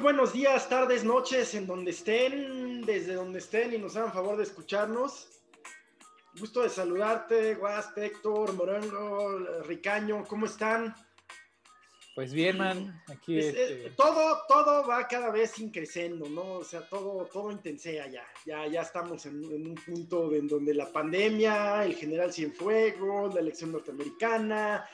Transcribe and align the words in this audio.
Muy 0.00 0.14
buenos 0.14 0.32
días, 0.32 0.66
tardes, 0.66 1.04
noches, 1.04 1.54
en 1.54 1.66
donde 1.66 1.90
estén, 1.90 2.80
desde 2.86 3.12
donde 3.12 3.38
estén 3.38 3.74
y 3.74 3.76
nos 3.76 3.98
hagan 3.98 4.14
favor 4.14 4.34
de 4.38 4.44
escucharnos. 4.44 5.28
Gusto 6.38 6.62
de 6.62 6.70
saludarte, 6.70 7.54
Guas, 7.56 7.92
Héctor, 7.94 8.54
Morongo, 8.54 9.40
Ricaño, 9.66 10.24
¿cómo 10.26 10.46
están? 10.46 10.94
Pues 12.14 12.32
bien, 12.32 12.56
man, 12.56 12.98
aquí 13.08 13.38
Es- 13.40 13.48
este, 13.54 13.90
todo, 13.90 14.38
todo 14.48 14.86
va 14.88 15.06
cada 15.06 15.30
vez 15.30 15.58
increciendo, 15.58 16.30
¿no? 16.30 16.44
O 16.54 16.64
sea, 16.64 16.88
todo, 16.88 17.26
todo 17.26 17.50
intensea 17.52 18.06
ya. 18.06 18.24
Ya, 18.46 18.66
ya 18.68 18.80
estamos 18.80 19.26
en, 19.26 19.44
en 19.52 19.66
un 19.66 19.74
punto 19.74 20.32
en 20.32 20.48
donde 20.48 20.72
la 20.72 20.90
pandemia, 20.90 21.84
el 21.84 21.94
general 21.94 22.32
Cienfuegos, 22.32 23.34
la 23.34 23.40
elección 23.40 23.70
norteamericana, 23.72 24.88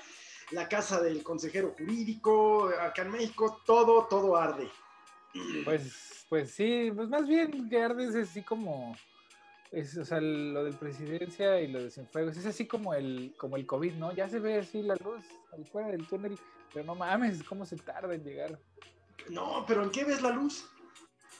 la 0.50 0.68
casa 0.68 1.00
del 1.00 1.22
consejero 1.22 1.76
jurídico, 1.78 2.70
acá 2.80 3.02
en 3.02 3.12
México, 3.12 3.62
todo, 3.64 4.06
todo 4.10 4.36
arde. 4.36 4.68
Pues, 5.64 6.26
pues 6.28 6.50
sí, 6.50 6.90
pues 6.94 7.08
más 7.08 7.26
bien 7.26 7.68
que 7.68 7.82
arde 7.82 8.04
es 8.04 8.14
así 8.16 8.42
como, 8.42 8.96
es, 9.70 9.96
o 9.96 10.04
sea, 10.04 10.20
lo 10.20 10.64
del 10.64 10.74
presidencia 10.74 11.60
y 11.60 11.68
lo 11.68 11.82
de 11.82 11.90
Cienfuegos, 11.90 12.36
es 12.36 12.46
así 12.46 12.66
como 12.66 12.94
el, 12.94 13.34
como 13.36 13.56
el 13.56 13.66
COVID, 13.66 13.94
¿no? 13.94 14.12
Ya 14.12 14.28
se 14.28 14.38
ve 14.38 14.58
así 14.58 14.82
la 14.82 14.96
luz 14.96 15.24
al 15.52 15.64
fuera 15.66 15.88
del 15.88 16.06
túnel, 16.06 16.38
pero 16.72 16.84
no 16.84 16.94
mames, 16.94 17.42
cómo 17.42 17.64
se 17.66 17.76
tarda 17.76 18.14
en 18.14 18.24
llegar. 18.24 18.58
No, 19.30 19.64
pero 19.66 19.82
¿en 19.82 19.90
qué 19.90 20.04
ves 20.04 20.22
la 20.22 20.30
luz? 20.30 20.68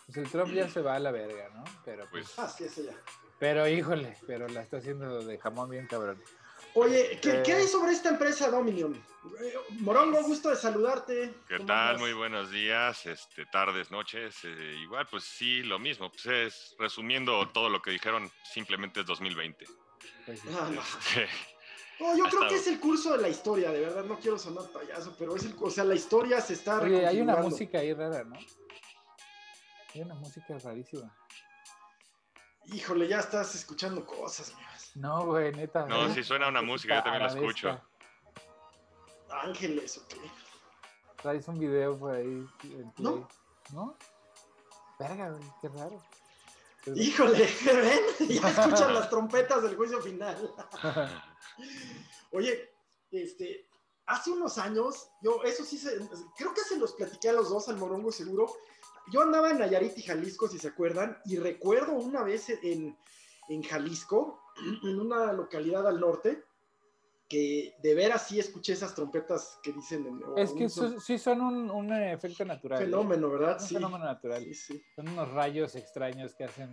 Pues 0.06 0.18
el 0.18 0.28
Trump 0.30 0.52
ya 0.52 0.68
se 0.68 0.80
va 0.82 0.94
a 0.94 0.98
la 1.00 1.10
verga, 1.10 1.48
¿no? 1.54 1.64
Pero 1.84 2.04
pues, 2.10 2.32
Ah, 2.38 2.48
sí, 2.48 2.64
ese 2.64 2.84
ya. 2.84 2.92
pero 3.40 3.66
híjole, 3.68 4.16
pero 4.26 4.46
la 4.48 4.62
está 4.62 4.76
haciendo 4.78 5.24
de 5.24 5.36
jamón 5.38 5.68
bien 5.70 5.86
cabrón. 5.88 6.22
Oye, 6.78 7.18
¿qué, 7.22 7.30
Eh. 7.30 7.42
qué 7.42 7.52
hay 7.54 7.66
sobre 7.66 7.92
esta 7.92 8.10
empresa 8.10 8.50
Dominion? 8.50 8.94
Eh, 8.94 9.54
Morongo, 9.80 10.22
gusto 10.24 10.50
de 10.50 10.56
saludarte. 10.56 11.34
¿Qué 11.48 11.56
¿Cómo 11.56 11.66
tal? 11.68 11.98
Muy 11.98 12.12
buenos 12.12 12.50
días, 12.50 13.06
este, 13.06 13.46
tardes, 13.46 13.90
noches. 13.90 14.36
eh, 14.44 14.76
igual, 14.82 15.06
pues 15.10 15.24
sí, 15.24 15.62
lo 15.62 15.78
mismo. 15.78 16.10
Pues 16.12 16.26
es, 16.26 16.76
resumiendo 16.78 17.48
todo 17.48 17.70
lo 17.70 17.80
que 17.80 17.92
dijeron, 17.92 18.30
simplemente 18.44 19.00
es 19.00 19.06
2020. 19.06 19.66
Pues. 20.26 20.42
Ah, 20.48 20.70
no. 20.70 20.82
Este, 20.82 21.26
No, 21.98 22.14
yo 22.14 22.26
Ha 22.26 22.28
creo 22.28 22.48
que 22.50 22.56
es 22.56 22.66
el 22.66 22.78
curso 22.78 23.16
de 23.16 23.22
la 23.22 23.28
historia, 23.30 23.70
de 23.70 23.80
verdad, 23.80 24.04
no 24.04 24.18
quiero 24.18 24.38
sonar 24.38 24.70
payaso, 24.70 25.16
pero 25.18 25.34
es 25.34 25.44
el, 25.46 25.54
o 25.58 25.70
sea, 25.70 25.82
la 25.82 25.94
historia 25.94 26.42
se 26.42 26.52
está 26.52 26.78
Oye, 26.82 27.06
hay 27.06 27.22
una 27.22 27.36
música 27.36 27.78
ahí 27.78 27.94
rara, 27.94 28.22
¿no? 28.22 28.36
Hay 29.94 30.02
una 30.02 30.14
música 30.14 30.58
rarísima. 30.62 31.10
Híjole, 32.66 33.08
ya 33.08 33.20
estás 33.20 33.54
escuchando 33.54 34.04
cosas, 34.04 34.54
mías. 34.56 34.65
No, 34.96 35.26
güey, 35.26 35.52
neta. 35.52 35.84
No, 35.86 36.12
si 36.12 36.24
suena 36.24 36.48
una 36.48 36.62
música, 36.62 36.96
yo 36.96 37.02
también 37.02 37.22
la 37.22 37.28
escucho. 37.28 37.80
Ángeles, 39.30 39.98
ok. 39.98 40.14
Traes 41.22 41.46
un 41.48 41.58
video 41.58 41.98
por 41.98 42.14
ahí 42.14 42.46
en. 42.64 42.92
No. 42.98 43.28
¿No? 43.72 43.96
Verga, 44.98 45.30
güey, 45.30 45.42
qué 45.60 45.68
raro. 45.68 46.02
Híjole, 46.94 47.46
¿ven? 47.66 48.28
Ya 48.28 48.48
escuchan 48.48 48.94
las 48.94 49.10
trompetas 49.10 49.62
del 49.62 49.76
juicio 49.76 50.00
final. 50.00 50.54
Oye, 52.32 52.70
este, 53.10 53.68
hace 54.06 54.30
unos 54.30 54.56
años, 54.56 55.10
yo, 55.20 55.42
eso 55.44 55.64
sí, 55.64 55.76
se- 55.76 55.98
creo 56.38 56.54
que 56.54 56.62
se 56.62 56.78
los 56.78 56.94
platiqué 56.94 57.28
a 57.28 57.32
los 57.34 57.50
dos, 57.50 57.68
al 57.68 57.76
Morongo 57.76 58.10
seguro. 58.12 58.46
Yo 59.12 59.20
andaba 59.22 59.50
en 59.50 59.58
Nayarit 59.58 59.98
y 59.98 60.02
Jalisco, 60.02 60.48
si 60.48 60.58
se 60.58 60.68
acuerdan, 60.68 61.18
y 61.26 61.36
recuerdo 61.36 61.92
una 61.92 62.22
vez 62.22 62.48
en, 62.48 62.96
en 63.48 63.62
Jalisco, 63.62 64.40
en 64.82 65.00
una 65.00 65.32
localidad 65.32 65.86
al 65.86 66.00
norte, 66.00 66.42
que 67.28 67.74
de 67.82 67.94
veras 67.94 68.28
sí 68.28 68.38
escuché 68.38 68.74
esas 68.74 68.94
trompetas 68.94 69.58
que 69.62 69.72
dicen. 69.72 70.06
en- 70.06 70.22
es 70.38 70.52
que 70.52 70.68
son- 70.68 71.00
sí 71.00 71.18
son 71.18 71.40
un, 71.40 71.70
un 71.70 71.92
efecto 71.92 72.44
natural. 72.44 72.80
¿eh? 72.80 72.84
fenómeno, 72.84 73.28
¿verdad? 73.30 73.58
Un 73.60 73.66
Sí. 73.66 73.74
fenómeno 73.74 74.04
natural. 74.04 74.42
Sí, 74.44 74.54
sí. 74.54 74.82
Son 74.94 75.08
unos 75.08 75.30
rayos 75.32 75.74
extraños 75.74 76.34
que 76.34 76.44
hacen. 76.44 76.70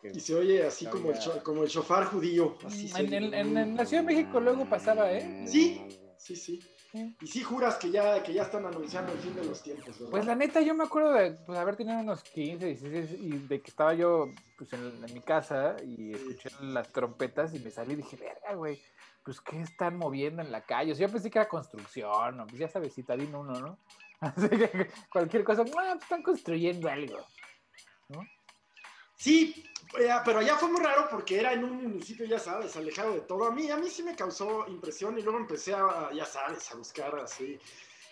que- 0.00 0.12
Y 0.14 0.20
se 0.20 0.32
oye 0.36 0.64
así 0.64 0.86
como 0.86 1.10
el, 1.10 1.18
como 1.42 1.64
el 1.64 1.68
chofar 1.68 2.04
judío. 2.04 2.56
Así 2.64 2.88
oye. 2.94 3.16
en- 3.16 3.34
en- 3.34 3.56
en 3.58 3.76
la 3.76 3.84
Ciudad 3.84 4.04
de 4.04 4.14
México 4.14 4.38
luego 4.38 4.64
pasaba, 4.68 5.10
¿eh? 5.10 5.44
Sí, 5.48 5.82
sí, 6.16 6.36
sí. 6.36 6.60
Sí. 6.92 7.14
Y 7.20 7.26
sí 7.26 7.42
juras 7.42 7.76
que 7.76 7.90
ya, 7.90 8.22
que 8.22 8.32
ya 8.32 8.42
están 8.44 8.64
anunciando 8.64 9.12
el 9.12 9.18
fin 9.18 9.34
de 9.34 9.44
los 9.44 9.62
tiempos, 9.62 9.86
¿verdad? 9.98 10.10
Pues 10.10 10.24
la 10.26 10.34
neta, 10.34 10.60
yo 10.62 10.74
me 10.74 10.84
acuerdo 10.84 11.12
de 11.12 11.32
pues, 11.32 11.58
haber 11.58 11.76
tenido 11.76 11.98
unos 11.98 12.22
15, 12.22 12.64
16 12.66 13.10
y 13.20 13.28
de 13.46 13.60
que 13.60 13.70
estaba 13.70 13.92
yo 13.92 14.30
pues, 14.56 14.72
en, 14.72 15.04
en 15.06 15.12
mi 15.14 15.20
casa 15.20 15.76
y 15.84 16.12
escuché 16.12 16.48
las 16.62 16.88
trompetas 16.90 17.54
y 17.54 17.58
me 17.58 17.70
salí 17.70 17.92
y 17.92 17.96
dije, 17.96 18.16
verga, 18.16 18.54
güey, 18.54 18.80
pues 19.22 19.42
¿qué 19.42 19.60
están 19.60 19.98
moviendo 19.98 20.40
en 20.40 20.50
la 20.50 20.62
calle? 20.62 20.92
O 20.92 20.94
sea, 20.94 21.06
yo 21.06 21.12
pensé 21.12 21.30
que 21.30 21.38
era 21.38 21.48
construcción, 21.48 22.40
o 22.40 22.46
pues 22.46 22.58
ya 22.58 22.68
sabes, 22.68 22.94
citadino 22.94 23.40
uno, 23.40 23.60
¿no? 23.60 23.78
Así 24.20 24.48
que 24.48 24.88
cualquier 25.12 25.44
cosa, 25.44 25.62
"Ah, 25.62 25.70
pues, 25.70 26.02
están 26.02 26.22
construyendo 26.22 26.88
algo. 26.88 27.18
Sí, 29.16 29.54
eh, 29.66 29.77
pero 30.24 30.40
allá 30.40 30.56
fue 30.56 30.68
muy 30.70 30.80
raro 30.82 31.08
porque 31.10 31.38
era 31.40 31.52
en 31.52 31.64
un 31.64 31.82
municipio, 31.82 32.26
ya 32.26 32.38
sabes, 32.38 32.76
alejado 32.76 33.12
de 33.14 33.20
todo. 33.22 33.44
A 33.44 33.50
mí, 33.50 33.70
a 33.70 33.76
mí 33.76 33.88
sí 33.88 34.02
me 34.02 34.14
causó 34.14 34.66
impresión 34.68 35.18
y 35.18 35.22
luego 35.22 35.38
empecé 35.38 35.74
a, 35.74 36.10
ya 36.12 36.24
sabes, 36.24 36.70
a 36.72 36.76
buscar 36.76 37.14
así. 37.18 37.58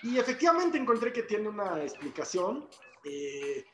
Y 0.02 0.18
efectivamente 0.18 0.78
encontré 0.78 1.12
que 1.12 1.22
tiene 1.22 1.48
una 1.48 1.82
explicación 1.82 2.68
eh, 3.04 3.64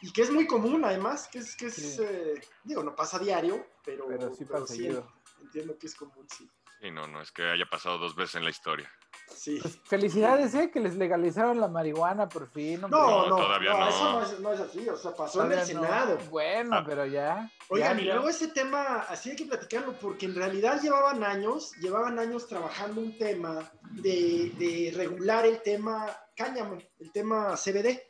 y 0.00 0.12
que 0.12 0.22
es 0.22 0.30
muy 0.30 0.46
común 0.46 0.84
además, 0.84 1.28
que 1.30 1.38
es, 1.38 1.56
que 1.56 1.66
es 1.66 1.74
Sí. 1.74 2.02
eh, 2.02 2.40
digo, 2.64 2.82
no 2.82 2.94
pasa 2.94 3.18
diario, 3.18 3.66
pero, 3.84 4.06
Pero 4.08 4.34
sí 4.34 4.44
pasa 4.44 4.66
seguido. 4.66 5.12
entiendo 5.40 5.78
que 5.78 5.86
es 5.86 5.94
común, 5.94 6.26
sí. 6.28 6.48
Sí, 6.80 6.90
no, 6.90 7.06
no 7.08 7.20
es 7.20 7.32
que 7.32 7.42
haya 7.42 7.66
pasado 7.68 7.98
dos 7.98 8.14
veces 8.14 8.36
en 8.36 8.44
la 8.44 8.50
historia. 8.50 8.92
Sí. 9.34 9.58
Pues 9.62 9.78
felicidades, 9.84 10.54
¿eh? 10.54 10.70
Que 10.70 10.80
les 10.80 10.96
legalizaron 10.96 11.60
la 11.60 11.68
marihuana 11.68 12.28
por 12.28 12.48
fin. 12.50 12.82
hombre. 12.84 12.98
No, 13.00 13.26
No, 13.26 13.28
no, 13.28 13.36
todavía 13.36 13.70
no, 13.72 13.78
no. 13.78 13.88
eso 13.88 14.12
no 14.12 14.22
es, 14.22 14.40
no 14.40 14.52
es 14.52 14.60
así, 14.60 14.88
o 14.88 14.96
sea, 14.96 15.14
pasó 15.14 15.44
en 15.44 15.52
el. 15.52 15.64
Senado. 15.66 16.18
Bueno, 16.30 16.76
Ah. 16.76 16.84
pero 16.86 17.06
ya. 17.06 17.50
Oigan, 17.68 17.96
ya, 17.96 18.02
y 18.02 18.06
luego 18.06 18.28
ese 18.28 18.48
tema, 18.48 19.00
así 19.08 19.30
hay 19.30 19.36
que 19.36 19.44
platicarlo, 19.46 19.92
porque 20.00 20.26
en 20.26 20.34
realidad 20.34 20.80
llevaban 20.82 21.22
años, 21.24 21.72
llevaban 21.80 22.18
años 22.18 22.46
trabajando 22.48 23.00
un 23.00 23.16
tema 23.18 23.70
de, 23.92 24.52
de 24.58 24.92
regular 24.96 25.46
el 25.46 25.62
tema 25.62 26.06
cáñamo, 26.36 26.78
el 26.98 27.12
tema 27.12 27.54
CBD. 27.56 28.00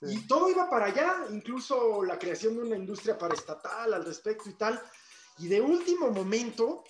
Sí. 0.00 0.14
Y 0.16 0.26
todo 0.26 0.50
iba 0.50 0.68
para 0.68 0.86
allá, 0.86 1.14
incluso 1.30 2.02
la 2.04 2.18
creación 2.18 2.56
de 2.56 2.62
una 2.62 2.76
industria 2.76 3.16
paraestatal 3.16 3.92
al 3.94 4.04
respecto 4.04 4.48
y 4.50 4.54
tal. 4.54 4.80
Y 5.38 5.48
de 5.48 5.60
último 5.60 6.10
momento, 6.10 6.84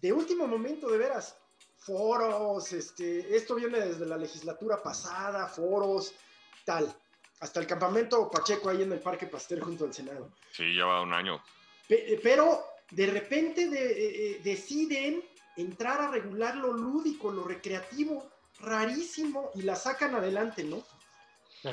de 0.00 0.12
último 0.12 0.46
momento, 0.46 0.88
de 0.88 0.96
veras, 0.98 1.36
foros, 1.80 2.72
este, 2.72 3.34
esto 3.34 3.54
viene 3.54 3.80
desde 3.80 4.06
la 4.06 4.16
legislatura 4.16 4.82
pasada, 4.82 5.46
foros, 5.48 6.12
tal, 6.64 6.94
hasta 7.40 7.58
el 7.60 7.66
campamento 7.66 8.30
Pacheco 8.30 8.68
ahí 8.68 8.82
en 8.82 8.92
el 8.92 9.00
Parque 9.00 9.26
Pastel 9.26 9.62
junto 9.62 9.86
al 9.86 9.94
Senado. 9.94 10.30
Sí, 10.52 10.74
ya 10.76 10.84
va 10.84 11.00
un 11.02 11.12
año. 11.14 11.42
Pe- 11.88 12.20
Pero 12.22 12.62
de 12.90 13.06
repente 13.06 13.68
de- 13.68 13.92
eh, 13.92 14.32
eh, 14.36 14.40
deciden 14.44 15.24
entrar 15.56 16.00
a 16.02 16.08
regular 16.10 16.54
lo 16.56 16.72
lúdico, 16.72 17.32
lo 17.32 17.44
recreativo, 17.44 18.28
rarísimo, 18.60 19.50
y 19.54 19.62
la 19.62 19.74
sacan 19.74 20.14
adelante, 20.14 20.62
¿no? 20.64 20.82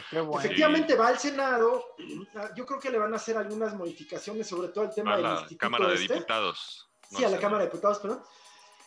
Qué 0.10 0.20
bueno. 0.20 0.40
Efectivamente 0.44 0.96
va 0.96 1.08
al 1.10 1.20
Senado, 1.20 1.96
ah, 2.36 2.50
yo 2.56 2.66
creo 2.66 2.80
que 2.80 2.90
le 2.90 2.98
van 2.98 3.14
a 3.14 3.18
hacer 3.18 3.38
algunas 3.38 3.74
modificaciones, 3.74 4.48
sobre 4.48 4.70
todo 4.70 4.86
el 4.86 4.92
tema 4.94 5.14
A 5.14 5.16
del 5.18 5.24
la 5.26 5.32
instituto 5.42 5.60
Cámara 5.60 5.88
de 5.90 5.96
este. 5.96 6.14
Diputados. 6.14 6.88
Sí, 7.10 7.24
a 7.24 7.30
la 7.30 7.40
Cámara 7.40 7.64
de 7.64 7.70
Diputados, 7.70 8.00
perdón. 8.00 8.22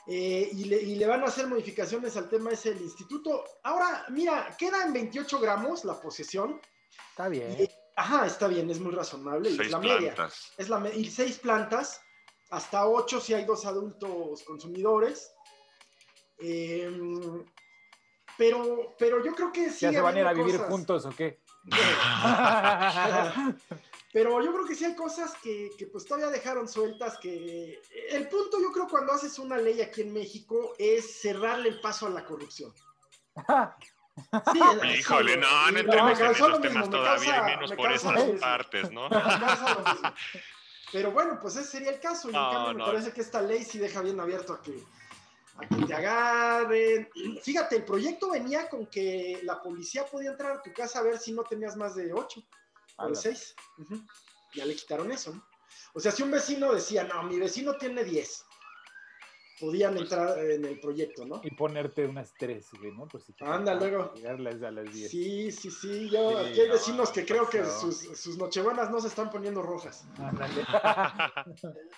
Eh, 0.07 0.49
y, 0.53 0.65
le, 0.65 0.77
y 0.83 0.97
le 0.97 1.07
van 1.07 1.23
a 1.23 1.27
hacer 1.27 1.47
modificaciones 1.47 2.17
al 2.17 2.29
tema 2.29 2.51
ese 2.51 2.75
del 2.75 2.83
instituto. 2.83 3.45
Ahora, 3.63 4.05
mira, 4.09 4.55
queda 4.59 4.83
en 4.85 4.93
28 4.93 5.39
gramos 5.39 5.85
la 5.85 6.01
posesión. 6.01 6.61
Está 7.11 7.29
bien. 7.29 7.57
Y- 7.61 7.69
ajá, 7.97 8.27
está 8.27 8.49
bien, 8.49 8.71
es 8.71 8.81
muy 8.81 8.93
razonable. 8.93 9.51
y 9.51 9.57
Seis 9.57 9.67
es 9.67 9.73
la 9.73 9.79
media. 9.79 10.15
plantas. 10.15 10.53
Es 10.57 10.69
la 10.69 10.79
me- 10.79 10.95
y 10.95 11.11
seis 11.11 11.39
plantas, 11.39 12.01
hasta 12.51 12.87
ocho 12.87 13.21
si 13.21 13.35
hay 13.35 13.45
dos 13.45 13.65
adultos 13.67 14.43
consumidores. 14.45 15.31
Em, 16.39 17.45
pero, 18.39 18.95
pero 18.99 19.23
yo 19.23 19.35
creo 19.35 19.53
que 19.53 19.69
sí. 19.71 19.81
¿Ya 19.81 19.93
se 19.93 20.01
van 20.01 20.17
a 20.17 20.21
ir 20.21 20.27
a 20.27 20.33
vivir 20.33 20.57
cosas. 20.57 20.71
juntos 20.71 21.07
o 21.07 21.11
qué? 21.11 21.41
Pero 24.13 24.43
yo 24.43 24.53
creo 24.53 24.67
que 24.67 24.75
sí 24.75 24.85
hay 24.85 24.97
cosas 24.97 25.33
que, 25.43 25.71
que, 25.79 25.87
pues 25.87 26.05
todavía 26.05 26.31
dejaron 26.31 26.67
sueltas 26.67 27.17
que... 27.19 27.81
El 28.11 28.29
punto 28.29 28.61
yo 28.61 28.73
creo 28.73 28.89
cuando 28.89 29.13
haces 29.13 29.39
una 29.39 29.57
ley 29.57 29.81
aquí 29.81 30.01
en 30.01 30.13
México 30.13 30.75
es 30.79 31.21
cerrarle 31.21 31.69
el 31.69 31.81
paso 31.81 32.07
a 32.07 32.11
la 32.11 32.25
corrupción. 32.25 32.73
Sí, 34.53 34.59
Híjole, 34.99 35.33
eso- 35.33 35.41
no, 35.41 35.71
no 35.71 35.79
entremos 35.79 36.21
en 36.21 36.27
esos 36.33 36.61
temas 36.61 36.91
todavía, 36.91 37.37
causa- 37.37 37.53
y 37.53 37.55
menos 37.57 37.71
me 37.71 37.77
por 37.77 37.93
esas 37.93 38.23
partes, 38.41 38.91
¿no? 38.91 39.09
Pero 40.93 41.13
bueno, 41.13 41.39
pues 41.41 41.57
ese 41.57 41.71
sería 41.71 41.91
el 41.91 42.01
caso. 42.01 42.29
Y 42.29 42.35
en 42.35 42.41
No, 42.43 42.51
cambio 42.51 42.73
me 42.75 42.79
no. 42.81 42.87
parece 42.87 43.13
que 43.13 43.21
esta 43.21 43.41
ley 43.41 43.65
sí 43.65 43.79
deja 43.79 44.03
bien 44.03 44.19
abierto 44.21 44.53
a 44.53 44.61
que, 44.61 44.83
a 45.57 45.67
que 45.67 45.85
te 45.87 45.95
agarren. 45.95 47.09
Fíjate, 47.43 47.77
el 47.77 47.85
proyecto 47.85 48.31
venía 48.31 48.69
con 48.69 48.87
que 48.89 49.41
la 49.45 49.63
policía 49.63 50.05
podía 50.05 50.33
entrar 50.33 50.53
a 50.53 50.63
tu 50.63 50.73
casa 50.73 50.99
a 50.99 51.03
ver 51.03 51.17
si 51.19 51.33
no 51.33 51.45
tenías 51.45 51.77
más 51.77 51.95
de 51.95 52.13
ocho 52.13 52.43
de 53.03 53.07
Ala. 53.13 53.15
seis. 53.21 53.55
Ya 54.55 54.65
le 54.65 54.75
quitaron 54.75 55.11
eso, 55.13 55.35
¿no? 55.35 55.45
O 55.95 56.01
sea, 56.01 56.11
si 56.13 56.23
un 56.23 56.31
vecino 56.31 56.73
decía, 56.73 57.05
no, 57.05 57.23
mi 57.25 57.39
vecino 57.39 57.75
tiene 57.77 58.05
10 58.05 58.45
podían 59.61 59.93
Pues- 59.93 60.05
entrar 60.05 60.39
en 60.39 60.65
el 60.65 60.81
proyecto, 60.81 61.27
¿no? 61.27 61.43
Y 61.45 61.51
ponerte 61.55 62.07
unas 62.07 62.33
tres, 62.39 62.67
güey, 62.81 62.93
¿no? 62.93 63.07
Por 63.07 63.21
si 63.21 63.35
Anda, 63.41 63.75
luego. 63.75 64.15
Llegarles 64.15 64.63
a 64.63 64.71
las 64.71 64.91
10. 64.91 65.11
Sí, 65.11 65.53
sí, 65.53 65.71
sí. 65.71 66.09
Yo, 66.09 66.31
Sí, 66.31 66.49
aquí 66.49 66.61
hay 66.63 66.69
no, 66.69 66.73
vecinos 66.73 67.11
que 67.11 67.27
creo 67.27 67.47
que 67.47 67.63
sus, 67.67 67.99
sus 68.19 68.39
nochebuenas 68.39 68.91
no 68.91 69.01
se 69.03 69.09
están 69.09 69.29
poniendo 69.31 69.61
rojas. 69.61 70.07
Ándale. 70.17 70.65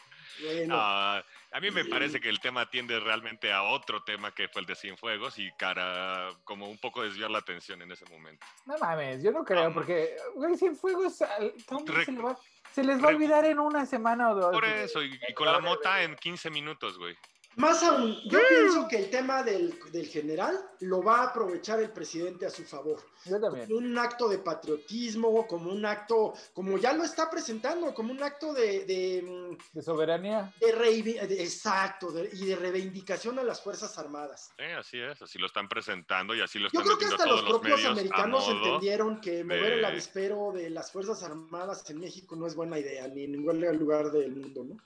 Bueno, 0.44 0.74
Ah, 0.78 1.22
a 1.52 1.60
mí 1.60 1.70
me 1.70 1.84
parece 1.84 2.20
que 2.20 2.28
el 2.28 2.40
tema 2.40 2.68
tiende 2.68 2.98
realmente 3.00 3.52
a 3.52 3.62
otro 3.62 4.02
tema 4.04 4.32
que 4.34 4.48
fue 4.48 4.60
el 4.62 4.66
de 4.66 4.74
Cienfuegos 4.74 5.38
y 5.38 5.50
cara 5.58 6.30
como 6.44 6.68
un 6.68 6.78
poco 6.78 7.02
desviar 7.02 7.30
la 7.30 7.38
atención 7.38 7.80
en 7.82 7.92
ese 7.92 8.04
momento. 8.06 8.44
No 8.66 8.76
mames, 8.78 9.22
yo 9.22 9.30
no 9.32 9.44
creo, 9.44 9.64
No, 9.68 9.74
porque, 9.74 10.16
güey, 10.34 10.56
Cienfuegos, 10.56 11.22
al- 11.22 11.54
¿cómo 11.66 11.84
Re- 11.86 12.04
se, 12.04 12.12
le 12.12 12.20
va- 12.22 12.38
se 12.72 12.82
les 12.84 12.98
va 13.02 13.08
a 13.08 13.10
re- 13.10 13.14
olvidar 13.16 13.44
en 13.44 13.58
una 13.58 13.84
semana 13.86 14.30
o 14.30 14.34
dos. 14.34 14.50
Por 14.52 14.64
eso, 14.64 15.02
y, 15.02 15.18
y 15.28 15.34
con 15.34 15.46
la 15.46 15.60
mota 15.60 16.02
en 16.02 16.16
15 16.16 16.50
minutos, 16.50 16.98
güey. 16.98 17.16
Más 17.56 17.82
aún, 17.82 18.16
yo 18.28 18.38
pienso 18.48 18.88
que 18.88 18.96
el 18.96 19.10
tema 19.10 19.42
del, 19.42 19.78
del 19.92 20.06
general 20.06 20.58
lo 20.80 21.02
va 21.02 21.20
a 21.20 21.24
aprovechar 21.28 21.80
el 21.80 21.90
presidente 21.90 22.46
a 22.46 22.50
su 22.50 22.64
favor. 22.64 22.98
Yo 23.24 23.40
también. 23.40 23.66
Como 23.66 23.78
un 23.78 23.98
acto 23.98 24.28
de 24.28 24.38
patriotismo, 24.38 25.46
como 25.46 25.70
un 25.70 25.84
acto, 25.86 26.34
como 26.54 26.76
ya 26.78 26.92
lo 26.92 27.04
está 27.04 27.30
presentando, 27.30 27.94
como 27.94 28.12
un 28.12 28.22
acto 28.22 28.52
de, 28.52 28.84
de, 28.84 29.22
mm, 29.22 29.56
De 29.74 29.82
soberanía. 29.82 30.52
de 30.60 31.42
exacto, 31.42 32.10
de- 32.10 32.30
y 32.32 32.46
de 32.46 32.56
reivindicación 32.56 33.38
a 33.38 33.44
las 33.44 33.60
Fuerzas 33.62 33.96
Armadas. 33.98 34.50
Sí, 34.56 34.64
así 34.64 34.98
es, 35.00 35.22
así 35.22 35.38
lo 35.38 35.46
están 35.46 35.68
presentando 35.68 36.34
y 36.34 36.40
así 36.40 36.58
lo 36.58 36.68
Yo 36.70 36.80
están 36.80 36.96
creo 36.96 36.98
que 36.98 37.14
hasta 37.14 37.26
los 37.26 37.42
propios 37.42 37.84
americanos 37.84 38.48
entendieron 38.48 39.20
que 39.20 39.44
mover 39.44 39.74
el 39.74 39.84
avispero 39.84 40.52
de 40.52 40.70
las 40.70 40.90
Fuerzas 40.90 41.22
Armadas 41.22 41.88
en 41.90 42.00
México 42.00 42.34
no 42.34 42.46
es 42.46 42.54
buena 42.54 42.78
idea, 42.78 43.06
ni 43.08 43.24
en 43.24 43.32
ningún 43.32 43.60
lugar 43.78 44.10
del 44.10 44.34
mundo, 44.34 44.64
¿no? 44.64 44.76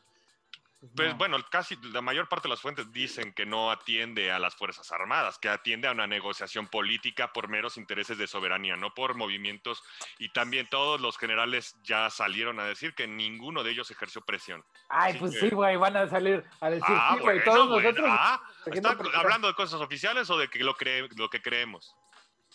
Pues 0.94 1.10
no. 1.12 1.16
bueno, 1.16 1.38
casi 1.50 1.74
la 1.90 2.02
mayor 2.02 2.28
parte 2.28 2.48
de 2.48 2.50
las 2.50 2.60
fuentes 2.60 2.92
dicen 2.92 3.32
que 3.32 3.46
no 3.46 3.70
atiende 3.70 4.30
a 4.30 4.38
las 4.38 4.54
Fuerzas 4.54 4.92
Armadas, 4.92 5.38
que 5.38 5.48
atiende 5.48 5.88
a 5.88 5.92
una 5.92 6.06
negociación 6.06 6.68
política 6.68 7.32
por 7.32 7.48
meros 7.48 7.76
intereses 7.78 8.18
de 8.18 8.26
soberanía, 8.26 8.76
no 8.76 8.92
por 8.92 9.14
movimientos. 9.14 9.82
Y 10.18 10.28
también 10.32 10.68
todos 10.68 11.00
los 11.00 11.16
generales 11.16 11.74
ya 11.82 12.10
salieron 12.10 12.60
a 12.60 12.64
decir 12.64 12.94
que 12.94 13.06
ninguno 13.06 13.64
de 13.64 13.70
ellos 13.72 13.90
ejerció 13.90 14.20
presión. 14.20 14.64
Ay, 14.90 15.16
pues 15.18 15.32
que- 15.32 15.40
sí, 15.40 15.48
güey, 15.50 15.76
van 15.76 15.96
a 15.96 16.08
salir 16.08 16.44
a 16.60 16.68
decir, 16.70 16.84
ah, 16.88 17.14
sí, 17.14 17.20
güey, 17.22 17.38
bueno, 17.38 17.50
todos 17.52 17.68
bueno. 17.68 17.88
nosotros. 17.90 18.10
Ah, 18.18 18.40
haciendo 18.60 18.88
¿Está 18.90 18.98
presión. 19.02 19.20
hablando 19.20 19.48
de 19.48 19.54
cosas 19.54 19.80
oficiales 19.80 20.28
o 20.30 20.36
de 20.38 20.48
que 20.48 20.58
lo, 20.62 20.74
cree, 20.74 21.08
lo 21.16 21.30
que 21.30 21.40
creemos? 21.40 21.96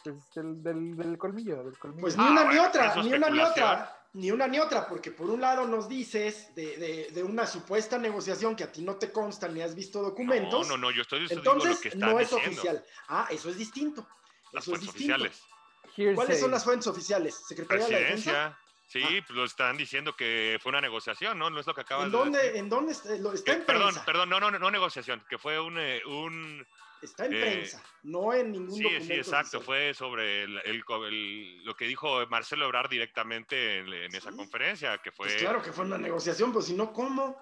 Pues, 0.04 0.30
del, 0.34 0.64
del, 0.64 0.96
del 0.96 1.18
colmillo, 1.18 1.64
del 1.64 1.78
colmillo. 1.78 2.02
Pues 2.02 2.16
Ah, 2.18 2.24
ni 2.24 2.30
una 2.32 2.42
ni 2.44 2.48
bueno, 2.56 2.64
otra, 2.68 2.96
ni 2.96 3.14
una 3.14 3.30
ni 3.30 3.40
otra, 3.40 4.01
ni 4.14 4.30
una 4.32 4.48
ni 4.48 4.60
otra, 4.60 4.88
porque 4.88 5.12
por 5.12 5.30
un 5.30 5.40
lado 5.42 5.66
nos 5.68 5.88
dices 5.88 6.54
de, 6.56 6.78
de- 6.78 7.12
de 7.12 7.24
una 7.24 7.48
supuesta 7.48 7.98
negociación 7.98 8.56
que 8.56 8.64
a 8.66 8.72
ti 8.72 8.82
no 8.82 8.96
te 8.96 9.12
consta 9.12 9.48
ni 9.48 9.62
has 9.62 9.74
visto 9.74 10.02
documentos, 10.02 10.68
No, 10.68 10.76
no, 10.78 10.90
no, 10.90 10.92
yo 10.92 11.02
estoy 11.04 11.22
diciendo 11.22 11.44
lo 11.46 11.54
entonces 11.64 11.92
que 11.92 11.98
no 11.98 12.20
es 12.20 12.30
diciendo. 12.30 12.52
oficial. 12.62 12.86
Ah, 13.08 13.28
eso 13.32 13.50
es 13.50 13.58
distinto. 13.58 14.06
Las 14.52 14.64
eso 14.64 14.74
es 14.76 14.80
fuerzas 14.82 14.94
distinto. 14.96 15.16
oficiales. 15.16 16.16
¿Cuáles 16.16 16.40
son 16.40 16.52
las 16.52 16.64
fuentes 16.64 16.88
oficiales? 16.88 17.36
¿Secretaría 17.48 17.86
de 17.86 17.92
la 17.92 17.98
Defensa? 18.00 18.32
Presidencia. 18.32 18.58
Sí, 18.88 19.22
pues 19.22 19.30
lo 19.38 19.46
están 19.46 19.78
diciendo 19.78 20.14
que 20.18 20.60
fue 20.62 20.70
una 20.72 20.82
negociación, 20.82 21.40
¿no? 21.40 21.50
No 21.50 21.62
es 21.62 21.66
lo 21.68 21.74
que 21.74 21.80
acabas 21.82 22.06
¿En 22.08 22.12
de 22.12 22.18
dónde, 22.18 22.38
decir. 22.40 22.56
¿En 22.58 22.70
dónde 22.70 22.92
está? 22.92 23.16
Lo- 23.16 23.32
está 23.32 23.54
Que- 23.54 23.60
en 23.60 23.66
perdón, 23.66 23.84
prensa. 23.92 24.06
perdón, 24.06 24.30
no, 24.30 24.40
no, 24.42 24.52
no 24.52 24.70
negociación, 24.72 25.24
que 25.30 25.38
fue 25.38 25.58
un, 25.62 25.78
eh, 25.80 26.02
un 26.06 26.68
Está 27.02 27.26
en 27.26 27.34
eh, 27.34 27.42
prensa, 27.42 27.84
no 28.04 28.34
en 28.34 28.52
ningún 28.52 28.76
sí, 28.76 28.84
documento. 28.84 29.06
sí, 29.08 29.14
exacto, 29.14 29.58
oficial. 29.58 29.64
fue 29.64 29.94
sobre 29.94 30.44
el, 30.44 30.60
el 30.66 30.86
co- 30.86 31.06
el- 31.06 31.64
lo 31.66 31.76
que 31.76 31.86
dijo 31.86 32.26
Marcelo 32.28 32.66
Ebrard 32.66 32.90
directamente 32.90 33.80
en, 33.80 33.92
en 33.92 34.16
esa 34.16 34.32
Sí. 34.32 34.38
conferencia, 34.38 34.98
que 35.00 35.12
fue... 35.12 35.28
Pues 35.28 35.42
claro 35.42 35.62
que 35.62 35.72
fue 35.72 35.86
una 35.86 35.98
negociación, 35.98 36.54
pues 36.54 36.66
si 36.66 36.74
no, 36.74 36.94
¿cómo? 36.94 37.36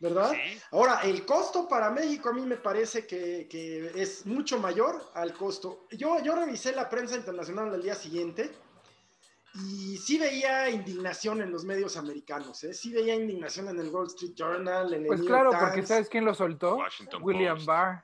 ¿Verdad? 0.00 0.32
Sí, 0.32 0.60
Ahora, 0.70 1.00
el 1.02 1.24
costo 1.26 1.66
para 1.68 1.90
México 1.90 2.28
a 2.28 2.32
mí 2.32 2.42
me 2.42 2.56
parece 2.56 3.04
que, 3.06 3.48
que 3.50 3.90
es 4.00 4.26
mucho 4.26 4.58
mayor 4.58 5.10
al 5.14 5.32
costo. 5.34 5.86
Yo, 5.90 6.22
yo 6.22 6.36
revisé 6.36 6.72
la 6.72 6.88
prensa 6.88 7.16
internacional 7.16 7.74
al 7.74 7.82
día 7.82 7.96
siguiente 7.96 8.52
y 9.54 9.96
sí 9.96 10.18
veía 10.18 10.70
indignación 10.70 11.40
en 11.42 11.50
los 11.50 11.64
medios 11.64 11.96
americanos, 11.96 12.62
¿eh? 12.64 12.74
sí 12.74 12.92
veía 12.92 13.14
indignación 13.16 13.68
en 13.68 13.80
el 13.80 13.88
Wall 13.88 14.06
Street 14.06 14.34
Journal, 14.36 14.92
en 14.92 15.00
el 15.02 15.06
Pues 15.08 15.18
New 15.20 15.28
claro, 15.28 15.50
porque. 15.58 15.84
¿sabes 15.84 16.08
quién 16.08 16.24
lo 16.24 16.34
soltó? 16.34 16.76
Washington 16.76 17.22
William 17.22 17.56
Post. 17.56 17.66
Barr. 17.66 18.02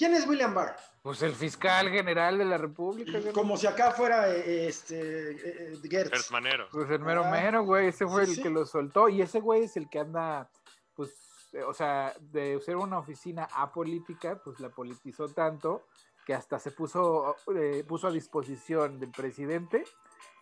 ¿Quién 0.00 0.14
es 0.14 0.26
William 0.26 0.54
Barr? 0.54 0.74
Pues 1.02 1.20
el 1.20 1.34
fiscal 1.34 1.90
general 1.90 2.38
de 2.38 2.46
la 2.46 2.56
República. 2.56 3.18
Como 3.34 3.58
si 3.58 3.66
acá 3.66 3.90
fuera 3.90 4.30
eh, 4.34 4.66
este, 4.66 4.98
eh, 5.32 5.72
eh, 5.74 5.78
Gertz. 5.90 6.10
Gertz 6.10 6.30
Manero. 6.30 6.68
Pues 6.72 6.88
el 6.88 7.00
mero 7.00 7.22
Ah, 7.26 7.30
mero, 7.30 7.64
güey. 7.64 7.88
Ese 7.88 8.06
fue 8.06 8.24
sí, 8.24 8.30
el 8.30 8.36
sí. 8.38 8.42
que 8.42 8.48
lo 8.48 8.64
soltó. 8.64 9.10
Y 9.10 9.20
ese 9.20 9.40
güey 9.40 9.64
es 9.64 9.76
el 9.76 9.90
que 9.90 9.98
anda, 9.98 10.48
pues, 10.94 11.10
eh, 11.52 11.62
o 11.64 11.74
sea, 11.74 12.14
de 12.18 12.58
ser 12.64 12.76
una 12.76 12.98
oficina 12.98 13.46
apolítica, 13.54 14.40
pues 14.42 14.58
la 14.58 14.70
politizó 14.70 15.28
tanto 15.28 15.86
que 16.24 16.32
hasta 16.32 16.58
se 16.58 16.70
puso, 16.70 17.36
eh, 17.54 17.84
puso 17.86 18.06
a 18.06 18.10
disposición 18.10 18.98
del 19.00 19.10
presidente 19.10 19.84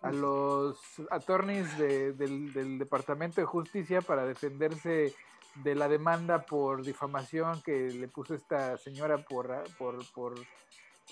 a 0.03 0.13
los 0.13 0.79
attorneys 1.11 1.77
de- 1.79 2.13
del, 2.13 2.53
del 2.53 2.79
Departamento 2.79 3.41
de 3.41 3.47
Justicia 3.49 4.03
para 4.03 4.25
defenderse 4.25 5.17
de 5.63 5.75
la 5.75 5.89
demanda 5.89 6.45
por 6.47 6.83
difamación 6.85 7.61
que 7.63 7.89
le 7.91 8.09
puso 8.09 8.35
esta 8.35 8.77
señora 8.79 9.19
por, 9.19 9.49
por, 9.77 9.99
por 10.13 10.35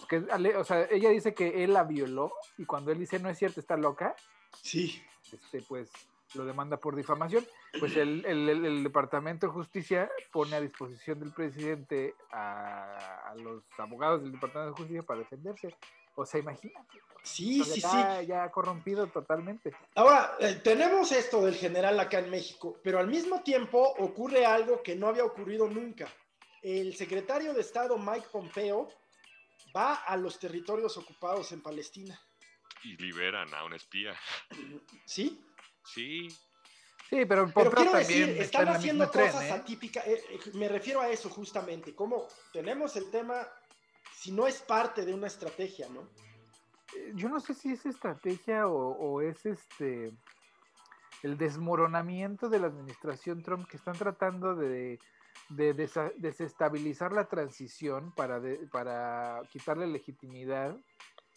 que, 0.08 0.19
o 0.56 0.64
sea, 0.64 0.87
ella 0.90 1.10
dice 1.10 1.34
que 1.34 1.64
él 1.64 1.72
la 1.72 1.84
violó 1.84 2.32
y 2.58 2.64
cuando 2.66 2.93
él 2.93 2.98
dice 2.98 3.19
no 3.19 3.28
es 3.31 3.38
cierto, 3.38 3.60
está 3.60 3.76
loca, 3.76 4.14
Sí. 4.62 5.02
este, 5.32 5.62
pues 5.62 5.90
lo 6.34 6.44
demanda 6.44 6.76
por 6.76 6.94
difamación, 6.96 7.44
pues 7.78 7.96
el, 7.96 8.25
el- 8.26 8.48
el- 8.48 8.64
el 8.66 8.82
Departamento 8.84 9.46
de 9.46 9.52
Justicia 9.52 10.10
pone 10.32 10.54
a 10.56 10.60
disposición 10.60 11.19
del 11.20 11.32
presidente 11.32 12.14
a, 12.31 13.31
a 13.31 13.34
los 13.37 13.62
abogados 13.78 14.22
del 14.22 14.32
Departamento 14.32 14.72
de 14.72 14.76
Justicia 14.78 15.02
para 15.02 15.20
defenderse. 15.20 15.75
O 16.16 16.26
sea, 16.26 16.40
imagínate. 16.40 17.00
Sí, 17.22 17.62
sea, 17.62 17.74
sí, 17.74 17.80
ya, 17.80 18.20
sí. 18.20 18.26
ya 18.26 18.50
corrompido 18.50 19.06
totalmente. 19.08 19.74
Ahora, 19.94 20.36
eh, 20.40 20.60
tenemos 20.62 21.12
esto 21.12 21.44
del 21.44 21.54
general 21.56 21.98
acá 22.00 22.20
en 22.20 22.30
México, 22.30 22.78
pero 22.82 22.98
al 22.98 23.08
mismo 23.08 23.42
tiempo 23.42 23.80
ocurre 23.98 24.46
algo 24.46 24.82
que 24.82 24.96
no 24.96 25.08
había 25.08 25.24
ocurrido 25.24 25.69
nunca. 25.69 26.08
El 26.62 26.96
secretario 26.96 27.52
de 27.52 27.60
Estado 27.60 27.98
Mike 27.98 28.29
Pompeo 28.32 28.88
va 29.76 29.94
a 29.94 30.17
los 30.17 30.38
territorios 30.38 30.96
ocupados 30.96 31.52
en 31.52 31.62
Palestina. 31.62 32.20
Y 32.82 32.96
liberan 32.96 33.52
a 33.55 33.64
un 33.64 33.74
espía. 33.74 34.14
¿Sí? 35.05 35.44
Sí, 35.84 36.29
Sí, 37.08 37.24
pero 37.24 37.46
Pero 37.46 37.70
Pompeo 37.70 37.70
quiero 37.72 37.91
también 37.93 38.20
decir, 38.20 38.29
está 38.31 38.43
están 38.43 38.64
la 38.67 38.72
haciendo 38.72 39.10
tren, 39.10 39.26
cosas 39.26 39.44
¿eh? 39.44 39.52
atípicas. 39.52 40.06
eh, 40.06 40.24
eh, 40.29 40.41
me 40.55 40.69
refiero 40.69 41.00
a 41.00 41.08
eso 41.08 41.29
justamente. 41.31 41.94
Como 41.94 42.26
tenemos 42.52 42.96
el 42.96 43.10
tema, 43.10 43.46
si 44.17 44.32
no 44.32 44.46
es 44.46 44.61
parte 44.63 45.05
de 45.05 45.15
una 45.15 45.27
estrategia, 45.27 45.89
¿no? 45.91 46.08
Eh, 46.96 47.13
Yo 47.15 47.29
no 47.29 47.39
sé 47.39 47.55
si 47.55 47.73
es 47.73 47.85
estrategia 47.85 48.67
o, 48.67 49.20
es 49.20 49.44
este 49.44 50.13
el 51.23 51.37
desmoronamiento 51.39 52.49
de 52.49 52.61
la 52.61 52.67
administración 52.69 53.43
Trump 53.43 53.67
que 53.69 53.77
están 53.77 53.96
tratando 53.96 54.55
de, 54.55 54.99
desestabilizar 55.49 57.13
la 57.13 57.29
transición 57.29 58.13
para, 58.13 58.41
para 58.70 59.41
quitarle 59.51 59.87
legitimidad, 59.87 60.77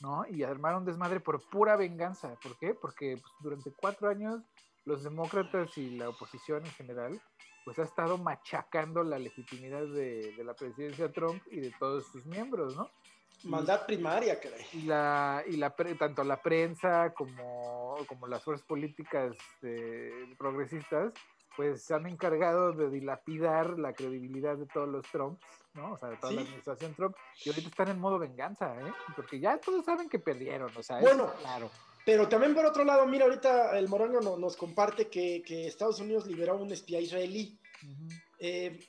¿no? 0.02 0.26
Y 0.30 0.44
armar 0.44 0.76
un 0.76 0.86
desmadre 0.86 1.20
por 1.20 1.42
pura 1.50 1.76
venganza. 1.76 2.36
¿Por 2.42 2.58
qué? 2.58 2.74
Porque 2.74 3.18
pues, 3.18 3.34
durante 3.42 3.72
cuatro 3.72 4.10
años 4.10 4.42
los 4.86 5.04
demócratas 5.04 5.78
y 5.78 5.98
la 5.98 6.10
oposición 6.10 6.66
en 6.66 6.72
general 6.72 7.22
pues 7.66 7.78
ha 7.80 7.84
estado 7.84 8.18
machacando 8.18 9.04
la 9.04 9.20
legitimidad 9.20 9.86
de, 9.88 10.34
de 10.36 10.44
la 10.44 10.54
presidencia 10.54 11.08
de 11.08 11.13
Trump 11.13 11.42
y 11.51 11.60
de 11.60 11.72
todos 11.80 12.06
sus 12.08 12.25
miembros, 12.25 12.75
¿no? 12.75 12.89
Maldad 13.44 13.86
primaria, 13.86 14.38
caray. 14.39 14.66
y 14.74 14.82
la, 14.82 15.44
y 15.48 15.56
la 15.56 15.74
tanto 15.98 16.24
la 16.25 16.42
prensa 16.42 17.13
como, 17.13 17.96
como 18.08 18.28
las 18.28 18.44
fuerzas 18.44 18.66
políticas 18.68 19.34
eh, 19.62 20.12
progresistas 20.38 21.13
pues 21.56 21.84
se 21.84 21.94
han 21.94 22.06
encargado 22.06 22.72
de 22.72 22.89
dilapidar 22.89 23.78
la 23.80 23.92
credibilidad 23.94 24.56
de 24.56 24.66
todos 24.66 24.88
los 24.88 25.06
Trumps, 25.12 25.46
¿no? 25.74 25.92
O 25.94 25.98
sea, 25.98 26.10
de 26.10 26.16
toda 26.18 26.32
la 26.32 26.42
administración 26.42 26.94
Trump, 26.94 27.16
y 27.44 27.50
ahorita 27.50 27.68
están 27.68 27.88
en 27.89 28.00
modo 28.00 28.18
venganza, 28.18 28.74
¿eh? 28.80 28.94
Porque 29.13 29.42
ya 29.42 29.58
todos 29.58 29.84
saben 29.84 30.08
que 30.08 30.20
perdieron, 30.20 30.72
o 30.75 30.84
sea, 30.84 31.00
Bueno. 31.00 31.34
claro. 31.39 31.70
Pero 32.10 32.28
también 32.28 32.56
por 32.56 32.66
otro 32.66 32.84
lado, 32.84 33.06
mira, 33.06 33.25
ahorita 33.25 33.78
el 33.78 33.88
Morongo 33.88 34.20
no- 34.20 34.36
nos 34.36 34.58
comparte 34.58 35.10
que, 35.10 35.44
que 35.46 35.68
Estados 35.68 36.00
Unidos 36.00 36.25
liberó 36.25 36.54
a 36.54 36.56
un 36.56 36.72
espía 36.74 37.00
israelí. 37.00 37.56
Eh, 38.39 38.80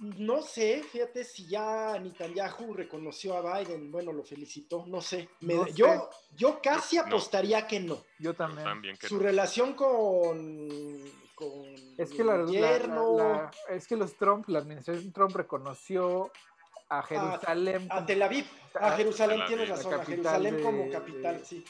no 0.00 0.42
sé, 0.42 0.82
fíjate 0.82 1.22
si 1.22 1.46
ya 1.46 1.96
Netanyahu 1.96 2.74
reconoció 2.74 3.36
a 3.36 3.60
Biden, 3.60 3.92
bueno, 3.92 4.12
lo 4.12 4.24
felicitó, 4.24 4.84
no 4.88 5.00
sé. 5.00 5.28
Me- 5.42 5.54
No 5.54 5.66
sé. 5.66 5.74
Yo, 5.74 6.10
yo 6.36 6.60
casi 6.60 6.96
No. 6.96 7.02
apostaría 7.02 7.68
que 7.68 7.78
no. 7.78 7.94
Yo 7.94 8.02
yo 8.18 8.34
también. 8.34 8.64
también 8.64 8.96
que 8.96 9.06
Su 9.06 9.18
no. 9.18 9.22
relación 9.22 9.74
con, 9.74 10.98
con 11.36 11.52
Es 11.96 12.10
que, 12.10 12.24
la, 12.24 12.34
el 12.34 12.46
la- 12.46 12.50
yerno, 12.50 13.16
la- 13.16 13.24
la- 13.68 13.74
es 13.76 13.86
que 13.86 13.94
los 13.94 14.16
Trump, 14.16 14.48
la 14.48 14.58
administración 14.58 15.12
Trump 15.12 15.36
reconoció 15.36 16.32
a 16.88 17.00
Jerusalén 17.04 17.86
a 17.90 17.94
como 17.94 18.06
Tel 18.06 18.22
Aviv, 18.22 18.46
a 18.74 18.88
a- 18.88 18.96
Jerusalén, 18.96 19.40
tienes 19.46 19.68
razón, 19.68 19.94
a 19.94 19.98
capital 19.98 20.16
Jerusalén 20.42 20.56
de- 20.56 20.62
como 20.64 20.90
capital, 20.90 21.38
de- 21.38 21.44
sí. 21.44 21.64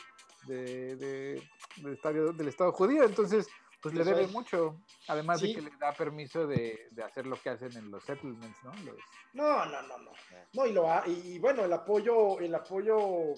De, 0.46 0.96
de- 0.96 1.42
del, 1.76 1.92
estadio- 1.94 2.32
del 2.32 2.48
Estado 2.48 2.72
judío. 2.72 3.04
Entonces, 3.04 3.48
Pues 3.80 3.94
le 3.94 4.02
debe 4.02 4.26
mucho, 4.28 4.80
además 5.08 5.40
Sí. 5.40 5.48
de 5.48 5.54
que 5.56 5.60
le 5.60 5.76
da 5.76 5.92
permiso 5.92 6.46
de, 6.46 6.88
de 6.90 7.02
hacer 7.02 7.26
lo 7.26 7.36
que 7.36 7.50
hacen 7.50 7.70
en 7.76 7.90
los 7.90 8.02
settlements, 8.02 8.56
¿no? 8.64 8.72
Los- 8.82 8.96
No, 9.34 9.66
no, 9.66 9.82
no, 9.82 9.98
no. 9.98 10.10
No, 10.54 10.66
y, 10.66 10.72
lo 10.72 10.90
ha- 10.90 11.04
y 11.06 11.38
bueno, 11.38 11.64
el 11.66 11.72
apoyo, 11.74 12.38
el 12.40 12.54
apoyo 12.54 13.34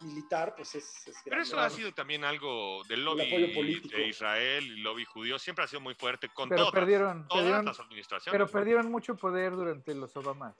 militar, 0.00 0.54
pues 0.56 0.74
es, 0.74 0.84
es 1.08 1.16
Pero 1.24 1.36
grande. 1.36 1.42
eso 1.48 1.60
ha 1.60 1.70
sido 1.70 1.92
también 1.92 2.24
algo 2.24 2.82
del 2.88 3.04
lobby 3.04 3.52
político. 3.54 3.96
de 3.96 4.08
Israel, 4.08 4.64
el 4.64 4.82
lobby 4.82 5.04
judío, 5.04 5.38
siempre 5.38 5.64
ha 5.64 5.68
sido 5.68 5.80
muy 5.80 5.94
fuerte 5.94 6.28
con 6.28 6.48
Pero 6.48 6.62
todas, 6.62 6.74
perdieron, 6.74 7.26
todas 7.28 7.42
perdieron, 7.44 7.64
las 7.66 7.80
administraciones. 7.80 8.32
pero 8.32 8.48
perdieron 8.50 8.90
mucho 8.90 9.16
poder 9.16 9.52
durante 9.52 9.94
los 9.94 10.16
Obama, 10.16 10.54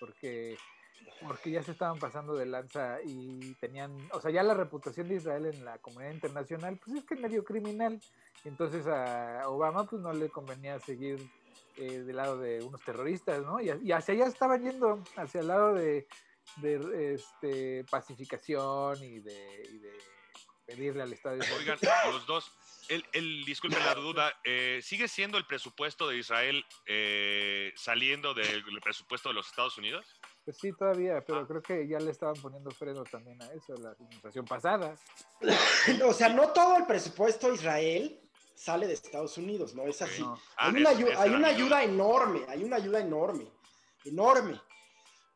porque, 0.00 0.56
porque 1.26 1.50
ya 1.50 1.62
se 1.62 1.72
estaban 1.72 1.98
pasando 1.98 2.34
de 2.34 2.46
lanza 2.46 2.98
y 3.04 3.54
tenían, 3.54 3.96
o 4.12 4.20
sea, 4.20 4.30
ya 4.30 4.42
la 4.42 4.54
reputación 4.54 5.08
de 5.08 5.16
Israel 5.16 5.46
en 5.46 5.64
la 5.64 5.78
comunidad 5.78 6.12
internacional, 6.12 6.78
pues 6.84 6.98
es 6.98 7.04
que 7.04 7.16
medio 7.16 7.44
criminal. 7.44 8.00
Entonces 8.44 8.86
a 8.86 9.42
Obama 9.46 9.84
pues 9.84 10.02
no 10.02 10.12
le 10.12 10.28
convenía 10.28 10.78
seguir 10.80 11.18
eh, 11.76 12.00
del 12.00 12.16
lado 12.16 12.38
de 12.38 12.60
unos 12.62 12.82
terroristas, 12.82 13.42
¿no? 13.42 13.60
Y, 13.60 13.70
y 13.84 13.92
hacia 13.92 14.14
allá 14.14 14.26
estaban 14.26 14.62
yendo, 14.62 15.02
hacia 15.16 15.40
el 15.40 15.48
lado 15.48 15.74
de, 15.74 16.06
de 16.56 17.14
este, 17.14 17.84
pacificación 17.84 19.02
y 19.02 19.20
de, 19.20 19.68
y 19.72 19.78
de 19.78 19.92
pedirle 20.66 21.02
al 21.02 21.12
Estado. 21.12 21.38
Oigan, 21.56 21.78
los 22.12 22.26
dos, 22.26 22.50
el, 22.88 23.04
el, 23.12 23.44
disculpen 23.44 23.84
la 23.84 23.94
duda, 23.94 24.34
eh, 24.44 24.80
¿sigue 24.82 25.08
siendo 25.08 25.38
el 25.38 25.46
presupuesto 25.46 26.08
de 26.08 26.18
Israel 26.18 26.64
eh, 26.86 27.72
saliendo 27.76 28.34
del 28.34 28.62
presupuesto 28.82 29.28
de 29.28 29.34
los 29.34 29.46
Estados 29.46 29.78
Unidos? 29.78 30.06
Pues 30.44 30.56
sí, 30.58 30.72
todavía, 30.72 31.22
pero 31.24 31.40
Ah. 31.40 31.46
creo 31.46 31.62
que 31.62 31.86
ya 31.86 31.98
le 32.00 32.10
estaban 32.10 32.34
poniendo 32.40 32.70
freno 32.72 33.04
también 33.04 33.40
a 33.42 33.52
eso, 33.52 33.74
la 33.76 33.90
administración 33.90 34.44
pasada. 34.44 34.94
O 36.10 36.12
sea, 36.12 36.28
no 36.28 36.48
todo 36.52 36.76
el 36.76 36.86
presupuesto 36.86 37.48
de 37.48 37.54
Israel 37.54 38.20
sale 38.54 38.86
de 38.86 38.94
Estados 38.94 39.36
Unidos, 39.38 39.74
¿no? 39.74 39.84
Es 39.84 40.02
así. 40.02 40.20
No. 40.22 40.34
Ah, 40.56 40.68
hay 40.68 40.74
una, 40.80 40.90
es- 40.92 40.98
ayu- 40.98 41.12
es 41.12 41.18
hay 41.18 41.28
el 41.30 41.36
una 41.36 41.48
amigo. 41.48 41.64
ayuda 41.64 41.84
enorme, 41.84 42.44
hay 42.48 42.64
una 42.64 42.76
ayuda 42.76 43.00
enorme, 43.00 43.46
enorme. 44.04 44.60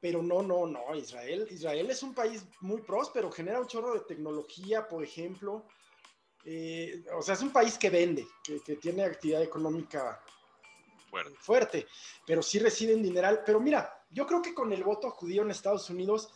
Pero 0.01 0.23
no, 0.23 0.43
no, 0.43 0.67
no, 0.67 0.95
Israel, 0.95 1.47
Israel 1.51 1.91
es 1.91 2.03
un 2.03 2.15
país 2.15 2.45
muy 2.61 2.83
próspero, 2.83 3.31
genera 3.33 3.61
un 3.61 3.67
chorro 3.67 3.95
de 3.95 4.01
tecnología, 4.01 4.87
por 4.87 5.03
ejemplo. 5.03 5.67
Eh, 6.45 7.05
o 7.17 7.23
sea, 7.23 7.35
es 7.35 7.43
un 7.43 7.51
país 7.53 7.77
que 7.79 7.91
vende, 7.91 8.27
que, 8.45 8.61
que 8.61 8.77
tiene 8.77 9.03
actividad 9.05 9.43
económica 9.43 10.23
Fuerte. 11.11 11.37
fuerte, 11.41 11.87
pero 12.27 12.43
sí 12.43 12.59
reciben 12.61 13.03
dineral. 13.03 13.43
Pero 13.45 13.59
mira, 13.59 13.96
yo 14.11 14.27
creo 14.27 14.43
que 14.43 14.55
con 14.55 14.73
el 14.73 14.85
voto 14.85 15.11
judío 15.11 15.43
en 15.43 15.51
Estados 15.51 15.91
Unidos 15.91 16.33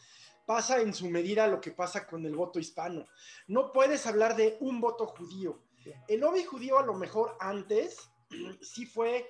pasa 0.46 0.80
en 0.80 0.92
su 0.94 1.08
medida 1.08 1.46
lo 1.46 1.60
que 1.60 1.70
pasa 1.70 2.06
con 2.06 2.24
el 2.26 2.34
voto 2.34 2.58
hispano. 2.58 3.06
No 3.46 3.72
puedes 3.72 4.06
hablar 4.06 4.36
de 4.36 4.56
un 4.60 4.80
voto 4.80 5.06
judío. 5.06 5.62
El 6.08 6.20
lobby 6.20 6.44
judío 6.44 6.78
a 6.78 6.84
lo 6.84 6.94
mejor 6.94 7.36
antes 7.40 8.10
sí 8.60 8.84
fue, 8.86 9.28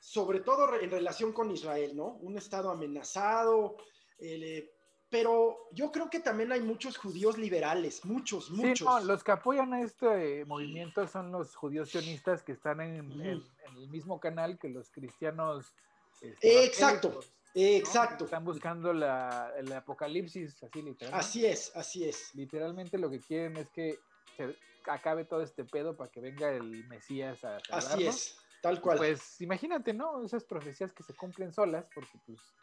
sobre 0.00 0.40
todo 0.40 0.74
en 0.78 0.90
relación 0.90 1.32
con 1.32 1.50
Israel, 1.50 1.96
¿no? 1.96 2.06
Un 2.20 2.36
estado 2.36 2.70
amenazado, 2.70 3.76
el, 4.18 4.42
eh, 4.42 4.72
pero 5.08 5.68
yo 5.72 5.92
creo 5.92 6.10
que 6.10 6.18
también 6.18 6.50
hay 6.50 6.60
muchos 6.60 6.98
judíos 6.98 7.38
liberales, 7.38 8.04
muchos, 8.04 8.50
muchos. 8.50 8.78
Sí, 8.78 8.84
no, 8.84 9.00
los 9.00 9.22
que 9.22 9.30
apoyan 9.32 9.72
a 9.72 9.82
este 9.82 10.44
movimiento 10.46 11.06
son 11.06 11.30
los 11.30 11.54
judíos 11.54 11.90
sionistas 11.90 12.42
que 12.42 12.52
están 12.52 12.80
en, 12.80 13.06
Ujú. 13.12 13.20
en- 13.20 13.44
en 13.68 13.76
el 13.76 13.88
mismo 13.88 14.18
canal 14.18 14.58
que 14.58 14.68
los 14.68 14.90
cristianos. 14.90 15.72
este, 16.20 16.64
Exacto, 16.64 17.08
evangélicos, 17.08 17.35
¿no? 17.56 17.76
Exacto, 17.76 18.24
Están 18.24 18.44
buscando 18.44 18.92
la, 18.92 19.52
el 19.56 19.72
apocalipsis, 19.72 20.62
así 20.62 20.82
literalmente. 20.82 21.24
así 21.26 21.46
es, 21.46 21.72
así 21.76 22.04
es. 22.04 22.34
Literalmente 22.34 22.98
lo 22.98 23.10
que 23.10 23.22
quieren 23.22 23.56
es 23.56 23.70
que 23.70 24.04
se 24.36 24.56
acabe 24.84 25.24
todo 25.24 25.42
este 25.42 25.64
pedo 25.64 25.96
para 25.96 26.10
que 26.10 26.20
venga 26.20 26.50
el 26.50 26.84
Mesías 26.86 27.42
a 27.44 27.58
Así 27.70 27.86
salvarnos. 27.86 28.06
es, 28.06 28.36
tal 28.60 28.80
cual. 28.80 28.98
Pues 28.98 29.40
imagínate, 29.40 29.94
¿no? 29.94 30.24
Esas 30.24 30.44
profecías 30.44 30.92
que 30.92 31.02
se 31.02 31.14
cumplen 31.14 31.52
solas, 31.52 31.88
porque 31.94 32.18
pues 32.24 32.54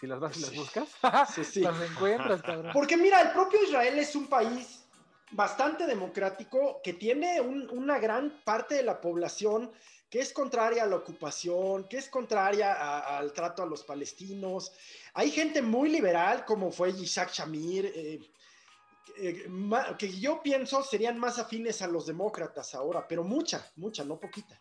si 0.00 0.06
las 0.06 0.20
vas 0.20 0.36
y 0.36 0.40
las 0.40 0.50
Sí. 0.50 0.56
buscas, 0.56 0.96
Sí, 1.34 1.44
sí. 1.44 1.62
las 1.64 1.90
encuentras, 1.90 2.42
cabrón. 2.42 2.72
Porque 2.72 2.96
mira, 2.96 3.20
el 3.22 3.32
propio 3.32 3.62
Israel 3.62 3.98
es 3.98 4.14
un 4.14 4.28
país 4.28 4.88
bastante 5.30 5.86
democrático 5.86 6.80
que 6.82 6.92
tiene 6.94 7.40
un- 7.40 7.68
una 7.70 7.98
gran 7.98 8.42
parte 8.44 8.76
de 8.76 8.82
la 8.84 9.00
población 9.00 9.72
que 10.08 10.20
es 10.20 10.32
contraria 10.32 10.84
a 10.84 10.86
la 10.86 10.96
ocupación, 10.96 11.88
que 11.88 11.98
es 11.98 12.08
contraria 12.08 12.72
a- 12.72 13.18
al 13.18 13.32
trato 13.32 13.62
a 13.62 13.66
los 13.66 13.82
palestinos. 13.82 14.72
Hay 15.14 15.30
gente 15.30 15.62
muy 15.62 15.88
liberal 15.88 16.44
como 16.44 16.70
fue 16.70 16.90
Isaac 16.90 17.32
Shamir, 17.32 17.86
eh, 17.86 18.20
eh, 19.18 19.46
que 19.98 20.12
yo 20.20 20.42
pienso 20.42 20.82
serían 20.82 21.18
más 21.18 21.38
afines 21.38 21.82
a 21.82 21.86
los 21.86 22.06
demócratas 22.06 22.74
ahora, 22.74 23.06
pero 23.08 23.24
mucha, 23.24 23.70
mucha, 23.76 24.04
no 24.04 24.18
poquita. 24.20 24.60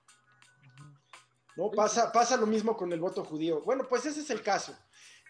¿no? 1.57 1.71
Pasa, 1.71 2.11
pasa 2.11 2.35
lo 2.37 2.45
mismo 2.45 2.75
con 2.75 2.91
el 2.91 2.99
voto 2.99 3.23
judío. 3.23 3.61
Bueno, 3.61 3.87
pues 3.87 4.05
ese 4.05 4.21
es 4.21 4.29
el 4.29 4.41
caso. 4.41 4.75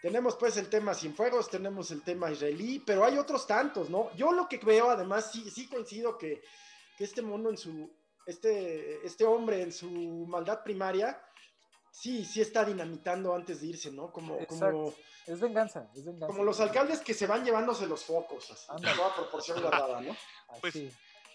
Tenemos 0.02 0.36
pues 0.36 0.56
el 0.56 0.68
tema 0.68 0.92
Cienfuegos, 0.94 1.48
tenemos 1.48 1.90
el 1.90 2.02
tema 2.02 2.30
israelí, 2.30 2.80
pero 2.80 3.04
hay 3.04 3.16
otros 3.16 3.46
tantos, 3.46 3.88
¿no? 3.90 4.14
Yo 4.16 4.32
lo 4.32 4.48
que 4.48 4.58
veo, 4.58 4.90
además, 4.90 5.30
sí, 5.32 5.48
sí 5.50 5.68
coincido 5.68 6.18
que, 6.18 6.42
que 6.98 7.04
este 7.04 7.22
mono 7.22 7.48
en 7.50 7.56
su, 7.56 7.90
este, 8.26 9.06
este 9.06 9.24
hombre 9.24 9.62
en 9.62 9.72
su 9.72 9.88
maldad 10.28 10.62
primaria, 10.62 11.20
sí, 11.90 12.24
sí 12.24 12.40
está 12.40 12.64
dinamitando 12.64 13.34
antes 13.34 13.60
de 13.60 13.68
irse, 13.68 13.90
¿no? 13.92 14.12
Como, 14.12 14.44
como. 14.46 14.92
Es 15.26 15.40
venganza, 15.40 15.90
es 15.94 16.04
venganza. 16.04 16.26
como 16.28 16.44
los 16.44 16.60
alcaldes 16.60 17.00
que 17.00 17.12
se 17.14 17.26
van 17.26 17.44
llevándose 17.44 17.86
los 17.86 18.04
focos, 18.04 18.48
así, 18.68 18.82
toda 18.96 19.14
proporción 19.14 19.60
guardada, 19.60 20.00
¿no? 20.00 20.16
Pues, 20.60 20.76
Así. 20.76 20.92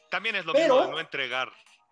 También 0.09 0.35
es 0.35 0.45
lo 0.45 0.53
Pero- 0.53 0.75
mismo 0.75 0.87
de 0.87 0.91
no 0.93 0.99
entregar. 0.99 1.51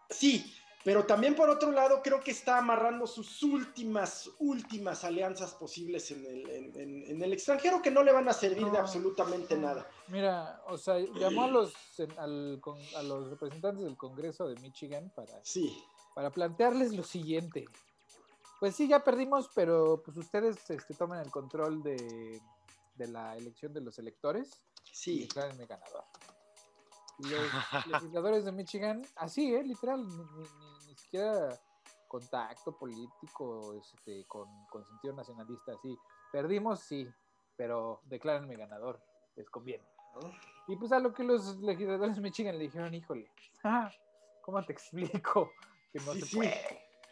Sí, 0.09 0.55
pero 0.83 1.05
también 1.05 1.35
por 1.35 1.49
otro 1.49 1.71
lado 1.71 2.01
creo 2.01 2.21
que 2.21 2.31
está 2.31 2.57
amarrando 2.57 3.05
sus 3.05 3.43
últimas, 3.43 4.29
últimas 4.39 5.03
alianzas 5.03 5.53
posibles 5.55 6.09
en 6.11 6.25
el, 6.25 6.49
en- 6.49 6.79
en- 6.79 7.03
en 7.11 7.21
el 7.21 7.33
extranjero 7.33 7.81
que 7.81 7.91
no 7.91 8.03
le 8.03 8.11
van 8.13 8.27
a 8.29 8.33
servir 8.33 8.69
de 8.71 8.77
absolutamente 8.77 9.55
no. 9.55 9.67
nada. 9.67 9.87
Mira, 10.07 10.61
o 10.67 10.77
sea, 10.77 10.97
llamó 10.99 11.43
a 11.43 11.47
los, 11.47 11.73
sen- 11.97 12.17
al 12.17 12.59
con- 12.61 12.79
a 12.95 13.03
los 13.03 13.29
representantes 13.29 13.83
del 13.83 13.97
Congreso 13.97 14.47
de 14.47 14.55
Michigan 14.61 15.11
para, 15.15 15.43
Sí, 15.43 15.77
para 16.15 16.29
plantearles 16.31 16.93
lo 16.93 17.03
siguiente. 17.03 17.65
Pues 18.59 18.75
sí, 18.75 18.87
ya 18.87 19.03
perdimos, 19.03 19.49
pero 19.55 20.01
pues 20.03 20.17
ustedes 20.17 20.69
este, 20.69 20.93
tomen 20.93 21.19
el 21.19 21.31
control 21.31 21.81
de, 21.83 22.41
de 22.95 23.07
la 23.07 23.35
elección 23.37 23.73
de 23.73 23.81
los 23.81 23.97
electores 23.99 24.49
y 24.85 24.95
sí. 24.95 25.19
declárenme 25.21 25.65
ganador. 25.65 26.03
Los 27.19 27.85
legisladores 27.87 28.45
de 28.45 28.51
Michigan, 28.51 29.01
así, 29.17 29.53
¿eh? 29.53 29.63
Literal, 29.63 30.05
ni, 30.07 30.23
ni- 30.23 30.49
ni- 30.59 30.87
ni 30.87 30.95
siquiera 30.95 31.59
contacto 32.07 32.75
político 32.75 33.73
este, 33.75 34.25
con, 34.25 34.65
con 34.67 34.85
sentido 34.85 35.13
nacionalista, 35.13 35.73
así. 35.73 35.97
Perdimos, 36.31 36.79
sí, 36.79 37.07
pero 37.55 38.01
declárenme 38.05 38.55
ganador, 38.55 39.01
les 39.35 39.49
conviene. 39.49 39.83
¿no? 40.15 40.31
Y 40.67 40.75
pues 40.75 40.91
a 40.91 40.99
lo 40.99 41.13
que 41.13 41.23
los 41.23 41.57
legisladores 41.59 42.15
de 42.15 42.21
Michigan 42.21 42.57
le 42.57 42.63
dijeron, 42.65 42.93
híjole, 42.93 43.29
ah, 43.63 43.91
¿cómo 44.41 44.63
te 44.63 44.73
explico 44.73 45.53
que 45.91 45.99
no 45.99 46.13
Sí, 46.13 46.19
se 46.21 46.25
sí. 46.25 46.37
puede? 46.37 46.53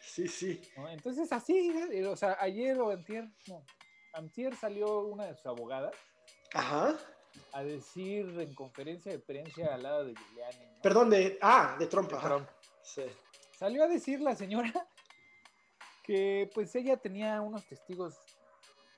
Sí, 0.00 0.28
sí. 0.28 0.60
¿no? 0.76 0.88
Entonces 0.88 1.30
así, 1.32 1.70
eh, 1.92 2.06
o 2.06 2.16
sea, 2.16 2.36
ayer 2.40 2.80
o 2.80 2.90
antier, 2.90 3.28
no, 3.46 3.62
antier 4.14 4.54
salió 4.56 5.00
una 5.00 5.26
de 5.26 5.34
sus 5.34 5.46
abogadas 5.46 5.94
Ajá. 6.54 6.96
A 7.52 7.62
decir 7.62 8.26
en 8.38 8.54
conferencia 8.54 9.12
de 9.12 9.18
prensa 9.18 9.74
al 9.74 9.82
lado 9.82 10.04
de 10.04 10.14
Giuliani, 10.14 10.66
¿no? 10.66 10.82
Perdón, 10.82 11.10
de. 11.10 11.38
Ah, 11.40 11.76
de 11.78 11.86
Trump. 11.86 12.10
De. 12.10 12.18
Trump. 12.18 12.48
Sí. 12.82 13.04
Salió 13.56 13.84
a 13.84 13.88
decir 13.88 14.20
la 14.20 14.34
señora 14.36 14.72
que 16.04 16.50
pues 16.54 16.74
ella 16.74 16.96
tenía 16.96 17.40
unos 17.40 17.66
testigos 17.66 18.14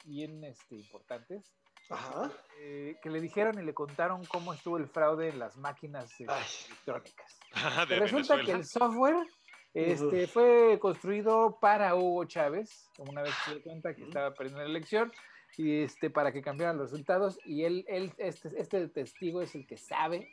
bien 0.05 0.45
este, 0.45 0.77
importantes 0.77 1.43
Ajá. 1.89 2.31
eh, 2.61 2.97
que 3.03 3.11
le 3.11 3.21
dijeron 3.21 3.59
y 3.61 3.65
le 3.65 3.75
contaron 3.75 4.25
cómo 4.27 4.53
estuvo 4.53 4.77
el 4.77 4.87
fraude 4.87 5.29
en 5.29 5.39
las 5.39 5.57
máquinas 5.57 6.09
eh, 6.21 6.27
electrónicas. 6.69 7.39
de 7.89 7.95
Que 7.95 8.01
resulta 8.01 8.37
Venezuela. 8.37 8.45
que 8.45 8.53
el 8.53 8.65
software 8.65 9.27
este, 9.75 10.27
fue 10.27 10.79
construido 10.81 11.59
para 11.61 11.95
Hugo 11.95 12.25
Chávez, 12.25 12.89
una 12.99 13.23
vez 13.23 13.35
se 13.45 13.53
dio 13.53 13.63
cuenta 13.63 13.95
que 13.95 14.03
estaba 14.03 14.35
perdiendo 14.35 14.63
la 14.63 14.69
elección, 14.69 15.13
y 15.57 15.83
este, 15.83 16.11
para 16.11 16.33
que 16.33 16.43
cambiaran 16.43 16.79
los 16.79 16.91
resultados, 16.91 17.39
y 17.45 17.65
él, 17.65 17.85
él 17.89 18.13
este, 18.19 18.51
este 18.61 18.89
testigo 18.89 19.43
es 19.43 19.55
el 19.55 19.67
que 19.67 19.77
sabe 19.77 20.29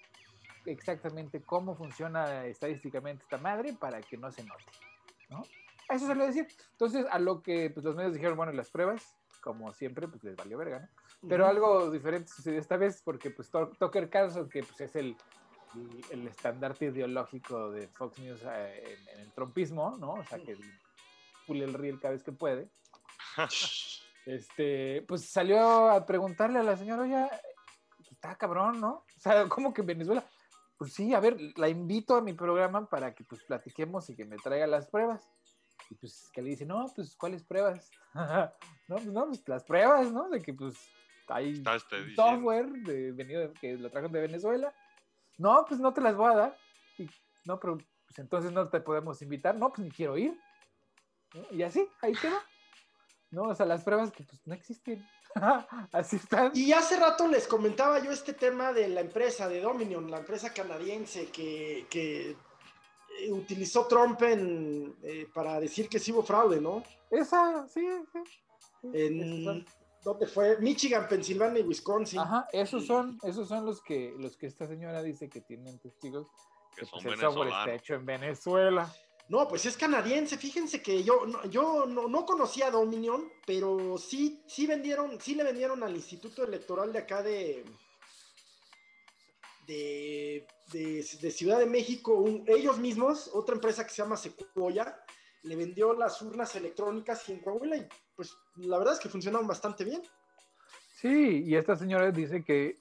exactamente 0.66 1.42
cómo 1.42 1.76
funciona 1.76 2.46
estadísticamente 2.46 3.24
esta 3.24 3.38
madre 3.38 3.74
para 3.74 4.02
que 4.02 4.18
no 4.18 4.32
se 4.32 4.44
note, 4.44 4.64
¿no? 5.30 5.46
A 5.90 5.96
Eso 5.96 6.08
se 6.08 6.16
lo 6.16 6.26
decir. 6.26 6.48
Entonces, 6.72 7.06
a 7.10 7.20
lo 7.20 7.42
que 7.42 7.70
pues, 7.70 7.86
los 7.86 7.96
medios 7.96 8.14
dijeron, 8.14 8.36
bueno, 8.36 8.52
y 8.52 8.56
las 8.56 8.70
pruebas, 8.70 9.16
como 9.42 9.74
siempre, 9.74 10.08
pues 10.08 10.24
les 10.24 10.36
valió 10.36 10.58
verga, 10.58 10.80
¿no? 10.80 10.88
Pero 11.30 11.46
Ujú. 11.46 11.52
algo 11.52 11.92
diferente 11.92 12.30
sucedió 12.30 12.60
esta 12.60 12.78
vez 12.78 13.02
porque 13.04 13.32
pues 13.32 13.50
To- 13.50 13.72
Tucker 13.80 14.10
Carlson, 14.10 14.50
que 14.50 14.62
pues 14.64 14.80
es 14.82 14.96
el, 14.96 15.16
el, 15.74 16.06
el 16.12 16.28
estandarte 16.28 16.86
ideológico 16.86 17.72
de 17.72 17.88
Fox 17.88 18.20
News 18.20 18.42
eh, 18.44 18.98
en, 19.00 19.10
en 19.16 19.20
el 19.22 19.32
trumpismo, 19.34 19.98
¿no? 19.98 20.12
O 20.12 20.24
sea, 20.26 20.38
que 20.40 20.58
pule 21.48 21.66
el 21.66 21.74
riel 21.74 22.00
cada 22.00 22.14
vez 22.14 22.24
que 22.24 22.32
puede. 22.34 22.70
Este, 24.28 25.04
pues 25.08 25.30
salió 25.30 25.90
a 25.90 26.06
preguntarle 26.06 26.60
a 26.60 26.64
la 26.64 26.76
señora, 26.76 27.04
oye, 27.04 27.30
está 28.12 28.36
cabrón, 28.36 28.80
¿no? 28.80 29.06
O 29.16 29.20
sea, 29.20 29.48
¿cómo 29.48 29.74
que 29.74 29.82
en 29.82 29.88
Venezuela? 29.88 30.24
pues 30.78 30.94
sí, 30.94 31.14
a 31.14 31.20
ver, 31.20 31.38
la 31.58 31.70
invito 31.70 32.16
a 32.16 32.22
mi 32.22 32.34
programa 32.34 32.88
para 32.88 33.14
que 33.14 33.24
pues 33.24 33.44
platiquemos 33.44 34.10
y 34.10 34.16
que 34.16 34.26
me 34.26 34.38
traiga 34.38 34.68
las 34.68 34.88
pruebas. 34.88 35.28
Y 35.90 35.96
pues 35.96 36.30
que 36.32 36.42
le 36.42 36.50
dice, 36.50 36.66
no, 36.66 36.86
pues 36.96 37.16
¿cuáles 37.16 37.44
pruebas? 37.44 37.90
no, 38.88 38.96
pues 38.96 39.08
no, 39.08 39.26
pues 39.26 39.48
las 39.48 39.64
pruebas, 39.64 40.12
¿no? 40.12 40.30
De 40.30 40.42
que 40.42 40.54
pues 40.54 40.76
hay 41.28 41.64
software 42.16 42.68
de, 42.68 43.12
venido 43.12 43.52
que 43.54 43.74
lo 43.74 43.90
trajeron 43.90 44.12
de 44.12 44.22
Venezuela. 44.22 44.74
No, 45.38 45.66
pues 45.68 45.80
no 45.80 45.94
te 45.94 46.02
las 46.02 46.16
voy 46.16 46.32
a 46.32 46.36
dar. 46.36 46.58
Y, 46.98 47.10
no, 47.46 47.60
pero 47.60 47.78
pues 47.78 48.20
entonces 48.20 48.52
no 48.52 48.70
te 48.70 48.80
podemos 48.80 49.22
invitar. 49.22 49.56
No, 49.56 49.70
pues 49.70 49.80
ni 49.80 49.92
quiero 49.92 50.18
ir. 50.18 50.38
¿no? 51.34 51.46
Y 51.52 51.64
así, 51.64 51.88
ahí 52.02 52.14
quedó. 52.14 52.38
No, 53.32 53.44
o 53.44 53.56
sea, 53.56 53.66
las 53.66 53.84
pruebas 53.84 54.12
que 54.12 54.24
pues 54.24 54.40
no 54.46 54.54
existen. 54.54 55.06
así 55.92 56.16
están. 56.16 56.52
Y 56.54 56.72
hace 56.72 56.98
rato 56.98 57.28
les 57.28 57.48
comentaba 57.48 58.00
yo 58.00 58.12
este 58.12 58.34
tema 58.34 58.74
de 58.74 58.88
la 58.88 59.02
empresa, 59.02 59.48
de 59.48 59.62
Dominion, 59.62 60.10
la 60.10 60.20
empresa 60.20 60.54
canadiense 60.54 61.28
que, 61.28 61.86
que, 61.90 62.32
eh, 62.32 63.32
utilizó 63.32 63.86
Trump 63.88 64.22
en, 64.24 64.96
eh, 65.04 65.28
para 65.34 65.60
decir 65.60 65.90
que 65.90 66.00
sí 66.00 66.12
hubo 66.12 66.24
fraude, 66.24 66.62
¿no? 66.62 66.84
Esa, 67.10 67.68
sí, 67.68 67.86
sí. 68.14 68.90
En. 68.94 69.66
¿Dónde 70.04 70.26
fue? 70.26 70.58
Michigan, 70.60 71.06
Pensilvania 71.10 71.60
y 71.60 71.64
Wisconsin. 71.64 72.20
Ajá, 72.20 72.48
esos 72.54 72.86
son, 72.86 73.20
esos 73.24 73.50
son 73.50 73.66
los 73.66 73.82
que, 73.82 74.16
los 74.18 74.38
que 74.38 74.48
esta 74.48 74.66
señora 74.66 75.04
dice 75.04 75.28
que 75.28 75.42
tienen 75.42 75.80
testigos 75.80 76.28
Que 76.74 76.82
que 76.82 76.86
son 76.86 77.04
pues, 77.04 77.16
el 77.16 77.20
software 77.20 77.50
está 77.50 77.74
hecho 77.74 77.96
en 77.96 78.06
Venezuela. 78.06 78.96
No, 79.30 79.48
pues 79.48 79.66
es 79.66 79.76
canadiense. 79.76 80.38
Fíjense 80.38 80.82
que 80.82 81.04
yo 81.04 81.26
no, 81.26 81.44
yo 81.46 81.86
no, 81.86 82.08
no 82.08 82.26
conocía 82.26 82.68
a 82.68 82.72
Dominion, 82.72 83.30
pero 83.46 83.98
sí, 83.98 84.42
sí 84.48 84.66
vendieron, 84.66 85.20
sí 85.20 85.36
le 85.36 85.44
vendieron 85.44 85.84
al 85.84 85.96
Instituto 85.96 86.44
Electoral 86.46 86.94
de 86.94 87.00
acá 87.00 87.22
de 87.22 87.66
de, 89.66 90.48
de- 90.72 91.06
de 91.22 91.32
Ciudad 91.32 91.60
de 91.60 91.66
México, 91.66 92.14
un- 92.14 92.46
ellos 92.48 92.80
mismos, 92.80 93.30
otra 93.34 93.54
empresa 93.56 93.84
que 93.84 93.90
se 93.90 94.02
llama 94.02 94.16
Sequoia, 94.16 94.98
le 95.44 95.56
vendió 95.58 95.94
las 95.94 96.22
urnas 96.22 96.56
electrónicas 96.56 97.28
y 97.28 97.34
en 97.34 97.40
Coahuila 97.42 97.76
y 97.78 97.88
pues 98.16 98.34
la 98.56 98.78
verdad 98.78 98.94
es 98.94 99.00
que 99.02 99.10
funcionaron 99.10 99.46
bastante 99.46 99.84
bien. 99.84 100.02
Sí, 100.96 101.44
y 101.46 101.56
esta 101.56 101.76
señora 101.76 102.12
dice 102.12 102.44
que, 102.46 102.80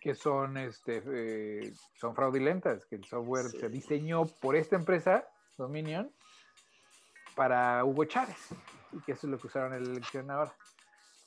que 0.00 0.14
son, 0.14 0.56
este, 0.56 1.02
eh, 1.06 1.72
son 1.94 2.14
fraudulentas, 2.16 2.86
que 2.86 2.96
el 2.96 3.04
software 3.04 3.50
Sí. 3.50 3.60
se 3.60 3.68
diseñó 3.68 4.24
por 4.24 4.56
esta 4.56 4.76
empresa, 4.76 5.28
Dominion, 5.56 6.12
para 7.34 7.84
Hugo 7.84 8.04
Chávez, 8.04 8.48
y 8.92 9.00
que 9.02 9.12
eso 9.12 9.26
es 9.26 9.30
lo 9.30 9.38
que 9.38 9.46
usaron 9.46 9.74
en 9.74 9.84
la 9.84 9.90
elección 9.90 10.30
ahora. 10.30 10.54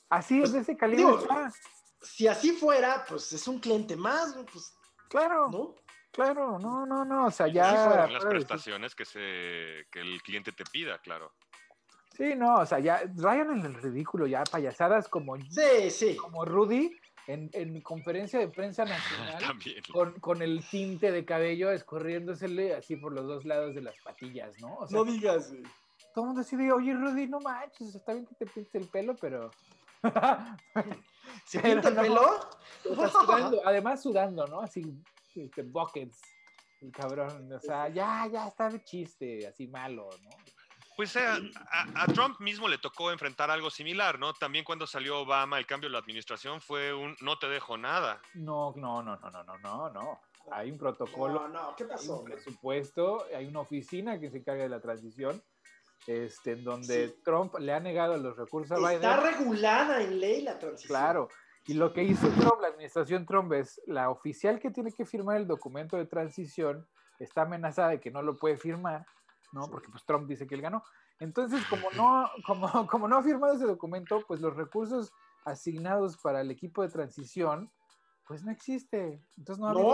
Así 0.08 0.40
es 0.40 0.52
de 0.52 0.60
ese 0.60 0.76
calibre. 0.76 1.04
digo, 1.04 1.18
está. 1.18 1.52
Si 2.00 2.28
así 2.28 2.52
fuera, 2.52 3.04
pues 3.08 3.32
es 3.32 3.48
un 3.48 3.58
cliente 3.58 3.96
más, 3.96 4.36
pues, 4.52 4.76
Claro, 5.08 5.48
¿no? 5.50 5.74
claro, 6.12 6.58
no, 6.58 6.86
no, 6.86 7.04
no, 7.04 7.26
o 7.26 7.30
sea, 7.30 7.48
ya... 7.48 7.72
las 7.72 7.84
fuera 7.86 8.28
prestaciones 8.28 8.94
que, 8.94 9.04
se, 9.04 9.86
que 9.90 10.00
el 10.00 10.22
cliente 10.22 10.52
te 10.52 10.64
pida, 10.64 10.98
claro. 10.98 11.32
Sí, 12.16 12.34
no, 12.34 12.56
o 12.56 12.66
sea, 12.66 12.78
ya 12.78 13.02
rayan 13.16 13.58
en 13.58 13.66
el 13.66 13.74
ridículo, 13.74 14.26
ya 14.26 14.42
payasadas 14.44 15.08
como, 15.08 15.36
Sí, 15.50 15.90
sí. 15.90 16.16
como 16.16 16.44
Rudy 16.44 16.96
en, 17.26 17.50
en 17.52 17.80
conferencia 17.80 18.38
de 18.38 18.48
prensa 18.48 18.84
nacional. 18.84 19.38
También. 19.40 19.82
con, 19.92 20.12
con 20.20 20.42
el 20.42 20.64
tinte 20.68 21.10
de 21.12 21.24
cabello 21.24 21.70
escorriéndosele 21.72 22.74
así 22.74 22.96
por 22.96 23.12
los 23.12 23.26
dos 23.26 23.44
lados 23.44 23.74
de 23.74 23.82
las 23.82 23.96
patillas, 24.04 24.58
¿no? 24.60 24.76
O 24.76 24.86
sea, 24.86 24.98
No 24.98 25.04
digas. 25.04 25.50
güey. 25.50 25.62
todo 26.14 26.24
el 26.24 26.26
mundo 26.28 26.42
decide, 26.42 26.72
oye, 26.72 26.92
Rudy, 26.94 27.26
no 27.26 27.40
manches, 27.40 27.94
está 27.94 28.12
bien 28.12 28.26
que 28.26 28.34
te 28.34 28.46
pintes 28.46 28.74
el 28.74 28.88
pelo, 28.88 29.14
pero... 29.16 29.50
¿Se 31.46 31.60
Pero 31.60 31.82
pinta 31.82 31.88
el 31.88 31.94
no. 31.96 32.02
pelo? 32.02 32.40
Está 32.84 33.08
sudando, 33.10 33.60
además 33.64 34.02
sudando, 34.02 34.46
¿no? 34.46 34.60
Así, 34.60 34.82
este, 35.34 35.62
buckets, 35.62 36.20
el 36.80 36.92
cabrón, 36.92 37.52
o 37.52 37.60
sea, 37.60 37.88
ya, 37.88 38.28
ya 38.30 38.46
está 38.48 38.68
de 38.68 38.82
chiste, 38.84 39.46
así 39.46 39.66
malo, 39.66 40.08
¿no? 40.22 40.30
Pues 40.96 41.14
eh, 41.16 41.20
a, 41.26 42.02
a 42.02 42.06
Trump 42.06 42.40
mismo 42.40 42.68
le 42.68 42.78
tocó 42.78 43.12
enfrentar 43.12 43.50
algo 43.50 43.68
similar, 43.70 44.18
¿no? 44.18 44.32
También 44.32 44.64
cuando 44.64 44.86
salió 44.86 45.20
Obama, 45.20 45.58
el 45.58 45.66
cambio 45.66 45.88
de 45.90 45.92
la 45.92 45.98
administración 45.98 46.60
fue 46.60 46.94
un 46.94 47.14
no 47.20 47.38
te 47.38 47.48
dejo 47.48 47.76
nada. 47.76 48.20
No, 48.34 48.72
no, 48.76 49.02
no, 49.02 49.16
no, 49.18 49.30
no, 49.30 49.44
no, 49.44 49.58
no, 49.58 49.90
no. 49.90 50.20
Hay 50.52 50.70
un 50.70 50.78
protocolo 50.78 51.48
No, 51.48 51.48
no, 51.48 51.76
¿qué 51.76 51.84
hay 51.84 51.90
pasó? 51.90 52.20
un 52.20 52.24
presupuesto, 52.24 53.26
hay 53.36 53.46
una 53.46 53.60
oficina 53.60 54.18
que 54.18 54.30
se 54.30 54.38
encarga 54.38 54.62
de 54.62 54.68
la 54.70 54.80
transición, 54.80 55.42
este, 56.06 56.52
en 56.52 56.64
donde 56.64 57.08
Sí. 57.08 57.14
Trump 57.24 57.54
le 57.58 57.72
ha 57.74 57.80
negado 57.80 58.16
los 58.16 58.36
recursos 58.36 58.70
a 58.72 58.76
Biden. 58.78 58.94
Está 58.94 59.16
regulada 59.20 60.00
en 60.02 60.18
ley 60.20 60.42
la 60.42 60.58
transición. 60.58 60.88
Claro. 60.98 61.28
Y 61.66 61.74
lo 61.74 61.92
que 61.92 62.04
hizo 62.04 62.28
Trump, 62.28 62.60
la 62.62 62.68
administración 62.68 63.26
Trump, 63.26 63.52
es 63.54 63.80
la 63.86 64.08
oficial 64.08 64.60
que 64.60 64.70
tiene 64.70 64.92
que 64.92 65.04
firmar 65.04 65.36
el 65.36 65.46
documento 65.48 65.96
de 65.96 66.06
transición 66.06 66.86
está 67.18 67.42
amenazada 67.42 67.88
de 67.90 68.00
que 68.00 68.10
no 68.10 68.22
lo 68.22 68.36
puede 68.36 68.56
firmar, 68.56 69.04
¿no? 69.52 69.64
Sí. 69.64 69.68
Porque 69.70 69.88
pues 69.90 70.04
Trump 70.04 70.28
dice 70.28 70.46
que 70.46 70.54
él 70.54 70.62
ganó. 70.62 70.82
Entonces, 71.18 71.64
como 71.70 71.90
no, 71.92 72.28
como, 72.46 72.86
como 72.86 73.08
no 73.08 73.16
ha 73.18 73.22
firmado 73.22 73.54
ese 73.54 73.66
documento, 73.66 74.22
pues 74.26 74.40
los 74.40 74.54
recursos 74.56 75.12
asignados 75.44 76.16
para 76.18 76.40
el 76.40 76.50
equipo 76.50 76.82
de 76.82 76.88
transición, 76.88 77.70
pues 78.26 78.42
no 78.42 78.50
existe. 78.50 79.22
Entonces 79.36 79.60
no 79.60 79.68
ha 79.68 79.70
habido- 79.70 79.86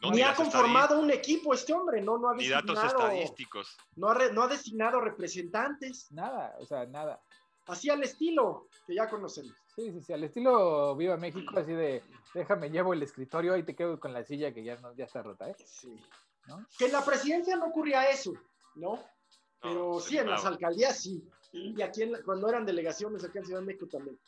No, 0.00 0.08
No, 0.08 0.10
ni 0.10 0.22
ha 0.22 0.34
conformado 0.34 0.98
un 1.00 1.10
equipo 1.10 1.54
este 1.54 1.72
hombre, 1.72 2.00
no, 2.02 2.18
no 2.18 2.30
ha 2.30 2.34
Ni 2.34 2.48
datos 2.48 2.74
designado, 2.74 3.08
estadísticos. 3.10 3.76
no 3.96 4.08
ha, 4.08 4.14
re- 4.14 4.32
no 4.32 4.42
ha 4.42 4.48
designado 4.48 5.00
representantes, 5.00 6.10
nada, 6.10 6.54
o 6.58 6.66
sea, 6.66 6.86
nada. 6.86 7.20
así 7.66 7.88
al 7.88 8.02
estilo 8.02 8.68
que 8.86 8.94
ya 8.94 9.08
conocemos. 9.08 9.54
Sí, 9.74 9.90
sí, 9.92 10.02
sí, 10.02 10.12
al 10.12 10.24
estilo 10.24 10.94
Viva 10.96 11.16
México, 11.16 11.58
así 11.58 11.72
de, 11.72 12.02
déjame, 12.34 12.70
llevo 12.70 12.92
el 12.92 13.02
escritorio 13.02 13.56
y 13.56 13.62
te 13.62 13.74
quedo 13.74 13.98
con 13.98 14.12
la 14.12 14.22
silla 14.24 14.52
que 14.52 14.62
ya, 14.64 14.76
no, 14.76 14.92
ya 14.94 15.04
está 15.04 15.22
rota, 15.22 15.48
¿eh? 15.48 15.56
Sí. 15.64 15.96
¿No? 16.46 16.66
Que 16.78 16.86
en 16.86 16.92
la 16.92 17.02
presidencia 17.04 17.56
no 17.56 17.66
ocurría 17.66 18.10
eso, 18.10 18.32
¿no? 18.76 19.02
Pero 19.62 19.94
No, 19.94 20.00
sí, 20.00 20.18
en 20.18 20.28
las 20.28 20.44
alcaldías 20.44 21.00
sí. 21.00 21.22
Y 21.52 21.80
aquí 21.82 22.02
en 22.02 22.12
la- 22.12 22.22
cuando 22.22 22.48
eran 22.48 22.66
delegaciones 22.66 23.24
acá 23.24 23.38
en 23.38 23.46
Ciudad 23.46 23.60
de 23.60 23.66
México 23.66 23.86
también. 23.86 24.18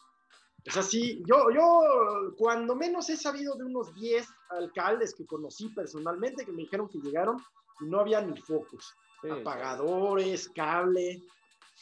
O 0.67 0.71
sea, 0.71 0.83
sí, 0.83 1.23
yo, 1.27 1.51
yo 1.55 2.35
cuando 2.37 2.75
menos 2.75 3.09
he 3.11 3.17
sabido 3.17 3.55
de 3.55 3.65
unos 3.65 3.95
10 3.95 4.27
alcaldes 4.51 5.15
que 5.15 5.25
conocí 5.27 5.69
personalmente 5.69 6.45
que 6.45 6.51
me 6.53 6.63
dijeron 6.63 6.89
que 6.89 6.99
llegaron 6.99 7.37
y 7.81 7.85
no 7.85 8.01
había 8.01 8.21
ni 8.21 8.37
focos. 8.41 8.95
Sí, 9.23 9.29
Apagadores, 9.31 10.49
cable. 10.49 11.23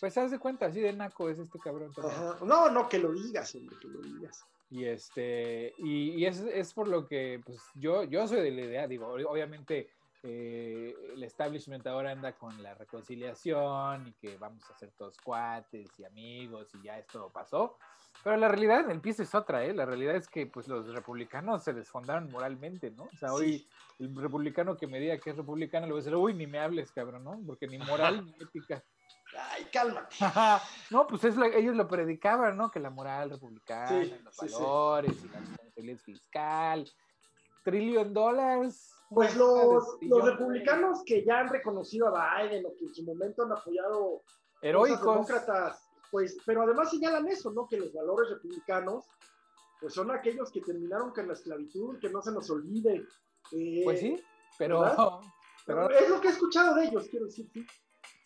Pues 0.00 0.18
haz 0.18 0.31
de 0.33 0.38
cuenta, 0.38 0.66
así 0.66 0.81
de 0.81 0.92
naco 0.92 1.29
es 1.31 1.38
este 1.38 1.59
cabrón. 1.61 1.92
No, 2.44 2.68
no, 2.70 2.88
que 2.88 2.98
lo 2.98 3.12
digas, 3.12 3.55
hombre, 3.55 3.77
que 3.81 3.88
lo 3.88 4.00
digas. 4.00 4.44
Y 4.70 4.85
este, 4.87 5.72
y, 5.79 6.11
y 6.20 6.27
es, 6.27 6.40
es 6.40 6.74
por 6.74 6.88
lo 6.88 7.07
que, 7.07 7.40
pues, 7.44 7.61
yo, 7.77 8.03
yo 8.05 8.27
soy 8.27 8.40
de 8.40 8.50
la 8.50 8.61
idea, 8.62 8.87
digo, 8.88 9.07
ob- 9.16 9.27
obviamente 9.29 9.88
eh, 10.26 10.96
el 11.14 11.22
establishment 11.22 11.87
ahora 11.87 12.10
anda 12.12 12.32
con 12.32 12.62
la 12.62 12.74
reconciliación 12.74 14.06
y 14.08 14.12
que 14.14 14.38
vamos 14.38 14.68
a 14.70 14.74
ser 14.78 14.90
todos 14.92 15.18
cuates 15.22 15.87
y 15.98 16.04
amigos 16.04 16.74
y 16.74 16.82
ya 16.82 16.98
esto 16.98 17.30
pasó. 17.30 17.76
Pero 18.22 18.38
la 18.38 18.48
realidad 18.48 18.80
en 18.80 18.90
el 18.90 19.02
piso 19.02 19.22
es 19.22 19.34
otra, 19.34 19.64
¿eh? 19.66 19.74
La 19.74 19.84
realidad 19.84 20.16
es 20.16 20.26
que, 20.28 20.46
pues, 20.46 20.66
los 20.66 20.88
republicanos 20.94 21.62
se 21.62 21.74
desfondaron 21.74 22.30
moralmente, 22.30 22.90
¿no? 22.90 23.04
O 23.04 23.16
sea, 23.18 23.34
hoy 23.34 23.58
Sí. 23.58 23.68
el 23.98 24.16
republicano 24.16 24.78
que 24.78 24.87
me 24.87 24.98
diga 24.98 25.18
que 25.18 25.28
es 25.30 25.37
republicano 25.37 25.84
le 25.87 25.92
voy 25.92 26.00
a 26.00 26.04
decir, 26.04 26.16
uy, 26.16 26.32
ni 26.32 26.46
me 26.46 26.58
hables, 26.58 26.90
cabrón, 26.90 27.22
¿no? 27.22 27.38
Porque 27.46 27.66
ni 27.66 27.76
moral 27.76 28.24
ni 28.24 28.32
ética. 28.42 28.82
Ay, 29.37 29.66
cálmate. 29.70 30.16
no, 30.90 31.06
pues 31.06 31.24
es 31.24 31.37
lo- 31.37 31.44
ellos 31.44 31.76
lo 31.76 31.87
predicaban, 31.87 32.56
¿no? 32.56 32.70
Que 32.70 32.80
la 32.80 32.88
moral 32.88 33.28
republicana, 33.28 34.04
Sí, 34.04 34.14
los 34.22 34.37
sí. 34.37 34.46
valores 34.46 35.22
y 35.22 35.28
la 35.28 35.40
responsabilidad 35.40 35.98
fiscal, 35.98 36.90
trillón 37.62 38.14
dólares. 38.14 38.93
Pues 39.10 39.36
los, 39.36 39.98
trillón 39.98 40.18
los 40.18 40.24
republicanos 40.32 41.02
que 41.04 41.24
ya 41.24 41.40
han 41.40 41.48
reconocido 41.48 42.08
a 42.16 42.42
Biden 42.42 42.64
o 42.66 42.74
que 42.76 42.86
en 42.86 42.94
su 42.94 43.04
momento 43.04 43.42
han 43.44 43.52
apoyado 43.52 44.22
heroicos. 44.62 45.00
demócratas, 45.00 45.88
pues, 46.10 46.36
pero 46.46 46.62
además 46.62 46.90
señalan 46.90 47.28
eso, 47.28 47.50
¿no? 47.52 47.66
Que 47.68 47.76
los 47.76 47.92
valores 47.92 48.30
republicanos, 48.30 49.04
pues 49.80 49.92
son 49.94 50.10
aquellos 50.10 50.50
que 50.50 50.60
terminaron 50.62 51.12
con 51.12 51.26
la 51.28 51.34
esclavitud, 51.34 51.98
que 52.00 52.08
no 52.08 52.22
se 52.22 52.32
nos 52.32 52.48
olvide. 52.50 53.04
Eh, 53.52 53.82
Pues 53.84 54.00
sí, 54.00 54.20
pero 54.58 54.84
Es 55.90 56.08
lo 56.08 56.20
que 56.20 56.28
he 56.28 56.30
escuchado 56.30 56.74
de 56.74 56.86
ellos, 56.86 57.06
quiero 57.10 57.26
decir, 57.26 57.48
sí. 57.52 57.66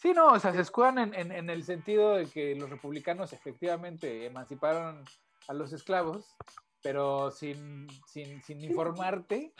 sí, 0.01 0.13
no, 0.13 0.29
o 0.29 0.39
sea, 0.39 0.53
se 0.53 0.61
escudan 0.61 0.99
en, 0.99 1.15
en- 1.15 1.33
en 1.33 1.51
el 1.51 1.65
sentido 1.65 2.15
de 2.17 2.27
que 2.27 2.55
los 2.55 2.71
republicanos 2.71 3.33
efectivamente 3.33 4.27
emanciparon 4.27 5.05
a 5.49 5.55
los 5.55 5.73
esclavos, 5.73 6.37
pero 6.83 7.31
sin, 7.31 7.89
sin, 8.07 8.43
sin 8.43 8.63
informarte 8.63 9.53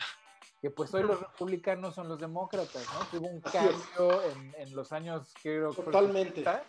que 0.61 0.69
pues 0.71 0.93
hoy 0.93 1.03
los 1.03 1.19
republicanos 1.19 1.95
son 1.95 2.07
los 2.09 2.19
demócratas, 2.19 2.85
¿no? 2.93 3.09
Que 3.09 3.17
Hubo 3.17 3.27
un 3.27 3.41
cambio 3.41 4.23
en, 4.23 4.53
en 4.57 4.75
los 4.75 4.91
años 4.91 5.33
creo 5.41 5.69
que 5.73 5.83
Totalmente. 5.83 6.35
60, 6.43 6.63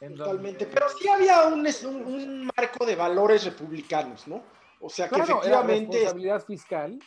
en 0.00 0.14
Totalmente. 0.16 0.66
Pero 0.66 0.86
sí 0.90 1.08
había 1.08 1.46
un, 1.48 1.66
un, 1.86 1.96
un 2.06 2.50
marco 2.56 2.84
de 2.86 2.94
valores 2.96 3.44
republicanos, 3.44 4.26
¿no? 4.28 4.42
O 4.80 4.88
sea, 4.88 5.08
que 5.08 5.14
Claro, 5.16 5.32
efectivamente 5.34 5.92
responsabilidad 5.96 6.44
fiscal, 6.44 6.98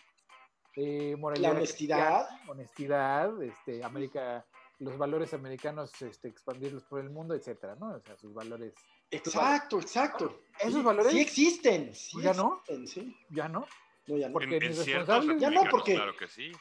eh, 0.76 1.15
moralidad 1.17 1.50
La 1.52 1.56
honestidad. 1.58 2.28
honestidad, 2.48 3.43
este, 3.43 3.84
América, 3.84 4.45
los 4.80 4.98
valores 4.98 5.34
americanos, 5.34 6.02
este, 6.02 6.28
expandirlos 6.28 6.84
por 6.86 7.00
el 7.00 7.10
mundo, 7.10 7.34
etcétera, 7.34 7.76
¿no? 7.76 7.95
O 7.95 8.00
sea, 8.02 8.15
sus 8.17 8.34
valores, 8.34 8.74
Exacto, 9.12 9.80
exacto. 9.80 10.39
¿Esos 10.60 10.74
Sí, 10.74 10.82
valores? 10.82 11.12
Sí 11.13 11.19
existen. 11.21 11.93
Sí 11.93 12.21
¿Ya 12.21 12.34
no? 12.34 12.62
sí. 12.86 13.15
¿Ya 13.30 13.48
no? 13.48 13.65
No, 14.08 14.18
ya 14.18 14.28
no. 14.28 14.34
Porque 14.34 14.58
En, 14.58 14.74
ciertos 14.76 15.26
Ya 15.39 15.50
no, 15.50 15.63
porque- 15.70 15.96
claro 15.96 16.15
que 16.15 16.28
sí. 16.28 16.52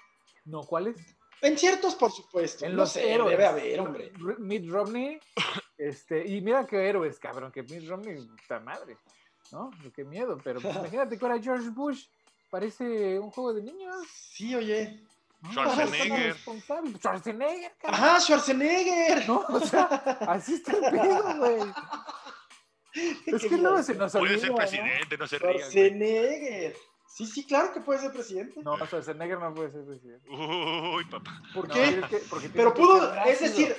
No, 0.45 0.63
¿cuáles? 0.63 0.97
En 1.41 1.59
ciertos, 1.59 1.95
por 1.95 2.11
supuesto. 2.11 2.65
En 2.65 2.73
no 2.73 2.79
los 2.79 2.93
sé, 2.93 3.13
héroes. 3.13 3.31
debe 3.33 3.47
haber, 3.47 3.81
hombre. 3.81 4.13
Mitt 4.39 4.67
Romney, 4.71 5.19
este, 5.77 6.27
y 6.27 6.41
mira 6.41 6.67
qué 6.67 6.89
héroes, 6.89 7.19
cabrón, 7.19 7.53
que 7.53 7.63
Mitt 7.63 7.87
Romney, 7.89 8.17
puta 8.27 8.61
madre, 8.61 8.97
¿no? 9.53 9.71
Qué 9.95 10.05
miedo, 10.05 10.39
pero 10.43 10.61
pues, 10.61 10.75
imagínate 10.97 11.19
que 11.19 11.25
ahora 11.25 11.41
George 11.43 11.69
Bush 11.71 12.07
parece 12.51 13.19
un 13.19 13.31
juego 13.31 13.53
de 13.53 13.63
niños. 13.63 14.07
Sí, 14.09 14.55
oye. 14.55 15.03
Schwarzenegger. 15.51 16.35
Schwarzenegger, 16.37 17.73
cabrón. 17.79 18.01
Ajá, 18.01 18.21
Schwarzenegger. 18.21 19.29
No, 19.29 19.45
o 19.49 19.61
sea, 19.61 19.85
así 20.29 20.55
está 20.55 20.73
el 20.73 20.81
pedo, 20.99 21.37
güey. 21.37 21.73
Es 23.27 23.43
que 23.45 23.57
luego 23.57 23.83
se 23.83 23.95
nos 23.97 24.13
Puede 24.13 24.25
olvida, 24.35 24.39
ser 24.41 24.51
¿no? 24.51 24.57
presidente, 24.57 25.19
no 25.19 25.27
se 25.27 25.39
rían. 25.39 25.53
güey. 25.55 26.73
Sí, 27.14 27.27
sí, 27.27 27.46
claro 27.46 27.72
que 27.72 27.81
puede 27.81 28.00
ser 28.00 28.11
presidente. 28.12 28.61
No, 28.64 28.77
Schwarzenegger 28.77 29.38
no 29.38 29.55
puede 29.55 29.70
ser 29.70 29.85
presidente. 29.85 30.29
Uy, 30.29 31.05
papá. 31.05 31.40
¿Por 31.55 31.68
No, 31.68 31.74
qué? 31.74 31.81
tienes 31.87 32.11
que- 32.11 32.18
porque 32.29 32.48
Pero 32.48 32.74
pudo, 32.74 33.14
es 33.24 33.38
decir, 33.38 33.77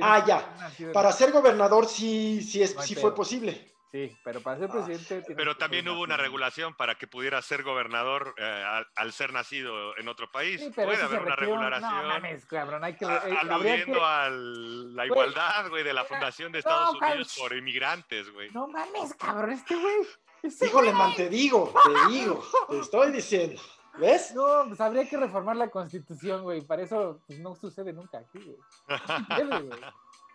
ah, 0.00 0.24
ya. 0.24 0.56
para 0.92 1.10
ser 1.10 1.32
gobernador 1.32 1.86
sí, 1.86 2.40
sí, 2.42 2.62
es, 2.62 2.76
No 2.76 2.82
sí 2.82 2.94
fue 2.94 3.12
posible. 3.12 3.72
Sí, 3.90 4.16
pero 4.22 4.40
para 4.40 4.58
ser 4.58 4.70
Ah, 4.70 4.84
presidente. 4.86 5.34
Pero 5.34 5.56
también 5.56 5.88
hubo 5.88 6.02
una 6.02 6.16
regulación 6.16 6.74
para 6.76 6.94
que 6.96 7.08
pudiera 7.08 7.42
ser 7.42 7.64
gobernador 7.64 8.34
eh, 8.36 8.44
al, 8.44 8.86
al 8.94 9.12
ser 9.12 9.32
nacido 9.32 9.96
en 9.96 10.06
otro 10.06 10.30
país. 10.30 10.60
Sí, 10.60 10.70
pero 10.76 10.88
Puede 10.90 11.02
haber 11.02 11.22
una 11.22 11.34
regulación. 11.34 11.90
No 12.02 12.08
mames, 12.08 12.46
cabrón, 12.46 12.84
hay 12.84 12.94
que. 12.94 13.04
a- 13.04 13.22
eh, 13.26 13.36
aludiendo 13.40 13.98
que- 13.98 14.04
a 14.04 14.28
la 14.30 15.06
igualdad, 15.06 15.68
güey, 15.70 15.82
de 15.82 15.92
la 15.92 16.04
Fundación 16.04 16.52
de 16.52 16.58
Estados 16.60 16.92
no, 17.00 17.04
Unidos 17.08 17.34
por 17.36 17.52
inmigrantes, 17.56 18.30
güey. 18.32 18.50
No 18.52 18.68
mames, 18.68 19.12
cabrón, 19.14 19.50
este 19.50 19.74
güey. 19.74 20.06
Híjole, 20.42 20.92
man, 20.92 21.14
te 21.14 21.28
digo, 21.28 21.72
te 21.84 22.12
digo, 22.12 22.42
te 22.68 22.78
estoy 22.78 23.12
diciendo. 23.12 23.60
¿Ves? 23.98 24.34
No, 24.34 24.64
pues 24.68 24.80
habría 24.80 25.08
que 25.08 25.16
reformar 25.16 25.56
la 25.56 25.70
constitución, 25.70 26.42
güey. 26.42 26.60
Para 26.60 26.82
eso 26.82 27.20
pues, 27.26 27.38
no 27.38 27.54
sucede 27.54 27.92
nunca 27.92 28.18
aquí, 28.18 28.38
güey. 28.38 28.58
No 28.88 29.26
puede, 29.36 29.62
güey. 29.62 29.80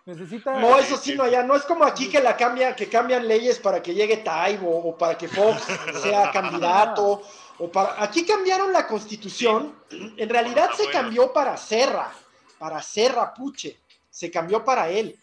Necesita. 0.06 0.60
No, 0.60 0.80
eso 0.80 0.98
sí, 0.98 1.14
no 1.16 1.24
allá. 1.24 1.44
No 1.44 1.56
es 1.56 1.64
como 1.64 1.84
aquí 1.84 2.10
que 2.10 2.20
la 2.20 2.36
cambia, 2.36 2.76
que 2.76 2.90
cambian 2.90 3.28
leyes 3.28 3.60
para 3.60 3.82
que 3.82 3.94
llegue 3.94 4.18
Taibo 4.18 4.90
o 4.90 4.98
para 4.98 5.16
que 5.16 5.28
Fox 5.28 5.64
sea 6.02 6.32
candidato. 6.34 7.22
O 7.60 7.72
para... 7.72 8.02
Aquí 8.02 8.26
cambiaron 8.26 8.74
la 8.74 8.88
constitución. 8.88 9.76
En 9.92 10.28
realidad 10.28 10.68
Por 10.68 10.78
se 10.78 10.90
cambió 10.90 11.32
para 11.32 11.56
Serra, 11.56 12.12
para 12.58 12.82
Serra 12.82 13.32
Puche. 13.34 13.80
Se 14.10 14.32
cambió 14.32 14.66
para 14.66 14.90
él. 14.90 15.18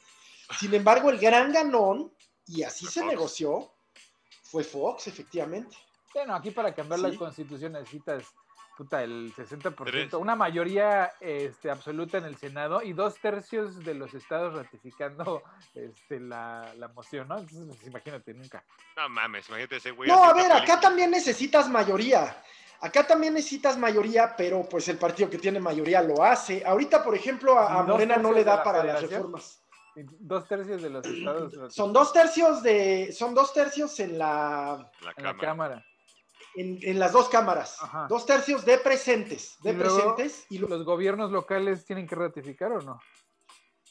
Sin 0.59 0.73
embargo, 0.73 1.11
el 1.11 1.19
gran 1.19 1.53
ganón, 1.53 2.13
y 2.47 2.63
así 2.63 2.87
se 2.87 3.01
Fox. 3.01 3.11
negoció, 3.11 3.73
fue 4.51 4.65
Fox, 4.65 5.07
efectivamente. 5.07 5.77
Bueno, 6.15 6.35
aquí 6.35 6.51
para 6.51 6.75
cambiar 6.75 7.01
Sí. 7.01 7.07
la 7.13 7.17
constitución 7.17 7.73
necesitas 7.73 8.25
puta, 8.77 9.03
el 9.03 9.35
60%, 9.35 9.85
Tres. 9.91 10.15
una 10.15 10.37
mayoría 10.37 11.13
este, 11.21 11.69
absoluta 11.69 12.19
en 12.19 12.25
el 12.27 12.37
Senado 12.37 12.81
y 12.81 12.93
dos 12.93 13.17
tercios 13.21 13.85
de 13.85 13.93
los 13.95 14.15
estados 14.15 14.55
ratificando 14.55 15.43
este, 15.75 16.21
la, 16.21 16.73
la 16.77 16.87
moción, 16.89 17.27
¿no? 17.27 17.39
Entonces, 17.39 17.67
pues, 17.67 17.87
imagínate, 17.89 18.33
nunca. 18.35 18.65
No 18.97 19.09
mames, 19.09 19.49
imagínate 19.49 19.77
ese 19.79 19.91
güey. 19.91 20.09
No, 20.09 20.23
a 20.23 20.33
ver, 20.33 20.53
acá 20.53 20.79
también 20.79 21.11
necesitas 21.11 21.69
mayoría. 21.69 22.41
Acá 22.81 23.05
también 23.05 23.35
necesitas 23.35 23.77
mayoría, 23.77 24.37
pero 24.37 24.63
pues 24.69 24.87
el 24.89 24.97
partido 24.97 25.29
que 25.29 25.39
tiene 25.39 25.59
mayoría 25.59 26.01
lo 26.01 26.23
hace. 26.23 26.65
Ahorita, 26.65 27.03
por 27.03 27.17
ejemplo, 27.17 27.59
a, 27.59 27.67
a 27.67 27.75
¿Y 27.75 27.79
dos 27.79 27.89
Morena 27.89 28.17
no 28.17 28.33
le 28.33 28.45
da 28.45 28.59
la 28.59 28.63
para 28.63 28.85
las 28.85 29.03
reformas. 29.03 29.61
Dos 30.21 30.47
tercios 30.49 30.83
de 30.83 30.91
los 30.91 31.05
estados 31.07 31.75
Son 31.75 31.93
dos 31.93 32.13
tercios 32.13 32.63
de, 32.63 33.13
son 33.13 33.35
dos 33.35 33.53
tercios 33.53 33.99
en 34.01 34.19
la, 34.19 34.91
La 35.03 35.15
en 35.17 35.25
la 35.25 35.33
cámara. 35.33 35.39
Cámara. 35.41 35.87
en, 36.55 36.79
en 36.83 36.99
las 36.99 37.13
dos 37.13 37.29
cámaras. 37.29 37.77
Ajá. 37.83 38.07
Dos 38.09 38.27
tercios 38.27 38.65
de 38.65 38.79
presentes, 38.79 39.57
de 39.63 39.71
Y 39.71 39.75
luego, 39.75 40.15
presentes 40.17 40.47
y 40.51 40.59
lo- 40.59 40.69
¿Los 40.69 40.85
gobiernos 40.85 41.31
locales 41.31 41.85
tienen 41.85 42.07
que 42.07 42.15
ratificar 42.15 42.73
o 42.73 42.81
no? 42.81 43.01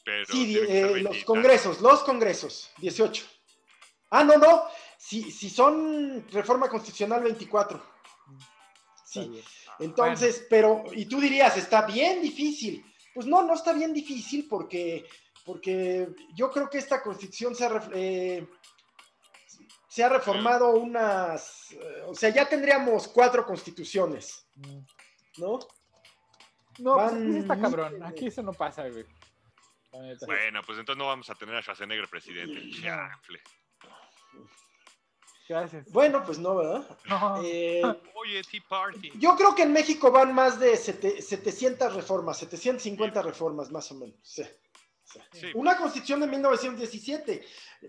Pero 0.05 0.25
sí, 0.25 0.57
eh, 0.57 1.01
los 1.01 1.23
congresos, 1.25 1.81
los 1.81 2.01
congresos, 2.03 2.71
18. 2.77 3.25
Ah, 4.09 4.23
no, 4.23 4.37
no, 4.37 4.63
si, 4.97 5.31
si 5.31 5.49
son 5.49 6.25
reforma 6.31 6.69
constitucional 6.69 7.21
24. 7.23 7.77
Está 7.77 8.43
Sí. 9.05 9.43
Entonces, 9.79 10.45
pero, 10.49 10.83
y 10.93 11.05
tú 11.05 11.19
dirías, 11.19 11.55
está 11.57 11.85
bien 11.85 12.21
difícil. 12.21 12.83
Pues 13.13 13.25
no, 13.25 13.43
no 13.43 13.53
está 13.53 13.73
bien 13.73 13.93
difícil 13.93 14.47
porque, 14.49 15.05
porque 15.47 16.09
yo 16.35 16.51
creo 16.51 16.69
que 16.69 16.77
esta 16.77 17.01
constitución 17.01 17.55
se 17.55 17.65
ha, 17.65 17.89
eh, 17.93 18.45
se 19.87 20.03
ha 20.03 20.09
reformado 20.09 20.71
unas, 20.71 21.71
eh, 21.71 22.03
o 22.05 22.13
sea, 22.13 22.29
ya 22.29 22.47
tendríamos 22.47 23.07
cuatro 23.07 23.45
constituciones. 23.45 24.45
¿no? 25.37 25.57
No, 26.79 26.95
pues 26.95 27.11
Van 27.13 27.37
está 27.37 27.59
cabrón. 27.59 28.03
Aquí 28.03 28.27
eso 28.27 28.43
no 28.43 28.51
pasa, 28.53 28.87
güey. 28.89 29.05
Bueno, 30.25 30.61
pues 30.65 30.77
entonces 30.77 30.97
no 30.99 31.07
vamos 31.07 31.29
a 31.29 31.35
tener 31.35 31.55
a 31.55 31.61
Schwarzenegger 31.61 32.07
presidente. 32.09 32.61
Gracias. 35.49 35.89
Bueno, 35.91 36.23
pues 36.25 36.37
no, 36.39 36.57
¿verdad? 36.57 36.97
No. 37.05 37.41
Eh, 37.41 37.81
Oye, 38.15 38.41
Tea 38.43 38.61
Party. 38.67 39.11
yo 39.17 39.35
creo 39.37 39.55
que 39.55 39.63
en 39.63 39.71
México 39.71 40.11
van 40.11 40.35
más 40.35 40.59
de 40.59 40.75
sete- 40.75 41.21
700 41.21 41.95
reformas, 41.95 42.37
750 42.39 43.21
reformas 43.21 43.71
más 43.71 43.89
o 43.91 43.95
menos. 43.95 44.17
sí, 44.21 44.43
sí. 45.31 45.47
Una 45.55 45.77
constitución 45.77 46.19
de 46.21 46.27
1917, 46.27 47.43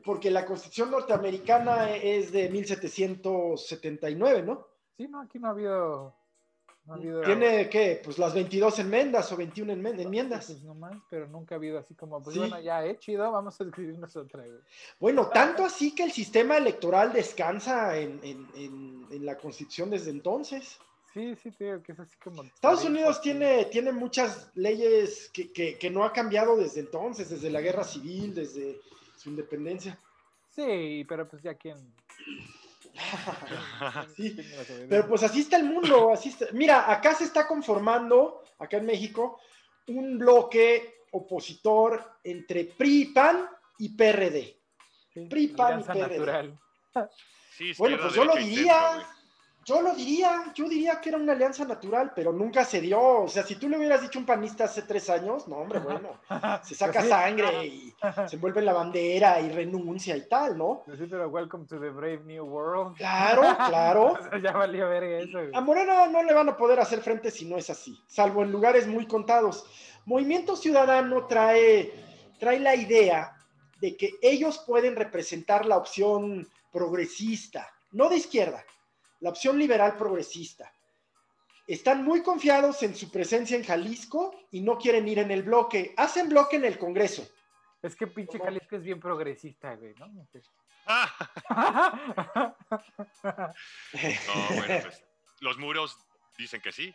porque 0.05 0.31
la 0.31 0.45
constitución 0.45 0.91
norteamericana 0.91 1.91
es 1.95 2.31
de 2.33 2.49
1779, 2.51 4.43
¿no? 4.43 4.67
Sí, 4.97 5.07
no, 5.09 5.21
aquí 5.21 5.39
no 5.39 5.49
ha 5.49 5.51
habido. 5.51 6.15
No 6.85 6.95
ha 6.95 6.97
habido. 6.97 7.21
Tiene, 7.23 7.69
¿qué? 7.69 8.01
Pues 8.03 8.19
las 8.19 8.35
22 8.35 8.79
enmiendas 8.79 9.31
o 9.33 9.37
21 9.37 9.73
enmen- 9.75 10.01
enmiendas. 10.01 10.47
Pues 10.47 10.63
nomás, 10.63 10.97
pero 11.11 11.27
nunca 11.29 11.55
ha 11.55 11.59
habido 11.59 11.79
así 11.79 11.95
como, 11.95 12.23
pues 12.23 12.35
Sí. 12.35 12.41
bueno, 12.41 12.61
ya, 12.61 12.85
eh, 12.85 12.99
chido, 12.99 13.31
vamos 13.31 13.61
a 13.61 13.65
escribirnos 13.65 14.17
otra, 14.17 14.45
güey. 14.47 14.59
Bueno, 14.99 15.29
tanto 15.29 15.65
así 15.65 15.95
que 15.95 16.05
el 16.05 16.13
sistema 16.13 16.57
electoral 16.57 17.13
descansa 17.13 17.97
en, 17.99 18.19
en- 18.23 18.49
en- 18.57 19.07
en 19.11 19.27
la 19.27 19.37
constitución 19.37 19.91
desde 19.91 20.11
entonces. 20.11 20.79
Sí, 21.19 21.35
sí, 21.43 21.51
te 21.51 21.65
digo 21.65 21.83
que 21.83 21.91
es 21.93 21.99
así 21.99 22.17
como. 22.23 22.45
Estados 22.45 22.85
Unidos 22.85 23.21
tiene, 23.21 23.65
tiene 23.65 23.91
muchas 23.91 24.53
leyes 24.55 25.29
que, 25.33 25.53
que- 25.53 25.77
que 25.77 25.91
no 25.91 26.05
ha 26.05 26.13
cambiado 26.13 26.57
desde 26.57 26.79
entonces, 26.79 27.29
desde 27.29 27.51
la 27.51 27.61
guerra 27.61 27.83
civil, 27.83 28.33
desde 28.33 28.81
su 29.17 29.31
independencia. 29.31 29.99
Sí, 30.55 31.05
pero 31.09 31.29
pues 31.29 31.43
ya 31.43 31.55
quién. 31.55 31.77
Sí? 34.17 34.37
Pero 34.89 35.09
pues 35.09 35.23
así 35.25 35.41
está 35.41 35.57
el 35.57 35.65
mundo, 35.65 36.13
así 36.13 36.29
está. 36.29 36.47
Mira, 36.53 36.89
acá 36.91 37.15
se 37.17 37.25
está 37.25 37.49
conformando, 37.49 38.45
acá 38.61 38.77
en 38.77 38.87
México, 38.87 39.41
un 39.89 40.19
bloque 40.19 41.03
opositor 41.11 42.13
entre 42.23 42.65
PRI, 42.65 43.07
PAN 43.07 43.49
y 43.79 43.89
PRD. 43.89 44.57
Sí, 45.13 45.27
PRI, 45.27 45.49
PAN 45.49 45.81
y 45.81 45.83
PRD. 45.85 46.01
natural. 46.01 46.59
Sí, 47.57 47.73
Bueno, 47.77 47.97
pues 48.01 48.15
yo 48.15 48.25
lo 48.25 48.37
diría. 48.37 49.05
Yo 49.69 49.83
lo 49.83 49.95
diría, 49.95 50.51
yo 50.55 50.67
diría 50.67 50.99
que 50.99 51.11
era 51.11 51.19
una 51.19 51.33
alianza 51.33 51.63
natural, 51.67 52.13
pero 52.17 52.33
nunca 52.33 52.65
se 52.65 52.81
dio. 52.81 52.99
O 53.01 53.29
sea, 53.29 53.43
si 53.43 53.57
tú 53.57 53.69
le 53.69 53.77
hubieras 53.77 54.01
dicho 54.01 54.19
a 54.19 54.21
un 54.21 54.27
panista 54.27 54.65
hace 54.65 54.81
tres 54.83 55.11
años, 55.11 55.47
no, 55.47 55.57
hombre, 55.57 55.79
bueno, 55.79 56.19
se 56.65 56.75
saca 56.75 57.01
Pues 57.01 57.11
sangre 57.11 57.67
y 57.67 57.95
se 58.27 58.37
envuelve 58.37 58.61
en 58.61 58.67
la 58.67 58.73
bandera 58.73 59.39
y 59.41 59.51
renuncia 59.51 60.17
y 60.17 60.27
tal, 60.27 60.57
¿no? 60.57 60.83
Pues 60.87 60.99
sí, 60.99 61.07
pero 61.09 61.29
welcome 61.29 61.67
to 61.67 61.79
the 61.79 61.91
brave 61.91 62.23
new 62.25 62.47
world. 62.47 62.97
Claro, 62.97 63.43
claro. 63.69 64.13
O 64.13 64.23
sea, 64.23 64.39
ya 64.39 64.53
valió 64.53 64.89
verga 64.89 65.19
eso, 65.19 65.39
güey. 65.39 65.51
A 65.53 65.61
Morena 65.61 66.07
no 66.07 66.23
le 66.23 66.33
van 66.33 66.49
a 66.49 66.57
poder 66.57 66.81
hacer 66.81 67.01
frente 67.01 67.31
si 67.31 67.45
no 67.45 67.59
es 67.59 67.69
así, 67.69 68.01
salvo 68.07 68.43
en 68.43 68.51
lugares 68.51 68.87
muy 68.87 69.07
contados. 69.07 69.67
Movimiento 70.07 70.57
Ciudadano 70.57 71.27
trae, 71.27 71.93
trae 72.41 72.59
la 72.59 72.75
idea 72.75 73.37
de 73.83 73.99
que 73.99 74.13
ellos 74.23 74.65
pueden 74.67 74.97
representar 74.97 75.67
la 75.67 75.77
opción 75.77 76.49
progresista, 76.73 77.69
no 77.93 78.09
de 78.09 78.17
izquierda, 78.17 78.65
la 79.21 79.31
opción 79.31 79.59
liberal 79.59 79.97
progresista. 79.97 80.73
Están 81.67 82.03
muy 82.05 82.23
confiados 82.23 82.83
en 82.83 82.95
su 82.95 83.11
presencia 83.11 83.57
en 83.57 83.65
Jalisco 83.65 84.35
y 84.51 84.61
no 84.61 84.79
quieren 84.79 85.07
ir 85.07 85.19
en 85.19 85.31
el 85.31 85.43
bloque. 85.43 85.93
Hacen 85.97 86.29
bloque 86.29 86.57
en 86.57 86.65
el 86.65 86.79
Congreso. 86.79 87.29
Es 87.83 87.95
que 87.95 88.07
pinche 88.07 88.39
¿Cómo? 88.39 88.45
Jalisco 88.45 88.77
es 88.77 88.83
bien 88.83 89.01
progresista, 89.01 89.75
güey, 89.77 89.95
¿no? 89.95 90.09
Ah, 90.91 91.13
no, 94.03 94.57
bueno, 94.57 94.83
pues 94.85 95.05
los 95.41 95.59
muros 95.59 95.99
dicen 96.39 96.63
que 96.63 96.73
sí. 96.73 96.95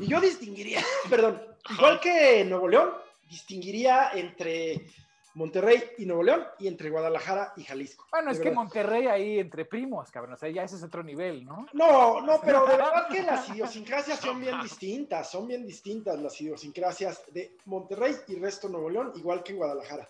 Y 0.00 0.06
yo 0.06 0.18
distinguiría, 0.20 0.82
perdón, 1.10 1.42
igual 1.70 2.00
que 2.00 2.44
Nuevo 2.46 2.68
León, 2.68 2.94
distinguiría 3.28 4.12
entre 4.14 4.86
Monterrey 5.34 5.82
y 5.98 6.06
Nuevo 6.06 6.22
León 6.22 6.44
y 6.58 6.68
entre 6.68 6.90
Guadalajara 6.90 7.52
y 7.56 7.64
Jalisco. 7.64 8.06
Bueno, 8.10 8.30
De 8.30 8.36
es 8.36 8.40
que. 8.40 8.50
Monterrey 8.50 9.06
ahí 9.06 9.38
entre 9.38 9.64
primos, 9.64 10.10
cabrón. 10.10 10.34
O 10.34 10.36
sea, 10.36 10.48
ya 10.48 10.62
ese 10.62 10.76
es 10.76 10.82
otro 10.82 11.02
nivel, 11.02 11.44
¿no? 11.44 11.66
No, 11.72 12.20
no, 12.20 12.40
pero 12.40 12.66
de 12.66 12.76
verdad 12.76 13.08
que 13.08 13.22
las 13.22 13.48
idiosincrasias 13.48 14.18
son 14.18 14.40
bien 14.40 14.60
distintas, 14.62 15.30
son 15.30 15.46
bien 15.46 15.66
distintas 15.66 16.18
las 16.18 16.40
idiosincrasias 16.40 17.22
de 17.32 17.56
Monterrey 17.66 18.14
y 18.28 18.36
resto 18.36 18.66
de 18.66 18.72
Nuevo 18.72 18.90
León, 18.90 19.12
igual 19.16 19.42
que 19.42 19.52
en 19.52 19.58
Guadalajara. 19.58 20.08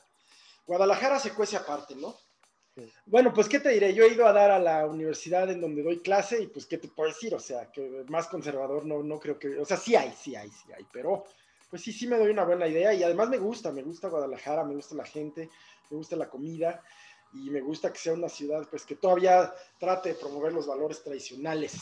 Guadalajara 0.67 1.19
se 1.19 1.33
cuece 1.33 1.57
aparte, 1.57 1.95
¿no? 1.95 2.15
Bueno, 3.07 3.33
pues, 3.33 3.49
¿qué 3.49 3.59
te 3.59 3.71
diré? 3.71 3.93
Yo 3.93 4.05
he 4.05 4.13
ido 4.13 4.27
a 4.27 4.33
dar 4.33 4.51
a 4.51 4.59
la 4.59 4.87
universidad 4.87 5.51
en 5.51 5.61
donde 5.61 5.83
doy 5.83 6.01
clase 6.01 6.43
y, 6.43 6.47
pues, 6.47 6.67
¿qué 6.67 6.79
te 6.79 6.89
puedo 6.89 7.09
decir? 7.09 7.35
O 7.35 7.41
sea, 7.41 7.71
que 7.71 8.05
más 8.09 8.29
conservador 8.29 8.87
no, 8.87 9.03
no 9.03 9.19
creo 9.19 9.39
que... 9.39 9.59
O 9.59 9.65
sea, 9.65 9.77
sí 9.77 9.97
hay, 9.97 10.13
sí 10.13 10.37
hay, 10.37 10.51
sí 10.51 10.73
hay, 10.73 10.87
pero 10.93 11.25
pues 11.69 11.83
sí, 11.83 11.93
sí 11.93 12.07
me 12.07 12.17
doy 12.17 12.31
una 12.31 12.45
buena 12.45 12.67
idea 12.67 12.93
y 12.95 13.03
además 13.03 13.29
me 13.29 13.39
gusta, 13.39 13.71
me 13.73 13.83
gusta 13.83 14.09
Guadalajara, 14.09 14.65
me 14.65 14.75
gusta 14.75 14.95
la 14.95 15.05
gente, 15.05 15.51
me 15.91 15.97
gusta 15.97 16.17
la 16.17 16.29
comida 16.29 16.83
y 17.33 17.51
me 17.51 17.61
gusta 17.61 17.93
que 17.93 17.99
sea 17.99 18.15
una 18.15 18.29
ciudad, 18.29 18.67
pues, 18.71 18.85
que 18.87 18.97
todavía 18.97 19.53
trate 19.79 20.11
de 20.11 20.15
promover 20.15 20.53
los 20.53 20.67
valores 20.67 21.03
tradicionales. 21.05 21.77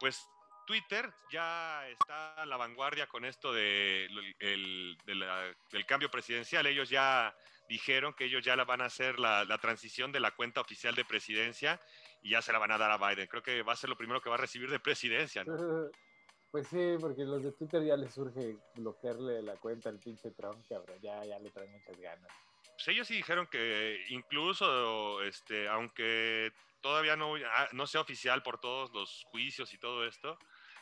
Pues 0.00 0.22
Twitter 0.66 1.12
ya 1.30 1.86
está 1.88 2.34
a 2.34 2.46
la 2.46 2.56
vanguardia 2.56 3.06
con 3.06 3.24
esto 3.24 3.52
de, 3.52 4.06
el, 4.38 4.96
de 5.04 5.14
la- 5.14 5.54
del 5.72 5.86
cambio 5.86 6.10
presidencial. 6.10 6.66
Ellos 6.66 6.88
ya 6.88 7.34
dijeron 7.68 8.14
que 8.14 8.24
ellos 8.26 8.44
ya 8.44 8.54
la 8.56 8.64
van 8.64 8.80
a 8.80 8.86
hacer 8.86 9.18
la, 9.18 9.44
la 9.44 9.58
transición 9.58 10.12
de 10.12 10.20
la 10.20 10.30
cuenta 10.34 10.60
oficial 10.60 10.94
de 10.94 11.04
presidencia 11.04 11.80
y 12.22 12.30
ya 12.30 12.42
se 12.42 12.52
la 12.52 12.58
van 12.58 12.72
a 12.72 12.78
dar 12.78 12.90
a 12.90 12.96
Biden. 12.98 13.26
Creo 13.26 13.42
que 13.42 13.62
va 13.62 13.72
a 13.72 13.76
ser 13.76 13.90
lo 13.90 13.96
primero 13.96 14.20
que 14.22 14.28
va 14.30 14.36
a 14.36 14.38
recibir 14.38 14.70
de 14.70 14.78
presidencia. 14.80 15.44
¿no? 15.44 15.54
Pues 16.50 16.66
sí, 16.68 16.96
porque 17.00 17.24
los 17.24 17.42
de 17.42 17.52
Twitter 17.52 17.84
ya 17.84 17.96
les 17.96 18.14
surge 18.14 18.56
bloquearle 18.74 19.42
la 19.42 19.56
cuenta 19.56 19.90
al 19.90 19.98
pinche 19.98 20.30
Trump, 20.30 20.64
cabrón. 20.68 20.98
Ya, 21.02 21.24
ya 21.24 21.38
le 21.38 21.50
traen 21.50 21.70
muchas 21.72 21.98
ganas. 22.00 22.30
Pues 22.74 22.88
ellos 22.88 23.06
sí 23.06 23.14
dijeron 23.16 23.46
que 23.48 24.04
incluso, 24.08 25.22
este, 25.22 25.68
aunque 25.68 26.50
todavía 26.80 27.16
no, 27.16 27.34
ah, 27.34 27.68
no 27.72 27.86
sea 27.86 28.00
oficial 28.00 28.42
por 28.42 28.60
todos 28.60 28.90
los 28.92 29.24
juicios 29.30 29.74
y 29.74 29.78
todo 29.78 30.06
esto, 30.06 30.38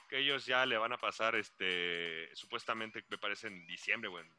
que 0.08 0.18
ellos 0.18 0.46
ya 0.46 0.64
le 0.66 0.78
van 0.78 0.92
a 0.92 0.98
pasar, 0.98 1.34
este, 1.34 2.28
supuestamente, 2.36 3.04
me 3.08 3.18
parece 3.18 3.48
en 3.48 3.66
diciembre, 3.66 4.08
bueno. 4.08 4.30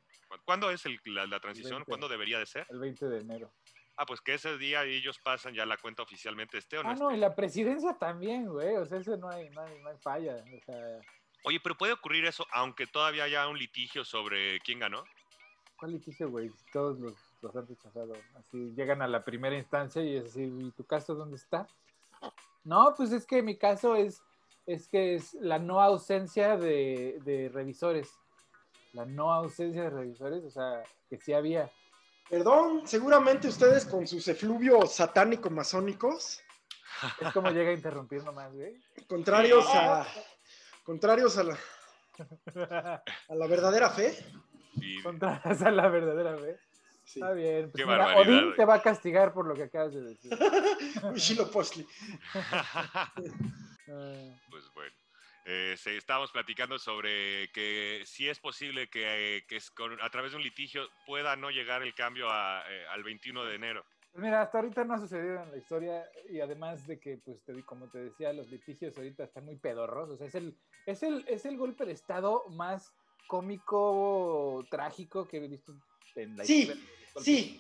¿Cuándo 0.45 0.69
es 0.71 0.85
el- 0.85 0.99
la, 1.05 1.25
la 1.25 1.39
transición? 1.39 1.79
20. 1.79 1.85
¿Cuándo 1.89 2.07
debería 2.07 2.39
de 2.39 2.45
ser? 2.45 2.65
El 2.69 2.79
20 2.79 3.05
de 3.07 3.19
enero. 3.19 3.51
Ah, 3.97 4.05
pues 4.05 4.21
que 4.21 4.35
ese 4.35 4.57
día 4.57 4.83
ellos 4.83 5.19
pasan 5.19 5.53
ya 5.53 5.65
la 5.65 5.77
cuenta 5.77 6.03
oficialmente, 6.03 6.57
esté 6.57 6.77
o 6.77 6.83
no 6.83 6.89
Ah, 6.89 6.95
no, 6.95 7.11
y 7.11 7.17
la 7.17 7.35
presidencia 7.35 7.97
también, 7.97 8.47
güey. 8.47 8.75
O 8.75 8.85
sea, 8.85 8.99
eso 8.99 9.17
no 9.17 9.29
hay, 9.29 9.49
no 9.49 9.61
hay, 9.61 9.79
no 9.79 9.89
hay 9.89 9.97
falla. 9.97 10.35
O 10.55 10.65
sea, 10.65 10.99
Oye, 11.43 11.59
pero 11.59 11.75
puede 11.75 11.93
ocurrir 11.93 12.25
eso 12.25 12.45
aunque 12.51 12.87
todavía 12.87 13.23
haya 13.23 13.47
un 13.47 13.57
litigio 13.57 14.05
sobre 14.05 14.59
quién 14.61 14.79
ganó. 14.79 15.03
¿cuál 15.77 15.91
litigio, 15.91 16.29
güey? 16.29 16.51
Todos 16.73 16.99
los, 16.99 17.13
los 17.41 17.55
han 17.55 17.67
rechazado. 17.67 18.13
Así 18.35 18.73
llegan 18.75 19.01
a 19.01 19.07
la 19.07 19.23
primera 19.23 19.55
instancia 19.55 20.03
y 20.03 20.15
es 20.15 20.25
así, 20.25 20.43
¿y 20.43 20.71
tu 20.71 20.83
caso 20.85 21.15
dónde 21.15 21.37
está? 21.37 21.67
No, 22.63 22.93
pues 22.97 23.11
es 23.11 23.25
que 23.25 23.41
mi 23.41 23.57
caso 23.57 23.95
es, 23.95 24.21
es 24.65 24.87
que 24.87 25.15
es 25.15 25.35
la 25.35 25.59
no 25.59 25.81
ausencia 25.81 26.57
de, 26.57 27.19
de 27.23 27.49
revisores. 27.49 28.19
La 28.93 29.05
no 29.05 29.31
ausencia 29.31 29.83
de 29.83 29.89
revisores, 29.91 30.43
o 30.43 30.49
sea, 30.49 30.83
que 31.09 31.17
sí 31.17 31.33
había. 31.33 31.71
Perdón, 32.29 32.85
seguramente 32.85 33.47
ustedes 33.47 33.85
con 33.85 34.05
sus 34.05 34.27
efluvios 34.27 34.93
satánico-masónicos, 34.95 36.41
Es 37.21 37.31
como 37.33 37.49
llega 37.51 37.69
a 37.69 37.73
interrumpir 37.73 38.23
nomás, 38.23 38.51
güey. 38.53 38.75
contrarios 39.07 39.65
a, 39.73 40.05
contrarios 40.83 41.37
a 41.37 41.43
la, 41.43 41.57
a 43.29 43.35
la 43.35 43.47
verdadera 43.47 43.89
fe. 43.91 44.17
Y 44.75 45.01
Contrarias 45.01 45.61
a 45.61 45.71
la 45.71 45.87
verdadera 45.87 46.37
fe. 46.37 46.59
Sí. 47.03 47.19
Está 47.21 47.31
bien. 47.31 47.71
Qué 47.73 47.85
Pues 47.85 47.87
mira, 47.87 48.17
Odín 48.17 48.43
güey. 48.45 48.55
te 48.57 48.65
va 48.65 48.75
a 48.75 48.81
castigar 48.81 49.33
por 49.33 49.47
lo 49.47 49.55
que 49.55 49.63
acabas 49.63 49.93
de 49.93 50.01
decir. 50.01 50.31
Shilo 51.15 51.49
Postli. 51.49 51.87
Ah, 53.89 54.35
pues 54.49 54.65
bueno. 54.73 54.91
Eh, 55.49 55.75
se- 55.77 55.95
estábamos 55.95 56.29
platicando 56.33 56.77
sobre 56.77 57.49
que 57.53 58.01
si 58.05 58.27
es 58.27 58.37
posible 58.37 58.89
que, 58.89 59.37
eh, 59.37 59.45
que 59.47 59.55
es 59.55 59.71
con- 59.71 59.97
a 60.01 60.09
través 60.09 60.31
de 60.31 60.37
un 60.37 60.43
litigio 60.43 60.89
pueda 61.05 61.37
no 61.37 61.49
llegar 61.51 61.83
el 61.83 61.95
cambio 61.95 62.29
a, 62.29 62.63
eh, 62.69 62.85
al 62.89 63.01
21 63.03 63.45
de 63.45 63.55
enero. 63.55 63.85
Pues 64.11 64.21
mira, 64.25 64.41
hasta 64.41 64.57
ahorita 64.57 64.83
no 64.83 64.95
ha 64.95 64.99
sucedido 64.99 65.41
en 65.43 65.51
la 65.51 65.57
historia 65.57 66.03
y 66.29 66.41
además 66.41 66.85
de 66.85 66.99
que, 66.99 67.17
pues, 67.23 67.41
te, 67.45 67.53
di- 67.53 67.63
como 67.63 67.87
te 67.89 67.99
decía, 67.99 68.33
los 68.33 68.49
litigios 68.49 68.97
ahorita 68.97 69.23
están 69.23 69.45
muy 69.45 69.55
pedorros. 69.55 70.09
O 70.09 70.17
sea, 70.17 70.27
es 70.27 70.35
el, 70.35 70.57
es 70.85 71.01
el, 71.03 71.23
es 71.29 71.45
el 71.45 71.55
golpe 71.55 71.85
de 71.85 71.93
Estado 71.93 72.43
más 72.49 72.93
cómico, 73.25 74.67
trágico 74.69 75.27
que 75.29 75.37
he 75.37 75.47
visto 75.47 75.73
en 76.15 76.35
la 76.35 76.43
Sí, 76.43 76.63
historia. 76.63 76.83
Sí, 77.23 77.59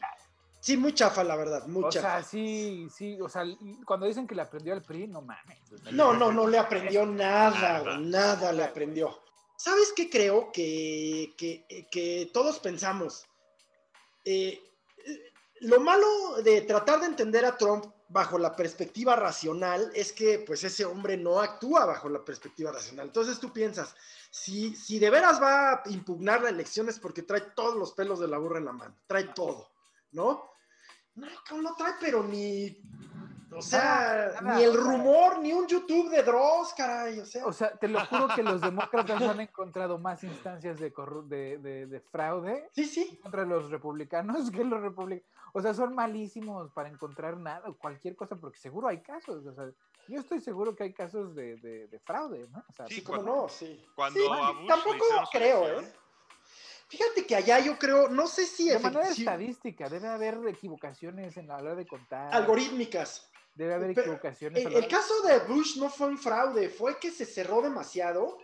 sí, 0.59 0.77
muy 0.77 0.93
chafa, 0.93 1.23
la 1.23 1.35
verdad, 1.35 1.65
muy 1.67 1.83
O 1.83 1.89
chafa. 1.89 2.21
sea, 2.21 2.23
sí, 2.23 2.87
sí, 2.93 3.19
o 3.21 3.29
sea, 3.29 3.43
cuando 3.85 4.05
dicen 4.05 4.27
que 4.27 4.35
le 4.35 4.41
aprendió 4.41 4.73
al 4.73 4.81
PRI, 4.83 5.07
no 5.07 5.21
mames. 5.21 5.57
No, 5.91 6.13
no, 6.13 6.31
no 6.31 6.47
le 6.47 6.57
aprendió 6.57 7.05
nada, 7.05 7.97
Nada. 7.99 8.51
le 8.51 8.63
aprendió. 8.63 9.19
¿Sabes 9.57 9.91
qué 9.95 10.09
creo? 10.09 10.51
Que, 10.51 11.33
que, 11.37 11.87
que 11.91 12.29
todos 12.33 12.59
pensamos. 12.59 13.25
Eh, 14.23 14.61
lo 15.61 15.79
malo 15.79 16.07
de 16.43 16.61
tratar 16.61 16.99
de 16.99 17.07
entender 17.07 17.43
a 17.45 17.57
Trump 17.57 17.85
bajo 18.09 18.37
la 18.37 18.55
perspectiva 18.55 19.15
racional 19.15 19.91
es 19.93 20.13
que 20.13 20.39
pues 20.39 20.63
ese 20.63 20.85
hombre 20.85 21.17
no 21.17 21.41
actúa 21.41 21.85
bajo 21.85 22.07
la 22.07 22.23
perspectiva 22.23 22.71
racional. 22.71 23.07
Entonces 23.07 23.39
tú 23.39 23.51
piensas, 23.51 23.95
si, 24.29 24.75
si 24.75 24.99
de 24.99 25.09
veras 25.09 25.41
va 25.41 25.71
a 25.71 25.81
impugnar 25.87 26.41
la 26.43 26.49
elección 26.49 26.87
es 26.89 26.99
porque 26.99 27.23
trae 27.23 27.41
todos 27.55 27.75
los 27.75 27.93
pelos 27.93 28.19
de 28.19 28.27
la 28.27 28.37
burra 28.37 28.59
en 28.59 28.65
la 28.65 28.71
mano, 28.73 28.95
trae 29.07 29.25
todo, 29.25 29.69
¿no? 30.11 30.43
No, 31.15 31.27
cabrón, 31.45 31.63
no 31.63 31.75
trae, 31.75 31.93
pero 31.99 32.23
ni, 32.23 32.77
o 33.51 33.61
sea, 33.61 33.79
Nada, 33.81 34.41
nada, 34.41 34.57
ni 34.57 34.63
el 34.65 34.77
rumor, 34.77 35.39
ni 35.39 35.51
un 35.51 35.65
YouTube 35.65 36.09
de 36.11 36.21
Dross, 36.21 36.73
caray, 36.75 37.19
o 37.19 37.25
sea. 37.25 37.45
O 37.45 37.51
sea, 37.51 37.71
te 37.75 37.87
lo 37.87 37.99
juro 38.05 38.27
que 38.35 38.43
los 38.43 38.61
demócratas 38.61 39.19
han 39.23 39.39
encontrado 39.41 39.97
más 39.97 40.23
instancias 40.23 40.77
de, 40.79 40.93
de, 41.25 41.57
de, 41.57 41.87
de 41.87 41.99
fraude 42.01 42.69
sí, 42.73 42.85
sí, 42.85 43.19
contra 43.23 43.45
los 43.45 43.71
republicanos 43.71 44.51
que 44.51 44.63
los 44.63 44.79
republicanos. 44.79 45.31
O 45.53 45.61
sea, 45.61 45.73
son 45.73 45.95
malísimos 45.95 46.71
para 46.71 46.89
encontrar 46.89 47.37
nada, 47.37 47.71
cualquier 47.79 48.15
cosa, 48.15 48.35
porque 48.35 48.59
seguro 48.59 48.87
hay 48.89 49.01
casos. 49.01 49.43
O 49.43 49.53
sea, 49.55 49.71
yo 50.07 50.19
estoy 50.19 50.39
seguro 50.39 50.75
que 50.75 50.83
hay 50.83 50.93
casos 50.93 51.33
de, 51.33 51.55
de, 51.57 51.87
de 51.87 51.99
fraude, 52.01 52.47
¿no? 52.51 52.63
O 52.69 52.73
sea, 52.73 52.85
Sí, 52.85 53.01
cuando- 53.01 53.25
no, 53.43 53.49
sí. 53.49 53.83
cuando 53.95 54.19
Sí, 54.19 54.25
a 54.29 54.51
Bush 54.51 54.67
tampoco 54.67 55.05
creo. 55.31 55.79
¿eh? 55.79 55.93
Fíjate 56.89 57.25
que 57.25 57.35
allá 57.35 57.59
yo 57.59 57.77
creo, 57.77 58.07
no 58.09 58.27
sé 58.27 58.45
si 58.45 58.69
de 58.69 58.79
manera 58.79 59.09
estadística, 59.09 59.89
debe 59.89 60.07
haber 60.07 60.39
equivocaciones 60.47 61.35
en 61.37 61.47
la 61.47 61.57
hora 61.57 61.75
de 61.75 61.85
contar. 61.85 62.33
algorítmicas. 62.33 63.29
Debe 63.55 63.73
haber 63.73 63.93
Pero 63.95 64.01
equivocaciones. 64.13 64.65
a 64.65 64.69
El, 64.69 64.75
el 64.75 64.87
caso 64.87 65.13
de 65.23 65.39
Bush 65.39 65.77
no 65.77 65.89
fue 65.89 66.07
un 66.07 66.17
fraude, 66.17 66.69
fue 66.69 66.97
que 66.99 67.11
se 67.11 67.25
cerró 67.25 67.61
demasiado 67.61 68.37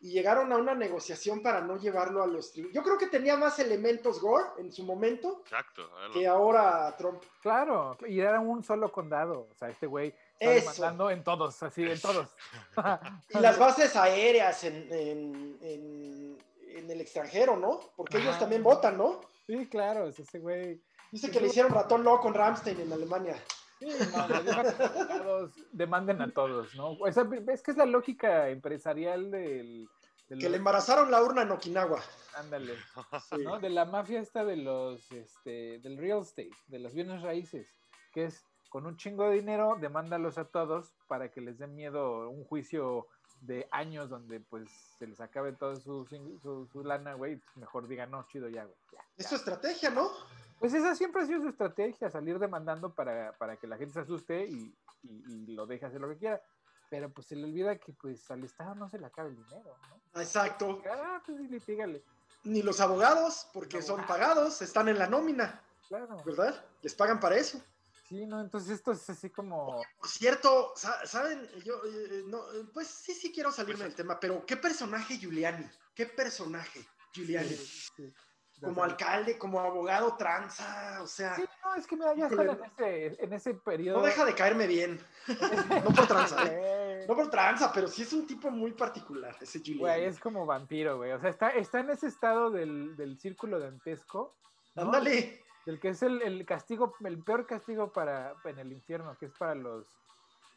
y 0.00 0.12
llegaron 0.12 0.52
a 0.52 0.56
una 0.58 0.76
negociación 0.76 1.42
para 1.42 1.60
no 1.60 1.76
llevarlo 1.76 2.22
a 2.22 2.26
los 2.28 2.54
tri- 2.54 2.70
Yo 2.72 2.84
creo 2.84 2.96
que 2.96 3.08
tenía 3.08 3.36
más 3.36 3.58
elementos 3.58 4.20
Gore 4.20 4.50
en 4.58 4.72
su 4.72 4.84
momento 4.84 5.40
Exacto. 5.42 5.90
que 6.14 6.24
ahora 6.26 6.94
Trump. 6.96 7.20
Claro, 7.42 7.98
y 8.06 8.20
era 8.20 8.38
un 8.38 8.62
solo 8.62 8.92
condado. 8.92 9.48
O 9.50 9.54
sea, 9.56 9.70
este 9.70 9.86
güey 9.88 10.14
está 10.38 10.54
Eso. 10.54 10.70
demandando 10.70 11.10
en 11.10 11.24
todos, 11.24 11.60
así, 11.64 11.82
en 11.82 12.00
todos. 12.00 12.28
Y 13.30 13.38
las 13.40 13.58
bases 13.58 13.96
aéreas 13.96 14.62
en, 14.64 14.86
en- 14.92 15.58
en- 15.62 16.38
en 16.78 16.90
el 16.90 17.00
extranjero, 17.00 17.56
¿no? 17.56 17.80
Porque 17.96 18.18
ellos 18.18 18.30
Ajá. 18.30 18.40
también 18.40 18.62
votan, 18.62 18.96
¿no? 18.98 19.20
Sí, 19.46 19.66
claro, 19.68 20.08
es 20.08 20.18
ese 20.18 20.38
güey. 20.38 20.80
Dice 21.10 21.30
que 21.30 21.40
le 21.40 21.46
hicieron 21.48 21.72
ratón 21.72 22.04
loco 22.04 22.22
con 22.22 22.34
Ramstein 22.34 22.80
en 22.80 22.92
Alemania. 22.92 23.36
Sí, 23.78 23.86
no, 23.86 25.50
demanden 25.72 26.20
a 26.20 26.30
todos, 26.32 26.74
¿no? 26.74 26.92
O 26.92 27.12
sea, 27.12 27.26
es 27.52 27.62
que 27.62 27.70
es 27.70 27.76
la 27.76 27.86
lógica 27.86 28.48
empresarial 28.48 29.30
del... 29.30 29.88
del- 30.28 30.38
Que 30.38 30.48
le 30.50 30.56
embarazaron 30.56 31.10
la 31.10 31.22
urna 31.22 31.42
en 31.42 31.52
Okinawa. 31.52 32.00
Ándale, 32.36 32.74
Sí. 33.30 33.42
¿no? 33.44 33.58
De 33.60 33.70
la 33.70 33.84
mafia 33.84 34.20
esta 34.20 34.44
de 34.44 34.56
los, 34.56 35.10
este, 35.12 35.78
del 35.78 35.96
real 35.96 36.20
estate, 36.22 36.50
de 36.66 36.78
los 36.78 36.92
bienes 36.92 37.22
raíces, 37.22 37.68
que 38.12 38.24
es 38.24 38.44
con 38.68 38.84
un 38.84 38.96
chingo 38.96 39.24
de 39.30 39.36
dinero, 39.36 39.76
demándalos 39.80 40.36
a 40.38 40.44
todos 40.44 40.92
para 41.06 41.30
que 41.30 41.40
les 41.40 41.58
den 41.58 41.74
miedo 41.74 42.28
un 42.28 42.44
juicio 42.44 43.06
de 43.40 43.68
años 43.70 44.10
donde 44.10 44.40
pues 44.40 44.68
se 44.98 45.06
les 45.06 45.20
acabe 45.20 45.52
toda 45.52 45.76
su, 45.76 46.04
su, 46.42 46.66
su 46.72 46.84
lana, 46.84 47.14
güey, 47.14 47.36
pues, 47.36 47.56
mejor 47.56 47.86
digan, 47.88 48.10
no, 48.10 48.26
chido 48.26 48.48
ya, 48.48 48.64
güey. 48.64 48.76
ya, 48.92 48.98
Es 49.16 49.24
ya". 49.24 49.28
su 49.30 49.34
estrategia, 49.36 49.90
¿no? 49.90 50.10
Pues 50.58 50.74
esa 50.74 50.94
siempre 50.96 51.22
ha 51.22 51.26
sido 51.26 51.42
su 51.42 51.48
estrategia, 51.48 52.10
salir 52.10 52.38
demandando 52.38 52.92
para, 52.92 53.32
para 53.38 53.56
que 53.56 53.66
la 53.68 53.76
gente 53.76 53.94
se 53.94 54.00
asuste 54.00 54.44
y, 54.46 54.74
y- 55.04 55.22
y 55.32 55.46
lo 55.54 55.66
deje 55.66 55.86
hacer 55.86 56.00
lo 56.00 56.08
que 56.08 56.16
quiera. 56.18 56.42
Pero 56.90 57.10
pues 57.10 57.26
se 57.28 57.36
le 57.36 57.44
olvida 57.44 57.76
que 57.76 57.92
pues 57.92 58.28
al 58.30 58.42
Estado 58.44 58.74
no 58.74 58.88
se 58.88 58.98
le 58.98 59.06
acaba 59.06 59.28
el 59.28 59.36
dinero, 59.36 59.76
¿no? 60.14 60.20
Exacto. 60.20 60.82
Ah, 60.90 61.22
pues 61.24 61.36
sí, 61.38 61.46
litígale, 61.46 62.02
Ni 62.44 62.62
los 62.62 62.80
abogados, 62.80 63.46
porque 63.52 63.82
son 63.82 64.04
pagados, 64.06 64.62
están 64.62 64.88
en 64.88 64.98
la 64.98 65.06
nómina, 65.06 65.62
claro. 65.86 66.16
¿verdad? 66.24 66.64
Les 66.82 66.94
pagan 66.94 67.20
para 67.20 67.36
eso. 67.36 67.62
Sí, 68.08 68.24
no, 68.26 68.40
entonces 68.40 68.70
esto 68.70 68.92
es 68.92 69.08
así 69.10 69.28
como... 69.28 69.82
Por 69.98 70.08
cierto, 70.08 70.72
sa- 70.76 71.04
¿saben? 71.06 71.46
Yo, 71.64 71.74
eh, 71.84 72.22
no, 72.26 72.38
eh, 72.54 72.64
pues 72.72 72.86
sí, 72.88 73.12
sí 73.12 73.30
quiero 73.32 73.52
salirme 73.52 73.84
del 73.84 73.94
tema, 73.94 74.18
pero 74.18 74.46
¿qué 74.46 74.56
personaje 74.56 75.18
Giuliani? 75.18 75.68
¿Qué 75.94 76.06
personaje 76.06 76.86
Giuliani? 77.12 77.50
sí, 77.50 77.90
sí. 77.96 78.14
Como 78.60 78.82
alcalde, 78.82 79.38
como 79.38 79.60
abogado 79.60 80.16
tranza, 80.16 81.00
o 81.02 81.06
sea, 81.06 81.36
Sí, 81.36 81.44
no, 81.64 81.74
es 81.76 81.86
que 81.86 81.94
mira, 81.96 82.12
ya 82.16 82.26
están 82.26 82.48
en 82.48 82.64
ese, 82.64 83.24
en 83.24 83.32
ese 83.32 83.54
periodo. 83.54 83.98
no 84.00 84.04
deja 84.06 84.24
de 84.24 84.34
caerme 84.34 84.66
bien. 84.66 84.98
No 85.84 85.94
por 85.94 86.06
tranza, 86.08 86.42
¿eh? 86.44 86.56
Güey, 86.56 87.06
No 87.08 87.14
por 87.14 87.30
tranza, 87.30 87.70
pero 87.72 87.86
sí 87.88 88.02
es 88.02 88.12
un 88.12 88.26
tipo 88.26 88.50
muy 88.50 88.72
particular, 88.72 89.36
ese 89.40 89.58
Güey, 89.60 89.74
Giuliani. 89.76 90.04
es 90.06 90.18
como 90.18 90.44
vampiro, 90.46 90.96
güey. 90.96 91.12
O 91.12 91.20
sea, 91.20 91.30
está, 91.30 91.50
está 91.50 91.80
en 91.80 91.90
ese 91.90 92.08
estado 92.08 92.50
del, 92.50 92.96
del 92.96 93.18
círculo 93.20 93.60
dantesco. 93.60 94.36
¿no? 94.74 94.82
Ándale. 94.82 95.44
El 95.68 95.78
que 95.78 95.90
es 95.90 96.02
el, 96.02 96.22
el 96.22 96.46
castigo, 96.46 96.94
el 97.04 97.22
peor 97.22 97.46
castigo 97.46 97.92
para 97.92 98.34
en 98.44 98.58
el 98.58 98.72
infierno, 98.72 99.16
que 99.18 99.26
es 99.26 99.32
para 99.32 99.54
los, 99.54 99.86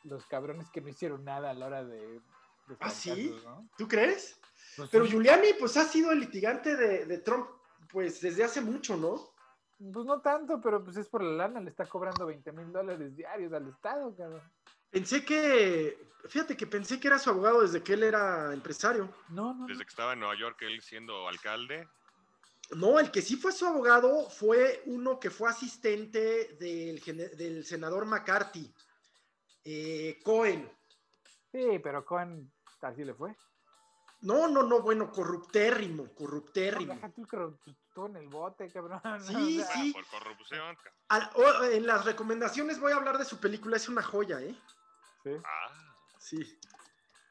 los 0.03 0.25
cabrones 0.25 0.69
que 0.69 0.79
no 0.79 0.87
hicieron 0.87 1.25
nada 1.25 1.49
a 1.49 1.53
la 1.53 1.65
hora 1.65 1.83
de. 1.83 2.21
de 2.67 2.77
¿Ah, 2.79 2.89
sí? 2.89 3.35
¿no? 3.43 3.67
¿Tú 3.77 3.89
crees? 3.89 4.39
Pues 4.77 4.89
Pero 4.89 5.03
sí. 5.03 5.11
Giuliani, 5.11 5.49
pues 5.59 5.75
ha 5.75 5.83
sido 5.83 6.13
el 6.13 6.21
litigante 6.21 6.77
de, 6.77 7.05
de 7.05 7.17
Trump, 7.17 7.49
pues 7.91 8.21
desde 8.21 8.45
hace 8.45 8.61
mucho, 8.61 8.95
¿no? 8.95 9.33
Pues 9.91 10.05
no 10.05 10.21
tanto, 10.21 10.61
pero 10.61 10.81
pues 10.81 10.95
es 10.95 11.09
por 11.09 11.21
la 11.23 11.47
lana, 11.47 11.59
le 11.59 11.71
está 11.71 11.85
cobrando 11.85 12.25
20 12.25 12.49
mil 12.53 12.71
dólares 12.71 13.13
diarios 13.13 13.51
al 13.51 13.67
Estado, 13.67 14.15
cabrón. 14.15 14.41
Pensé 14.91 15.25
que, 15.25 16.07
fíjate 16.29 16.55
que 16.55 16.67
pensé 16.67 17.01
que 17.01 17.09
era 17.09 17.19
su 17.19 17.29
abogado 17.29 17.63
desde 17.63 17.83
que 17.83 17.93
él 17.93 18.03
era 18.03 18.53
empresario. 18.53 19.13
No, 19.27 19.53
no, 19.53 19.61
no. 19.61 19.67
Desde 19.67 19.83
que 19.83 19.89
estaba 19.89 20.13
en 20.13 20.19
Nueva 20.19 20.37
York, 20.37 20.61
él 20.61 20.81
siendo 20.81 21.27
alcalde. 21.27 21.89
No, 22.75 22.99
el 22.99 23.11
que 23.11 23.21
sí 23.21 23.35
fue 23.35 23.51
su 23.51 23.65
abogado 23.65 24.29
fue 24.29 24.81
uno 24.85 25.19
que 25.19 25.29
fue 25.29 25.49
asistente 25.49 26.55
del, 26.59 27.63
senador 27.65 28.05
McCarthy, 28.05 28.73
eh, 29.65 30.19
Cohen. 30.23 30.71
Sí, 31.51 31.79
pero 31.83 32.05
Cohen 32.05 32.51
así 32.81 33.03
le 33.03 33.13
fue. 33.13 33.35
No, 34.21 34.47
no, 34.47 34.63
no, 34.63 34.81
bueno, 34.81 35.11
corruptérrimo, 35.11 36.13
corruptérrimo. 36.13 36.97
tú, 37.15 37.75
tú- 37.93 38.05
en 38.05 38.15
el 38.17 38.27
bote, 38.29 38.69
cabrón. 38.71 39.01
Sí, 39.21 39.59
O 39.59 39.65
sea, 39.65 39.73
sí. 39.73 39.91
Bueno, 39.91 40.07
por 40.11 40.19
corrupción. 40.23 40.75
ca- 40.83 40.93
Al- 41.09 41.29
o- 41.35 41.63
en 41.65 41.85
las 41.87 42.05
recomendaciones 42.05 42.79
voy 42.79 42.93
a 42.93 42.97
hablar 42.97 43.17
de 43.17 43.25
su 43.25 43.39
película, 43.39 43.75
es 43.77 43.89
una 43.89 44.01
joya, 44.03 44.39
¿eh? 44.41 44.55
sí. 45.23 45.31
Ah, 45.43 45.71
Sí. 46.19 46.59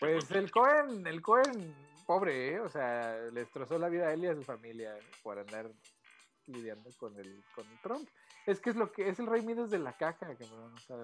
Pues 0.00 0.31
el 0.33 0.50
Cohen, 0.50 1.07
el 1.07 1.22
Cohen, 1.22 1.74
pobre, 2.11 2.55
¿eh? 2.55 2.59
O 2.61 2.68
sea, 2.68 3.14
le 3.33 3.38
destrozó 3.38 3.79
la 3.79 3.88
vida 3.88 4.09
a 4.09 4.12
él 4.12 4.25
y 4.25 4.27
a 4.27 4.35
su 4.35 4.42
familia 4.42 4.99
por 5.23 5.38
andar 5.38 5.70
lidiando 6.46 6.90
con 6.99 7.16
el, 7.16 7.44
con 7.55 7.64
el 7.70 7.79
Trump. 7.81 8.09
Es 8.46 8.59
que 8.61 8.70
es 8.70 8.75
lo 8.77 8.90
que 8.90 9.09
es 9.09 9.20
el 9.20 9.29
rey 9.29 9.42
Midas 9.42 9.70
de 9.70 9.79
la 9.79 9.96
caja, 9.96 10.35
cabrón. 10.37 10.75
O 10.75 10.79
sea, 10.81 10.96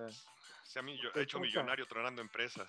se 0.65 0.81
ha 0.81 0.83
millo- 0.83 1.15
hecho 1.15 1.39
millonario 1.39 1.87
tronando 1.87 2.21
empresas. 2.23 2.69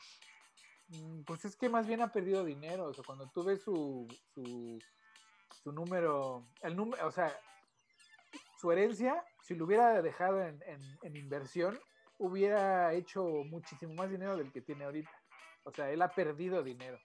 mm, 0.90 1.24
pues 1.24 1.46
es 1.46 1.56
que 1.56 1.68
más 1.68 1.88
bien 1.88 2.00
ha 2.04 2.12
perdido 2.12 2.44
dinero. 2.46 2.86
O 2.86 2.94
sea, 2.94 3.04
cuando 3.04 3.28
tú 3.34 3.44
ves 3.44 3.64
su, 3.64 4.08
su, 4.36 4.78
su 5.64 5.72
número, 5.72 6.48
el 6.62 6.76
número, 6.76 7.08
o 7.08 7.12
sea, 7.12 7.36
su 8.60 8.72
herencia, 8.72 9.26
si 9.42 9.56
lo 9.56 9.66
hubiera 9.66 10.00
dejado 10.04 10.44
en, 10.44 10.62
en- 10.68 10.98
en 11.02 11.16
inversión, 11.16 11.80
hubiera 12.20 12.94
hecho 12.94 13.24
muchísimo 13.24 13.96
más 13.96 14.12
dinero 14.12 14.38
del 14.38 14.52
que 14.52 14.62
tiene 14.62 14.84
ahorita. 14.86 15.10
O 15.64 15.72
sea, 15.72 15.90
él 15.90 16.04
ha 16.04 16.10
perdido 16.14 16.62
dinero. 16.62 17.00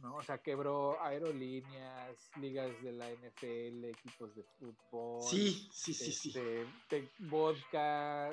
¿No? 0.00 0.16
O 0.16 0.22
sea, 0.22 0.38
quebró 0.38 1.00
aerolíneas, 1.02 2.30
ligas 2.36 2.70
de 2.82 2.92
la 2.92 3.10
NFL, 3.10 3.90
equipos 3.90 4.34
de 4.34 4.42
fútbol. 4.58 5.22
Sí, 5.22 5.68
sí, 5.72 5.94
sí, 5.94 6.12
sí. 6.12 6.28
este, 6.30 6.66
te- 6.88 7.08
vodka, 7.18 8.32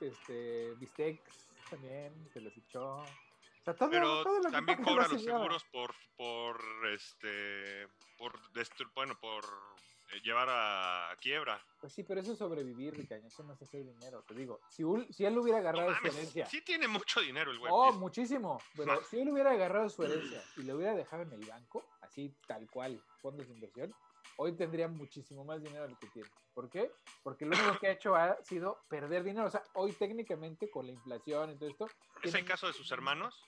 este, 0.00 0.74
bistecs 0.78 1.48
también, 1.70 2.12
se 2.32 2.40
los 2.40 2.56
echó. 2.56 2.96
O 2.98 3.64
sea, 3.64 3.74
todo, 3.74 3.90
Pero 3.90 4.22
todo 4.24 4.38
lo 4.38 4.44
que 4.44 4.50
también 4.50 4.82
cobra 4.82 5.08
los 5.08 5.22
seguros 5.22 5.64
por, 5.72 5.94
por 6.16 6.60
este, 6.88 7.86
por 8.18 8.32
destru- 8.52 8.90
bueno, 8.94 9.18
por 9.20 9.44
llevar 10.20 10.48
a 10.50 11.16
quiebra. 11.20 11.60
Pues 11.80 11.92
sí, 11.92 12.02
pero 12.04 12.20
eso 12.20 12.32
es 12.32 12.38
sobrevivir, 12.38 12.94
Ricaño, 12.94 13.26
eso 13.26 13.42
no 13.42 13.54
es 13.54 13.62
hacer 13.62 13.84
dinero. 13.84 14.22
Te 14.26 14.34
digo, 14.34 14.60
si, 14.68 14.82
si 15.10 15.24
él 15.24 15.38
hubiera 15.38 15.60
No 15.60 15.68
agarrado 15.68 15.88
su 15.90 15.96
mames, 15.96 16.14
herencia, 16.16 16.46
sí 16.46 16.60
tiene 16.62 16.88
mucho 16.88 17.20
dinero 17.20 17.50
el 17.50 17.58
güey. 17.58 17.72
oh, 17.74 17.92
Sí. 17.92 17.98
muchísimo, 17.98 18.58
pero 18.76 19.02
si 19.04 19.20
él 19.20 19.28
hubiera 19.30 19.50
agarrado 19.52 19.88
su 19.88 20.02
herencia 20.04 20.42
y 20.56 20.62
lo 20.62 20.76
hubiera 20.76 20.94
dejado 20.94 21.22
en 21.22 21.32
el 21.32 21.44
banco, 21.46 21.84
así 22.02 22.34
tal 22.46 22.68
cual, 22.70 23.02
fondos 23.20 23.46
de 23.48 23.54
inversión, 23.54 23.94
hoy 24.36 24.56
tendría 24.56 24.88
muchísimo 24.88 25.44
más 25.44 25.62
dinero 25.62 25.86
del 25.86 25.98
que 25.98 26.06
tiene. 26.08 26.28
¿Por 26.54 26.68
qué? 26.68 26.90
Porque 27.22 27.46
lo 27.46 27.56
único 27.56 27.78
que 27.78 27.86
ha 27.88 27.92
hecho 27.92 28.14
ha 28.14 28.36
sido 28.44 28.82
perder 28.88 29.24
dinero. 29.24 29.46
O 29.46 29.50
sea, 29.50 29.62
hoy 29.74 29.92
técnicamente 29.92 30.70
con 30.70 30.86
la 30.86 30.92
inflación 30.92 31.50
y 31.50 31.56
todo 31.56 31.68
esto. 31.68 31.86
¿Es 32.22 32.26
el 32.26 32.32
tiene 32.32 32.46
caso 32.46 32.66
de 32.66 32.72
sus 32.74 32.90
hermanos 32.92 33.42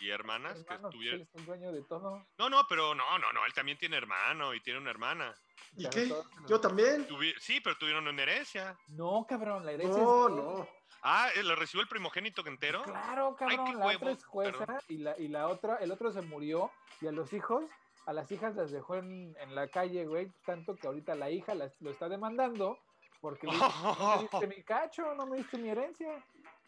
y 0.00 0.10
hermanas 0.10 0.64
que 0.64 0.74
estuvieron? 0.74 1.20
Él 1.20 1.28
es 1.28 1.34
el 1.34 1.46
dueño 1.46 1.72
de 1.72 1.82
todo. 1.82 2.26
No, 2.38 2.48
no, 2.50 2.62
pero 2.68 2.94
no, 2.94 3.18
no, 3.18 3.32
no, 3.32 3.44
él 3.46 3.52
también 3.54 3.78
tiene 3.78 3.96
hermano 3.96 4.54
y 4.54 4.60
tiene 4.60 4.78
una 4.80 4.90
hermana. 4.90 5.34
¿Y 5.76 5.88
qué? 5.88 6.12
Yo 6.48 6.60
también. 6.60 7.06
Tuvi- 7.06 7.34
sí, 7.38 7.60
pero 7.60 7.76
tuvieron 7.76 8.06
una 8.06 8.22
herencia. 8.22 8.76
No, 8.88 9.26
cabrón, 9.28 9.64
la 9.64 9.72
herencia 9.72 10.02
No, 10.02 10.28
es 10.28 10.34
no. 10.34 10.68
Ah, 11.02 11.28
¿eh, 11.34 11.42
¿lo 11.42 11.54
recibió 11.56 11.82
el 11.82 11.88
primogénito 11.88 12.46
entero? 12.46 12.82
Claro, 12.82 13.36
Ay, 13.40 13.56
cabrón, 13.56 13.66
qué 13.66 13.72
la 13.72 13.78
otra 13.78 13.86
huevo, 13.86 14.08
es 14.08 14.24
jueza 14.24 14.78
y 14.88 14.98
la, 14.98 15.18
y 15.18 15.28
la 15.28 15.48
otra, 15.48 15.76
el 15.76 15.92
otro 15.92 16.12
se 16.12 16.22
murió 16.22 16.70
y 17.00 17.06
a 17.06 17.12
los 17.12 17.32
hijos, 17.32 17.64
a 18.06 18.12
las 18.12 18.30
hijas 18.32 18.54
las 18.56 18.70
dejó 18.70 18.96
en, 18.96 19.36
en 19.40 19.54
la 19.54 19.68
calle, 19.68 20.06
güey, 20.06 20.30
tanto 20.44 20.74
que 20.76 20.86
ahorita 20.86 21.14
la 21.14 21.30
hija 21.30 21.54
las- 21.54 21.80
lo 21.80 21.90
está 21.90 22.08
demandando 22.08 22.78
porque 23.20 23.46
le 23.46 23.52
dice, 23.54 23.66
no 23.82 24.16
me 24.16 24.22
diste 24.22 24.46
mi 24.46 24.62
cacho, 24.62 25.14
no 25.14 25.26
me 25.26 25.36
diste 25.38 25.58
mi 25.58 25.68
herencia. 25.68 26.24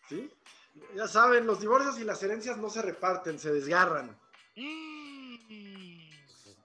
¿Sí? 0.09 0.31
Ya 0.95 1.07
saben, 1.09 1.47
los 1.47 1.61
divorcios 1.61 1.99
y 1.99 2.05
las 2.05 2.23
herencias 2.23 2.57
no 2.59 2.71
se 2.71 2.83
reparten, 2.83 3.39
se 3.39 3.53
desgarran. 3.53 4.17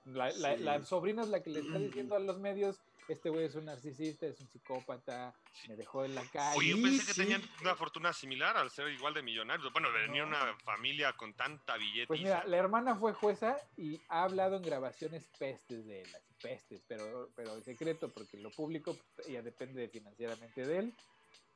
La, 0.06 0.30
la- 0.34 0.58
Sí. 0.58 0.64
la 0.64 0.84
sobrina 0.86 1.24
es 1.24 1.30
la 1.30 1.42
que 1.42 1.50
le 1.50 1.62
está 1.62 1.80
diciendo 1.80 2.16
a 2.16 2.20
los 2.20 2.40
medios, 2.40 2.78
este 3.08 3.30
güey 3.30 3.46
es 3.46 3.56
un 3.56 3.66
narcisista, 3.66 4.26
es 4.28 4.40
un 4.40 4.48
psicópata, 4.50 5.34
me 5.68 5.76
dejó 5.76 6.06
en 6.06 6.14
la 6.16 6.24
calle. 6.30 6.58
Oye, 6.58 6.70
yo 6.70 6.82
pensé 6.84 7.06
que 7.06 7.14
sí. 7.14 7.22
tenían 7.22 7.42
una 7.62 7.76
fortuna 7.76 8.14
similar 8.14 8.56
al 8.58 8.70
ser 8.70 8.90
igual 8.90 9.14
de 9.14 9.24
millonarios. 9.24 9.72
Bueno, 9.74 9.92
venía 9.92 10.24
No. 10.24 10.28
una 10.30 10.58
familia 10.60 11.14
con 11.14 11.34
tanta 11.34 11.78
billetiza. 11.78 12.08
Pues 12.08 12.22
mira, 12.22 12.44
la 12.46 12.58
hermana 12.58 12.96
fue 12.96 13.14
jueza 13.14 13.58
y 13.78 14.00
ha 14.10 14.24
hablado 14.24 14.58
en 14.58 14.64
grabaciones 14.64 15.26
pestes 15.40 15.86
de 15.88 16.02
él, 16.02 16.16
así 16.16 16.34
pestes, 16.42 16.84
pero, 16.88 17.30
pero 17.36 17.56
en 17.56 17.64
secreto, 17.64 18.10
porque 18.14 18.38
lo 18.38 18.52
público 18.52 18.96
pues, 19.16 19.28
ya 19.28 19.42
depende 19.42 19.88
financieramente 19.90 20.66
de 20.68 20.78
él, 20.80 20.94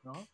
¿no? 0.02 0.26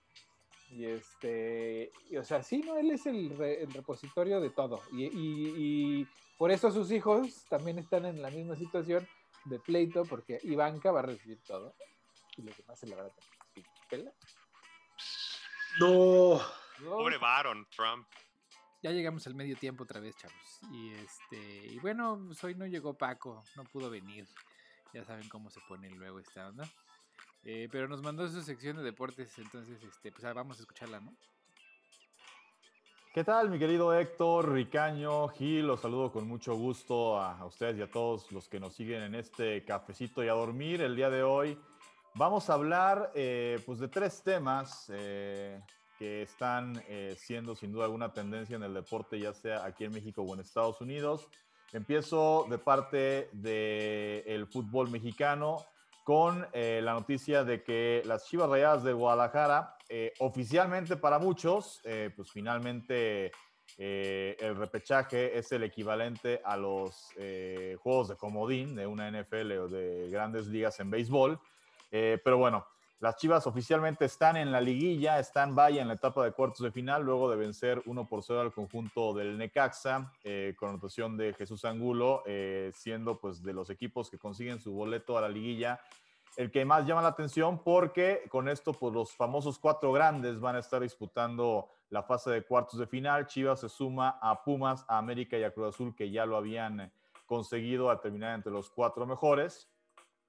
Y 0.71 0.87
este, 0.87 1.93
y, 2.11 2.17
o 2.17 2.25
sea, 2.25 2.43
sí, 2.43 2.59
no, 2.63 2.77
él 2.77 2.91
es 2.91 3.07
el, 3.07 3.37
re- 3.37 3.63
el 3.63 3.73
repositorio 3.73 4.41
de 4.41 4.51
todo. 4.51 4.83
Y, 4.93 5.05
y- 5.05 5.55
y 6.01 6.09
por 6.37 6.51
eso 6.51 6.71
sus 6.71 6.91
hijos 6.91 7.45
también 7.49 7.79
están 7.79 8.05
en 8.07 8.21
la 8.21 8.31
misma 8.31 8.57
situación 8.57 9.07
de 9.45 9.59
pleito, 9.61 10.05
porque 10.05 10.41
Ivanka 10.43 10.91
va 10.91 11.01
a 11.01 11.05
recibir 11.05 11.39
todo 11.47 11.75
y 12.37 12.43
los 12.43 12.57
demás 12.57 12.79
se 12.81 12.87
la 12.89 12.97
van 12.97 13.07
a 13.07 13.11
tener 13.11 13.67
pelar. 13.89 14.15
No. 15.79 16.41
Pobre 16.85 17.19
Baron 17.19 17.67
Trump. 17.75 18.07
Ya 18.83 18.91
llegamos 18.91 19.27
al 19.27 19.35
medio 19.35 19.57
tiempo 19.57 19.85
otra 19.85 20.01
vez, 20.01 20.17
chavos. 20.17 20.61
Y 20.73 20.91
este, 20.93 21.67
y 21.69 21.79
bueno, 21.79 22.21
pues 22.27 22.43
hoy 22.45 22.55
no 22.55 22.67
llegó 22.67 22.95
Paco, 22.95 23.43
no 23.57 23.65
pudo 23.65 23.89
venir. 23.91 24.27
Ya 24.93 25.05
saben 25.05 25.29
cómo 25.29 25.51
se 25.51 25.61
pone 25.69 25.91
luego 25.91 26.19
esta 26.21 26.49
onda. 26.49 26.69
Eh, 27.47 27.69
pero 27.71 27.87
nos 27.89 28.03
mandó 28.03 28.27
su 28.27 28.41
sección 28.41 28.79
de 28.79 28.83
deportes, 28.83 29.39
entonces 29.39 29.83
este, 29.83 30.11
pues 30.11 30.25
ah, 30.25 30.33
vamos 30.33 30.59
a 30.59 30.63
escucharla, 30.63 30.99
¿no? 31.01 31.15
¿Qué 33.13 33.23
tal, 33.23 33.51
mi 33.51 33.59
querido 33.59 33.95
Héctor, 33.95 34.51
Ricaño, 34.51 35.29
Gil? 35.29 35.67
Los 35.67 35.83
saludo 35.83 36.11
con 36.11 36.27
mucho 36.27 36.55
gusto 36.55 37.21
a, 37.21 37.45
ustedes 37.45 37.77
y 37.77 37.83
a 37.83 37.91
todos 37.91 38.33
los 38.33 38.49
que 38.49 38.59
nos 38.59 38.75
siguen 38.75 39.03
en 39.03 39.15
este 39.15 39.63
cafecito 39.63 40.25
y 40.25 40.29
a 40.29 40.33
dormir. 40.33 40.81
El 40.81 40.97
día 40.97 41.11
de 41.11 41.23
hoy 41.23 41.59
vamos 42.15 42.49
a 42.49 42.55
hablar 42.55 43.13
eh, 43.15 43.61
pues 43.67 43.79
de 43.79 43.89
tres 43.89 44.23
temas 44.23 44.87
eh, 44.89 45.61
que 45.99 46.23
están 46.23 46.83
siendo 47.17 47.55
sin 47.55 47.73
duda 47.73 47.85
alguna 47.85 48.13
tendencia 48.13 48.57
en 48.57 48.65
el 48.65 48.75
deporte, 48.75 49.21
ya 49.21 49.33
sea 49.33 49.65
aquí 49.65 49.85
en 49.85 49.93
México 49.93 50.23
o 50.23 50.35
en 50.35 50.41
Estados 50.41 50.81
Unidos. 50.81 51.29
Empiezo 51.73 52.47
de 52.51 52.59
parte 52.59 53.29
del 53.33 54.47
fútbol 54.49 54.91
mexicano 54.91 55.65
con 56.05 56.47
eh, 56.53 56.81
la 56.83 56.93
noticia 56.93 57.45
de 57.45 57.63
que 57.63 58.03
las 58.05 58.27
Chivas 58.27 58.51
Rayadas 58.51 58.85
de 58.85 58.93
Guadalajara, 58.93 59.77
eh, 59.89 60.13
oficialmente 60.21 60.97
para 60.99 61.19
muchos, 61.19 61.81
eh, 61.85 62.11
pues 62.15 62.31
finalmente 62.31 63.33
el 63.77 64.55
repechaje 64.57 65.37
es 65.37 65.51
el 65.51 65.65
equivalente 65.65 66.41
a 66.45 66.57
los 66.57 67.09
juegos 67.83 68.09
de 68.09 68.17
comodín 68.17 68.77
de 68.77 68.87
una 68.87 69.09
NFL 69.11 69.53
o 69.53 69.69
de 69.69 70.11
grandes 70.11 70.47
ligas 70.47 70.79
en 70.79 70.91
béisbol. 70.91 71.41
Pero 71.91 72.39
bueno, 72.39 72.65
las 73.05 73.17
Chivas 73.17 73.47
oficialmente 73.47 74.07
están 74.07 74.39
en 74.39 74.51
la 74.51 74.63
liguilla, 74.63 75.19
están 75.19 75.55
vaya 75.55 75.83
en 75.83 75.89
la 75.89 75.95
etapa 75.95 76.25
de 76.25 76.33
cuartos 76.33 76.61
de 76.61 76.73
final, 76.73 77.03
luego 77.03 77.31
de 77.31 77.37
vencer 77.37 77.83
1 77.85 78.09
por 78.09 78.23
0 78.23 78.41
al 78.41 78.51
conjunto 78.51 79.13
del 79.13 79.37
Necaxa, 79.37 80.11
eh, 80.25 80.55
con 80.59 80.71
anotación 80.71 81.19
de 81.19 81.35
Jesús 81.35 81.67
Angulo, 81.67 82.23
eh, 82.25 82.71
siendo 82.73 83.19
pues 83.21 83.43
de 83.43 83.53
los 83.53 83.69
equipos 83.69 84.09
que 84.09 84.17
consiguen 84.17 84.59
su 84.59 84.73
boleto 84.73 85.19
a 85.19 85.21
la 85.21 85.29
liguilla 85.29 85.81
el 86.39 86.51
que 86.51 86.65
más 86.65 86.87
llama 86.87 87.03
la 87.03 87.09
atención 87.09 87.63
porque 87.63 88.23
con 88.31 88.49
esto 88.49 88.73
pues 88.73 88.95
los 88.95 89.13
famosos 89.13 89.59
cuatro 89.59 89.93
grandes 89.93 90.41
van 90.41 90.57
a 90.57 90.61
estar 90.61 90.81
disputando 90.81 91.69
la 91.91 92.03
fase 92.03 92.31
de 92.31 92.43
cuartos 92.43 92.81
de 92.81 92.87
final. 92.87 93.27
Chivas 93.27 93.61
se 93.61 93.69
suma 93.69 94.19
a 94.21 94.43
Pumas, 94.43 94.83
a 94.89 94.97
América 94.97 95.37
y 95.37 95.45
a 95.45 95.53
Cruz 95.53 95.75
Azul 95.75 95.95
que 95.95 96.11
ya 96.11 96.25
lo 96.25 96.39
habían 96.39 96.91
conseguido 97.27 97.91
a 97.91 98.01
terminar 98.01 98.35
entre 98.35 98.51
los 98.51 98.71
cuatro 98.71 99.05
mejores. 99.05 99.69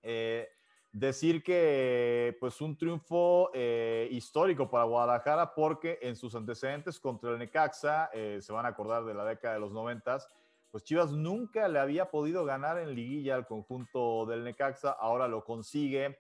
Eh, 0.03 0.49
decir 0.95 1.43
que 1.43 2.37
pues 2.39 2.61
un 2.61 2.77
triunfo 2.77 3.51
eh, 3.53 4.07
histórico 4.11 4.69
para 4.69 4.85
Guadalajara 4.85 5.53
porque 5.53 5.99
en 6.01 6.15
sus 6.15 6.33
antecedentes 6.35 7.01
contra 7.01 7.31
el 7.31 7.37
Necaxa, 7.37 8.09
eh, 8.13 8.39
se 8.41 8.53
van 8.53 8.65
a 8.65 8.69
acordar 8.69 9.03
de 9.03 9.13
la 9.13 9.25
década 9.25 9.55
de 9.55 9.59
los 9.59 9.73
noventas, 9.73 10.29
pues 10.71 10.85
Chivas 10.85 11.11
nunca 11.11 11.67
le 11.67 11.79
había 11.79 12.09
podido 12.09 12.45
ganar 12.45 12.79
en 12.79 12.95
liguilla 12.95 13.35
al 13.35 13.45
conjunto 13.45 14.25
del 14.25 14.45
Necaxa, 14.45 14.91
ahora 14.91 15.27
lo 15.27 15.43
consigue. 15.43 16.17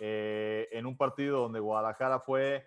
eh, 0.00 0.68
en 0.70 0.86
un 0.86 0.96
partido 0.96 1.40
donde 1.40 1.58
Guadalajara 1.58 2.20
fue 2.20 2.64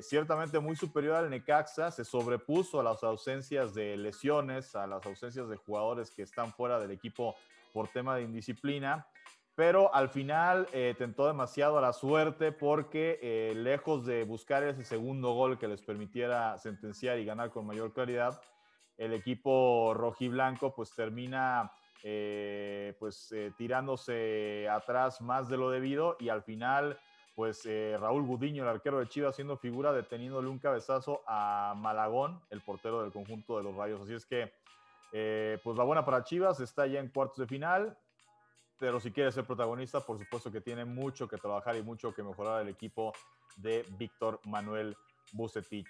ciertamente 0.00 0.58
muy 0.58 0.74
superior 0.74 1.14
al 1.14 1.30
Necaxa, 1.30 1.92
se 1.92 2.04
sobrepuso 2.04 2.80
a 2.80 2.82
las 2.82 3.04
ausencias 3.04 3.74
de 3.74 3.96
lesiones, 3.96 4.74
a 4.74 4.86
las 4.88 5.06
ausencias 5.06 5.48
de 5.48 5.56
jugadores 5.56 6.10
que 6.10 6.22
están 6.22 6.52
fuera 6.52 6.80
del 6.80 6.90
equipo 6.90 7.36
por 7.72 7.88
tema 7.88 8.16
de 8.16 8.22
indisciplina, 8.22 9.06
pero 9.58 9.92
al 9.92 10.08
final 10.08 10.68
eh, 10.72 10.94
tentó 10.96 11.26
demasiado 11.26 11.78
a 11.78 11.80
la 11.80 11.92
suerte 11.92 12.52
porque 12.52 13.52
lejos 13.56 14.06
de 14.06 14.22
buscar 14.22 14.62
ese 14.62 14.84
segundo 14.84 15.32
gol 15.32 15.58
que 15.58 15.66
les 15.66 15.82
permitiera 15.82 16.56
sentenciar 16.58 17.18
y 17.18 17.24
ganar 17.24 17.50
con 17.50 17.66
mayor 17.66 17.92
claridad, 17.92 18.40
el 18.96 19.14
equipo 19.14 19.94
rojiblanco 19.94 20.72
pues 20.74 20.94
termina 20.94 21.72
eh, 22.04 22.94
pues 23.00 23.32
eh, 23.32 23.52
tirándose 23.58 24.68
atrás 24.70 25.20
más 25.20 25.48
de 25.48 25.56
lo 25.56 25.70
debido 25.70 26.16
y 26.20 26.28
al 26.28 26.42
final 26.42 26.96
pues 27.34 27.66
eh, 27.66 27.96
Raúl 27.98 28.24
Gudiño, 28.24 28.62
el 28.64 28.68
arquero 28.68 28.98
de 28.98 29.08
Chivas, 29.08 29.30
haciendo 29.30 29.56
figura 29.56 29.92
deteniéndole 29.92 30.48
un 30.48 30.58
cabezazo 30.58 31.22
a 31.26 31.74
Malagón, 31.76 32.40
el 32.50 32.60
portero 32.60 33.02
del 33.02 33.12
conjunto 33.12 33.56
de 33.56 33.62
los 33.64 33.76
Rayos. 33.76 34.00
Así 34.00 34.14
es 34.14 34.26
que 34.26 34.52
pues 35.62 35.76
la 35.76 35.84
buena 35.84 36.04
para 36.04 36.22
Chivas 36.22 36.60
está 36.60 36.86
ya 36.86 37.00
en 37.00 37.08
cuartos 37.08 37.38
de 37.38 37.46
final, 37.46 37.96
pero 38.78 39.00
si 39.00 39.10
quiere 39.10 39.32
ser 39.32 39.44
protagonista, 39.44 40.00
por 40.00 40.18
supuesto 40.18 40.50
que 40.50 40.60
tiene 40.60 40.84
mucho 40.84 41.28
que 41.28 41.36
trabajar 41.36 41.76
y 41.76 41.82
mucho 41.82 42.14
que 42.14 42.22
mejorar 42.22 42.62
el 42.62 42.68
equipo 42.68 43.12
de 43.56 43.84
Víctor 43.98 44.40
Manuel 44.44 44.96
Bucetich. 45.32 45.88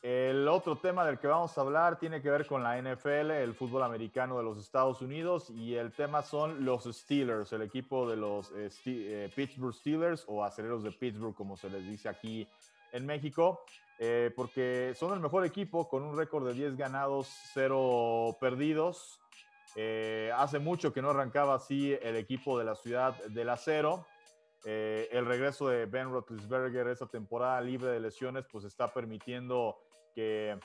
El 0.00 0.46
otro 0.46 0.76
tema 0.76 1.04
del 1.04 1.18
que 1.18 1.26
vamos 1.26 1.58
a 1.58 1.60
hablar 1.60 1.98
tiene 1.98 2.22
que 2.22 2.30
ver 2.30 2.46
con 2.46 2.62
la 2.62 2.80
NFL, 2.80 3.32
el 3.32 3.52
fútbol 3.52 3.82
americano 3.82 4.36
de 4.38 4.44
los 4.44 4.56
Estados 4.56 5.02
Unidos, 5.02 5.50
y 5.50 5.74
el 5.74 5.92
tema 5.92 6.22
son 6.22 6.64
los 6.64 6.84
Steelers, 6.84 7.52
el 7.52 7.62
equipo 7.62 8.08
de 8.08 8.16
los 8.16 8.52
eh, 8.52 8.70
eh, 8.86 9.32
Pittsburgh 9.34 9.74
Steelers 9.74 10.24
o 10.28 10.44
aceleros 10.44 10.84
de 10.84 10.92
Pittsburgh, 10.92 11.34
como 11.34 11.56
se 11.56 11.68
les 11.68 11.84
dice 11.84 12.08
aquí 12.08 12.46
en 12.92 13.06
México, 13.06 13.64
eh, 13.98 14.32
porque 14.36 14.92
son 14.94 15.14
el 15.14 15.20
mejor 15.20 15.44
equipo 15.44 15.88
con 15.88 16.04
un 16.04 16.16
récord 16.16 16.46
de 16.46 16.54
10 16.54 16.76
ganados, 16.76 17.26
0 17.54 18.36
perdidos. 18.40 19.18
Hace 20.34 20.58
mucho 20.58 20.92
que 20.92 21.02
no 21.02 21.10
arrancaba 21.10 21.54
así 21.54 21.96
el 22.02 22.16
equipo 22.16 22.58
de 22.58 22.64
la 22.64 22.74
ciudad 22.74 23.14
del 23.26 23.48
acero. 23.48 24.06
el 24.64 25.24
regreso 25.24 25.68
de 25.68 25.86
Ben 25.86 26.10
Roethlisberger 26.10 26.88
esa 26.88 27.06
temporada 27.06 27.60
libre 27.60 27.90
de 27.90 28.00
lesiones, 28.00 28.44
pues 28.50 28.64
está 28.64 28.92
permitiendo 28.92 29.78
que 30.14 30.58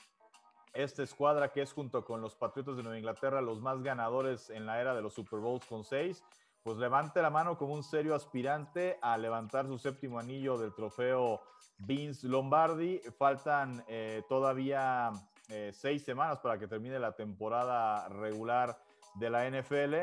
esta 0.74 1.04
escuadra 1.04 1.50
que 1.50 1.62
es 1.62 1.72
junto 1.72 2.04
con 2.04 2.22
los 2.22 2.36
Patriotas 2.36 2.76
de 2.76 2.84
Nueva 2.84 2.98
Inglaterra 2.98 3.42
los 3.42 3.62
más 3.62 3.84
ganadores 3.84 4.50
en 4.50 4.66
la 4.66 4.82
era 4.82 4.96
de 4.96 5.02
los 5.02 5.14
Super 5.14 5.40
Bowls 5.40 5.66
con 5.66 5.84
seis, 5.84 6.24
pues 6.64 6.78
levante 6.78 7.22
la 7.22 7.30
mano 7.30 7.58
como 7.58 7.74
un 7.74 7.84
serio 7.84 8.16
aspirante 8.16 8.98
a 9.02 9.18
levantar 9.18 9.68
su 9.68 9.78
séptimo 9.78 10.18
anillo 10.18 10.58
del 10.58 10.74
trofeo 10.74 11.42
Vince 11.78 12.28
Lombardi. 12.28 13.00
Faltan 13.18 13.84
eh, 13.88 14.24
todavía 14.28 15.12
eh, 15.50 15.72
seis 15.74 16.04
semanas 16.04 16.40
para 16.40 16.58
que 16.58 16.68
termine 16.68 16.98
la 16.98 17.12
temporada 17.12 18.10
regular 18.10 18.76
de 19.16 19.30
la 19.30 19.50
NFL. 19.50 19.96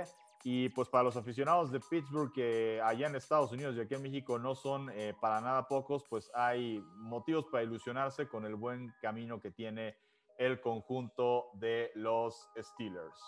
Y 0.43 0.71
pues 0.71 0.89
para 0.89 1.05
los 1.05 1.17
aficionados 1.17 1.71
de 1.71 1.81
Pittsburgh 1.81 2.33
que 2.33 2.81
allá 2.83 3.09
en 3.09 3.15
Estados 3.15 3.53
Unidos 3.53 3.77
y 3.77 3.81
aquí 3.81 3.95
en 3.95 4.03
México 4.03 4.39
no 4.39 4.55
son 4.55 4.91
eh, 4.91 5.15
para 5.21 5.41
nada 5.41 5.69
pocos, 5.69 6.05
pues 6.09 6.31
hay 6.35 6.83
motivos 6.97 7.47
para 7.47 7.63
ilusionarse 7.63 8.27
con 8.27 8.47
el 8.47 8.55
buen 8.55 8.95
camino 9.03 9.39
que 9.39 9.51
tiene 9.51 9.97
el 10.39 10.61
conjunto 10.61 11.51
de 11.55 11.93
los 11.95 12.49
Steelers. 12.59 13.21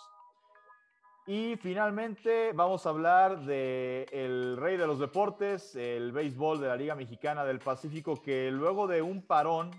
Y 1.25 1.55
finalmente 1.55 2.51
vamos 2.53 2.85
a 2.85 2.89
hablar 2.89 3.45
de 3.45 4.05
el 4.11 4.57
rey 4.57 4.75
de 4.75 4.85
los 4.85 4.99
deportes, 4.99 5.73
el 5.75 6.11
béisbol 6.11 6.59
de 6.59 6.67
la 6.67 6.75
Liga 6.75 6.95
Mexicana 6.95 7.45
del 7.45 7.59
Pacífico, 7.59 8.21
que 8.21 8.51
luego 8.51 8.87
de 8.87 9.01
un 9.01 9.25
parón 9.25 9.71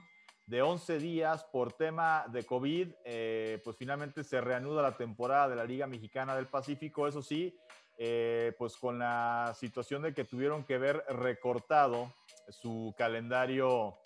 de 0.46 0.60
11 0.60 0.98
días 0.98 1.44
por 1.44 1.72
tema 1.72 2.26
de 2.28 2.44
COVID, 2.44 2.88
eh, 3.04 3.60
pues 3.64 3.76
finalmente 3.76 4.22
se 4.24 4.40
reanuda 4.40 4.82
la 4.82 4.96
temporada 4.96 5.48
de 5.48 5.56
la 5.56 5.64
Liga 5.64 5.86
Mexicana 5.86 6.36
del 6.36 6.46
Pacífico, 6.46 7.08
eso 7.08 7.22
sí, 7.22 7.56
eh, 7.96 8.52
pues 8.58 8.76
con 8.76 8.98
la 8.98 9.54
situación 9.58 10.02
de 10.02 10.12
que 10.12 10.24
tuvieron 10.24 10.64
que 10.64 10.78
ver 10.78 11.02
recortado 11.08 12.12
su 12.50 12.94
calendario 12.98 13.96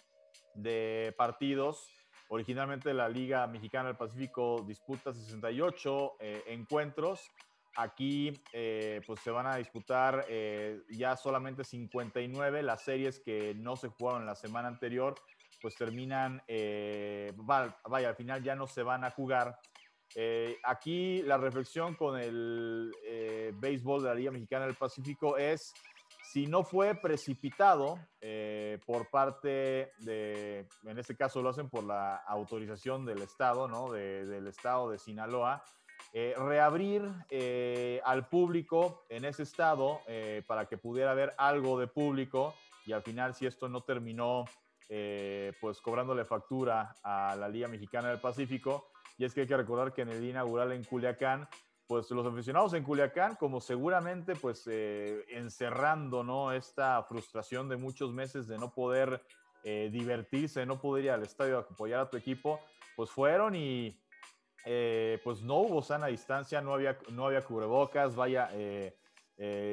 de 0.55 1.13
partidos. 1.17 1.91
Originalmente 2.29 2.93
la 2.95 3.09
Liga 3.09 3.47
Mexicana 3.47 3.89
del 3.89 3.97
Pacífico 3.97 4.65
disputa 4.67 5.13
68 5.13 6.17
eh, 6.21 6.43
encuentros. 6.49 7.29
Aquí 7.75 8.33
pues 9.07 9.21
se 9.21 9.31
van 9.31 9.47
a 9.47 9.55
disputar 9.55 10.27
ya 10.91 11.15
solamente 11.17 11.63
59 11.63 12.65
las 12.65 12.83
series 12.83 13.21
que 13.21 13.55
no 13.55 13.77
se 13.77 13.87
jugaron 13.87 14.27
la 14.27 14.35
semana 14.35 14.67
anterior 14.67 15.15
pues 15.61 15.75
terminan, 15.75 16.43
eh, 16.47 17.33
vaya, 17.37 18.09
al 18.09 18.17
final 18.17 18.43
ya 18.43 18.55
no 18.55 18.67
se 18.67 18.83
van 18.83 19.05
a 19.05 19.11
jugar. 19.11 19.59
Eh, 20.15 20.57
aquí 20.65 21.23
la 21.23 21.37
reflexión 21.37 21.95
con 21.95 22.19
el 22.19 22.93
eh, 23.05 23.53
béisbol 23.55 24.03
de 24.03 24.09
la 24.09 24.15
Liga 24.15 24.31
Mexicana 24.31 24.67
del 24.67 24.75
Pacífico 24.75 25.37
es 25.37 25.75
si 26.33 26.47
no 26.47 26.63
fue 26.63 26.95
precipitado 26.95 27.99
por 28.85 29.09
parte 29.09 29.93
de, 30.01 30.67
en 30.85 30.99
este 30.99 31.17
caso 31.17 31.41
lo 31.41 31.49
hacen 31.49 31.71
por 31.71 31.85
la 31.85 32.17
autorización 32.17 33.07
del 33.07 33.23
Estado, 33.23 33.67
¿no? 33.67 33.91
del 33.93 34.47
Estado 34.47 34.91
de 34.91 34.99
Sinaloa, 34.99 35.65
reabrir 36.13 37.11
al 38.05 38.29
público 38.29 39.07
en 39.09 39.25
ese 39.25 39.45
estado 39.45 40.03
para 40.47 40.67
que 40.67 40.77
pudiera 40.77 41.13
haber 41.13 41.35
algo 41.39 41.81
de 41.81 41.87
público 41.87 42.55
y 42.85 42.93
al 42.93 43.03
final 43.03 43.35
si 43.35 43.47
esto 43.47 43.67
no 43.71 43.81
terminó 43.81 44.45
eh, 44.91 45.53
pues 45.61 45.83
cobrándole 45.83 46.25
factura 46.25 46.97
a 47.03 47.37
la 47.37 47.47
Liga 47.47 47.69
Mexicana 47.69 48.09
del 48.09 48.21
Pacífico. 48.21 48.89
Y 49.19 49.25
es 49.25 49.35
que 49.35 49.43
hay 49.43 49.47
que 49.47 49.57
recordar 49.57 49.93
que 49.93 50.01
en 50.03 50.09
el 50.09 50.25
inaugural 50.25 50.73
en 50.73 50.83
Culiacán, 50.83 51.47
pues 51.87 52.11
los 52.11 52.27
aficionados 52.27 52.73
en 52.73 52.85
Culiacán, 52.85 53.37
como 53.37 53.61
seguramente 53.61 54.35
pues 54.35 54.67
eh, 54.67 55.25
encerrando 55.29 56.25
¿no? 56.25 56.53
esta 56.53 57.03
frustración 57.03 57.69
de 57.69 57.77
muchos 57.77 58.15
meses 58.15 58.49
de 58.49 58.57
no 58.57 58.73
poder 58.73 59.23
eh, 59.63 59.91
divertirse, 59.93 60.65
no 60.65 60.81
poder 60.81 61.05
ir 61.05 61.11
al 61.11 61.23
estadio 61.23 61.59
apoyar 61.59 62.01
a 62.01 62.09
tu 62.09 62.17
equipo, 62.17 62.61
pues 62.97 63.11
fueron 63.11 63.55
y 63.55 64.01
pues 65.25 65.41
no 65.41 65.61
hubo 65.61 65.81
sana 65.81 66.09
distancia, 66.09 66.61
no 66.61 66.75
había, 66.75 66.99
no 67.11 67.25
había 67.25 67.43
cubrebocas, 67.43 68.15
vaya 68.15 68.51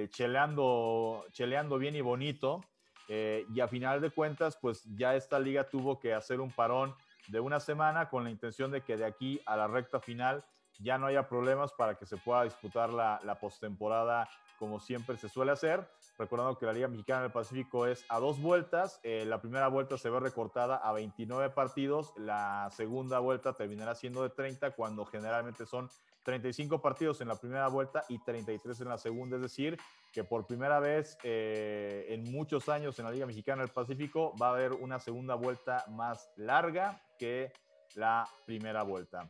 cheleando, 0.10 1.26
cheleando 1.34 1.78
bien 1.78 1.98
y 1.98 2.02
bonito. 2.02 2.62
Eh, 3.08 3.46
y 3.54 3.60
a 3.60 3.68
final 3.68 4.02
de 4.02 4.10
cuentas, 4.10 4.58
pues 4.60 4.84
ya 4.96 5.16
esta 5.16 5.40
liga 5.40 5.70
tuvo 5.70 6.00
que 6.00 6.14
hacer 6.14 6.40
un 6.40 6.52
parón 6.52 6.96
de 7.28 7.40
una 7.40 7.60
semana 7.60 8.10
con 8.10 8.24
la 8.24 8.30
intención 8.30 8.72
de 8.72 8.82
que 8.82 8.98
de 8.98 9.06
aquí 9.06 9.42
a 9.46 9.56
la 9.56 9.68
recta 9.68 10.00
final 10.00 10.44
ya 10.80 10.98
no 10.98 11.08
haya 11.08 11.28
problemas 11.28 11.72
para 11.72 11.96
que 11.96 12.06
se 12.06 12.18
pueda 12.18 12.44
disputar 12.44 12.92
la, 12.92 13.20
la 13.24 13.36
postemporada 13.36 14.28
como 14.60 14.80
siempre 14.80 15.18
se 15.18 15.30
suele 15.30 15.52
hacer. 15.52 15.88
Recordando 16.18 16.58
que 16.58 16.66
la 16.66 16.74
Liga 16.74 16.88
Mexicana 16.88 17.24
del 17.24 17.32
Pacífico 17.32 17.86
es 17.86 18.06
a 18.10 18.20
dos 18.20 18.40
vueltas. 18.40 19.00
Eh, 19.04 19.26
la 19.28 19.42
primera 19.42 19.68
vuelta 19.68 19.98
se 19.98 20.10
ve 20.10 20.20
recortada 20.20 20.78
a 20.78 20.94
29 20.94 21.50
partidos. 21.50 22.14
La 22.16 22.70
segunda 22.72 23.20
vuelta 23.20 23.54
terminará 23.54 23.96
siendo 23.96 24.24
de 24.24 24.30
30 24.30 24.72
cuando 24.72 25.06
generalmente 25.06 25.66
son 25.66 25.90
35 26.26 26.82
partidos 26.82 27.22
en 27.22 27.28
la 27.28 27.36
primera 27.36 27.68
vuelta 27.68 28.04
y 28.10 28.18
33 28.20 28.82
en 28.82 28.90
la 28.90 28.98
segunda. 28.98 29.38
Es 29.38 29.44
decir, 29.44 29.78
que 30.12 30.24
por 30.24 30.48
primera 30.48 30.80
vez 30.80 31.18
eh, 31.24 32.08
en 32.10 32.30
muchos 32.32 32.68
años 32.68 32.98
en 33.00 33.06
la 33.06 33.12
Liga 33.12 33.28
Mexicana 33.28 33.62
del 33.62 33.72
Pacífico 33.72 34.36
va 34.42 34.48
a 34.48 34.54
haber 34.54 34.74
una 34.74 35.00
segunda 35.00 35.36
vuelta 35.36 35.86
más 35.92 36.30
larga 36.36 37.02
que 37.18 37.54
la 37.94 38.28
primera 38.46 38.84
vuelta. 38.84 39.30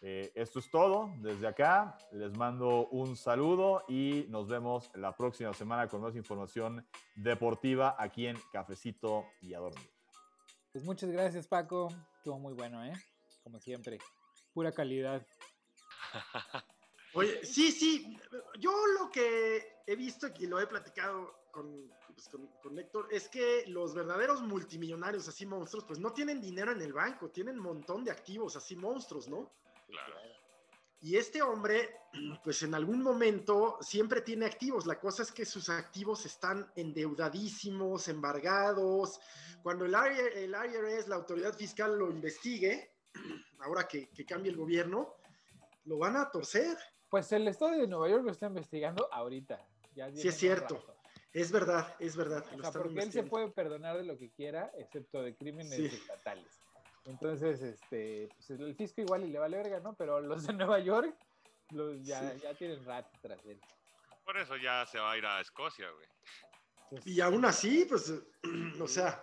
Eh, 0.00 0.30
esto 0.36 0.60
es 0.60 0.70
todo. 0.70 1.10
Desde 1.18 1.48
acá 1.48 1.98
les 2.12 2.32
mando 2.36 2.86
un 2.88 3.16
saludo 3.16 3.82
y 3.88 4.26
nos 4.28 4.46
vemos 4.46 4.90
la 4.94 5.16
próxima 5.16 5.52
semana 5.52 5.88
con 5.88 6.00
más 6.00 6.14
información 6.14 6.86
deportiva 7.16 7.96
aquí 7.98 8.28
en 8.28 8.38
Cafecito 8.52 9.24
y 9.40 9.52
a 9.54 9.58
dormir. 9.58 9.90
Pues 10.70 10.84
muchas 10.84 11.10
gracias 11.10 11.48
Paco. 11.48 11.88
Estuvo 12.18 12.38
muy 12.38 12.54
bueno, 12.54 12.84
¿eh? 12.84 12.92
Como 13.42 13.58
siempre. 13.58 13.98
Pura 14.52 14.70
calidad. 14.70 15.26
Oye, 17.14 17.44
sí, 17.44 17.72
sí. 17.72 18.18
Yo 18.58 18.72
lo 18.98 19.10
que 19.10 19.80
he 19.86 19.96
visto 19.96 20.28
y 20.38 20.46
lo 20.46 20.60
he 20.60 20.66
platicado 20.66 21.46
con, 21.50 21.90
pues, 22.14 22.28
con, 22.28 22.46
con, 22.62 22.78
Héctor 22.78 23.08
es 23.10 23.28
que 23.28 23.64
los 23.68 23.94
verdaderos 23.94 24.42
multimillonarios, 24.42 25.26
así 25.26 25.46
monstruos, 25.46 25.84
pues 25.84 25.98
no 25.98 26.12
tienen 26.12 26.40
dinero 26.40 26.72
en 26.72 26.82
el 26.82 26.92
banco, 26.92 27.30
tienen 27.30 27.56
un 27.56 27.64
montón 27.64 28.04
de 28.04 28.10
activos, 28.10 28.56
así 28.56 28.76
monstruos, 28.76 29.28
¿no? 29.28 29.50
Y 31.00 31.16
este 31.16 31.40
hombre, 31.42 32.00
pues 32.44 32.62
en 32.62 32.74
algún 32.74 33.02
momento 33.02 33.78
siempre 33.80 34.20
tiene 34.20 34.46
activos. 34.46 34.86
La 34.86 34.98
cosa 34.98 35.22
es 35.22 35.32
que 35.32 35.44
sus 35.44 35.68
activos 35.68 36.26
están 36.26 36.70
endeudadísimos, 36.74 38.08
embargados. 38.08 39.20
Cuando 39.62 39.84
el, 39.84 39.94
el 39.94 40.50
IRS, 40.50 41.08
la 41.08 41.16
autoridad 41.16 41.56
fiscal, 41.56 41.98
lo 41.98 42.10
investigue, 42.10 42.90
ahora 43.60 43.86
que, 43.86 44.08
que 44.10 44.24
cambie 44.24 44.50
el 44.50 44.58
gobierno, 44.58 45.14
lo 45.86 45.98
van 45.98 46.16
a 46.16 46.30
torcer. 46.30 46.76
Pues 47.08 47.30
el 47.32 47.48
estado 47.48 47.72
de 47.72 47.86
Nueva 47.86 48.08
York 48.08 48.24
lo 48.24 48.32
está 48.32 48.46
investigando 48.46 49.08
ahorita. 49.12 49.64
sí, 50.14 50.28
es 50.28 50.36
cierto. 50.36 50.84
Es 51.32 51.52
verdad, 51.52 51.94
es 51.98 52.16
verdad. 52.16 52.44
O 52.58 52.60
sea, 52.62 52.72
porque 52.72 53.00
él 53.00 53.12
se 53.12 53.22
puede 53.22 53.50
perdonar 53.50 53.96
de 53.96 54.04
lo 54.04 54.16
que 54.16 54.30
quiera, 54.30 54.70
excepto 54.78 55.22
de 55.22 55.36
crímenes 55.36 55.74
Sí. 55.74 55.86
estatales. 55.86 56.60
Entonces, 57.04 57.62
este, 57.62 58.28
pues 58.34 58.50
el 58.50 58.74
fisco 58.74 59.00
igual 59.02 59.24
y 59.24 59.28
le 59.30 59.38
vale 59.38 59.56
verga, 59.58 59.80
¿no? 59.80 59.94
Pero 59.94 60.20
los 60.20 60.46
de 60.46 60.52
Nueva 60.54 60.78
York 60.80 61.14
los 61.70 62.02
ya, 62.04 62.32
Sí. 62.32 62.40
ya 62.42 62.54
tienen 62.54 62.84
rato 62.84 63.10
tras 63.20 63.44
él. 63.44 63.60
Por 64.24 64.36
eso 64.38 64.56
ya 64.56 64.84
se 64.86 64.98
va 64.98 65.12
a 65.12 65.18
ir 65.18 65.26
a 65.26 65.40
Escocia, 65.40 65.88
güey. 65.90 66.08
Y 67.04 67.20
aún 67.20 67.44
así, 67.44 67.84
pues, 67.88 68.12
o 68.80 68.88
sea, 68.88 69.22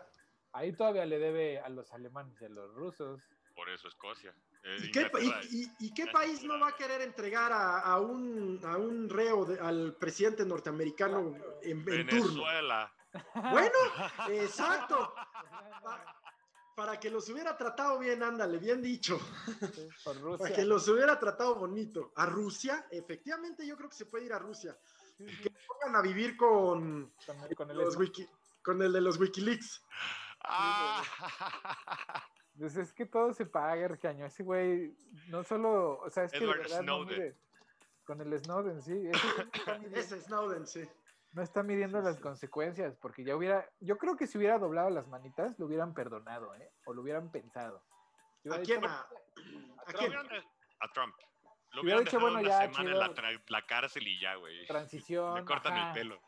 ahí 0.54 0.72
todavía 0.74 1.06
le 1.06 1.20
debe 1.20 1.60
a 1.60 1.70
los 1.70 1.92
alemanes 1.94 2.40
y 2.42 2.46
a 2.46 2.50
los 2.50 2.74
rusos. 2.74 3.22
Por 3.56 3.70
eso 3.70 3.88
Escocia. 3.88 4.34
Eh, 4.66 4.78
¿y 4.84 4.92
qué, 4.92 5.06
pa- 5.10 5.20
y- 5.20 5.26
Inglaterra- 5.26 5.48
y- 5.52 5.72
y 5.88 5.94
qué 5.94 6.08
país 6.14 6.44
no 6.44 6.60
va 6.60 6.70
a 6.70 6.76
querer 6.76 7.02
entregar 7.02 7.52
a, 7.52 7.80
a 7.82 8.00
un, 8.00 8.60
a 8.64 8.78
un 8.78 9.10
reo, 9.10 9.46
de- 9.46 9.60
al 9.60 9.96
presidente 10.00 10.46
norteamericano 10.46 11.36
en, 11.62 11.80
en 11.90 12.08
turno? 12.08 12.44
Venezuela. 12.46 12.94
Bueno, 13.36 13.78
exacto. 14.30 15.14
Pa- 15.84 16.20
Para 16.76 17.00
que 17.00 17.10
los 17.12 17.30
hubiera 17.30 17.56
tratado 17.56 18.00
bien, 18.00 18.24
ándale, 18.24 18.58
bien 18.58 18.82
dicho. 18.82 19.20
Sí, 19.76 19.88
Por 20.04 20.16
Para 20.24 20.38
Rusia. 20.38 20.56
que 20.56 20.66
los 20.66 20.88
hubiera 20.88 21.20
tratado 21.20 21.56
bonito. 21.56 22.12
A 22.16 22.26
Rusia, 22.26 22.88
efectivamente, 22.90 23.68
yo 23.68 23.76
creo 23.78 23.90
que 23.90 23.96
se 23.98 24.06
puede 24.06 24.26
ir 24.26 24.34
a 24.34 24.40
Rusia. 24.40 24.76
Sí, 25.18 25.26
sí, 25.30 25.42
Que 25.44 25.52
pongan 25.68 25.96
a 25.98 26.02
vivir 26.02 26.36
con, 26.38 27.14
con 27.28 27.44
el- 27.44 27.56
con 27.56 27.70
el 27.70 27.78
los 27.78 27.96
wiki- 27.98 28.28
con 28.64 28.82
el 28.82 28.92
de 28.94 29.02
los 29.02 29.20
Wikileaks. 29.20 29.84
Ah. 30.46 31.04
Pues 32.58 32.76
es 32.78 32.94
que 32.94 33.06
todo 33.06 33.34
se 33.34 33.46
paga, 33.46 33.76
Ercaño. 33.86 34.26
Ese 34.26 34.44
güey, 34.44 34.96
no 35.30 35.44
solo, 35.44 36.00
o 36.00 36.10
sea, 36.10 36.26
es 36.26 36.32
que 36.32 36.40
de 36.40 36.46
Edward 36.46 36.60
verdad 36.60 36.82
no 36.84 37.04
Snowden. 37.04 37.38
con 38.06 38.22
el 38.22 38.40
Snowden, 38.40 38.82
sí. 38.82 39.10
ese 39.94 40.22
Snowden, 40.22 40.68
sí. 40.68 40.88
no 41.32 41.42
está 41.42 41.64
midiendo 41.64 42.00
Sí, 42.00 42.06
las 42.06 42.16
sí. 42.18 42.22
consecuencias, 42.22 42.96
porque 42.98 43.24
ya 43.24 43.36
hubiera, 43.36 43.68
yo 43.80 43.98
creo 43.98 44.16
que 44.16 44.28
si 44.28 44.38
hubiera 44.38 44.60
doblado 44.60 44.90
las 44.92 45.08
manitas, 45.08 45.58
lo 45.58 45.66
hubieran 45.66 45.94
perdonado, 45.96 46.54
¿eh? 46.56 46.72
O 46.86 46.94
lo 46.94 47.02
hubieran 47.02 47.32
pensado. 47.32 47.84
Si 48.44 48.50
¿A 48.50 48.62
quién? 48.62 48.82
dicho, 48.82 48.94
¿A, 48.94 49.94
quién? 49.94 50.14
a 50.14 50.92
Trump. 50.94 51.16
Lo 51.72 51.82
Hubiera 51.82 51.98
hubieran 51.98 52.04
dicho, 52.06 52.20
bueno, 52.20 52.40
una 52.40 52.48
ya, 52.48 52.60
semana 52.72 52.92
en 52.92 53.00
la, 53.00 53.42
la 53.48 53.66
cárcel 53.66 54.08
y 54.08 54.20
ya, 54.20 54.36
güey. 54.36 54.68
Transición. 54.68 55.36
Le 55.40 55.46
cortan 55.46 55.74
ajá. 55.74 55.88
el 55.88 55.94
pelo. 55.94 56.22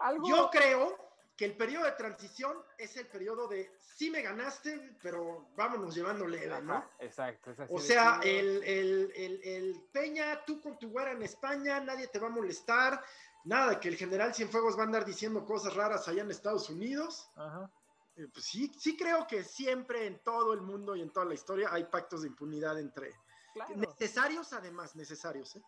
Algo. 0.00 0.28
Yo 0.28 0.50
creo 0.50 1.11
que 1.36 1.44
el 1.46 1.56
periodo 1.56 1.84
de 1.84 1.92
transición 1.92 2.56
es 2.78 2.96
el 2.96 3.06
periodo 3.06 3.48
de 3.48 3.72
sí 3.80 4.10
me 4.10 4.22
ganaste, 4.22 4.96
pero 5.02 5.48
vámonos 5.56 5.94
llevando 5.94 6.26
leve, 6.26 6.60
¿no? 6.62 6.74
Ajá, 6.74 6.90
exacto. 6.98 7.50
es 7.50 7.60
así 7.60 7.72
O 7.74 7.78
sea, 7.78 8.20
el, 8.22 8.62
el, 8.64 9.12
el, 9.14 9.40
el 9.42 9.80
Peña, 9.92 10.44
tú 10.44 10.60
con 10.60 10.78
tu 10.78 10.90
güera 10.90 11.12
en 11.12 11.22
España, 11.22 11.80
nadie 11.80 12.08
te 12.08 12.18
va 12.18 12.28
a 12.28 12.30
molestar. 12.30 13.02
Nada, 13.44 13.80
que 13.80 13.88
el 13.88 13.96
general 13.96 14.34
Cienfuegos 14.34 14.76
va 14.76 14.82
a 14.82 14.86
andar 14.86 15.04
diciendo 15.04 15.44
cosas 15.44 15.74
raras 15.74 16.06
allá 16.06 16.22
en 16.22 16.30
Estados 16.30 16.70
Unidos. 16.70 17.30
Ajá. 17.34 17.70
Eh, 18.16 18.28
pues 18.32 18.44
sí, 18.44 18.70
sí 18.78 18.96
creo 18.96 19.26
que 19.26 19.42
siempre 19.42 20.06
en 20.06 20.22
todo 20.22 20.52
el 20.52 20.60
mundo 20.60 20.94
y 20.94 21.02
en 21.02 21.10
toda 21.10 21.26
la 21.26 21.34
historia 21.34 21.72
hay 21.72 21.84
pactos 21.84 22.22
de 22.22 22.28
impunidad 22.28 22.78
entre... 22.78 23.14
Claro. 23.54 23.76
Necesarios 23.76 24.52
además, 24.52 24.96
necesarios. 24.96 25.56
¿eh? 25.56 25.62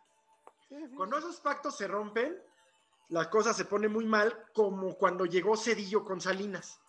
Sí, 0.69 0.77
sí. 0.89 0.95
Cuando 0.97 1.19
esos 1.19 1.41
pactos 1.41 1.77
se 1.77 1.87
rompen, 1.87 2.41
la 3.09 3.29
cosa 3.31 3.53
se 3.53 3.65
pone 3.67 3.89
muy 3.89 4.07
mal, 4.07 4.47
como 4.55 4.97
cuando 4.97 5.27
llegó 5.27 5.57
Cedillo 5.57 6.05
con 6.05 6.21
Salinas. 6.21 6.81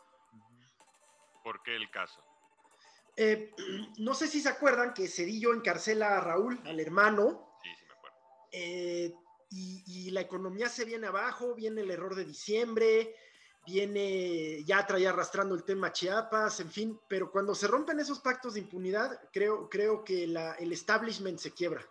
¿Por 1.43 1.61
qué 1.63 1.75
el 1.75 1.89
caso? 1.91 2.23
Eh, 3.17 3.53
no 3.99 4.13
sé 4.13 4.27
si 4.27 4.41
se 4.41 4.49
acuerdan 4.49 4.93
que 4.93 5.07
Cedillo 5.07 5.53
encarcela 5.53 6.17
a 6.17 6.21
Raúl, 6.21 6.59
al 6.65 6.79
hermano, 6.79 7.51
Sí, 7.63 7.69
sí 7.75 7.85
me 7.87 7.93
acuerdo. 7.93 8.17
eh, 8.51 9.13
y, 9.51 9.83
y 10.07 10.11
la 10.11 10.21
economía 10.21 10.69
se 10.69 10.85
viene 10.85 11.07
abajo, 11.07 11.53
viene 11.55 11.81
el 11.81 11.91
error 11.91 12.15
de 12.15 12.25
diciembre, 12.25 13.15
viene, 13.65 14.63
ya 14.63 14.85
traía 14.85 15.09
arrastrando 15.11 15.55
el 15.55 15.63
tema 15.63 15.91
Chiapas, 15.93 16.59
en 16.59 16.71
fin, 16.71 16.99
pero 17.07 17.31
cuando 17.31 17.55
se 17.55 17.67
rompen 17.67 17.99
esos 17.99 18.19
pactos 18.19 18.53
de 18.55 18.59
impunidad, 18.61 19.19
creo, 19.31 19.69
creo 19.69 20.03
que 20.03 20.27
la- 20.27 20.53
el 20.55 20.71
establishment 20.71 21.39
se 21.39 21.51
quiebra. 21.53 21.83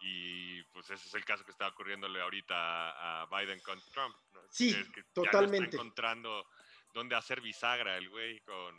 Y 0.00 0.53
pues 0.86 1.00
ese 1.00 1.08
es 1.08 1.14
el 1.14 1.24
caso 1.24 1.44
que 1.44 1.50
está 1.52 1.68
ocurriéndole 1.68 2.20
ahorita 2.20 3.22
a, 3.22 3.26
Biden 3.26 3.60
con 3.60 3.80
Trump. 3.92 4.14
¿no? 4.34 4.40
Sí, 4.50 4.70
Es 4.70 4.88
que 4.90 5.00
Ya 5.02 5.12
totalmente. 5.14 5.64
está 5.70 5.76
encontrando 5.76 6.46
dónde 6.92 7.16
hacer 7.16 7.40
bisagra 7.40 7.96
el 7.96 8.08
güey 8.10 8.40
con... 8.40 8.74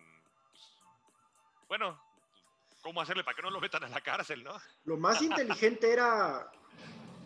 pues, 0.52 0.62
bueno, 1.68 2.00
¿cómo 2.82 3.02
hacerle 3.02 3.24
para 3.24 3.36
que 3.36 3.42
no 3.42 3.50
lo 3.50 3.60
metan 3.60 3.84
a 3.84 3.90
la 3.90 4.02
cárcel, 4.02 4.44
no? 4.44 4.56
Lo 4.86 4.98
más 4.98 5.22
inteligente 5.22 5.92
era, 5.92 6.50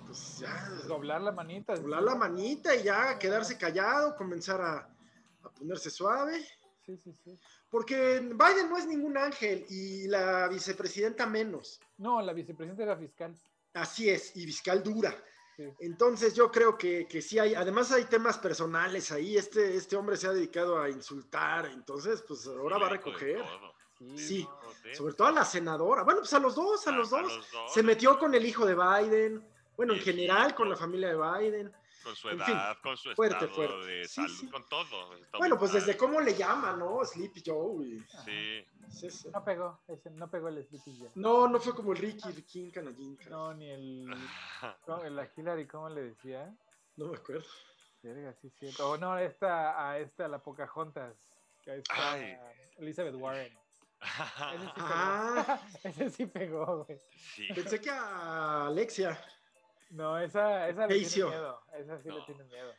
pues 0.05 0.39
ya, 0.39 0.69
Doblar 0.87 1.21
la 1.21 1.31
manita. 1.31 1.75
doblar 1.75 2.01
la 2.03 2.15
manita 2.15 2.75
y 2.75 2.83
ya 2.83 3.19
quedarse 3.19 3.57
callado, 3.57 4.15
comenzar 4.15 4.61
a, 4.61 4.77
a 5.43 5.49
ponerse 5.49 5.89
suave. 5.89 6.47
Sí, 6.85 6.97
sí, 6.97 7.13
sí. 7.23 7.37
Porque 7.69 8.19
Biden 8.21 8.69
no 8.69 8.77
es 8.77 8.87
ningún 8.87 9.15
ángel 9.17 9.65
y 9.69 10.07
la 10.07 10.47
vicepresidenta 10.47 11.27
menos. 11.27 11.79
No, 11.97 12.19
la 12.21 12.33
vicepresidenta 12.33 12.81
era 12.83 12.97
fiscal. 12.97 13.35
Así 13.73 14.09
es, 14.09 14.35
y 14.35 14.45
fiscal 14.45 14.81
dura. 14.83 15.15
Sí. 15.55 15.63
Entonces 15.79 16.33
yo 16.33 16.49
creo 16.51 16.77
que, 16.77 17.05
que 17.07 17.21
sí 17.21 17.37
hay, 17.37 17.53
además 17.53 17.91
hay 17.91 18.05
temas 18.05 18.37
personales 18.37 19.11
ahí, 19.11 19.37
este, 19.37 19.75
este 19.75 19.95
hombre 19.97 20.15
se 20.17 20.27
ha 20.27 20.31
dedicado 20.33 20.79
a 20.81 20.89
insultar, 20.89 21.65
entonces 21.67 22.23
pues 22.27 22.47
ahora 22.47 22.77
Sí, 22.77 22.81
va 22.81 22.87
a 22.87 22.89
recoger. 22.91 23.43
Sí. 23.99 24.17
Sí, 24.17 24.43
No, 24.49 24.59
sí. 24.81 24.95
sobre 24.95 25.13
todo 25.13 25.27
a 25.27 25.31
la 25.33 25.43
senadora, 25.43 26.03
bueno 26.03 26.21
pues 26.21 26.31
a 26.33 26.39
los 26.39 26.55
dos, 26.55 26.87
a 26.87 26.91
A- 26.91 26.93
los 26.93 27.11
a 27.11 27.21
dos. 27.21 27.35
los 27.35 27.51
dos, 27.51 27.73
Se 27.73 27.83
metió 27.83 28.17
con 28.17 28.33
el 28.33 28.45
hijo 28.45 28.65
de 28.65 28.73
Biden, 28.75 29.45
bueno 29.75 29.93
en 29.93 29.99
general 29.99 30.55
con 30.55 30.69
la 30.69 30.77
familia 30.77 31.09
de 31.09 31.17
Biden. 31.17 31.73
Con 32.09 32.15
su 32.15 32.29
en 32.29 32.37
edad, 32.37 32.73
fin, 32.73 32.81
con 32.83 32.97
su 32.97 33.13
fuerte, 33.13 33.35
estado 33.45 33.53
fuerte. 33.55 33.85
de 33.87 34.05
Sí, 34.07 34.13
salud, 34.15 34.35
sí. 34.39 34.49
con 34.49 34.65
todo. 34.67 35.15
está 35.15 35.37
Bueno, 35.37 35.57
pues 35.59 35.71
mal. 35.71 35.81
desde 35.81 35.97
cómo 35.97 36.19
le 36.21 36.33
llaman, 36.35 36.79
¿no? 36.79 37.05
Sleepy 37.05 37.43
Joe. 37.45 37.85
y- 37.85 37.99
Ajá. 38.13 38.23
Sí. 38.25 38.65
sí, 38.89 39.09
sí. 39.11 39.29
No 39.31 39.43
pegó, 39.43 39.79
ese, 39.87 40.09
no 40.11 40.29
pegó 40.29 40.47
el 40.49 40.65
Sleepy 40.65 40.97
Joe. 40.99 41.11
No, 41.15 41.47
no 41.47 41.59
fue 41.59 41.75
como 41.75 41.91
el 41.93 41.99
Ricky, 41.99 42.31
Ricky 42.31 42.71
Canallín, 42.71 43.17
No, 43.29 43.53
ni 43.53 43.69
el. 43.69 44.07
¿cómo- 44.85 45.03
el 45.03 45.19
a 45.19 45.29
Hillary, 45.35 45.67
¿cómo 45.67 45.89
le 45.89 46.01
decía? 46.03 46.53
no 46.95 47.07
me 47.09 47.17
acuerdo. 47.17 47.45
Verga, 48.01 48.33
sí, 48.41 48.49
cierto. 48.49 48.89
O 48.91 48.97
no, 48.97 49.17
esta, 49.17 49.89
a 49.89 49.99
esta, 49.99 50.27
la 50.27 50.39
Pocahontas. 50.41 51.15
Que 51.63 51.83
Ay. 51.89 52.37
Elizabeth 52.77 53.15
Warren. 53.15 53.53
Ese 54.53 54.65
sí 54.65 54.71
pegó. 54.73 54.87
Ah, 54.87 55.61
Ese 55.83 56.09
sí 56.09 56.25
pegó, 56.25 56.85
güey. 56.85 56.99
sí. 57.35 57.47
pensé 57.53 57.79
que 57.81 57.89
a 57.89 58.67
Alexia. 58.67 59.21
No, 59.89 60.17
esa, 60.19 60.67
esa 60.69 60.87
le 60.87 60.99
¿Qué 60.99 61.05
tiene 61.07 61.29
miedo. 61.29 61.61
Esa 61.73 61.97
sí 62.01 62.09
le 62.09 62.19
No. 62.19 62.25
tiene 62.25 62.43
miedo. 62.45 62.73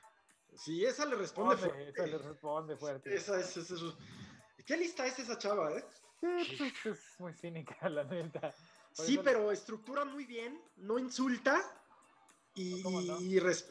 Sí, 0.55 0.85
esa 0.85 1.05
le 1.07 1.17
responde 1.17 1.55
Responde, 1.57 1.89
esa 1.91 2.03
le 2.03 2.11
fuerte. 2.11 2.29
responde 2.29 2.77
fuerte. 2.77 3.15
Esa 3.15 3.39
es, 3.41 3.57
esa 3.57 3.75
es- 3.75 4.65
¿Qué 4.67 4.77
lista 4.77 5.07
es 5.07 5.19
esa 5.19 5.39
chava, 5.39 5.73
eh? 5.73 5.85
Sí, 6.21 6.73
pues, 6.83 6.99
es 6.99 7.21
muy 7.21 7.33
cínica, 7.33 7.77
la 7.89 8.05
neta. 8.05 8.41
Por 8.41 9.07
Sí, 9.07 9.15
eso- 9.15 9.23
pero 9.25 9.51
estructura 9.53 10.05
muy 10.05 10.25
bien, 10.27 10.61
no 10.77 10.99
insulta 10.99 11.61
y, 12.55 12.83
¿Cómo 12.83 13.01
no? 13.01 13.21
y 13.21 13.39
res- 13.39 13.69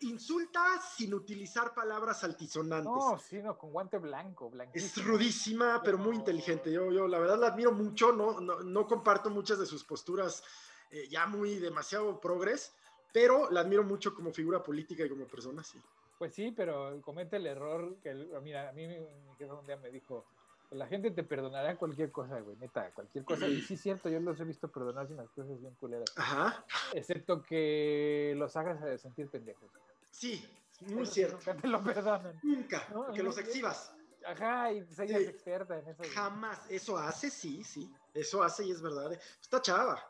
insulta 0.00 0.80
sin 0.96 1.14
utilizar 1.14 1.72
palabras 1.74 2.22
altisonantes. 2.24 2.92
No, 2.92 3.18
sí, 3.18 3.42
no, 3.42 3.56
con 3.56 3.72
guante 3.72 3.98
blanco, 3.98 4.46
Es 4.46 4.52
blanquísimo. 4.52 5.06
rudísima, 5.08 5.82
pero 5.82 5.96
muy 5.98 6.16
inteligente. 6.16 6.70
Yo, 6.70 6.92
yo 6.92 7.08
la 7.08 7.18
verdad 7.18 7.38
la 7.38 7.46
admiro 7.48 7.72
mucho, 7.72 8.12
no, 8.12 8.40
no, 8.40 8.60
no 8.60 8.86
comparto 8.86 9.30
muchas 9.30 9.58
de 9.58 9.66
sus 9.66 9.82
posturas 9.84 10.42
eh, 10.90 11.08
ya 11.08 11.26
muy 11.26 11.56
demasiado 11.58 12.20
progres, 12.20 12.74
pero 13.12 13.50
la 13.50 13.60
admiro 13.60 13.84
mucho 13.84 14.14
como 14.14 14.32
figura 14.32 14.62
política 14.62 15.04
y 15.04 15.08
como 15.08 15.26
persona, 15.26 15.62
sí. 15.62 15.78
Pues 16.18 16.34
sí, 16.34 16.52
pero 16.52 17.00
comete 17.02 17.36
el 17.36 17.46
error 17.46 17.96
que, 18.02 18.14
mira, 18.42 18.68
a 18.68 18.72
mí 18.72 18.86
mi, 18.86 18.98
un 18.98 19.66
día 19.66 19.76
me 19.76 19.90
dijo, 19.90 20.24
la 20.70 20.86
gente 20.86 21.10
te 21.10 21.22
perdonará 21.24 21.76
cualquier 21.76 22.10
cosa, 22.10 22.40
güey, 22.40 22.56
neta, 22.56 22.90
cualquier 22.92 23.24
cosa. 23.24 23.46
Y 23.48 23.60
sí 23.60 23.76
cierto, 23.76 24.08
yo 24.08 24.20
los 24.20 24.38
he 24.40 24.44
visto 24.44 24.68
perdonar 24.70 25.06
sin 25.08 25.16
las 25.16 25.28
cosas 25.30 25.60
bien 25.60 25.74
culeras. 25.74 26.12
Ajá, 26.16 26.64
Excepto 26.92 27.42
que 27.42 28.34
los 28.36 28.56
hagas 28.56 29.00
sentir 29.00 29.28
pendejos. 29.28 29.70
sí, 30.10 30.44
muy 30.80 31.06
cierto. 31.06 31.36
Nunca 31.36 31.56
te 31.56 31.68
lo 31.68 31.82
perdonan. 31.84 32.40
Nunca, 32.42 32.88
No, 32.92 33.12
que 33.12 33.22
los 33.22 33.36
exhibas. 33.38 33.94
Ajá, 34.26 34.72
y 34.72 34.82
pues 34.82 34.98
ella 35.00 35.18
Sí. 35.18 35.24
experta 35.24 35.78
en 35.78 35.88
eso. 35.88 35.98
güey. 35.98 36.10
Jamás. 36.10 36.70
Eso 36.70 36.96
hace, 36.96 37.28
sí, 37.28 37.62
sí. 37.62 37.92
Eso 38.14 38.42
hace 38.42 38.64
y 38.64 38.70
es 38.70 38.80
verdad. 38.80 39.12
Está 39.40 39.60
chava. 39.60 40.02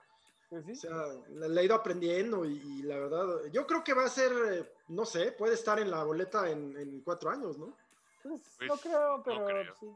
Pues 0.51 0.65
sí. 0.67 0.73
O 0.73 0.77
sea, 0.77 0.91
la, 1.31 1.49
la 1.49 1.61
he 1.61 1.65
ido 1.65 1.75
aprendiendo 1.75 2.45
y, 2.45 2.57
y 2.59 2.83
la 2.83 2.99
verdad, 2.99 3.27
yo 3.53 3.67
creo 3.67 3.83
que 3.83 3.95
va 3.95 4.05
a 4.05 4.09
ser, 4.09 4.31
eh, 4.53 4.73
no 4.89 5.05
sé, 5.05 5.33
puede 5.33 5.55
estar 5.55 5.79
en 5.81 5.91
la 5.91 6.05
boleta 6.05 6.49
en, 6.51 6.77
en 6.77 7.01
cuatro 7.01 7.31
años, 7.31 7.59
¿no? 7.59 7.77
Pues, 8.23 8.41
Pues, 8.59 8.69
no 8.69 8.77
creo, 8.79 9.17
no 9.19 9.23
pero 9.23 9.45
creo. 9.47 9.75
sí. 9.81 9.87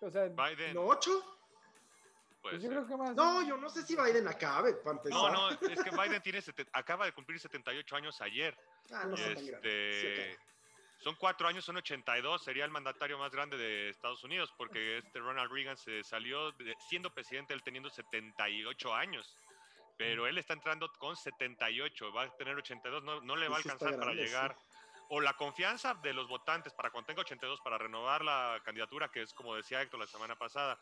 O 0.00 0.10
sea, 0.10 0.24
Biden. 0.28 0.74
¿No 0.74 0.86
ocho? 0.86 1.10
pues 2.40 2.60
yo 2.60 2.68
creo 2.70 2.86
que 2.86 2.96
más. 2.96 3.14
No, 3.14 3.46
yo 3.46 3.56
no 3.56 3.68
sé 3.70 3.82
si 3.82 3.94
Biden 3.94 4.26
acabe, 4.26 4.74
para 4.74 4.96
empezar. 4.96 5.16
No, 5.16 5.30
no, 5.30 5.50
es 5.50 5.82
que 5.84 5.90
Biden 5.90 6.20
tiene 6.22 6.42
acaba 6.72 7.04
de 7.04 7.12
cumplir 7.12 7.38
78 7.38 7.94
años 7.96 8.20
ayer. 8.20 8.56
Ah, 8.90 9.04
no 9.04 9.14
tan. 9.14 9.36
Sí, 9.38 9.50
este, 9.52 10.36
son 10.98 11.14
cuatro 11.20 11.46
años, 11.46 11.64
son 11.64 11.76
82. 11.76 12.42
Sería 12.42 12.64
el 12.64 12.72
mandatario 12.72 13.16
más 13.16 13.30
grande 13.30 13.56
de 13.56 13.90
Estados 13.90 14.24
Unidos 14.24 14.52
porque 14.58 14.98
este 14.98 15.20
Ronald 15.20 15.52
Reagan 15.52 15.76
se 15.76 16.02
salió 16.02 16.50
de- 16.52 16.74
siendo 16.88 17.14
presidente, 17.14 17.54
él 17.54 17.62
teniendo 17.62 17.88
78 17.90 18.92
años. 18.92 19.36
Pero 20.02 20.26
él 20.26 20.36
está 20.36 20.52
entrando 20.54 20.90
con 20.98 21.16
78, 21.16 22.12
va 22.12 22.24
a 22.24 22.36
tener 22.36 22.56
82, 22.56 23.04
no, 23.04 23.20
no 23.20 23.36
le 23.36 23.48
va 23.48 23.54
a 23.54 23.58
alcanzar 23.58 23.90
para 24.00 24.10
llegar 24.24 24.56
o 25.10 25.20
la 25.20 25.34
confianza 25.34 25.94
de 25.94 26.12
los 26.12 26.26
votantes 26.26 26.72
para 26.72 26.90
cuando 26.90 27.06
tenga 27.06 27.20
82 27.22 27.60
para 27.60 27.78
renovar 27.78 28.24
la 28.24 28.60
candidatura, 28.64 29.08
que 29.10 29.22
es 29.22 29.32
como 29.32 29.54
decía 29.54 29.80
Héctor 29.82 30.00
la 30.00 30.06
semana 30.06 30.36
pasada, 30.36 30.78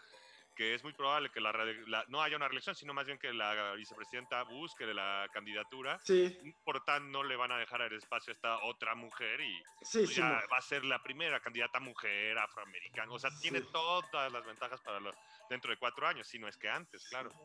que 0.57 0.75
es 0.75 0.83
muy 0.83 0.93
probable 0.93 1.31
que 1.31 1.41
la, 1.41 1.53
la- 1.87 2.05
no 2.09 2.23
haya 2.23 2.37
una 2.37 2.47
reelección, 2.49 2.75
sino 2.75 2.93
más 2.95 3.07
bien 3.07 3.19
que 3.19 3.33
la 3.33 3.73
vicepresidenta 3.75 4.43
busque 4.45 4.85
de 4.87 4.95
la 4.95 5.29
candidatura. 5.33 5.99
Sí, 6.05 6.39
Por 6.65 6.85
tanto, 6.85 7.09
no 7.09 7.23
le 7.25 7.37
van 7.37 7.53
a 7.53 7.59
dejar 7.59 7.83
el 7.83 7.93
espacio 7.95 8.33
a 8.33 8.35
esta 8.35 8.59
otra 8.65 8.95
mujer 8.95 9.41
y 9.41 9.57
sí, 9.83 9.99
pues, 10.05 10.09
sí. 10.11 10.21
ya 10.21 10.29
no. 10.29 10.49
va 10.53 10.59
a 10.59 10.63
ser 10.63 10.85
la 10.85 11.03
primera 11.03 11.41
candidata 11.41 11.79
mujer 11.81 12.37
afroamericana. 12.39 13.13
O 13.13 13.19
sea, 13.19 13.31
tiene 13.41 13.61
todas 13.63 14.31
las 14.33 14.45
ventajas 14.45 14.81
para 14.81 15.01
lo- 15.01 15.15
dentro 15.49 15.71
de 15.71 15.77
cuatro 15.79 16.07
años, 16.07 16.27
si 16.29 16.39
no 16.39 16.47
es 16.49 16.57
que 16.57 16.69
antes, 16.69 17.05
claro. 17.09 17.31
Sí, 17.31 17.37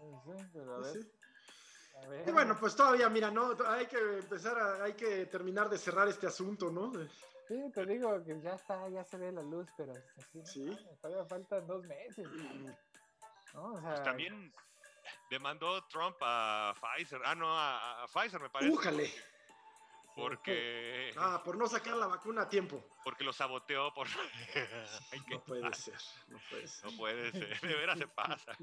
pero 0.53 0.76
a 0.76 0.80
ver, 0.80 0.88
a 0.88 0.93
ver. 0.93 1.05
Y 2.27 2.31
bueno, 2.31 2.57
pues 2.59 2.75
todavía, 2.75 3.09
mira, 3.09 3.31
no, 3.31 3.55
hay 3.67 3.87
que 3.87 3.97
empezar 3.97 4.57
a, 4.57 4.83
hay 4.83 4.93
que 4.93 5.25
terminar 5.27 5.69
de 5.69 5.77
cerrar 5.77 6.07
este 6.07 6.27
asunto, 6.27 6.69
¿no? 6.71 6.91
Sí, 7.47 7.71
te 7.73 7.85
digo 7.85 8.23
que 8.23 8.41
ya 8.41 8.55
está, 8.55 8.87
ya 8.89 9.03
se 9.03 9.17
ve 9.17 9.31
la 9.31 9.41
luz, 9.43 9.67
pero 9.77 9.93
así, 10.17 10.37
no 10.39 10.45
Sí. 10.45 10.59
mames, 10.65 10.99
todavía 11.01 11.25
faltan 11.25 11.67
dos 11.67 11.83
meses. 11.85 12.27
¿no? 13.53 13.73
O 13.73 13.79
sea, 13.81 13.89
Pues 13.89 14.03
también 14.03 14.53
demandó 15.29 15.83
Trump 15.85 16.17
a 16.21 16.73
Pfizer. 16.79 17.21
Ah, 17.23 17.35
no, 17.35 17.55
a, 17.57 18.03
a 18.03 18.07
Pfizer 18.07 18.41
me 18.41 18.49
parece. 18.49 18.71
Újale. 18.73 19.11
Porque, 20.15 21.13
Ah, 21.17 21.41
por 21.43 21.57
no 21.57 21.67
sacar 21.67 21.97
la 21.97 22.07
vacuna 22.07 22.43
a 22.43 22.49
tiempo. 22.49 22.81
porque 23.03 23.23
lo 23.23 23.33
saboteó 23.33 23.93
por... 23.93 24.07
Ay, 25.11 25.19
qué 25.27 25.35
No 25.35 25.43
puede 25.43 25.61
mal. 25.61 25.73
ser, 25.75 25.97
no 26.29 26.39
puede 26.49 26.67
ser. 26.67 26.85
No 26.91 26.97
puede 26.97 27.31
ser, 27.31 27.61
de 27.61 27.75
veras 27.75 27.99
se 27.99 28.07
pasa. 28.07 28.57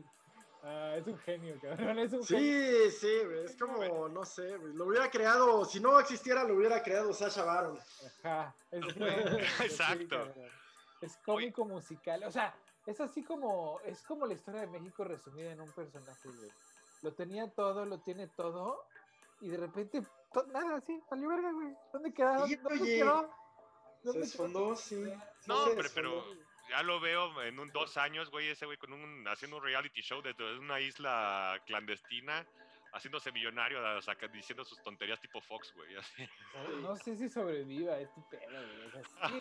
Ah, 0.63 0.95
es 0.97 1.07
un 1.07 1.19
genio, 1.19 1.59
cabrón, 1.61 1.99
es 1.99 2.13
un 2.13 2.25
genio. 2.25 2.91
Sí, 2.91 2.99
sí, 2.99 3.25
güey, 3.25 3.45
es 3.45 3.57
como, 3.57 4.09
no 4.09 4.25
sé, 4.25 4.57
güey, 4.57 4.73
lo 4.75 4.87
hubiera 4.87 5.11
creado, 5.11 5.65
si 5.65 5.81
no 5.81 5.99
existiera, 5.99 6.45
lo 6.45 6.55
hubiera 6.55 6.83
creado 6.83 7.13
Sasha 7.13 7.45
Baron. 7.45 7.79
Ajá, 8.23 8.55
es, 8.71 8.83
Exacto. 9.61 10.33
Es 11.01 11.17
cómico 11.25 11.65
musical, 11.65 12.23
o 12.25 12.31
sea, 12.31 12.55
es 12.87 13.01
así 13.01 13.23
como, 13.23 13.81
es 13.85 14.03
como 14.03 14.27
la 14.27 14.35
historia 14.35 14.63
de 14.63 14.67
México 14.69 15.05
resumida 15.05 15.53
en 15.53 15.61
un 15.61 15.73
personaje, 15.73 16.29
güey. 16.29 16.51
Lo 17.03 17.13
tenía 17.13 17.51
todo, 17.51 17.85
lo 17.85 17.99
tiene 17.99 18.29
todo, 18.29 18.85
y 19.41 19.49
de 19.49 19.57
repente, 19.57 20.03
nada, 20.53 20.77
así, 20.77 21.01
salió 21.09 21.29
verga, 21.29 21.53
güey. 21.53 21.75
¿Dónde 21.93 22.15
quedó? 22.15 22.47
Sí, 22.47 22.57
¿Dónde 22.57 22.85
quedó? 22.85 23.23
Se 23.23 24.07
¿Dónde 24.09 24.21
desfondó, 24.21 24.77
sí. 24.77 25.05
No, 25.47 25.65
hombre, 25.65 25.83
desfondó. 25.83 26.25
pero 26.25 26.52
ya 26.73 26.83
lo 26.83 27.01
veo 27.01 27.43
en 27.43 27.59
un 27.59 27.71
dos 27.71 27.99
años, 27.99 28.31
güey, 28.31 28.49
ese 28.49 28.65
güey 28.65 28.79
con 28.79 28.95
un, 28.95 29.29
haciendo 29.29 29.59
un 29.59 29.63
reality 29.63 30.01
show 30.01 30.23
desde 30.23 30.59
una 30.59 30.81
isla 30.81 31.61
clandestina, 31.67 32.47
haciéndose 32.95 33.31
millonario, 33.31 33.79
o 33.99 34.01
sea, 34.01 34.17
diciendo 34.33 34.65
sus 34.65 34.83
tonterías 34.83 35.21
tipo 35.21 35.43
Fox, 35.43 35.75
güey. 35.75 35.95
No 36.81 36.97
sé 36.97 37.15
si 37.17 37.29
sobreviva 37.29 37.99
este 37.99 38.23
pedo, 38.23 38.51
güey. 38.51 38.87
O 38.87 38.91
sea, 38.91 39.03
sí, 39.05 39.39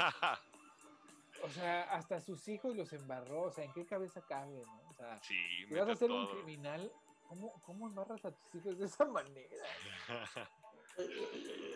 o 1.44 1.50
sea, 1.50 1.84
hasta 1.84 2.20
sus 2.20 2.46
hijos 2.50 2.76
los 2.76 2.92
embarró, 2.92 3.44
o 3.44 3.52
sea, 3.52 3.64
¿en 3.64 3.72
qué 3.72 3.86
cabeza 3.86 4.22
cabe, 4.28 4.62
no? 4.66 4.90
O 4.90 4.94
sea, 4.94 5.18
sí, 5.24 5.66
si 5.70 5.74
vas 5.74 5.88
a 5.88 5.96
ser 5.96 6.12
un 6.12 6.28
criminal, 6.28 6.92
¿cómo, 7.30 7.54
¿cómo 7.62 7.88
embarras 7.88 8.26
a 8.26 8.32
tus 8.36 8.56
hijos 8.56 8.78
de 8.78 8.88
esa 8.88 9.06
manera? 9.06 9.66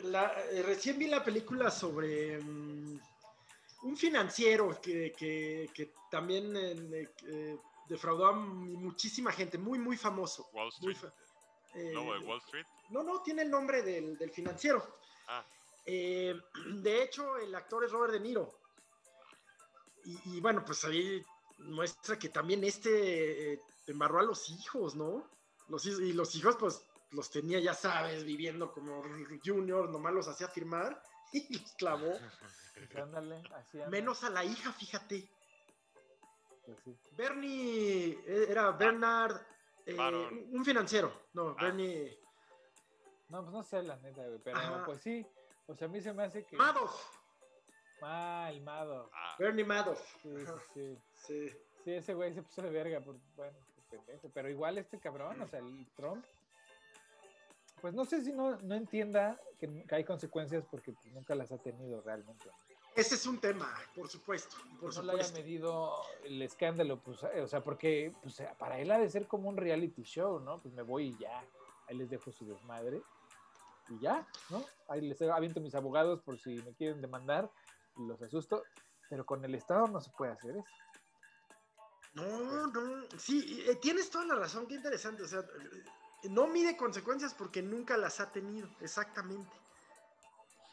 La- 0.04 0.36
eh, 0.52 0.62
recién 0.64 1.00
vi 1.00 1.08
la 1.08 1.24
película 1.24 1.72
sobre 1.72 2.38
mm, 2.40 3.00
un 3.86 3.96
financiero 3.96 4.80
que, 4.82 5.14
que- 5.18 5.70
que 5.74 5.94
también 6.10 6.56
eh, 6.58 7.10
eh, 7.28 7.58
defraudó 7.88 8.28
a 8.28 8.32
muchísima 8.34 9.32
gente, 9.32 9.58
muy, 9.58 9.78
muy 9.80 9.96
famoso. 9.98 10.48
Wall 10.54 10.70
Street. 10.70 10.98
fa- 10.98 11.14
eh, 11.76 11.90
de 11.92 11.98
Wall 12.28 12.40
Street. 12.46 12.66
no, 12.90 13.04
no, 13.04 13.22
tiene 13.22 13.44
el 13.44 13.50
nombre 13.52 13.82
del, 13.82 14.18
del 14.18 14.32
financiero. 14.32 14.84
Ah, 15.28 15.46
Eh, 15.86 16.34
de 16.88 17.04
hecho, 17.04 17.38
el 17.38 17.54
actor 17.54 17.84
es 17.84 17.92
Robert 17.92 18.14
De 18.14 18.20
Niro. 18.20 18.60
Y, 20.04 20.38
y 20.38 20.42
bueno, 20.42 20.64
pues 20.66 20.84
ahí 20.86 21.22
muestra 21.60 22.18
que 22.18 22.30
también 22.30 22.64
este 22.64 23.54
eh, 23.54 23.60
embarró 23.88 24.20
a 24.20 24.24
los 24.24 24.50
hijos, 24.50 24.96
¿no? 24.96 25.30
Los, 25.68 25.86
y 25.86 26.14
los 26.14 26.34
hijos, 26.36 26.56
pues, 26.60 26.82
los 27.12 27.30
tenía, 27.30 27.60
ya 27.60 27.74
sabes, 27.74 28.24
viviendo 28.24 28.72
como 28.72 29.04
junior, 29.44 29.90
nomás 29.90 30.14
los 30.14 30.28
hacía 30.28 30.48
firmar 30.48 31.02
y 31.34 31.58
los 31.60 31.74
clavó. 31.74 32.14
Ándale, 33.02 33.42
así 33.56 33.78
anda. 33.78 33.90
Menos 33.90 34.24
a 34.24 34.30
la 34.30 34.44
hija, 34.44 34.72
fíjate. 34.74 35.30
Pues 36.66 36.78
sí. 36.84 36.98
Bernie, 37.16 38.12
eh, 38.26 38.48
era 38.50 38.72
Bernard, 38.72 39.40
eh, 39.86 39.96
un 40.52 40.66
financiero. 40.66 41.28
No, 41.34 41.50
Ah. 41.58 41.64
Bernie 41.66 42.20
No, 43.30 43.42
pues 43.42 43.54
no 43.54 43.64
sé 43.64 43.84
la 43.84 43.96
neta, 43.98 44.24
güey, 44.26 44.40
pero 44.44 44.58
Ajá. 44.58 44.84
pues 44.86 45.02
sí. 45.02 45.26
O 45.68 45.76
sea, 45.76 45.88
a 45.88 45.90
mí 45.92 46.00
se 46.02 46.14
me 46.14 46.24
hace 46.24 46.46
que... 46.46 46.56
Madoff. 46.58 46.94
Mal, 48.02 48.62
Mado. 48.62 49.10
ah, 49.14 49.36
Bernie 49.40 49.64
Madoff. 49.66 50.00
Sí, 50.22 50.30
sí, 50.38 50.46
sí. 50.74 51.00
sí. 51.50 51.50
Sí, 51.84 51.92
ese 51.94 52.14
güey 52.16 52.34
se 52.34 52.42
puso 52.42 52.62
de 52.64 52.70
verga, 52.72 53.00
por, 53.00 53.16
bueno, 53.36 53.58
pendejo. 53.90 54.30
Pero 54.34 54.50
igual 54.50 54.78
este 54.80 55.00
cabrón, 55.00 55.40
o 55.42 55.48
sea, 55.48 55.60
el 55.60 55.88
Trump, 55.96 56.26
pues 57.82 57.94
no 57.94 58.06
sé 58.06 58.24
si 58.24 58.32
no, 58.32 58.58
no 58.62 58.76
entienda 58.76 59.40
que, 59.60 59.84
que 59.86 59.96
hay 59.96 60.04
consecuencias 60.04 60.66
porque 60.70 60.92
pues, 60.92 61.14
nunca 61.14 61.36
las 61.36 61.52
ha 61.52 61.58
tenido 61.58 62.02
realmente. 62.02 62.50
Ese 62.96 63.16
es 63.16 63.26
un 63.26 63.40
tema, 63.40 63.74
por 63.94 64.08
supuesto, 64.08 64.56
por 64.80 64.96
no 64.96 65.04
le 65.04 65.14
haya 65.14 65.24
supuesto. 65.26 65.34
medido 65.38 65.94
el 66.24 66.42
escándalo, 66.42 66.98
pues, 67.02 67.22
eh, 67.34 67.42
o 67.42 67.48
sea, 67.48 67.62
porque 67.62 68.14
pues, 68.24 68.42
para 68.58 68.80
él 68.80 68.90
ha 68.92 68.98
de 68.98 69.10
ser 69.10 69.28
como 69.28 69.50
un 69.50 69.58
reality 69.58 70.04
show, 70.04 70.40
¿no? 70.40 70.62
Pues 70.62 70.74
me 70.74 70.82
voy 70.82 71.08
y 71.08 71.18
ya, 71.18 71.44
ahí 71.88 71.98
les 71.98 72.10
dejo 72.10 72.32
su 72.32 72.46
desmadre 72.46 73.02
y 73.90 74.00
ya, 74.00 74.26
¿no? 74.50 74.64
Ahí 74.88 75.02
les 75.02 75.22
aviento 75.22 75.60
mis 75.60 75.76
abogados 75.76 76.22
por 76.22 76.40
si 76.40 76.56
me 76.64 76.74
quieren 76.74 77.02
demandar 77.02 77.52
y 77.98 78.08
los 78.08 78.22
asusto, 78.22 78.64
pero 79.10 79.26
con 79.26 79.44
el 79.44 79.56
Estado 79.56 79.88
no 79.88 80.00
se 80.00 80.12
puede 80.12 80.32
hacer 80.32 80.56
eso. 80.56 80.74
No, 82.14 82.68
no, 82.68 83.06
sí, 83.18 83.62
eh, 83.68 83.76
tienes 83.76 84.10
toda 84.10 84.26
la 84.26 84.36
razón, 84.36 84.68
qué 84.68 84.76
interesante, 84.76 85.22
o 85.24 85.28
sea, 85.28 85.44
no 86.30 86.48
mide 86.48 86.78
consecuencias 86.78 87.34
porque 87.34 87.62
nunca 87.62 87.98
las 87.98 88.20
ha 88.20 88.32
tenido, 88.32 88.68
exactamente. 88.82 89.52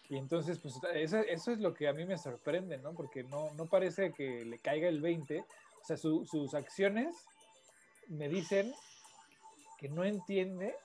Y 0.08 0.18
entonces, 0.18 0.58
pues 0.58 0.74
eso, 0.94 1.18
eso 1.18 1.52
es 1.52 1.58
lo 1.60 1.72
que 1.72 1.88
a 1.88 1.92
mí 1.92 2.04
me 2.04 2.18
sorprende, 2.18 2.76
¿no? 2.78 2.92
Porque 2.92 3.22
no, 3.24 3.52
no 3.54 3.66
parece 3.66 4.12
que 4.12 4.44
le 4.44 4.58
caiga 4.58 4.88
el 4.88 5.00
20. 5.00 5.40
O 5.80 5.84
sea, 5.84 5.96
su- 5.96 6.26
sus 6.26 6.54
acciones 6.54 7.16
me 8.08 8.28
dicen 8.28 8.74
que 9.78 9.88
no 9.88 10.04
entiende 10.04 10.76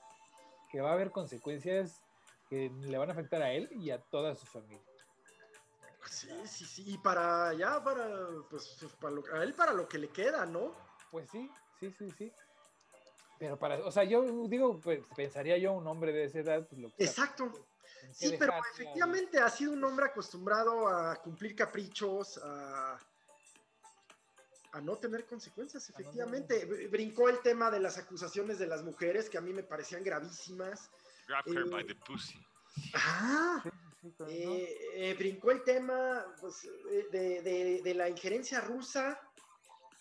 que 0.72 0.80
va 0.82 0.92
a 0.92 0.94
haber 0.94 1.12
consecuencias 1.12 2.04
que 2.50 2.70
le 2.70 2.98
van 2.98 3.10
a 3.10 3.14
afectar 3.14 3.42
a 3.42 3.52
él 3.52 3.70
y 3.74 3.92
a 3.92 4.00
toda 4.02 4.34
su 4.36 4.46
familia. 4.46 4.82
Sí, 6.10 6.30
sí, 6.46 6.66
sí, 6.66 6.84
y 6.94 6.98
para 6.98 7.54
ya, 7.54 7.84
para, 7.84 8.08
pues, 8.50 8.78
para 9.02 9.14
lo- 9.14 9.34
a 9.34 9.44
él 9.44 9.54
para 9.54 9.74
lo 9.74 9.90
que 9.90 9.98
le 9.98 10.08
queda, 10.10 10.46
¿no? 10.46 10.74
Pues 11.12 11.30
sí, 11.30 11.52
sí, 11.80 11.92
sí, 11.92 12.10
sí. 12.18 12.32
Pero 13.40 13.58
para, 13.58 13.78
o 13.86 13.92
sea, 13.92 14.04
yo 14.04 14.24
digo, 14.48 14.80
pues 14.80 15.00
pensaría 15.16 15.58
yo 15.58 15.74
un 15.74 15.86
hombre 15.88 16.12
de 16.12 16.26
esa 16.26 16.40
edad, 16.40 16.68
pues 16.68 16.82
lo 16.82 16.90
que 16.96 17.04
Exacto. 17.04 17.68
Sí, 18.12 18.36
pero 18.40 18.54
efectivamente 18.74 19.38
ha 19.40 19.50
sido 19.50 19.74
un 19.74 19.84
hombre 19.84 20.06
acostumbrado 20.06 20.88
a 20.88 21.16
cumplir 21.18 21.56
caprichos, 21.56 22.40
a, 22.44 22.98
a 24.72 24.82
no 24.82 24.96
tener 24.98 25.26
consecuencias, 25.26 25.90
no 25.90 25.96
efectivamente. 25.96 26.68
Br- 26.68 26.90
Brincó 26.90 27.28
el 27.30 27.40
tema 27.40 27.70
de 27.70 27.80
las 27.80 27.98
acusaciones 27.98 28.60
de 28.60 28.68
las 28.68 28.84
mujeres, 28.84 29.30
que 29.30 29.38
a 29.38 29.42
mí 29.42 29.52
me 29.54 29.64
parecían 29.64 30.04
gravísimas. 30.04 30.90
grab 31.28 31.44
her 31.48 31.66
eh, 31.66 31.70
by 31.70 31.86
the 31.86 31.96
pussy. 31.96 32.40
Ah. 32.96 33.62
Eh, 34.30 34.78
eh, 34.94 35.16
brincó 35.18 35.52
el 35.52 35.64
tema 35.64 36.26
pues, 36.40 36.64
eh, 36.64 37.08
de, 37.12 37.42
de- 37.42 37.82
de 37.84 37.94
la 37.94 38.08
injerencia 38.10 38.62
rusa, 38.62 39.20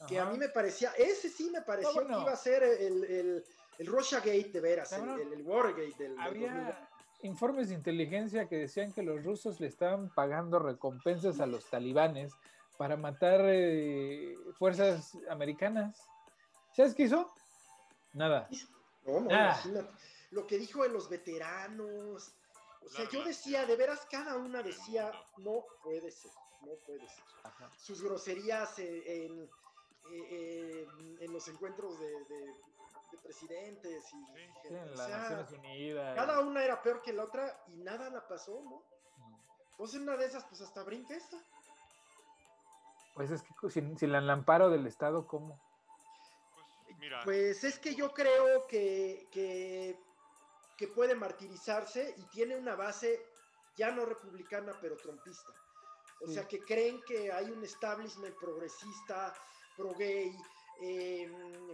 que 0.09 0.19
a 0.19 0.27
mí 0.27 0.39
me 0.39 0.49
parecía, 0.49 0.93
ese 0.99 1.29
sí 1.29 1.51
me 1.51 1.63
pareció 1.63 1.91
No, 1.91 1.95
bueno. 1.95 2.17
que 2.19 2.23
iba 2.25 2.33
a 2.33 2.37
ser 2.37 2.63
el, 2.63 3.05
el, 3.05 3.45
el 3.79 3.87
Russiagate 3.87 4.51
de 4.53 4.61
veras, 4.61 4.93
el, 4.93 5.09
el, 5.09 5.33
el 5.33 5.43
Watergate 5.43 6.05
del, 6.05 6.17
del 6.17 6.25
2000. 6.25 6.49
Había 6.49 6.89
informes 7.23 7.69
de 7.69 7.75
inteligencia 7.75 8.49
que 8.49 8.57
decían 8.57 8.93
que 8.93 9.03
los 9.03 9.25
rusos 9.25 9.61
le 9.61 9.67
estaban 9.67 10.11
pagando 10.11 10.59
recompensas 10.59 11.41
a 11.41 11.47
los 11.47 11.65
talibanes 11.71 12.35
para 12.77 12.97
matar 12.97 13.41
eh, 13.45 14.37
fuerzas 14.59 15.17
americanas. 15.31 15.97
¿Sabes 16.73 16.95
qué 16.95 17.05
hizo? 17.05 17.31
Nada. 18.13 18.49
No, 19.07 19.21
no, 19.21 19.31
imagínate. 19.31 19.91
Lo 20.31 20.47
que 20.47 20.59
dijo 20.59 20.83
de 20.83 20.91
los 20.91 21.09
veteranos. 21.09 22.35
O 22.85 22.89
sea, 22.89 23.09
yo 23.11 23.25
decía, 23.25 23.65
de 23.65 23.77
veras, 23.77 24.07
cada 24.11 24.37
una 24.37 24.63
decía, 24.63 25.11
no 25.39 25.65
puede 25.83 26.11
ser, 26.11 26.31
no 26.63 26.73
puede 26.87 27.09
ser. 27.09 27.25
Ajá. 27.43 27.71
Sus 27.79 28.03
groserías 28.03 28.79
eh, 28.79 29.25
en, 29.25 29.49
eh, 30.11 30.27
eh, 30.31 30.89
en 31.21 31.33
los 31.33 31.47
encuentros 31.49 31.99
de, 32.01 32.25
de- 32.25 32.55
de 33.13 33.19
presidentes 33.23 34.05
y 34.13 34.27
Sí. 34.27 34.75
En 34.75 34.97
las 34.97 35.07
sea, 35.07 35.19
Naciones 35.19 35.53
Unidas. 35.53 36.17
cada 36.17 36.41
una 36.41 36.65
era 36.65 36.83
peor 36.83 37.03
que 37.03 37.13
la 37.13 37.23
otra 37.25 37.63
y 37.69 37.77
nada 37.77 38.11
la 38.11 38.27
pasó, 38.27 38.61
¿no? 38.65 38.83
Mm. 39.25 39.35
Pues 39.77 39.95
en 39.95 40.03
una 40.03 40.17
de 40.17 40.27
esas, 40.27 40.45
pues 40.47 40.61
hasta 40.61 40.83
brinca 40.83 41.15
esta. 41.15 41.37
Pues 43.15 43.31
es 43.31 43.43
que 43.43 43.71
sin, 43.71 43.97
sin 43.99 44.15
el 44.15 44.29
amparo 44.29 44.69
del 44.71 44.87
Estado, 44.87 45.27
¿cómo? 45.27 45.59
Pues 46.85 46.99
mira, 46.99 47.23
Pues 47.25 47.65
es 47.65 47.79
que 47.79 47.95
yo 47.95 48.13
creo 48.13 48.67
que, 48.67 49.27
que, 49.31 49.99
que 50.77 50.89
puede 50.89 51.15
martirizarse 51.15 52.15
y 52.19 52.23
tiene 52.27 52.57
una 52.57 52.75
base 52.75 53.25
ya 53.77 53.91
no 53.91 54.05
republicana, 54.05 54.73
pero 54.81 54.97
trompista. 54.97 55.53
O 56.23 56.27
Sí. 56.27 56.35
sea, 56.35 56.49
que 56.49 56.61
creen 56.61 57.01
que 57.07 57.31
hay 57.31 57.51
un 57.51 57.63
establishment 57.63 58.35
progresista, 58.37 59.35
pro 59.77 59.93
gay, 59.95 60.33
eh, 60.83 61.31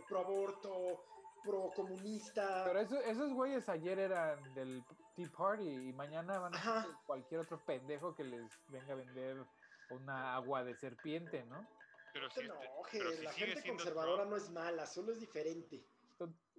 pro 0.09 0.21
aborto, 0.21 1.05
pro 1.45 1.71
comunista. 1.75 2.65
Pero 2.65 2.81
eso- 2.81 3.01
esos 3.01 3.33
güeyes 3.33 3.69
ayer 3.69 3.99
eran 3.99 4.55
del 4.55 4.83
Tea 5.15 5.29
Party 5.37 5.69
y 5.89 5.93
mañana 5.93 6.39
van 6.39 6.55
a 6.55 6.59
Ajá. 6.59 6.83
ser 6.83 6.93
cualquier 7.07 7.41
otro 7.41 7.59
pendejo 7.65 8.15
que 8.15 8.25
les 8.25 8.59
venga 8.69 8.93
a 8.93 8.97
vender 8.97 9.37
una 9.91 10.35
agua 10.35 10.65
de 10.65 10.75
serpiente, 10.75 11.45
¿no? 11.45 11.67
Pero 12.13 12.29
No 12.29 12.35
te 12.35 12.41
sí, 12.41 12.47
este- 12.47 12.99
pero 12.99 13.13
si 13.13 13.23
la 13.23 13.33
sigue 13.33 13.47
gente 13.49 13.69
conservadora 13.69 14.25
no 14.25 14.37
es 14.37 14.51
mala, 14.51 14.87
solo 14.87 15.13
es 15.13 15.21
diferente. 15.21 15.83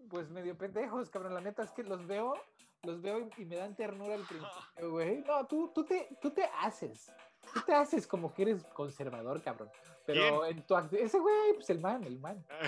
Pues 0.09 0.29
medio 0.29 0.57
pendejos, 0.57 1.09
cabrón. 1.09 1.33
La 1.33 1.41
neta 1.41 1.63
es 1.63 1.71
que 1.71 1.83
los 1.83 2.05
veo, 2.07 2.33
los 2.83 3.01
veo 3.01 3.19
y, 3.19 3.41
y 3.41 3.45
me 3.45 3.55
dan 3.55 3.75
ternura 3.75 4.15
al 4.15 4.25
principio, 4.25 4.91
güey. 4.91 5.23
No, 5.27 5.47
tú, 5.47 5.71
tú, 5.73 5.85
te, 5.85 6.17
tú 6.21 6.31
te 6.31 6.43
haces. 6.43 7.11
Tú 7.53 7.61
te 7.65 7.73
haces 7.73 8.05
como 8.07 8.33
que 8.33 8.43
eres 8.43 8.63
conservador, 8.73 9.41
cabrón. 9.41 9.69
Pero 10.05 10.45
en 10.45 10.61
tu 10.65 10.75
act- 10.75 10.93
ese 10.93 11.17
güey, 11.19 11.53
pues 11.53 11.69
el 11.69 11.79
man, 11.79 12.03
el 12.03 12.19
man. 12.19 12.43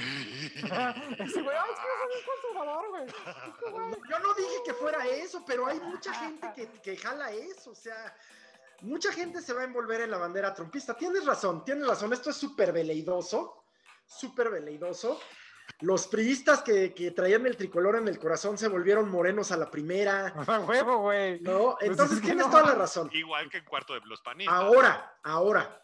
ese 1.20 1.42
güey, 1.42 1.58
ay, 1.58 1.72
es 1.72 1.80
que 1.80 1.88
yo 1.88 1.96
soy 2.02 2.20
un 2.20 2.26
conservador, 2.26 2.90
güey. 2.90 3.06
Es 3.06 3.14
que, 3.14 3.72
güey, 3.72 3.92
Yo 4.10 4.20
no 4.20 4.34
dije 4.36 4.56
que 4.66 4.74
fuera 4.74 5.06
eso, 5.08 5.44
pero 5.46 5.68
hay 5.68 5.80
mucha 5.80 6.14
gente 6.14 6.52
que, 6.56 6.68
que 6.82 6.98
jala 6.98 7.32
eso, 7.32 7.72
o 7.72 7.76
sea, 7.76 8.16
mucha 8.82 9.12
gente 9.12 9.42
se 9.42 9.54
va 9.54 9.62
a 9.62 9.66
envolver 9.66 10.02
en 10.02 10.12
la 10.12 10.18
bandera 10.18 10.54
trompista. 10.54 10.94
Tienes 10.96 11.26
razón, 11.26 11.64
tienes 11.66 11.88
razón, 11.88 12.14
esto 12.14 12.30
es 12.30 12.36
súper 12.38 12.72
veleidoso, 12.72 13.64
súper 14.06 14.50
veleidoso. 14.50 15.20
Los 15.82 16.08
priistas 16.08 16.62
que, 16.62 16.94
que 16.94 17.12
traían 17.12 17.46
el 17.46 17.58
tricolor 17.58 17.96
en 17.98 18.08
el 18.08 18.18
corazón 18.20 18.58
se 18.58 18.68
volvieron 18.68 19.10
morenos 19.10 19.52
a 19.52 19.58
la 19.58 19.70
primera, 19.70 20.28
A 20.48 20.60
huevo, 20.62 21.00
güey. 21.00 21.40
¿no? 21.42 21.76
Pues 21.80 21.90
Entonces 21.92 22.18
es 22.18 22.22
que 22.22 22.28
tienes 22.28 22.46
no. 22.46 22.52
toda 22.52 22.64
la 22.68 22.76
razón. 22.76 23.10
Igual 23.14 23.50
que 23.50 23.58
en 23.58 23.66
cuarto 23.66 23.94
de 23.94 24.02
los 24.06 24.22
panistas. 24.22 24.56
Ahora, 24.56 25.18
ahora. 25.24 25.82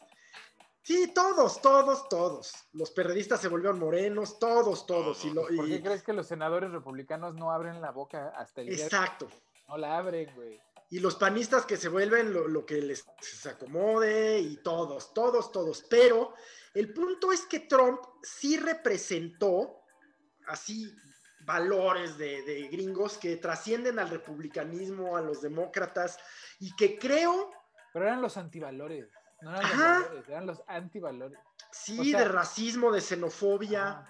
Sí, 0.84 1.12
todos, 1.14 1.62
todos, 1.62 2.10
todos. 2.10 2.54
Los 2.74 2.90
periodistas 2.92 3.40
se 3.40 3.48
volvieron 3.50 3.78
morenos, 3.80 4.40
todos, 4.40 4.86
todos. 4.88 5.24
Y 5.26 5.30
lo- 5.32 5.46
¿Por 5.48 5.68
qué 5.68 5.82
crees 5.82 6.02
que 6.04 6.14
los 6.14 6.28
senadores 6.28 6.72
republicanos 6.72 7.36
no 7.36 7.52
abren 7.52 7.82
la 7.82 7.92
boca 7.92 8.34
hasta 8.36 8.62
el 8.62 8.68
día? 8.68 8.86
exacto. 8.86 9.28
No 9.68 9.78
la 9.78 9.98
abren, 9.98 10.34
güey. 10.36 10.60
y 10.90 11.00
los 11.00 11.16
panistas 11.16 11.66
que 11.66 11.78
se 11.78 11.88
vuelven 11.88 12.34
lo, 12.34 12.48
lo 12.50 12.66
que 12.66 12.82
les 12.82 13.06
se 13.22 13.50
acomode 13.50 14.40
y 14.40 14.58
todos, 14.58 15.14
todos, 15.14 15.52
todos. 15.52 15.86
Pero 15.90 16.34
el 16.74 16.93
punto 16.93 17.32
es 17.32 17.45
que 17.45 17.59
Trump 17.61 17.99
sí 18.24 18.57
representó 18.57 19.82
así 20.47 20.93
valores 21.45 22.17
de, 22.17 22.43
de 22.43 22.67
gringos 22.67 23.17
que 23.17 23.36
trascienden 23.38 23.99
al 23.99 24.09
republicanismo, 24.09 25.17
a 25.17 25.22
los 25.22 25.41
demócratas 25.41 26.17
y 26.59 26.76
que 26.76 26.97
creo, 26.99 27.51
Pero 27.93 28.05
eran 28.05 28.22
los 28.22 28.38
antivalores. 28.38 29.07
No 29.41 29.49
eran 29.49 29.63
los 29.63 29.72
Ajá. 29.74 29.99
valores, 30.03 30.30
eran 30.30 30.45
los 30.45 30.63
antivalores. 30.67 31.39
sí, 31.72 31.99
O 31.99 32.03
sea- 32.03 32.19
de 32.19 32.28
racismo, 32.28 32.91
de 32.91 33.01
xenofobia. 33.01 34.07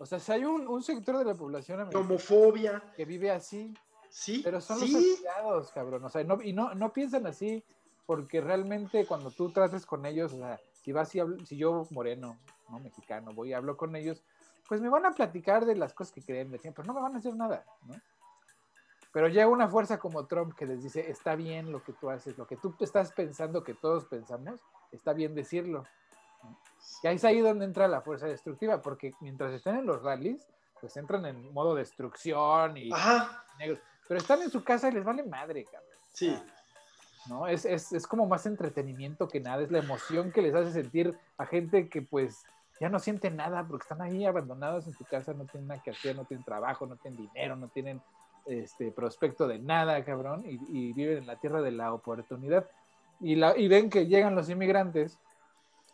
O 0.00 0.06
sea, 0.06 0.18
si 0.18 0.32
hay 0.32 0.44
un, 0.44 0.66
un 0.66 0.82
sector 0.82 1.16
de 1.18 1.24
la 1.24 1.34
población 1.34 1.78
americana 1.80 2.04
homofobia, 2.04 2.92
que 2.96 3.04
vive 3.04 3.30
así, 3.30 3.72
sí, 4.10 4.40
pero 4.42 4.60
son 4.60 4.80
los 4.80 4.90
sí, 4.90 4.96
asociados, 4.96 5.70
cabrón. 5.70 6.04
O 6.04 6.08
sea, 6.08 6.24
no, 6.24 6.42
y 6.42 6.52
no, 6.52 6.74
no 6.74 6.92
piensan 6.92 7.26
así 7.28 7.64
porque 8.04 8.40
realmente 8.40 9.06
cuando 9.06 9.30
tú 9.30 9.52
trates 9.52 9.86
con 9.86 10.04
ellos, 10.04 10.32
o 10.32 10.38
sea, 10.38 10.60
si 10.84 10.92
vas 10.92 11.14
y 11.14 11.18
habl- 11.18 11.42
si 11.46 11.56
yo 11.56 11.86
moreno, 11.92 12.38
no 12.68 12.78
mexicano, 12.78 13.32
voy 13.32 13.50
y 13.50 13.52
hablo 13.54 13.74
con 13.74 13.96
ellos, 13.96 14.22
pues 14.68 14.82
me 14.82 14.90
van 14.90 15.06
a 15.06 15.12
platicar 15.12 15.64
de 15.64 15.76
las 15.76 15.94
cosas 15.94 16.12
que 16.12 16.20
creen, 16.22 16.50
de 16.50 16.58
pero 16.58 16.84
no 16.84 16.92
me 16.92 17.00
van 17.00 17.14
a 17.14 17.18
hacer 17.18 17.34
nada, 17.34 17.64
¿no? 17.86 17.94
Pero 19.10 19.28
llega 19.28 19.48
una 19.48 19.66
fuerza 19.68 19.98
como 19.98 20.26
Trump 20.26 20.54
que 20.54 20.66
les 20.66 20.82
dice, 20.82 21.10
está 21.10 21.36
bien 21.36 21.72
lo 21.72 21.82
que 21.82 21.94
tú 21.94 22.10
haces, 22.10 22.36
lo 22.36 22.46
que 22.46 22.56
tú 22.56 22.74
estás 22.80 23.12
pensando 23.12 23.64
que 23.64 23.72
todos 23.72 24.04
pensamos, 24.04 24.60
está 24.92 25.14
bien 25.14 25.34
decirlo. 25.34 25.86
¿no? 26.42 26.58
Y 27.02 27.06
ahí 27.06 27.16
es 27.16 27.24
ahí 27.24 27.40
donde 27.40 27.64
entra 27.64 27.88
la 27.88 28.02
fuerza 28.02 28.26
destructiva, 28.26 28.82
porque 28.82 29.14
mientras 29.20 29.54
estén 29.54 29.76
en 29.76 29.86
los 29.86 30.02
rallies, 30.02 30.46
pues 30.80 30.96
entran 30.98 31.24
en 31.24 31.50
modo 31.54 31.74
destrucción 31.74 32.76
y 32.76 32.92
ajá, 32.92 33.42
negros. 33.56 33.78
Pero 34.06 34.20
están 34.20 34.42
en 34.42 34.50
su 34.50 34.62
casa 34.62 34.88
y 34.88 34.92
les 34.92 35.04
vale 35.04 35.22
madre, 35.22 35.64
cabrón. 35.64 35.96
sí. 36.12 36.36
¿No? 37.28 37.46
Es, 37.46 37.64
es, 37.64 37.92
es 37.92 38.06
como 38.06 38.26
más 38.26 38.46
entretenimiento 38.46 39.28
que 39.28 39.40
nada, 39.40 39.62
es 39.62 39.70
la 39.70 39.78
emoción 39.78 40.32
que 40.32 40.42
les 40.42 40.54
hace 40.54 40.72
sentir 40.72 41.16
a 41.38 41.46
gente 41.46 41.88
que 41.88 42.02
pues 42.02 42.44
ya 42.80 42.88
no 42.88 42.98
siente 42.98 43.30
nada 43.30 43.64
porque 43.66 43.84
están 43.84 44.02
ahí 44.02 44.24
abandonados 44.24 44.86
en 44.86 44.94
su 44.94 45.04
casa, 45.04 45.32
no 45.32 45.44
tienen 45.44 45.68
nada 45.68 45.82
que 45.82 45.90
hacer, 45.90 46.16
no 46.16 46.24
tienen 46.24 46.44
trabajo, 46.44 46.86
no 46.86 46.96
tienen 46.96 47.20
dinero, 47.20 47.56
no 47.56 47.68
tienen 47.68 48.00
este 48.46 48.90
prospecto 48.90 49.48
de 49.48 49.58
nada, 49.58 50.04
cabrón, 50.04 50.44
y, 50.46 50.92
viven 50.92 51.18
en 51.18 51.26
la 51.26 51.36
tierra 51.36 51.62
de 51.62 51.70
la 51.70 51.92
oportunidad. 51.92 52.68
Y, 53.20 53.36
la, 53.36 53.56
y 53.56 53.68
ven 53.68 53.88
que 53.88 54.06
llegan 54.06 54.34
los 54.34 54.50
inmigrantes 54.50 55.18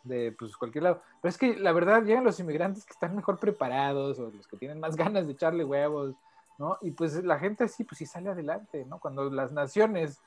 de 0.03 0.31
pues 0.37 0.57
cualquier 0.57 0.83
lado. 0.83 1.01
Pero 1.21 1.29
es 1.29 1.37
que 1.37 1.55
la 1.55 1.71
verdad 1.71 2.03
llegan 2.03 2.23
los 2.23 2.39
inmigrantes 2.39 2.85
que 2.85 2.93
están 2.93 3.15
mejor 3.15 3.39
preparados 3.39 4.19
o 4.19 4.31
los 4.31 4.47
que 4.47 4.57
tienen 4.57 4.79
más 4.79 4.95
ganas 4.97 5.27
de 5.27 5.33
echarle 5.33 5.63
huevos, 5.63 6.15
¿no? 6.57 6.77
Y 6.81 6.91
pues 6.91 7.23
la 7.23 7.39
gente 7.39 7.63
así, 7.63 7.83
pues 7.83 7.99
sí 7.99 8.05
sale 8.05 8.29
adelante, 8.29 8.85
¿no? 8.85 8.99
Cuando 8.99 9.29
las 9.29 9.51
naciones 9.51 10.19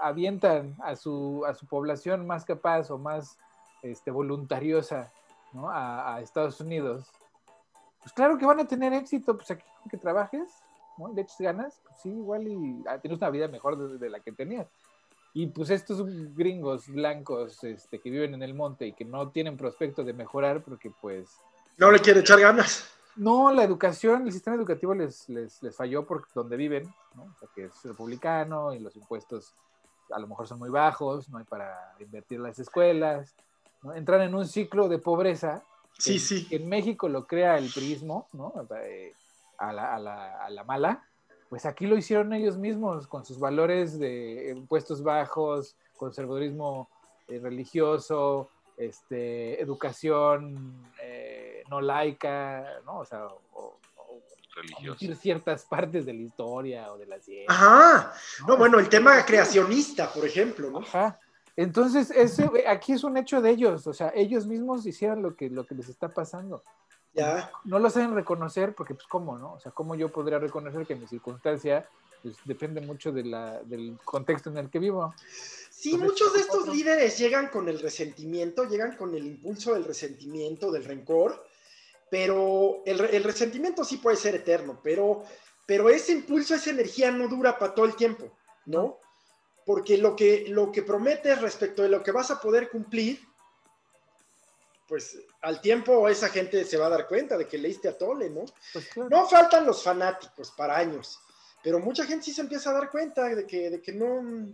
avientan 0.00 0.76
a 0.82 0.96
su, 0.96 1.44
a 1.46 1.54
su 1.54 1.66
población 1.66 2.26
más 2.26 2.44
capaz 2.44 2.90
o 2.90 2.98
más 2.98 3.38
este, 3.82 4.10
voluntariosa 4.10 5.10
¿no? 5.52 5.70
a, 5.70 6.14
a 6.16 6.20
Estados 6.20 6.60
Unidos, 6.60 7.10
pues 8.02 8.12
claro 8.12 8.38
que 8.38 8.46
van 8.46 8.60
a 8.60 8.66
tener 8.66 8.92
éxito, 8.92 9.36
pues 9.36 9.50
aquí 9.50 9.64
que 9.90 9.96
trabajes, 9.96 10.50
¿no? 10.98 11.12
Le 11.12 11.22
eches 11.22 11.38
ganas, 11.40 11.80
pues 11.84 12.00
sí, 12.02 12.10
igual 12.10 12.46
y 12.46 12.82
ah, 12.88 12.98
tienes 12.98 13.18
una 13.18 13.30
vida 13.30 13.48
mejor 13.48 13.76
de, 13.78 13.98
de 13.98 14.10
la 14.10 14.20
que 14.20 14.32
tenías. 14.32 14.68
Y 15.32 15.46
pues 15.46 15.70
estos 15.70 16.02
gringos 16.34 16.88
blancos 16.88 17.62
este, 17.64 17.98
que 18.00 18.10
viven 18.10 18.34
en 18.34 18.42
el 18.42 18.52
monte 18.54 18.86
y 18.86 18.92
que 18.92 19.04
no 19.04 19.30
tienen 19.30 19.56
prospecto 19.56 20.02
de 20.04 20.12
mejorar 20.12 20.62
porque 20.62 20.90
pues 21.00 21.30
No 21.78 21.90
le 21.90 22.00
quiere 22.00 22.20
echar 22.20 22.40
ganas. 22.40 22.84
no, 23.16 23.52
la 23.52 23.64
educación, 23.64 24.26
el 24.26 24.32
sistema 24.32 24.56
educativo 24.56 24.94
les, 24.94 25.28
les, 25.28 25.62
les 25.62 25.76
falló 25.76 26.06
por 26.06 26.26
donde 26.34 26.56
viven, 26.56 26.92
¿no? 27.14 27.24
O 27.24 27.34
sea, 27.38 27.48
que 27.54 27.64
es 27.64 27.82
republicano 27.84 28.72
y 28.74 28.78
los 28.80 28.96
impuestos 28.96 29.54
a 30.12 30.18
lo 30.18 30.26
mejor 30.26 30.46
son 30.46 30.58
muy 30.58 30.70
bajos, 30.70 31.28
no 31.28 31.38
hay 31.38 31.44
para 31.44 31.94
invertir 32.00 32.36
en 32.38 32.44
las 32.44 32.58
escuelas, 32.58 33.34
¿no? 33.82 33.94
Entran 33.94 34.22
en 34.22 34.34
un 34.34 34.46
ciclo 34.46 34.88
de 34.88 34.98
pobreza. 34.98 35.62
que- 35.96 36.02
Sí, 36.02 36.18
sí. 36.18 36.48
Que 36.48 36.56
en 36.56 36.68
México 36.68 37.08
lo 37.08 37.26
crea 37.26 37.58
el 37.58 37.70
prismo, 37.72 38.26
¿no? 38.32 38.52
Eh, 38.82 39.12
A 39.58 39.72
la, 39.74 39.94
a, 39.94 39.98
la, 39.98 40.44
a 40.44 40.48
la 40.50 40.64
mala. 40.64 41.04
Pues 41.50 41.66
aquí 41.66 41.86
lo 41.86 41.98
hicieron 41.98 42.32
ellos 42.32 42.56
mismos 42.56 43.06
con 43.06 43.26
sus 43.26 43.38
valores 43.38 43.98
de 43.98 44.54
impuestos 44.56 45.02
bajos, 45.02 45.76
conservadurismo 45.98 46.88
eh, 47.28 47.38
religioso, 47.42 48.48
este, 48.78 49.60
educación 49.60 50.90
eh, 51.02 51.62
no 51.68 51.80
laica, 51.82 52.64
¿no? 52.86 53.00
O 53.00 53.04
sea, 53.04 53.26
o, 53.52 53.74
ciertas 55.20 55.64
partes 55.64 56.06
de 56.06 56.12
la 56.12 56.22
historia 56.22 56.92
o 56.92 56.98
de 56.98 57.06
la 57.06 57.20
ciencia. 57.20 57.46
Ajá. 57.48 58.12
No, 58.46 58.56
bueno, 58.56 58.78
el 58.78 58.88
tema 58.88 59.24
creacionista, 59.24 60.12
por 60.12 60.26
ejemplo, 60.26 60.70
¿no? 60.70 60.78
Ajá. 60.78 61.18
Entonces, 61.56 62.10
ese, 62.10 62.48
aquí 62.66 62.92
es 62.92 63.04
un 63.04 63.16
hecho 63.16 63.42
de 63.42 63.50
ellos, 63.50 63.86
o 63.86 63.92
sea, 63.92 64.12
ellos 64.14 64.46
mismos 64.46 64.86
hicieron 64.86 65.22
lo 65.22 65.34
que, 65.34 65.50
lo 65.50 65.66
que 65.66 65.74
les 65.74 65.88
está 65.88 66.08
pasando. 66.08 66.62
Ya. 67.12 67.50
No 67.64 67.78
lo 67.78 67.90
saben 67.90 68.14
reconocer 68.14 68.74
porque, 68.74 68.94
pues, 68.94 69.06
¿cómo, 69.06 69.36
no? 69.36 69.54
O 69.54 69.60
sea, 69.60 69.72
¿cómo 69.72 69.94
yo 69.94 70.10
podría 70.10 70.38
reconocer 70.38 70.86
que 70.86 70.94
mi 70.94 71.06
circunstancia 71.06 71.88
pues, 72.22 72.36
depende 72.44 72.80
mucho 72.80 73.10
de 73.12 73.24
la, 73.24 73.60
del 73.62 73.98
contexto 74.04 74.50
en 74.50 74.58
el 74.58 74.70
que 74.70 74.78
vivo? 74.78 75.12
Sí, 75.70 75.96
muchos 75.96 76.32
de 76.34 76.40
estos 76.40 76.68
líderes 76.68 77.18
llegan 77.18 77.48
con 77.48 77.68
el 77.68 77.80
resentimiento, 77.80 78.64
llegan 78.64 78.96
con 78.96 79.14
el 79.14 79.26
impulso 79.26 79.74
del 79.74 79.84
resentimiento, 79.84 80.70
del 80.70 80.84
rencor, 80.84 81.44
pero 82.10 82.82
el, 82.84 82.98
re- 82.98 83.16
el 83.16 83.24
resentimiento 83.24 83.84
sí 83.84 83.98
puede 83.98 84.16
ser 84.16 84.34
eterno, 84.34 84.80
pero, 84.82 85.24
pero 85.64 85.88
ese 85.88 86.12
impulso, 86.12 86.54
esa 86.54 86.70
energía 86.70 87.10
no 87.10 87.28
dura 87.28 87.58
para 87.58 87.74
todo 87.74 87.86
el 87.86 87.94
tiempo, 87.94 88.36
¿no? 88.66 88.98
Porque 89.64 89.96
lo 89.96 90.16
que, 90.16 90.46
lo 90.48 90.72
que 90.72 90.82
prometes 90.82 91.40
respecto 91.40 91.82
de 91.82 91.88
lo 91.88 92.02
que 92.02 92.10
vas 92.12 92.30
a 92.30 92.40
poder 92.40 92.68
cumplir, 92.68 93.20
pues 94.88 95.16
al 95.42 95.60
tiempo 95.60 96.08
esa 96.08 96.28
gente 96.28 96.64
se 96.64 96.76
va 96.76 96.86
a 96.86 96.90
dar 96.90 97.06
cuenta 97.06 97.38
de 97.38 97.46
que 97.46 97.58
leíste 97.58 97.88
a 97.88 97.96
Tole, 97.96 98.28
¿no? 98.28 98.44
Pues, 98.72 98.88
claro. 98.88 99.08
No 99.08 99.28
faltan 99.28 99.64
los 99.64 99.82
fanáticos 99.84 100.50
para 100.50 100.76
años, 100.76 101.20
pero 101.62 101.78
mucha 101.78 102.04
gente 102.04 102.24
sí 102.24 102.32
se 102.32 102.40
empieza 102.40 102.70
a 102.70 102.74
dar 102.74 102.90
cuenta 102.90 103.28
de 103.28 103.46
que, 103.46 103.70
de 103.70 103.80
que 103.80 103.92
no... 103.92 104.48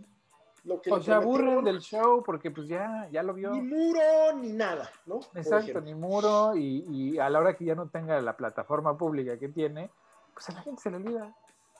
Lo 0.63 0.81
que 0.81 0.91
o 0.91 1.01
se 1.01 1.13
aburren 1.13 1.63
del 1.63 1.79
show 1.79 2.21
porque, 2.23 2.51
pues, 2.51 2.67
ya, 2.67 3.07
ya 3.11 3.23
lo 3.23 3.33
vio. 3.33 3.51
Ni 3.51 3.61
muro 3.61 4.33
ni 4.35 4.49
nada, 4.51 4.91
¿no? 5.05 5.19
Exacto, 5.35 5.79
ni 5.81 5.93
muro 5.95 6.55
y, 6.55 6.83
y 7.13 7.19
a 7.19 7.29
la 7.29 7.39
hora 7.39 7.55
que 7.55 7.63
ya 7.65 7.75
no 7.75 7.87
tenga 7.89 8.19
la 8.21 8.35
plataforma 8.35 8.97
pública 8.97 9.37
que 9.39 9.47
tiene, 9.49 9.89
pues 10.33 10.49
a 10.49 10.53
la 10.53 10.61
gente 10.61 10.81
se 10.81 10.89
le 10.91 10.97
olvida. 10.97 11.35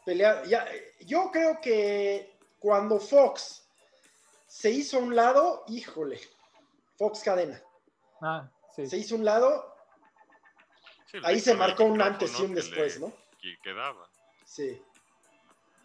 Pelea- 0.05 0.43
ya, 0.45 0.65
yo 1.01 1.29
creo 1.31 1.59
que 1.61 2.37
cuando 2.59 2.99
Fox 2.99 3.67
se 4.47 4.69
hizo 4.71 4.97
a 4.97 5.01
un 5.01 5.15
lado, 5.15 5.63
híjole, 5.67 6.19
Fox 6.97 7.21
Cadena, 7.23 7.61
Ah, 8.21 8.49
sí. 8.73 8.87
se 8.87 8.97
hizo 8.97 9.15
a 9.15 9.17
un 9.17 9.25
lado, 9.25 9.73
Sí, 11.11 11.17
ahí 11.23 11.39
se 11.39 11.53
marcó 11.55 11.83
un 11.85 12.01
antes 12.01 12.37
y 12.39 12.43
un 12.43 12.49
que 12.49 12.55
después, 12.55 12.99
le- 12.99 13.07
¿no? 13.07 13.13
que 13.41 13.57
quedaba. 13.63 14.07
Sí. 14.45 14.81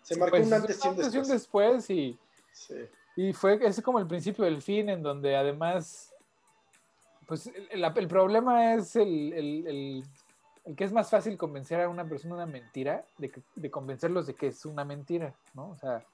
Se 0.03 0.15
Sí, 0.15 0.21
marcó 0.21 0.37
pues, 0.37 0.47
un 0.47 0.53
antes 0.55 0.85
y 0.85 0.89
un 0.89 0.95
antes 0.95 1.05
y 1.15 1.19
un 1.19 1.23
después. 1.25 1.29
después 1.29 1.91
y 1.91 2.19
Sí. 2.53 2.75
Y 3.17 3.33
fue 3.33 3.59
ese 3.67 3.83
como 3.83 3.99
el 3.99 4.07
principio 4.07 4.45
del 4.45 4.63
fin, 4.63 4.89
en 4.89 5.03
donde 5.03 5.37
además, 5.37 6.15
pues 7.27 7.51
el, 7.71 7.85
el 7.85 8.09
problema 8.09 8.75
es 8.75 8.97
el, 8.97 9.33
el, 9.33 9.67
el, 9.67 10.05
el, 10.65 10.77
que 10.77 10.85
es 10.85 10.93
más 10.93 11.11
fácil 11.11 11.37
convencer 11.37 11.81
a 11.81 11.89
una 11.89 12.05
persona 12.05 12.35
una 12.35 12.47
mentira, 12.47 13.05
de, 13.19 13.31
que, 13.31 13.43
de 13.55 13.71
convencerlos 13.71 14.27
de 14.27 14.35
que 14.35 14.49
es 14.49 14.65
una 14.65 14.85
mentira, 14.85 15.35
¿no? 15.55 15.71
O 15.71 15.77
sea, 15.77 15.97
ah, 15.97 16.05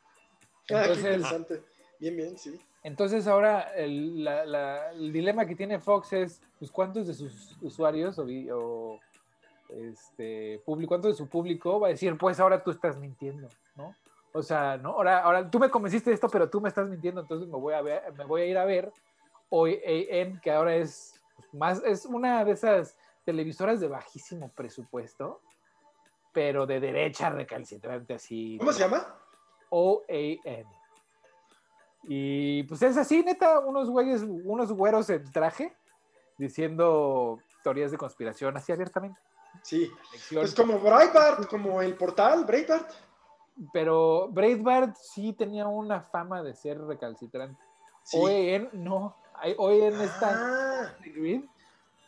entonces, 0.68 1.04
qué 1.04 1.12
interesante. 1.14 1.62
Bien, 2.00 2.16
bien, 2.16 2.38
sí. 2.38 2.60
Entonces 2.82 3.26
ahora 3.26 3.62
el, 3.74 4.24
la, 4.24 4.44
la, 4.44 4.92
el, 4.92 5.12
dilema 5.12 5.46
que 5.46 5.56
tiene 5.56 5.78
Fox 5.78 6.12
es, 6.12 6.40
pues, 6.58 6.70
¿cuántos 6.70 7.06
de 7.06 7.14
sus 7.14 7.56
usuarios 7.60 8.18
o, 8.18 8.26
o 8.52 9.00
este, 9.68 10.60
público, 10.64 10.88
cuánto 10.88 11.08
de 11.08 11.14
su 11.14 11.28
público 11.28 11.80
va 11.80 11.88
a 11.88 11.90
decir, 11.90 12.16
pues 12.16 12.40
ahora 12.40 12.62
tú 12.62 12.70
estás 12.70 12.96
mintiendo, 12.98 13.48
¿no? 13.76 13.94
O 14.38 14.42
sea, 14.42 14.76
¿no? 14.76 14.90
Ahora, 14.90 15.18
ahora 15.18 15.50
tú 15.50 15.58
me 15.58 15.68
convenciste 15.68 16.10
de 16.10 16.14
esto, 16.14 16.28
pero 16.28 16.48
tú 16.48 16.60
me 16.60 16.68
estás 16.68 16.88
mintiendo, 16.88 17.22
entonces 17.22 17.48
me 17.48 17.58
voy 17.58 17.74
a 17.74 17.82
ver, 17.82 18.12
me 18.16 18.24
voy 18.24 18.42
a 18.42 18.46
ir 18.46 18.56
a 18.56 18.64
ver 18.64 18.92
OAN, 19.50 20.40
que 20.40 20.52
ahora 20.52 20.76
es 20.76 21.20
pues, 21.34 21.52
más, 21.54 21.82
es 21.84 22.06
una 22.06 22.44
de 22.44 22.52
esas 22.52 22.96
televisoras 23.24 23.80
de 23.80 23.88
bajísimo 23.88 24.50
presupuesto, 24.50 25.40
pero 26.32 26.66
de 26.66 26.78
derecha 26.78 27.30
recalcitrante 27.30 28.14
así. 28.14 28.56
¿Cómo 28.58 28.72
se 28.72 28.78
llama? 28.78 29.12
OAN. 29.70 30.66
Y 32.04 32.62
pues 32.62 32.80
es 32.82 32.96
así, 32.96 33.24
neta, 33.24 33.58
unos 33.58 33.90
güeyes, 33.90 34.22
unos 34.22 34.72
güeros 34.72 35.10
en 35.10 35.32
traje, 35.32 35.76
diciendo 36.38 37.40
teorías 37.64 37.90
de 37.90 37.98
conspiración 37.98 38.56
así 38.56 38.70
abiertamente. 38.70 39.20
Sí, 39.62 39.90
es 40.30 40.54
como 40.54 40.78
Breitbart, 40.78 41.48
como 41.48 41.82
el 41.82 41.96
portal 41.96 42.44
Breitbart. 42.44 43.07
Pero 43.72 44.28
Breitbart 44.28 44.96
sí 44.96 45.32
tenía 45.32 45.66
una 45.66 46.00
fama 46.00 46.42
de 46.42 46.54
ser 46.54 46.80
recalcitrante. 46.80 47.60
Sí. 48.04 48.18
OEN 48.20 48.70
no, 48.72 49.16
OEN 49.58 50.00
está 50.00 50.30
ah. 50.32 50.94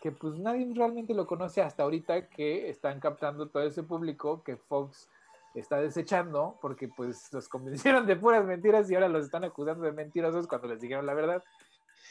que 0.00 0.12
pues 0.12 0.34
nadie 0.38 0.72
realmente 0.74 1.12
lo 1.12 1.26
conoce 1.26 1.60
hasta 1.60 1.82
ahorita 1.82 2.28
que 2.28 2.70
están 2.70 3.00
captando 3.00 3.48
todo 3.48 3.62
ese 3.64 3.82
público 3.82 4.42
que 4.42 4.56
Fox 4.56 5.08
está 5.54 5.80
desechando 5.80 6.56
porque 6.60 6.88
pues 6.88 7.32
los 7.32 7.48
convencieron 7.48 8.06
de 8.06 8.16
puras 8.16 8.44
mentiras 8.44 8.90
y 8.90 8.94
ahora 8.94 9.08
los 9.08 9.24
están 9.24 9.44
acusando 9.44 9.84
de 9.84 9.92
mentirosos 9.92 10.46
cuando 10.46 10.68
les 10.68 10.80
dijeron 10.80 11.04
la 11.04 11.14
verdad. 11.14 11.42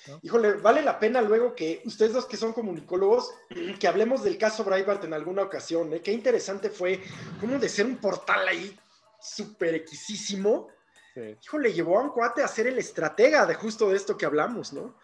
¿no? 0.07 0.19
Híjole, 0.21 0.53
vale 0.53 0.81
la 0.81 0.99
pena 0.99 1.21
luego 1.21 1.55
que 1.55 1.81
ustedes 1.85 2.13
dos 2.13 2.25
que 2.25 2.37
son 2.37 2.53
comunicólogos, 2.53 3.33
que 3.79 3.87
hablemos 3.87 4.23
del 4.23 4.37
caso 4.37 4.63
Breitbart 4.63 5.03
en 5.05 5.13
alguna 5.13 5.43
ocasión, 5.43 5.93
¿eh? 5.93 6.01
Qué 6.01 6.11
interesante 6.11 6.69
fue, 6.69 7.01
como 7.39 7.57
de 7.57 7.67
ser 7.67 7.85
un 7.85 7.97
portal 7.97 8.47
ahí 8.47 8.77
súper 9.21 9.75
equisísimo. 9.75 10.67
Sí. 11.13 11.37
Híjole, 11.43 11.73
llevó 11.73 11.99
a 11.99 12.03
un 12.03 12.09
cuate 12.09 12.43
a 12.43 12.47
ser 12.47 12.67
el 12.67 12.77
estratega 12.77 13.45
de 13.45 13.55
justo 13.55 13.89
de 13.89 13.97
esto 13.97 14.17
que 14.17 14.25
hablamos, 14.25 14.73
¿no? 14.73 14.95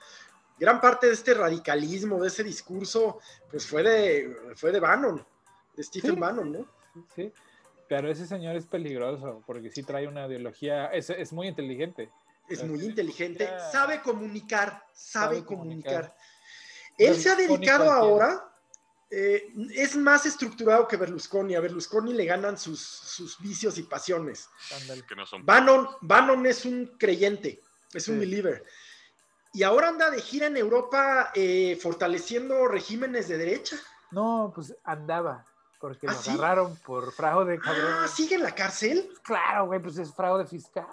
Gran 0.57 0.79
parte 0.79 1.07
de 1.07 1.13
este 1.13 1.33
radicalismo, 1.33 2.21
de 2.21 2.29
ese 2.29 2.43
discurso, 2.43 3.19
pues 3.49 3.67
fue 3.67 3.83
de, 3.83 4.53
fue 4.55 4.71
de 4.71 4.79
Bannon, 4.79 5.25
de 5.75 5.83
Stephen 5.83 6.15
sí. 6.15 6.19
Bannon, 6.19 6.51
¿no? 6.51 6.65
Sí, 7.13 7.33
pero 7.89 8.09
ese 8.09 8.25
señor 8.25 8.55
es 8.55 8.65
peligroso 8.65 9.43
porque 9.45 9.69
sí 9.69 9.83
trae 9.83 10.07
una 10.07 10.27
ideología, 10.27 10.87
es, 10.87 11.09
es 11.09 11.33
muy 11.33 11.47
inteligente. 11.47 12.09
Es 12.47 12.63
muy 12.63 12.83
inteligente, 12.85 13.49
sabe 13.71 14.01
comunicar, 14.01 14.85
sabe, 14.93 15.37
sabe 15.37 15.45
comunicar. 15.45 16.13
comunicar. 16.13 16.17
Él 16.97 17.15
se 17.15 17.29
ha 17.29 17.35
dedicado 17.35 17.91
ahora, 17.91 18.53
eh, 19.15 19.53
es 19.73 19.95
más 19.95 20.25
estructurado 20.25 20.87
que 20.87 20.97
Berlusconi. 20.97 21.55
A 21.55 21.61
Berlusconi 21.61 22.13
le 22.13 22.25
ganan 22.25 22.57
sus, 22.57 22.79
sus 22.81 23.39
vicios 23.39 23.77
y 23.77 23.83
pasiones. 23.83 24.49
Que 25.07 25.15
no 25.15 25.25
son... 25.25 25.45
Bannon, 25.45 25.87
Bannon 26.01 26.45
es 26.45 26.65
un 26.65 26.97
creyente, 26.97 27.61
es 27.93 28.03
sí. 28.03 28.11
un 28.11 28.19
believer. 28.19 28.65
Y 29.53 29.63
ahora 29.63 29.87
anda 29.87 30.09
de 30.11 30.21
gira 30.21 30.47
en 30.47 30.57
Europa 30.57 31.31
eh, 31.33 31.79
fortaleciendo 31.81 32.67
regímenes 32.67 33.29
de 33.29 33.37
derecha. 33.37 33.77
No, 34.11 34.51
pues 34.53 34.75
andaba 34.83 35.45
porque 35.85 36.07
¿Ah, 36.07 36.13
lo 36.13 36.17
¿sí? 36.17 36.31
agarraron 36.31 36.75
por 36.77 37.11
fraude, 37.11 37.59
cabrón. 37.59 37.93
Ah, 38.03 38.07
¿sigue 38.07 38.35
en 38.35 38.41
la 38.41 38.55
cárcel? 38.55 39.07
Claro, 39.23 39.67
güey, 39.67 39.79
pues 39.79 39.97
es 39.99 40.11
fraude 40.13 40.45
fiscal. 40.45 40.87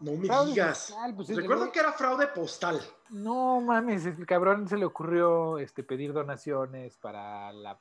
No 0.00 0.12
me 0.12 0.26
fraude 0.26 0.50
digas. 0.50 0.86
Fiscal, 0.86 1.14
pues 1.14 1.36
Recuerdo 1.36 1.70
que 1.70 1.78
era 1.78 1.92
fraude 1.92 2.26
postal. 2.28 2.80
No 3.10 3.60
mames, 3.60 4.06
el 4.06 4.26
cabrón 4.26 4.66
se 4.68 4.76
le 4.76 4.84
ocurrió 4.84 5.58
este, 5.58 5.82
pedir 5.82 6.12
donaciones 6.12 6.96
para 6.96 7.52
la. 7.52 7.78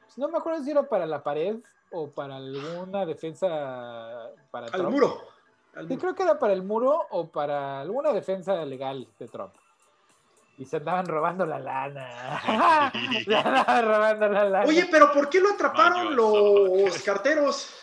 Pues 0.00 0.18
no 0.18 0.28
me 0.28 0.38
acuerdo 0.38 0.62
si 0.64 0.70
era 0.72 0.82
para 0.82 1.06
la 1.06 1.22
pared 1.22 1.56
o 1.92 2.10
para 2.10 2.36
alguna 2.36 3.06
defensa. 3.06 4.30
Para 4.50 4.66
Al 4.66 4.72
Trump. 4.72 4.90
muro. 4.90 5.20
Al 5.74 5.88
sí, 5.88 5.96
creo 5.96 6.14
que 6.14 6.22
era 6.22 6.38
para 6.38 6.52
el 6.52 6.62
muro 6.62 7.06
o 7.10 7.28
para 7.28 7.80
alguna 7.80 8.12
defensa 8.12 8.64
legal 8.64 9.08
de 9.18 9.28
Trump 9.28 9.54
y 10.58 10.64
se 10.64 10.76
andaban 10.76 11.06
robando 11.06 11.46
la 11.46 11.58
lana. 11.58 12.92
se 13.24 13.34
andaban 13.34 13.84
robando 13.84 14.28
la 14.28 14.44
lana. 14.44 14.66
Oye, 14.66 14.86
pero 14.90 15.12
¿por 15.12 15.28
qué 15.28 15.40
lo 15.40 15.50
atraparon 15.50 16.14
los 16.14 17.02
carteros? 17.02 17.81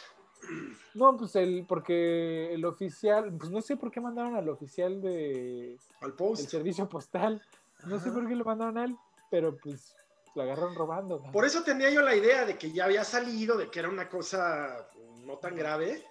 No, 0.99 1.15
pues 1.15 1.33
el, 1.37 1.65
porque 1.65 2.53
el 2.53 2.65
oficial, 2.65 3.31
pues 3.39 3.49
no 3.49 3.61
sé 3.61 3.77
por 3.77 3.89
qué 3.89 4.01
mandaron 4.01 4.35
al 4.35 4.49
oficial 4.49 5.01
de 5.01 5.79
al 6.01 6.13
post. 6.13 6.43
el 6.43 6.49
servicio 6.49 6.89
postal. 6.89 7.41
No 7.85 7.95
Ajá. 7.95 8.03
sé 8.03 8.11
por 8.11 8.27
qué 8.27 8.35
lo 8.35 8.43
mandaron 8.43 8.77
a 8.77 8.83
él, 8.83 8.97
pero 9.31 9.55
pues 9.57 9.95
lo 10.35 10.41
agarraron 10.41 10.75
robando. 10.75 11.21
¿no? 11.25 11.31
Por 11.31 11.45
eso 11.45 11.63
tenía 11.63 11.89
yo 11.89 12.01
la 12.01 12.13
idea 12.15 12.43
de 12.45 12.57
que 12.57 12.73
ya 12.73 12.83
había 12.83 13.05
salido, 13.05 13.57
de 13.57 13.71
que 13.71 13.79
era 13.79 13.87
una 13.87 14.09
cosa 14.09 14.89
no 15.25 15.37
tan 15.37 15.55
grave. 15.55 16.03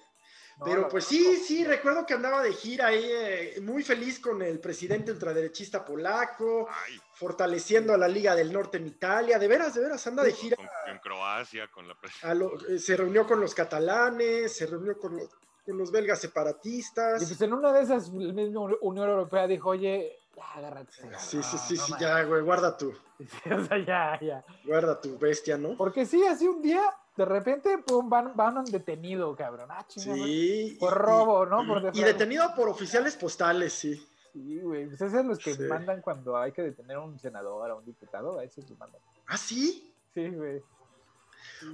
No, 0.59 0.65
Pero 0.65 0.89
pues 0.89 1.05
sí, 1.05 1.37
sí, 1.37 1.65
recuerdo 1.65 2.05
que 2.05 2.15
andaba 2.15 2.43
de 2.43 2.53
gira 2.53 2.89
ahí, 2.89 3.05
eh, 3.05 3.61
muy 3.63 3.85
feliz 3.85 4.19
con 4.19 4.43
el 4.43 4.59
presidente 4.59 5.13
ultraderechista 5.13 5.85
polaco, 5.85 6.69
Ay. 6.69 6.99
fortaleciendo 7.15 7.95
a 7.95 7.99
la 7.99 8.09
Liga 8.09 8.35
del 8.35 8.53
Norte 8.53 8.79
en 8.79 8.87
Italia, 8.89 9.39
de 9.39 9.47
veras, 9.47 9.75
de 9.75 9.83
veras, 9.83 10.05
anda 10.07 10.25
de 10.25 10.33
gira. 10.33 10.57
Con, 10.57 10.67
en 10.87 10.99
Croacia, 10.99 11.69
con 11.69 11.87
la 11.87 11.97
lo, 12.35 12.59
eh, 12.69 12.79
Se 12.79 12.97
reunió 12.97 13.25
con 13.25 13.41
los 13.41 13.55
catalanes, 13.55 14.57
se 14.57 14.67
reunió 14.67 14.99
con 14.99 15.17
los, 15.17 15.29
con 15.65 15.79
los 15.79 15.93
belgas 15.93 16.21
separatistas. 16.21 17.23
Y 17.23 17.27
pues 17.27 17.41
en 17.41 17.53
una 17.53 17.73
de 17.73 17.83
esas, 17.83 18.09
la 18.09 18.33
misma 18.33 18.63
Unión 18.81 19.09
Europea 19.09 19.47
dijo, 19.47 19.71
oye, 19.71 20.19
ya, 20.39 20.53
agárrate. 20.55 20.93
Sí, 21.19 21.43
sí, 21.43 21.59
sí, 21.59 21.75
no, 21.75 21.85
sí, 21.85 21.93
ya, 22.01 22.23
güey, 22.25 22.43
guarda 22.43 22.77
tú. 22.77 22.93
o 23.45 23.65
sea, 23.65 23.79
ya, 23.85 24.19
ya. 24.21 24.45
Guarda 24.65 25.01
tu 25.01 25.19
bestia, 25.19 25.57
¿no? 25.57 25.77
Porque 25.77 26.07
sí, 26.07 26.25
así 26.25 26.47
un 26.47 26.63
día 26.63 26.83
de 27.19 27.25
repente 27.25 27.79
pum, 27.79 28.09
van, 28.09 28.37
van 28.37 28.65
detenido, 28.65 29.35
cabrón. 29.35 29.69
Ah, 29.73 29.85
chingada, 29.89 30.25
sí. 30.25 30.77
Por 30.79 30.95
robo, 30.95 31.45
y, 31.45 31.51
¿no? 31.51 31.67
Por 31.67 31.91
y 31.93 32.01
detenido 32.01 32.55
por 32.55 32.69
oficiales 32.69 33.17
postales, 33.17 33.73
sí. 33.73 33.97
Sí, 34.33 34.61
güey. 34.61 34.87
Pues 34.87 35.01
esos 35.01 35.11
son 35.11 35.27
los 35.27 35.39
que 35.41 35.55
sí. 35.55 35.63
mandan 35.63 36.01
cuando 36.01 36.37
hay 36.37 36.53
que 36.53 36.63
detener 36.63 36.97
a 36.97 37.01
un 37.01 37.19
senador, 37.19 37.69
a 37.73 37.75
un 37.75 37.85
diputado, 37.85 38.39
a 38.39 38.45
esos 38.45 38.71
los 38.71 38.79
mandan. 38.79 39.01
¿Ah, 39.27 39.37
sí? 39.37 39.93
Sí, 40.15 40.29
güey. 40.29 40.63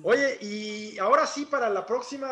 Oye, 0.03 0.39
y 0.41 0.99
ahora 0.99 1.27
sí, 1.27 1.45
para 1.45 1.69
la 1.69 1.85
próxima 1.85 2.27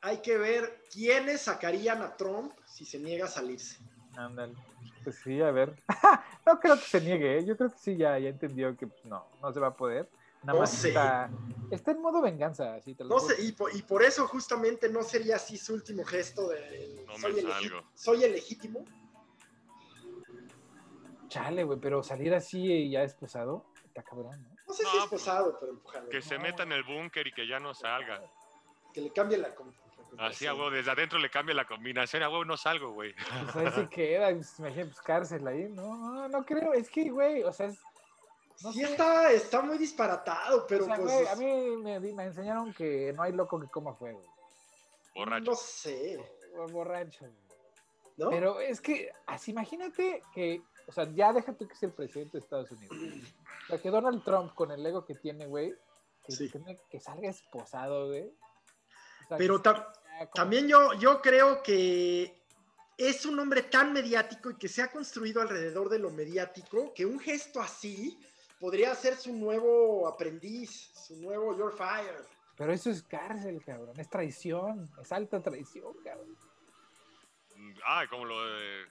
hay 0.00 0.18
que 0.18 0.38
ver 0.38 0.84
quiénes 0.90 1.42
sacarían 1.42 2.00
a 2.00 2.16
Trump 2.16 2.54
si 2.64 2.86
se 2.86 2.98
niega 2.98 3.26
a 3.26 3.28
salirse. 3.28 3.76
Ándale. 4.16 4.54
Pues 5.04 5.16
sí, 5.22 5.42
a 5.42 5.50
ver. 5.50 5.74
no 6.46 6.58
creo 6.58 6.76
que 6.76 6.86
se 6.86 7.02
niegue, 7.02 7.38
¿eh? 7.38 7.44
yo 7.44 7.54
creo 7.54 7.70
que 7.70 7.78
sí, 7.78 7.98
ya, 7.98 8.18
ya 8.18 8.30
entendió 8.30 8.74
que 8.78 8.86
pues, 8.86 9.04
no, 9.04 9.26
no 9.42 9.52
se 9.52 9.60
va 9.60 9.66
a 9.66 9.76
poder. 9.76 10.08
Nada 10.42 10.52
no 10.52 10.60
más 10.60 10.70
sé. 10.70 10.88
Está, 10.88 11.30
está, 11.70 11.90
en 11.90 12.00
modo 12.00 12.22
venganza. 12.22 12.74
Así 12.74 12.94
te 12.94 13.04
lo 13.04 13.10
no 13.10 13.20
sé, 13.20 13.42
y 13.42 13.52
por, 13.52 13.74
y 13.74 13.82
por, 13.82 14.02
eso 14.02 14.26
justamente 14.26 14.88
no 14.88 15.02
sería 15.02 15.36
así 15.36 15.56
su 15.56 15.74
último 15.74 16.04
gesto 16.04 16.48
de 16.48 17.04
no 17.06 17.18
soy, 17.18 17.38
el 17.38 17.48
soy, 17.94 18.24
el 18.24 18.32
legítimo. 18.32 18.84
Chale, 21.28 21.64
güey, 21.64 21.78
pero 21.78 22.02
salir 22.02 22.32
así 22.34 22.90
ya 22.90 23.02
esposado, 23.02 23.66
está 23.84 24.02
cabrón, 24.02 24.42
¿no? 24.42 24.48
No 24.66 24.74
sé 24.74 24.82
no, 24.82 24.90
si 24.90 24.98
esposado, 24.98 25.58
pero 25.58 25.72
empujarlo. 25.72 26.08
Que 26.08 26.22
se 26.22 26.38
meta 26.38 26.62
en 26.62 26.72
el 26.72 26.84
búnker 26.84 27.26
y 27.26 27.32
que 27.32 27.46
ya 27.46 27.58
no 27.58 27.74
salga. 27.74 28.22
Que 28.92 29.00
le 29.00 29.12
cambie 29.12 29.36
la 29.38 29.54
Así, 30.16 30.46
a 30.46 30.54
huevo, 30.54 30.70
desde 30.70 30.90
adentro 30.90 31.18
le 31.18 31.30
cambia 31.30 31.54
la 31.54 31.66
combinación, 31.66 32.22
a 32.22 32.28
huevo 32.28 32.44
no 32.44 32.56
salgo, 32.56 32.92
güey. 32.92 33.14
Pues 33.52 33.56
ahí 33.56 33.72
se 33.72 33.88
queda, 33.88 34.30
imagínate, 34.30 34.86
pues 34.86 35.00
cárcel 35.00 35.46
ahí, 35.46 35.68
no, 35.68 35.96
no, 35.96 36.28
no 36.28 36.44
creo, 36.44 36.72
es 36.72 36.88
que, 36.88 37.10
güey, 37.10 37.42
o 37.42 37.52
sea, 37.52 37.66
es, 37.66 37.78
no 38.62 38.72
sí 38.72 38.80
sé. 38.80 38.90
está, 38.90 39.32
está 39.32 39.62
muy 39.62 39.78
disparatado, 39.78 40.66
pero 40.66 40.84
o 40.84 40.86
sea, 40.86 40.96
pues... 40.96 41.12
Güey, 41.12 41.26
a 41.26 41.36
mí 41.36 41.76
me, 41.76 42.00
me, 42.00 42.24
enseñaron 42.24 42.72
que 42.74 43.12
no 43.12 43.22
hay 43.22 43.32
loco 43.32 43.60
que 43.60 43.68
coma 43.68 43.94
fuego. 43.94 44.22
Borracho. 45.14 45.50
No 45.50 45.56
sé. 45.56 46.18
Borracho. 46.72 47.26
¿No? 48.16 48.30
Pero 48.30 48.58
es 48.58 48.80
que, 48.80 49.12
así 49.26 49.52
imagínate 49.52 50.22
que, 50.34 50.60
o 50.88 50.92
sea, 50.92 51.08
ya 51.12 51.32
déjate 51.32 51.68
que 51.68 51.74
es 51.74 51.82
el 51.84 51.92
presidente 51.92 52.32
de 52.32 52.38
Estados 52.44 52.70
Unidos. 52.72 52.96
O 53.64 53.66
sea, 53.68 53.78
que 53.78 53.90
Donald 53.90 54.24
Trump, 54.24 54.54
con 54.54 54.72
el 54.72 54.84
ego 54.84 55.04
que 55.04 55.14
tiene, 55.14 55.46
güey, 55.46 55.72
que, 56.24 56.32
sí. 56.32 56.48
tiene, 56.48 56.80
que 56.90 56.98
salga 56.98 57.28
esposado, 57.28 58.08
güey. 58.08 58.24
O 59.24 59.28
sea, 59.28 59.36
pero 59.36 59.62
ta 59.62 59.92
como... 60.16 60.30
también 60.34 60.66
yo, 60.66 60.94
yo 60.94 61.22
creo 61.22 61.62
que 61.62 62.42
es 62.96 63.24
un 63.24 63.38
hombre 63.38 63.62
tan 63.62 63.92
mediático 63.92 64.50
y 64.50 64.56
que 64.56 64.68
se 64.68 64.82
ha 64.82 64.90
construido 64.90 65.40
alrededor 65.40 65.88
de 65.88 66.00
lo 66.00 66.10
mediático 66.10 66.92
que 66.92 67.06
un 67.06 67.20
gesto 67.20 67.60
así 67.60 68.18
podría 68.60 68.94
ser 68.94 69.16
su 69.16 69.32
nuevo 69.32 70.06
aprendiz, 70.08 70.90
su 71.06 71.16
nuevo 71.16 71.56
Your 71.56 71.72
Fire. 71.76 72.24
Pero 72.56 72.72
eso 72.72 72.90
es 72.90 73.02
cárcel, 73.02 73.62
cabrón, 73.64 73.98
es 73.98 74.08
traición, 74.10 74.90
es 75.00 75.12
alta 75.12 75.40
traición, 75.40 75.94
cabrón. 76.02 76.36
Ah, 77.84 78.04
como 78.10 78.24
lo 78.24 78.44
de. 78.44 78.84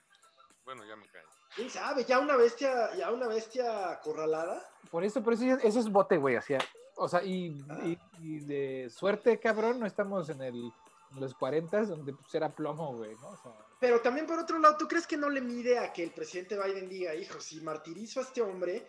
Bueno, 0.65 0.86
ya 0.86 0.95
me 0.95 1.07
cae. 1.07 1.22
¿Quién 1.55 1.70
sabe? 1.70 2.03
Ya 2.03 2.20
una 2.20 2.36
bestia, 2.36 2.93
ya 2.95 3.11
una 3.11 3.28
bestia 3.28 3.91
acorralada. 3.91 4.61
Por 4.91 5.03
eso, 5.03 5.24
por 5.24 5.34
eso, 5.34 5.45
eso 5.45 5.80
es 5.80 5.89
bote, 5.89 6.18
güey. 6.18 6.36
O 6.36 6.41
sea, 6.41 6.59
o 6.95 7.07
sea 7.07 7.24
y, 7.24 7.57
y- 7.86 7.97
y 8.20 8.39
de 8.41 8.89
suerte, 8.89 9.39
cabrón, 9.39 9.80
no 9.80 9.86
estamos 9.86 10.30
en, 10.30 10.41
el, 10.41 10.55
en 10.55 11.20
los 11.20 11.34
40 11.36 11.84
donde 11.86 12.13
pues, 12.13 12.36
era 12.36 12.49
plomo, 12.49 12.95
güey, 12.95 13.15
¿no? 13.15 13.30
O 13.30 13.38
sea, 13.38 13.51
Pero 13.80 14.01
también 14.01 14.26
por 14.28 14.39
otro 14.39 14.59
lado, 14.59 14.78
¿tú 14.78 14.88
crees 14.88 15.07
que 15.07 15.18
no 15.18 15.30
le 15.30 15.41
mide 15.41 15.80
a 15.80 15.91
que 15.93 16.03
el 16.03 16.11
presidente 16.11 16.61
Biden 16.61 16.89
diga, 16.89 17.15
hijo, 17.15 17.39
si 17.39 17.61
martirizo 17.61 18.20
a 18.20 18.24
este 18.24 18.41
hombre, 18.41 18.86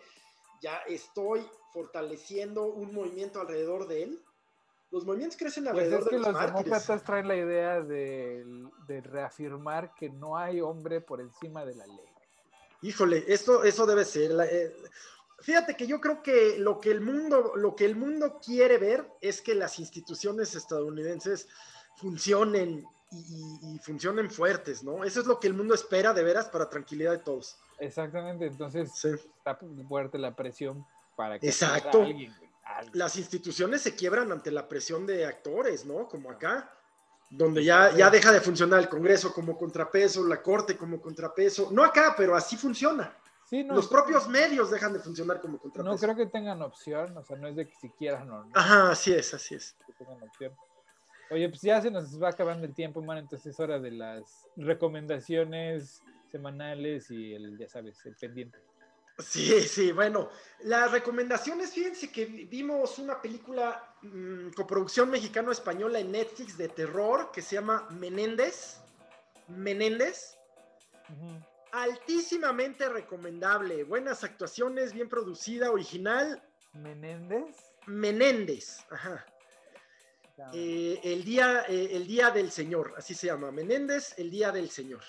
ya 0.61 0.77
estoy 0.87 1.45
fortaleciendo 1.73 2.65
un 2.65 2.93
movimiento 2.93 3.39
alrededor 3.41 3.87
de 3.87 4.03
él? 4.03 4.23
Los 4.91 5.05
movimientos 5.05 5.37
crecen 5.37 5.65
Pues 5.65 5.75
alrededor 5.75 5.99
es 6.03 6.09
que 6.09 6.15
de 6.15 6.19
los, 6.19 6.27
los 6.27 6.33
mártires. 6.35 6.63
demócratas 6.65 7.03
traen 7.03 7.27
la 7.27 7.35
idea 7.35 7.81
de, 7.81 8.43
de 8.87 9.01
reafirmar 9.01 9.93
que 9.93 10.09
no 10.09 10.35
hay 10.37 10.61
hombre 10.61 10.99
por 11.01 11.21
encima 11.21 11.63
de 11.65 11.75
la 11.75 11.85
ley. 11.85 12.09
Híjole, 12.81 13.23
esto, 13.27 13.63
eso 13.63 13.85
debe 13.85 14.03
ser. 14.05 14.31
la- 14.31 14.45
eh, 14.47 14.73
fíjate 15.41 15.75
que 15.75 15.85
yo 15.85 16.01
creo 16.01 16.23
que 16.23 16.57
lo 16.57 16.79
que 16.79 16.89
el 16.91 17.01
mundo, 17.01 17.53
lo 17.55 17.75
que 17.75 17.85
el 17.85 17.95
mundo 17.95 18.39
quiere 18.43 18.77
ver 18.77 19.05
es 19.21 19.41
que 19.41 19.53
las 19.53 19.77
instituciones 19.79 20.55
estadounidenses 20.55 21.47
funcionen 21.97 22.85
y, 23.11 23.17
y- 23.17 23.75
y 23.75 23.79
funcionen 23.79 24.29
fuertes, 24.29 24.83
¿no? 24.83 25.03
Eso 25.03 25.21
es 25.21 25.25
lo 25.27 25.39
que 25.39 25.47
el 25.47 25.53
mundo 25.53 25.73
espera 25.73 26.13
de 26.13 26.23
veras 26.23 26.47
para 26.49 26.69
tranquilidad 26.69 27.11
de 27.11 27.17
todos. 27.19 27.57
Exactamente, 27.79 28.45
entonces 28.45 28.91
Sí. 28.93 29.09
está 29.09 29.57
fuerte 29.87 30.17
la 30.17 30.35
presión 30.35 30.85
para 31.15 31.39
que 31.39 31.47
Exacto. 31.47 32.01
alguien. 32.03 32.33
Las 32.93 33.15
instituciones 33.17 33.81
se 33.81 33.95
quiebran 33.95 34.31
ante 34.31 34.51
la 34.51 34.67
presión 34.67 35.05
de 35.07 35.25
actores, 35.25 35.85
¿no? 35.85 36.07
Como 36.07 36.29
acá, 36.29 36.71
donde 37.31 37.63
ya, 37.63 37.91
ya 37.95 38.09
deja 38.09 38.31
de 38.31 38.41
funcionar 38.41 38.79
el 38.79 38.89
Congreso 38.89 39.33
como 39.33 39.57
contrapeso, 39.57 40.25
la 40.27 40.41
Corte 40.41 40.77
como 40.77 41.01
contrapeso. 41.01 41.69
No 41.71 41.83
acá, 41.83 42.13
pero 42.15 42.35
así 42.35 42.57
funciona. 42.57 43.15
Sí, 43.49 43.63
no, 43.63 43.73
Los 43.73 43.87
propios 43.87 44.27
medios 44.27 44.69
dejan 44.69 44.93
de 44.93 44.99
funcionar 44.99 45.41
como 45.41 45.53
no 45.53 45.59
contrapeso. 45.59 45.97
creo 45.97 46.15
que 46.15 46.27
tengan 46.27 46.61
opción, 46.61 47.17
o 47.17 47.23
sea, 47.23 47.35
no 47.37 47.47
es 47.47 47.55
de 47.55 47.67
que 47.67 47.73
si 47.81 47.89
quieran 47.89 48.29
o 48.29 48.43
no. 48.45 48.51
Ajá, 48.53 48.91
así 48.91 49.11
es, 49.13 49.33
así 49.33 49.55
es. 49.55 49.75
que 49.87 49.93
tengan 49.93 50.21
opción. 50.21 50.53
Oye, 51.31 51.47
pues 51.49 51.61
ya 51.61 51.81
se 51.81 51.91
nos 51.91 52.21
va 52.21 52.29
acabando 52.29 52.65
el 52.65 52.73
tiempo, 52.73 53.01
man, 53.01 53.19
entonces 53.19 53.53
es 53.53 53.59
hora 53.59 53.79
de 53.79 53.91
las 53.91 54.47
recomendaciones 54.55 56.01
semanales 56.31 57.11
y 57.11 57.33
el, 57.33 57.57
ya 57.57 57.67
sabes, 57.67 58.03
el 58.05 58.15
pendiente. 58.15 58.59
Sí, 59.19 59.61
sí, 59.61 59.91
bueno, 59.91 60.29
las 60.61 60.91
recomendaciones, 60.91 61.73
fíjense 61.73 62.09
que 62.09 62.25
vimos 62.25 62.97
una 62.99 63.21
película 63.21 63.95
mm, 64.01 64.51
coproducción 64.51 65.09
mexicano-española 65.09 65.99
en 65.99 66.13
Netflix 66.13 66.57
de 66.57 66.69
terror 66.69 67.29
que 67.31 67.41
se 67.41 67.55
llama 67.55 67.87
Menéndez. 67.91 68.79
Menéndez. 69.49 70.37
Altísimamente 71.71 72.87
recomendable. 72.87 73.83
Buenas 73.83 74.23
actuaciones, 74.23 74.93
bien 74.93 75.09
producida, 75.09 75.69
original. 75.69 76.41
Menéndez. 76.73 77.55
Menéndez. 77.87 78.85
Ajá. 78.89 79.25
Eh, 80.53 80.99
el, 81.03 81.23
día, 81.23 81.65
eh, 81.67 81.89
el 81.91 82.07
Día 82.07 82.31
del 82.31 82.51
Señor, 82.51 82.93
así 82.97 83.13
se 83.13 83.27
llama. 83.27 83.51
Menéndez, 83.51 84.17
el 84.17 84.29
Día 84.29 84.51
del 84.51 84.69
Señor. 84.69 85.01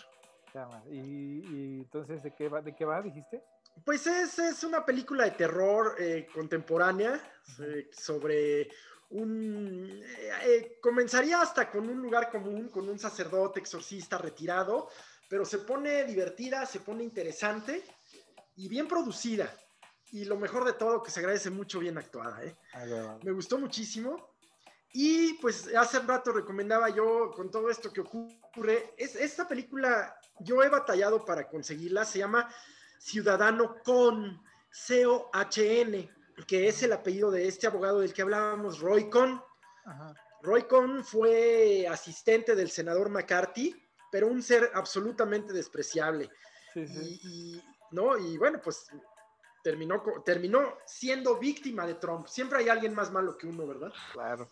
y, 0.91 0.97
y 0.99 1.74
entonces, 1.81 2.22
¿de 2.22 2.35
qué 2.35 2.49
va, 2.49 2.61
de 2.61 2.74
qué 2.74 2.85
va 2.85 3.01
dijiste? 3.01 3.43
Pues 3.85 4.07
es, 4.07 4.39
es 4.39 4.64
una 4.64 4.85
película 4.85 5.24
de 5.24 5.31
terror 5.31 5.95
eh, 5.99 6.26
contemporánea 6.35 7.20
eh, 7.61 7.89
sobre 7.93 8.68
un... 9.11 9.89
eh, 9.89 10.31
eh, 10.45 10.78
comenzaría 10.81 11.41
hasta 11.41 11.70
con 11.70 11.89
un 11.89 12.03
lugar 12.03 12.31
común, 12.31 12.68
con 12.68 12.89
un 12.89 12.99
sacerdote 12.99 13.61
exorcista 13.61 14.18
retirado, 14.18 14.89
pero 15.28 15.45
se 15.45 15.59
pone 15.59 16.05
divertida, 16.05 16.66
se 16.66 16.81
pone 16.81 17.05
interesante 17.05 17.85
y 18.57 18.68
bien 18.68 18.89
producida. 18.89 19.55
Y 20.12 20.24
lo 20.24 20.37
mejor 20.37 20.64
de 20.64 20.72
todo, 20.72 21.01
que 21.03 21.11
se 21.12 21.20
agradece 21.20 21.51
mucho 21.51 21.78
bien 21.78 21.97
actuada. 21.97 22.43
¿eh? 22.45 22.57
Va. 22.74 23.18
Me 23.22 23.31
gustó 23.31 23.57
muchísimo. 23.59 24.30
Y 24.93 25.34
pues 25.34 25.68
hace 25.74 26.01
rato 26.01 26.32
recomendaba 26.32 26.88
yo 26.88 27.30
con 27.30 27.51
todo 27.51 27.70
esto 27.70 27.93
que 27.93 28.01
ocurre, 28.01 28.93
es, 28.97 29.14
esta 29.14 29.47
película 29.47 30.16
yo 30.41 30.62
he 30.62 30.68
batallado 30.68 31.24
para 31.24 31.49
conseguirla, 31.49 32.05
se 32.05 32.18
llama 32.18 32.53
Ciudadano 32.99 33.76
Con, 33.84 34.43
C-O-H-N, 34.70 36.11
que 36.47 36.68
es 36.68 36.82
el 36.82 36.93
apellido 36.93 37.30
de 37.30 37.47
este 37.47 37.66
abogado 37.66 38.01
del 38.01 38.12
que 38.12 38.22
hablábamos, 38.22 38.80
Roy 38.80 39.09
Con. 39.09 39.41
Ajá. 39.84 40.14
Roy 40.43 40.62
Con 40.64 41.05
fue 41.05 41.86
asistente 41.88 42.57
del 42.57 42.70
senador 42.70 43.11
McCarthy, 43.11 43.76
pero 44.11 44.26
un 44.26 44.43
ser 44.43 44.70
absolutamente 44.74 45.53
despreciable. 45.53 46.30
Sí, 46.74 46.86
sí. 46.86 47.20
Y, 47.22 47.28
y, 47.28 47.64
¿no? 47.93 48.18
y 48.18 48.38
bueno, 48.38 48.61
pues 48.62 48.86
terminó, 49.62 50.03
terminó 50.24 50.78
siendo 50.86 51.38
víctima 51.38 51.86
de 51.86 51.95
Trump. 51.95 52.26
Siempre 52.26 52.59
hay 52.59 52.68
alguien 52.68 52.95
más 52.95 53.11
malo 53.11 53.36
que 53.36 53.47
uno, 53.47 53.66
¿verdad? 53.66 53.93
Claro. 54.12 54.49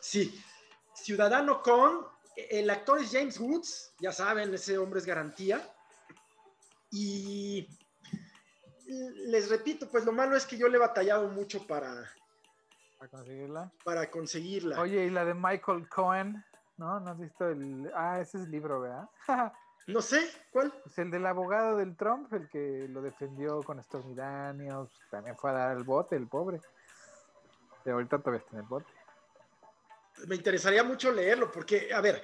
Sí. 0.00 0.42
Ciudadano 0.94 1.62
con, 1.62 2.06
el 2.36 2.70
actor 2.70 3.00
es 3.00 3.12
James 3.12 3.38
Woods, 3.38 3.94
ya 4.00 4.12
saben, 4.12 4.52
ese 4.54 4.78
hombre 4.78 5.00
es 5.00 5.06
garantía. 5.06 5.60
Y 6.90 7.68
les 8.86 9.48
repito, 9.48 9.88
pues 9.88 10.04
lo 10.04 10.12
malo 10.12 10.36
es 10.36 10.44
que 10.46 10.56
yo 10.56 10.68
le 10.68 10.76
he 10.76 10.80
batallado 10.80 11.28
mucho 11.28 11.66
para, 11.66 12.10
Para 12.98 13.10
conseguirla. 13.10 13.72
para 13.84 14.10
conseguirla. 14.10 14.80
Oye, 14.80 15.04
y 15.04 15.10
la 15.10 15.24
de 15.24 15.34
Michael 15.34 15.88
Cohen, 15.88 16.44
¿no? 16.76 16.98
¿No 17.00 17.10
has 17.10 17.18
visto 17.18 17.48
el. 17.48 17.90
Ah, 17.94 18.18
ese 18.20 18.38
es 18.38 18.44
el 18.44 18.50
libro, 18.50 18.80
¿verdad? 18.80 19.08
No 19.86 20.02
sé, 20.02 20.30
¿cuál? 20.52 20.72
Pues 20.84 20.98
el 20.98 21.10
del 21.10 21.26
abogado 21.26 21.78
del 21.78 21.96
Trump, 21.96 22.32
el 22.32 22.48
que 22.48 22.86
lo 22.88 23.02
defendió 23.02 23.60
con 23.62 23.82
Stormy 23.82 24.14
Daniels, 24.14 24.92
también 25.10 25.36
fue 25.36 25.50
a 25.50 25.54
dar 25.54 25.76
el 25.76 25.82
bote, 25.82 26.14
el 26.14 26.28
pobre. 26.28 26.60
De 27.84 27.90
ahorita 27.90 28.18
todavía 28.18 28.38
está 28.38 28.52
en 28.52 28.62
el 28.62 28.68
bote. 28.68 28.86
Me 30.26 30.36
interesaría 30.36 30.82
mucho 30.84 31.10
leerlo, 31.12 31.50
porque, 31.50 31.92
a 31.92 32.00
ver, 32.00 32.22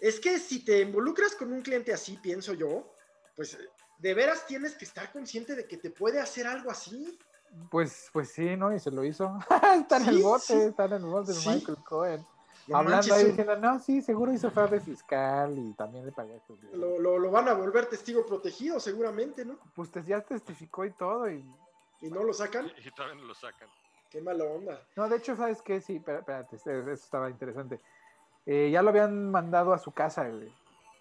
es 0.00 0.18
que 0.20 0.38
si 0.38 0.64
te 0.64 0.80
involucras 0.80 1.34
con 1.34 1.52
un 1.52 1.60
cliente 1.62 1.92
así, 1.92 2.16
pienso 2.16 2.54
yo, 2.54 2.94
pues 3.36 3.58
de 3.98 4.14
veras 4.14 4.46
tienes 4.46 4.74
que 4.74 4.84
estar 4.84 5.10
consciente 5.12 5.54
de 5.54 5.66
que 5.66 5.76
te 5.76 5.90
puede 5.90 6.20
hacer 6.20 6.46
algo 6.46 6.70
así. 6.70 7.18
Pues, 7.70 8.08
pues 8.12 8.30
sí, 8.30 8.56
¿no? 8.56 8.72
Y 8.74 8.78
se 8.78 8.90
lo 8.90 9.04
hizo. 9.04 9.36
está 9.80 9.96
en 9.96 10.08
el 10.08 10.16
Sí, 10.16 10.22
bote, 10.22 10.44
sí. 10.44 10.52
está 10.54 10.84
en 10.84 10.92
el 10.92 11.02
bote 11.04 11.32
de 11.32 11.38
Sí. 11.38 11.48
Michael 11.48 11.78
Cohen. 11.84 12.26
No 12.66 12.76
Hablando 12.76 13.14
ahí 13.14 13.24
diciendo, 13.24 13.56
no, 13.56 13.80
sí, 13.80 14.02
seguro 14.02 14.30
hizo 14.30 14.50
fraude 14.50 14.78
fiscal 14.80 15.58
y 15.58 15.72
también 15.72 16.04
le 16.04 16.12
pagó 16.12 16.34
estos 16.36 16.60
días. 16.60 16.74
lo, 16.74 16.98
lo- 16.98 17.18
lo 17.18 17.30
van 17.30 17.48
a 17.48 17.54
volver 17.54 17.86
testigo 17.86 18.26
protegido, 18.26 18.78
seguramente, 18.78 19.42
¿no? 19.46 19.58
Pues 19.74 19.90
te- 19.90 20.04
ya 20.04 20.20
testificó 20.20 20.84
y 20.84 20.90
todo. 20.92 21.30
Y... 21.30 21.42
Y 22.02 22.10
no 22.10 22.22
lo 22.22 22.32
sacan. 22.34 22.70
Y, 22.76 22.88
y 22.88 22.90
todavía 22.92 23.16
no 23.20 23.24
lo 23.26 23.34
sacan. 23.34 23.68
Qué 24.10 24.20
mala 24.20 24.44
onda. 24.44 24.80
No, 24.96 25.08
de 25.08 25.16
hecho, 25.16 25.36
¿sabes 25.36 25.60
qué? 25.62 25.80
Sí, 25.80 25.96
espérate, 25.96 26.56
eso 26.56 26.70
eso 26.70 26.90
estaba 26.92 27.28
interesante. 27.28 27.80
Eh, 28.46 28.70
ya 28.72 28.82
lo 28.82 28.88
habían 28.88 29.30
mandado 29.30 29.74
a 29.74 29.78
su 29.78 29.92
casa, 29.92 30.28
güey. 30.28 30.52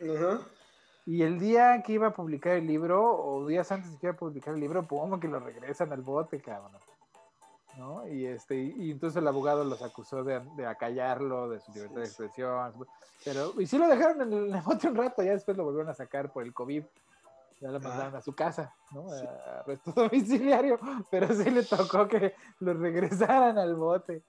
Ajá. 0.01 0.41
Y 1.05 1.23
el 1.23 1.39
día 1.39 1.81
que 1.83 1.93
iba 1.93 2.07
a 2.07 2.13
publicar 2.13 2.57
el 2.57 2.67
libro, 2.67 3.01
o 3.01 3.47
días 3.47 3.71
antes 3.71 3.93
de 3.93 3.97
que 3.97 4.07
iba 4.07 4.13
a 4.13 4.17
publicar 4.17 4.53
el 4.53 4.59
libro, 4.59 4.85
pum, 4.85 5.17
que 5.21 5.29
lo 5.29 5.39
regresan 5.39 5.93
al 5.93 6.01
bote, 6.01 6.41
cabrón. 6.41 6.73
¿No? 7.77 8.05
Y, 8.09 8.25
este, 8.25 8.55
y, 8.57 8.91
entonces 8.91 9.21
el 9.21 9.27
abogado 9.27 9.63
los 9.63 9.81
acusó 9.81 10.25
de, 10.25 10.41
de 10.57 10.65
acallarlo, 10.65 11.47
de 11.47 11.61
su 11.61 11.71
libertad 11.71 12.01
de 12.01 12.07
Sí, 12.07 12.11
expresión. 12.11 12.73
Pero, 13.23 13.53
y 13.61 13.67
sí 13.67 13.77
lo 13.77 13.87
dejaron 13.87 14.21
en 14.21 14.33
el 14.53 14.61
bote 14.61 14.89
un 14.89 14.95
rato, 14.95 15.23
ya 15.23 15.31
después 15.31 15.55
lo 15.55 15.63
volvieron 15.63 15.89
a 15.89 15.93
sacar 15.93 16.33
por 16.33 16.43
el 16.43 16.53
COVID. 16.53 16.83
Ya 17.59 17.69
lo 17.69 17.79
mandaron 17.79 18.15
a 18.15 18.21
su 18.21 18.33
casa, 18.35 18.75
¿no? 18.91 19.09
Sí. 19.09 19.25
A 19.25 19.59
arresto 19.59 19.91
domiciliario. 19.95 20.79
Pero 21.09 21.33
sí 21.33 21.49
le 21.49 21.63
tocó 21.63 22.07
que 22.07 22.35
lo 22.59 22.73
regresaran 22.73 23.57
al 23.57 23.75
bote. 23.75 24.23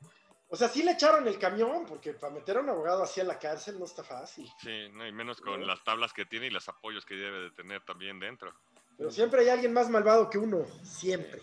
O 0.51 0.57
sea, 0.57 0.69
sí 0.69 0.83
le 0.83 0.93
echaron 0.93 1.29
el 1.29 1.39
camión, 1.39 1.85
porque 1.87 2.15
para 2.15 2.33
meter 2.33 2.57
a 2.57 2.61
un 2.61 2.71
abogado 2.71 3.03
así 3.03 3.21
a 3.21 3.25
la 3.25 3.39
cárcel 3.39 3.79
no 3.79 3.85
está 3.85 4.03
fácil. 4.03 4.51
Sí, 4.61 4.89
no, 4.95 5.07
y 5.07 5.13
menos 5.13 5.43
con 5.43 5.67
las 5.67 5.85
tablas 5.85 6.15
que 6.15 6.25
tiene 6.25 6.47
y 6.47 6.51
los 6.51 6.67
apoyos 6.69 7.05
que 7.05 7.15
debe 7.15 7.39
de 7.41 7.51
tener 7.51 7.83
también 7.85 8.19
dentro. 8.19 8.55
Pero 8.97 9.11
siempre 9.11 9.43
hay 9.43 9.51
alguien 9.51 9.75
más 9.75 9.91
malvado 9.91 10.31
que 10.31 10.39
uno. 10.39 10.65
Siempre. 10.83 11.43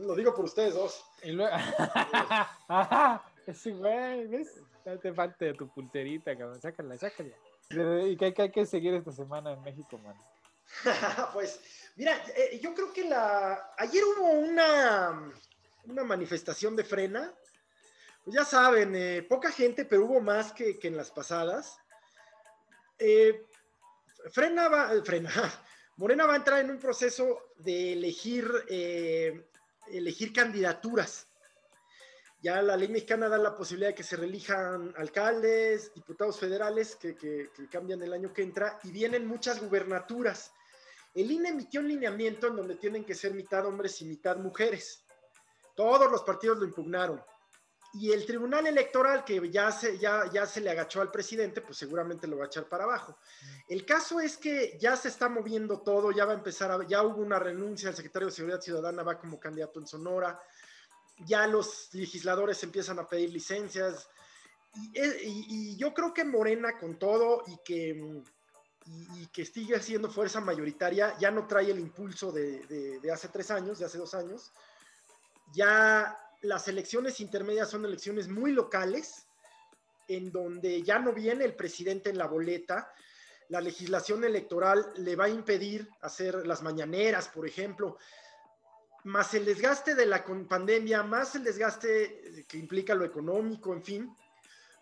Lo 0.00 0.14
digo 0.16 0.34
por 0.34 0.44
ustedes 0.44 0.74
dos. 0.74 1.04
Y 1.22 1.32
luego. 1.32 1.54
Ajá, 2.68 3.22
ese 3.46 3.70
güey, 3.70 4.26
¿ves? 4.26 4.60
Te 5.00 5.12
falte 5.14 5.54
tu 5.54 5.68
pulserita, 5.68 6.36
cabrón. 6.36 6.60
Sácala, 6.60 6.96
sácala. 6.96 7.34
¿Y 7.70 8.16
qué, 8.16 8.34
hay 8.36 8.50
que 8.50 8.66
seguir 8.66 8.94
esta 8.94 9.12
semana 9.12 9.52
en 9.52 9.62
México, 9.62 9.98
man? 9.98 10.16
pues, 11.32 11.60
mira, 11.96 12.22
eh, 12.36 12.58
yo 12.62 12.74
creo 12.74 12.92
que 12.92 13.04
la. 13.04 13.74
Ayer 13.78 14.02
hubo 14.04 14.30
una, 14.30 15.32
una 15.84 16.04
manifestación 16.04 16.76
de 16.76 16.84
frena. 16.84 17.34
Pues 18.24 18.36
ya 18.36 18.44
saben, 18.44 18.94
eh, 18.96 19.22
poca 19.22 19.50
gente, 19.52 19.84
pero 19.84 20.04
hubo 20.04 20.20
más 20.20 20.52
que, 20.52 20.78
que 20.78 20.88
en 20.88 20.96
las 20.96 21.10
pasadas. 21.10 21.78
Eh, 22.98 23.46
frena 24.32 24.68
va, 24.68 24.90
frena. 25.04 25.30
Morena 25.96 26.26
va 26.26 26.34
a 26.34 26.36
entrar 26.36 26.60
en 26.60 26.70
un 26.70 26.78
proceso 26.78 27.52
de 27.56 27.94
elegir, 27.94 28.46
elegir 29.88 30.30
candidaturas. 30.30 31.26
Ya 32.46 32.62
la 32.62 32.76
ley 32.76 32.86
mexicana 32.86 33.28
da 33.28 33.38
la 33.38 33.56
posibilidad 33.56 33.88
de 33.88 33.96
que 33.96 34.04
se 34.04 34.14
reelijan 34.14 34.94
alcaldes, 34.98 35.92
diputados 35.92 36.38
federales 36.38 36.94
que, 36.94 37.50
cambian 37.68 38.00
el 38.02 38.12
año 38.12 38.32
que 38.32 38.42
entra 38.42 38.78
y 38.84 38.92
vienen 38.92 39.26
muchas 39.26 39.60
gubernaturas. 39.60 40.52
El 41.12 41.28
INE 41.28 41.48
emitió 41.48 41.80
un 41.80 41.88
lineamiento 41.88 42.46
en 42.46 42.54
donde 42.54 42.76
tienen 42.76 43.04
que 43.04 43.16
ser 43.16 43.34
mitad 43.34 43.66
hombres 43.66 44.00
y 44.00 44.04
mitad 44.04 44.36
mujeres. 44.36 45.04
Todos 45.74 46.08
los 46.08 46.22
partidos 46.22 46.58
lo 46.58 46.66
impugnaron. 46.66 47.20
Y 47.94 48.12
el 48.12 48.24
Tribunal 48.24 48.68
Electoral, 48.68 49.24
que 49.24 49.50
ya 49.50 49.72
se, 49.72 49.98
ya, 49.98 50.30
ya 50.32 50.46
se 50.46 50.60
le 50.60 50.70
agachó 50.70 51.00
al 51.00 51.10
presidente, 51.10 51.62
pues 51.62 51.76
seguramente 51.78 52.28
lo 52.28 52.36
va 52.36 52.44
a 52.44 52.46
echar 52.46 52.68
para 52.68 52.84
abajo. 52.84 53.18
El 53.68 53.84
caso 53.84 54.20
es 54.20 54.36
que 54.36 54.78
ya 54.78 54.94
se 54.94 55.08
está 55.08 55.28
moviendo 55.28 55.80
todo, 55.80 56.12
ya 56.12 56.24
va 56.24 56.32
a 56.32 56.36
empezar, 56.36 56.86
ya 56.86 57.02
hubo 57.02 57.22
una 57.22 57.40
renuncia, 57.40 57.88
el 57.88 57.96
secretario 57.96 58.26
de 58.26 58.32
Seguridad 58.32 58.60
Ciudadana 58.60 59.02
va 59.02 59.18
como 59.18 59.40
candidato 59.40 59.80
en 59.80 59.86
Sonora, 59.88 60.38
ya 61.24 61.46
los 61.46 61.88
legisladores 61.92 62.62
empiezan 62.62 62.98
a 62.98 63.08
pedir 63.08 63.30
licencias. 63.30 64.08
Y, 64.74 65.00
y, 65.00 65.76
yo 65.76 65.94
creo 65.94 66.12
que 66.12 66.24
Morena 66.24 66.78
con 66.78 66.98
todo 66.98 67.42
y 67.46 67.56
que, 67.64 68.22
y, 68.84 69.22
y, 69.22 69.26
que 69.28 69.46
sigue 69.46 69.80
siendo 69.80 70.10
fuerza 70.10 70.40
mayoritaria, 70.40 71.16
ya 71.18 71.30
no 71.30 71.46
trae 71.46 71.70
el 71.70 71.80
impulso 71.80 72.30
de, 72.30 72.60
de, 72.66 73.00
de 73.00 73.12
hace 73.12 73.28
tres 73.28 73.50
años, 73.50 73.78
de 73.78 73.86
hace 73.86 73.96
dos 73.96 74.14
años. 74.14 74.52
Ya 75.54 76.16
las 76.42 76.68
elecciones 76.68 77.20
intermedias 77.20 77.70
son 77.70 77.84
elecciones 77.84 78.28
muy 78.28 78.52
locales, 78.52 79.26
en 80.08 80.30
donde 80.30 80.82
ya 80.82 80.98
no 80.98 81.12
viene 81.12 81.44
el 81.44 81.54
presidente 81.54 82.10
en 82.10 82.18
la 82.18 82.26
boleta. 82.26 82.92
La 83.48 83.60
legislación 83.60 84.24
electoral 84.24 84.92
le 84.96 85.16
va 85.16 85.24
a 85.24 85.30
impedir 85.30 85.88
hacer 86.02 86.46
las 86.46 86.62
mañaneras, 86.62 87.28
por 87.28 87.46
ejemplo, 87.46 87.96
más 89.06 89.34
el 89.34 89.44
desgaste 89.44 89.94
de 89.94 90.04
la 90.04 90.24
pandemia, 90.48 91.02
más 91.02 91.36
el 91.36 91.44
desgaste 91.44 92.44
que 92.48 92.58
implica 92.58 92.94
lo 92.94 93.04
económico, 93.04 93.72
en 93.72 93.82
fin. 93.82 94.16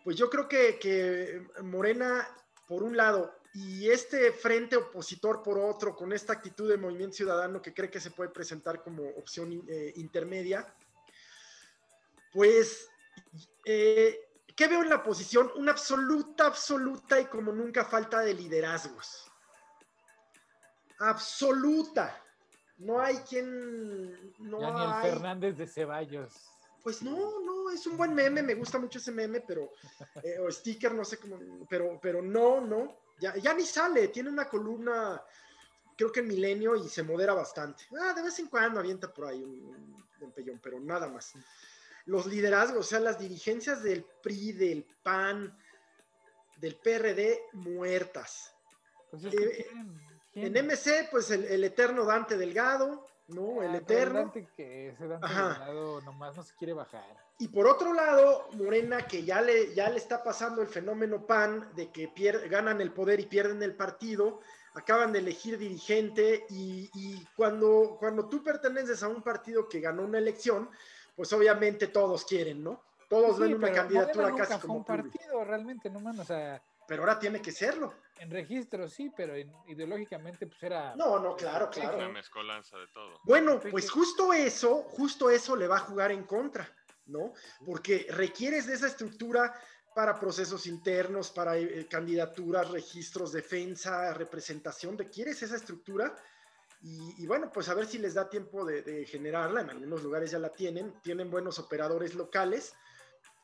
Pues 0.02 0.16
yo 0.16 0.30
creo 0.30 0.48
que, 0.48 1.46
Morena, 1.62 2.26
por 2.66 2.82
un 2.82 2.96
lado, 2.96 3.34
y 3.52 3.88
este 3.90 4.32
frente 4.32 4.76
opositor 4.76 5.42
por 5.42 5.58
otro, 5.58 5.94
con 5.94 6.12
esta 6.12 6.32
actitud 6.32 6.68
de 6.68 6.78
movimiento 6.78 7.16
ciudadano 7.16 7.60
que 7.60 7.74
cree 7.74 7.90
que 7.90 8.00
se 8.00 8.10
puede 8.10 8.30
presentar 8.30 8.82
como 8.82 9.06
opción 9.10 9.62
eh, 9.68 9.92
intermedia, 9.96 10.74
pues, 12.32 12.88
eh, 13.64 14.28
¿qué 14.56 14.68
veo 14.68 14.82
en 14.82 14.88
la 14.88 15.02
posición? 15.02 15.52
Una 15.56 15.72
absoluta, 15.72 16.46
absoluta 16.46 17.20
y 17.20 17.26
como 17.26 17.52
nunca 17.52 17.84
falta 17.84 18.20
de 18.20 18.34
liderazgos. 18.34 19.30
Absoluta. 20.98 22.23
No 22.78 23.00
hay 23.00 23.16
quien. 23.18 24.32
No 24.38 24.60
ya 24.60 24.70
ni 24.72 24.82
el 24.84 24.90
hay. 24.92 25.10
Fernández 25.10 25.56
de 25.56 25.66
Ceballos. 25.66 26.32
Pues 26.82 27.02
no, 27.02 27.40
no, 27.40 27.70
es 27.70 27.86
un 27.86 27.96
buen 27.96 28.14
meme, 28.14 28.42
me 28.42 28.54
gusta 28.54 28.78
mucho 28.78 28.98
ese 28.98 29.12
meme, 29.12 29.40
pero. 29.40 29.70
Eh, 30.24 30.38
o 30.38 30.50
sticker, 30.50 30.92
no 30.94 31.04
sé 31.04 31.18
cómo. 31.18 31.38
Pero, 31.68 31.98
pero 32.02 32.22
no, 32.22 32.60
no. 32.60 32.96
Ya, 33.20 33.36
ya 33.36 33.54
ni 33.54 33.64
sale, 33.64 34.08
tiene 34.08 34.28
una 34.30 34.48
columna, 34.48 35.22
creo 35.96 36.10
que 36.10 36.20
en 36.20 36.28
Milenio, 36.28 36.74
y 36.76 36.88
se 36.88 37.02
modera 37.02 37.32
bastante. 37.32 37.84
Ah, 38.00 38.12
de 38.12 38.22
vez 38.22 38.38
en 38.40 38.48
cuando 38.48 38.80
avienta 38.80 39.12
por 39.12 39.26
ahí 39.26 39.42
un, 39.42 40.04
un 40.20 40.32
pellón, 40.32 40.58
pero 40.62 40.80
nada 40.80 41.06
más 41.08 41.32
los 42.06 42.26
liderazgos, 42.26 42.80
o 42.86 42.88
sea, 42.88 43.00
las 43.00 43.18
dirigencias 43.18 43.82
del 43.82 44.04
PRI, 44.22 44.52
del 44.52 44.84
PAN, 45.02 45.56
del 46.58 46.76
PRD, 46.76 47.40
muertas. 47.52 48.54
Pues 49.10 49.24
es 49.24 49.34
Eh, 49.34 49.36
que, 49.36 49.64
¿quién? 49.70 50.13
¿Quién? 50.34 50.54
En 50.56 50.66
MC, 50.66 51.08
pues 51.10 51.30
el, 51.30 51.44
el, 51.44 51.64
eterno 51.64 52.04
Dante 52.04 52.36
Delgado, 52.36 53.06
¿no? 53.28 53.62
El 53.62 53.70
Ah, 53.70 53.76
eterno. 53.78 54.18
Dante 54.20 54.46
que 54.56 54.88
ese 54.90 55.06
Dante 55.08 55.24
Ajá. 55.26 55.48
Delgado 55.50 56.00
nomás 56.02 56.36
no 56.36 56.42
se 56.42 56.54
quiere 56.56 56.72
bajar. 56.74 57.04
Y 57.38 57.48
por 57.48 57.66
otro 57.66 57.92
lado, 57.94 58.48
Morena, 58.52 59.06
que 59.06 59.24
ya 59.24 59.40
le, 59.40 59.74
ya 59.74 59.88
le 59.90 59.96
está 59.96 60.22
pasando 60.22 60.60
el 60.60 60.68
fenómeno 60.68 61.24
PAN 61.26 61.70
de 61.74 61.90
que 61.90 62.08
pier- 62.12 62.48
ganan 62.48 62.80
el 62.80 62.92
poder 62.92 63.18
y 63.20 63.26
pierden 63.26 63.62
el 63.62 63.74
partido, 63.74 64.40
acaban 64.74 65.12
de 65.12 65.20
elegir 65.20 65.56
dirigente 65.58 66.44
y, 66.50 66.90
y 66.94 67.24
cuando, 67.36 67.96
cuando 67.98 68.28
tú 68.28 68.42
perteneces 68.42 69.02
a 69.02 69.08
un 69.08 69.22
partido 69.22 69.68
que 69.68 69.80
ganó 69.80 70.02
una 70.02 70.18
elección, 70.18 70.68
pues 71.16 71.32
obviamente 71.32 71.86
todos 71.88 72.24
quieren, 72.24 72.62
¿no? 72.62 72.82
Todos 73.08 73.36
Sí, 73.36 73.42
ven 73.42 73.54
una 73.54 73.70
candidatura 73.72 74.28
Morena 74.28 74.36
casi 74.38 74.52
nunca 74.52 74.58
fue 74.60 74.66
como 74.68 74.78
un 74.78 74.84
pluri. 74.84 75.02
partido, 75.10 75.44
realmente, 75.44 75.90
no 75.90 76.00
man, 76.00 76.18
o 76.18 76.24
sea, 76.24 76.60
Pero 76.86 77.02
ahora 77.02 77.18
tiene 77.18 77.40
que 77.40 77.50
serlo. 77.52 77.94
en 78.18 78.30
registro 78.30 78.88
sí, 78.88 79.10
pero 79.16 79.34
en- 79.34 79.50
ideológicamente 79.66 80.46
pues 80.46 80.62
era... 80.62 80.94
No, 80.96 81.18
no, 81.18 81.34
claro, 81.36 81.68
claro. 81.70 81.96
Una 81.98 82.08
mezcolanza 82.08 82.78
de 82.78 82.86
todo. 82.88 83.20
Bueno, 83.24 83.60
pues 83.70 83.90
justo 83.90 84.32
eso, 84.32 84.82
justo 84.84 85.30
eso 85.30 85.56
le 85.56 85.66
va 85.66 85.76
a 85.76 85.80
jugar 85.80 86.12
en 86.12 86.24
contra, 86.24 86.68
¿no? 87.06 87.32
Porque 87.66 88.06
requieres 88.10 88.66
de 88.66 88.74
esa 88.74 88.86
estructura 88.86 89.54
para 89.94 90.18
procesos 90.18 90.66
internos, 90.66 91.30
para 91.30 91.56
eh, 91.56 91.86
candidaturas, 91.88 92.70
registros, 92.70 93.32
defensa, 93.32 94.12
representación, 94.14 94.98
requieres 94.98 95.42
esa 95.42 95.56
estructura. 95.56 96.14
Y, 96.82 97.22
y 97.22 97.26
bueno, 97.26 97.50
pues 97.52 97.68
a 97.68 97.74
ver 97.74 97.86
si 97.86 97.98
les 97.98 98.14
da 98.14 98.28
tiempo 98.28 98.64
de, 98.64 98.82
de 98.82 99.06
generarla. 99.06 99.62
En 99.62 99.70
algunos 99.70 100.02
lugares 100.02 100.30
ya 100.32 100.38
la 100.38 100.50
tienen, 100.50 101.00
tienen 101.00 101.30
buenos 101.30 101.58
operadores 101.58 102.14
locales. 102.14 102.74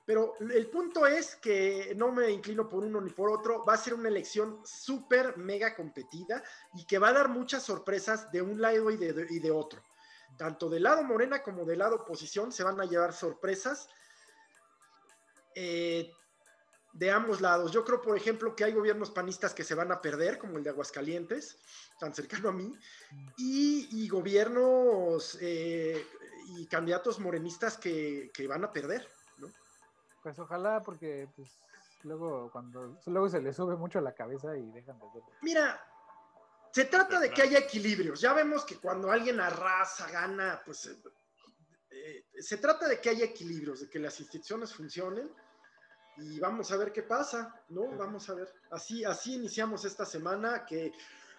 Pero 0.06 0.34
el 0.40 0.68
punto 0.68 1.06
es 1.06 1.36
que 1.36 1.92
no 1.96 2.10
me 2.10 2.30
inclino 2.30 2.68
por 2.68 2.84
uno 2.84 3.00
ni 3.00 3.10
por 3.10 3.30
otro. 3.30 3.64
Va 3.64 3.74
a 3.74 3.78
ser 3.78 3.94
una 3.94 4.08
elección 4.08 4.60
súper, 4.64 5.36
mega 5.36 5.74
competida 5.74 6.42
y 6.74 6.84
que 6.84 6.98
va 6.98 7.08
a 7.08 7.12
dar 7.12 7.28
muchas 7.28 7.62
sorpresas 7.62 8.30
de 8.32 8.42
un 8.42 8.60
lado 8.60 8.90
y 8.90 8.96
de, 8.96 9.50
otro. 9.50 9.84
Tanto 10.36 10.68
del 10.68 10.84
lado 10.84 11.04
Morena 11.04 11.42
como 11.42 11.64
del 11.64 11.80
lado 11.80 11.96
oposición 11.96 12.50
se 12.50 12.64
van 12.64 12.80
a 12.80 12.86
llevar 12.86 13.12
sorpresas 13.12 13.88
eh, 15.54 16.10
de 16.92 17.10
ambos 17.10 17.40
lados. 17.40 17.70
Yo 17.70 17.84
creo, 17.84 18.00
por 18.00 18.16
ejemplo, 18.16 18.56
que 18.56 18.64
hay 18.64 18.72
gobiernos 18.72 19.10
panistas 19.10 19.54
que 19.54 19.64
se 19.64 19.74
van 19.74 19.92
a 19.92 20.00
perder, 20.00 20.38
como 20.38 20.56
el 20.56 20.64
de 20.64 20.70
Aguascalientes, 20.70 21.58
tan 22.00 22.14
cercano 22.14 22.48
a 22.48 22.52
mí, 22.52 22.72
y, 23.36 24.08
gobiernos 24.08 25.38
eh, 25.40 26.04
y 26.56 26.66
candidatos 26.66 27.20
morenistas 27.20 27.76
que 27.76 28.46
van 28.48 28.64
a 28.64 28.72
perder. 28.72 29.06
Pues 30.22 30.38
ojalá, 30.38 30.82
porque 30.82 31.28
pues 31.34 31.50
luego 32.02 32.50
cuando 32.50 32.98
luego 33.06 33.28
se 33.28 33.40
le 33.40 33.52
sube 33.52 33.76
mucho 33.76 34.00
la 34.00 34.14
cabeza 34.14 34.56
y 34.56 34.70
dejan 34.70 34.98
de 34.98 35.06
ver. 35.14 35.22
Mira, 35.42 35.80
se 36.72 36.84
trata 36.84 37.18
de 37.18 37.30
que 37.30 37.42
haya 37.42 37.58
equilibrios. 37.58 38.20
Ya 38.20 38.32
vemos 38.32 38.64
que 38.64 38.76
cuando 38.76 39.10
alguien 39.10 39.40
arrasa, 39.40 40.10
gana, 40.10 40.60
pues 40.64 40.86
eh, 40.86 41.02
eh, 41.90 42.24
se 42.40 42.58
trata 42.58 42.86
de 42.88 43.00
que 43.00 43.10
haya 43.10 43.24
equilibrios, 43.24 43.80
de 43.80 43.90
que 43.90 43.98
las 43.98 44.18
instituciones 44.20 44.72
funcionen 44.74 45.30
y 46.16 46.38
vamos 46.38 46.70
a 46.70 46.76
ver 46.76 46.92
qué 46.92 47.02
pasa, 47.02 47.62
¿no? 47.70 47.88
Vamos 47.96 48.28
a 48.28 48.34
ver. 48.34 48.52
Así, 48.70 49.04
así 49.04 49.34
iniciamos 49.34 49.84
esta 49.84 50.04
semana 50.04 50.64
que, 50.66 50.92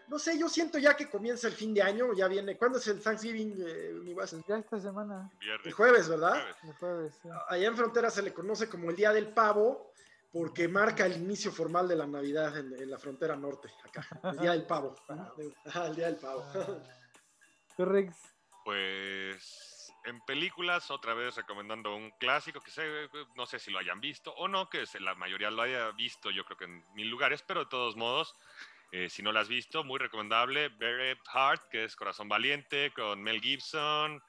no 0.07 0.19
sé, 0.19 0.38
yo 0.38 0.49
siento 0.49 0.78
ya 0.78 0.95
que 0.95 1.10
comienza 1.10 1.48
el 1.48 1.53
fin 1.53 1.73
de 1.73 1.82
año, 1.82 2.14
ya 2.14 2.28
viene. 2.28 2.57
¿Cuándo 2.57 2.78
es 2.80 2.88
el 2.88 3.02
Thanksgiving, 3.02 3.56
eh, 3.65 3.91
mi? 4.03 4.14
Pues 4.14 4.36
ya 4.48 4.57
esta 4.57 4.80
semana, 4.80 5.30
Viernes. 5.40 5.65
El 5.68 5.73
jueves, 5.73 6.10
¿verdad? 6.10 6.32
Jueves. 6.34 6.56
el 6.64 6.73
jueves, 6.73 7.19
sí. 7.22 7.30
Allá 7.48 7.68
en 7.68 7.78
Frontera 7.78 8.10
se 8.10 8.22
le 8.22 8.34
conoce 8.34 8.68
como 8.69 8.90
el 8.90 8.95
Día 8.95 9.11
del 9.14 9.30
Pavo 9.30 9.91
porque 10.32 10.68
marca 10.68 11.06
el 11.06 11.14
inicio 11.18 11.52
formal 11.52 11.88
de 11.88 11.95
la 11.98 12.07
Navidad 12.07 12.57
en, 12.57 12.73
en 12.73 12.90
la 12.90 12.98
frontera 12.98 13.36
norte, 13.36 13.69
acá. 13.84 14.07
El 14.32 14.38
Día 14.40 14.52
del 14.52 14.65
Pavo. 14.65 14.95
Ajá, 15.65 15.88
el 15.88 15.95
Día 15.95 16.07
del 16.07 16.15
Pavo. 16.18 16.44
Ah. 16.56 16.78
¿Tú, 17.76 17.86
Rix? 17.86 18.15
Pues 18.64 19.91
en 20.06 20.19
películas, 20.22 20.90
otra 20.90 21.14
vez 21.14 21.36
recomendando 21.36 21.95
un 21.95 22.10
clásico 22.11 22.60
que 22.60 22.72
sé, 22.72 22.84
no 23.36 23.45
sé 23.45 23.60
si 23.60 23.69
lo 23.72 23.80
hayan 23.80 23.99
visto 24.02 24.34
o 24.34 24.48
no, 24.48 24.69
que 24.69 24.86
se- 24.86 24.99
la 24.99 25.14
mayoría 25.15 25.52
lo 25.52 25.61
haya 25.61 25.91
visto, 25.91 26.32
yo 26.32 26.44
creo 26.45 26.57
que 26.57 26.65
en 26.65 26.84
mil 26.94 27.07
lugares, 27.10 27.44
pero 27.45 27.61
de 27.61 27.69
todos 27.69 27.95
modos, 27.95 28.34
eh, 28.91 29.09
si 29.09 29.23
no 29.23 29.31
lo 29.31 29.39
has 29.39 29.47
visto, 29.47 29.84
muy 29.84 29.99
recomendable, 29.99 30.69
Very 30.69 31.18
Heart, 31.34 31.69
que 31.69 31.85
es 31.85 31.95
Corazón 31.95 32.27
Valiente, 32.27 32.91
con 32.93 33.22
Mel 33.23 33.39
Gibson, 33.41 34.22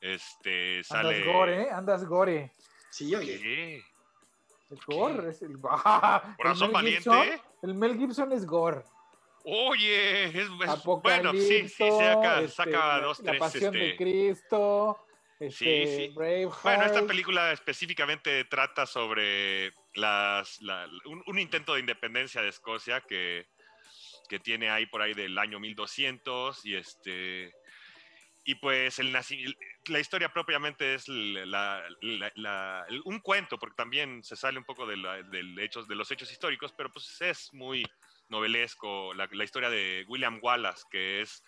este, 0.00 0.82
sale... 0.84 1.16
Andas 1.18 1.34
gore, 1.34 1.62
¿eh? 1.62 1.68
Andas 1.70 2.04
gore. 2.06 2.54
Sí, 2.90 3.14
oye. 3.14 3.38
¿Qué? 3.40 3.82
El 4.70 4.78
gore 4.86 5.30
es 5.30 5.42
el... 5.42 5.52
el 5.52 5.58
¿Corazón 6.36 6.72
Valiente? 6.72 7.08
Gibson- 7.10 7.42
el 7.62 7.74
Mel 7.74 7.96
Gibson 7.98 8.32
es 8.32 8.46
gore. 8.46 8.82
Oye, 9.44 10.24
es, 10.24 10.34
es- 10.34 10.48
bueno, 10.84 11.32
sí, 11.32 11.68
sí, 11.68 11.88
saca, 11.90 12.40
este, 12.40 12.48
saca 12.48 12.70
la- 12.98 13.00
dos, 13.00 13.20
La 13.20 13.30
tres, 13.32 13.38
pasión 13.40 13.72
de 13.74 13.90
este, 13.90 13.96
Cristo, 13.96 15.06
este, 15.38 16.08
sí. 16.08 16.12
Braveheart. 16.16 16.62
Bueno, 16.64 16.84
esta 16.84 17.06
película 17.06 17.52
específicamente 17.52 18.44
trata 18.46 18.86
sobre 18.86 19.72
las, 19.94 20.60
la- 20.62 20.88
un, 21.04 21.22
un 21.26 21.38
intento 21.38 21.74
de 21.74 21.80
independencia 21.80 22.42
de 22.42 22.48
Escocia 22.48 23.02
que, 23.02 23.46
que 24.26 24.38
tiene 24.38 24.70
ahí 24.70 24.86
por 24.86 25.02
ahí 25.02 25.14
del 25.14 25.38
año 25.38 25.58
1200 25.60 26.64
y 26.64 26.76
este 26.76 27.52
y 28.44 28.54
pues 28.56 28.98
el 29.00 29.12
la 29.12 29.98
historia 30.00 30.32
propiamente 30.32 30.94
es 30.94 31.08
la- 31.08 31.82
la- 32.00 32.86
un 33.04 33.18
cuento 33.20 33.58
porque 33.58 33.74
también 33.76 34.22
se 34.22 34.36
sale 34.36 34.58
un 34.58 34.64
poco 34.64 34.86
de, 34.86 34.96
hechos, 35.58 35.88
de 35.88 35.94
los 35.96 36.10
hechos 36.10 36.30
históricos 36.30 36.72
pero 36.76 36.90
pues 36.92 37.20
es 37.20 37.52
muy 37.52 37.84
novelesco, 38.28 39.14
la, 39.14 39.28
la 39.30 39.44
historia 39.44 39.70
de 39.70 40.04
William 40.08 40.38
Wallace, 40.42 40.84
que 40.90 41.20
es 41.22 41.42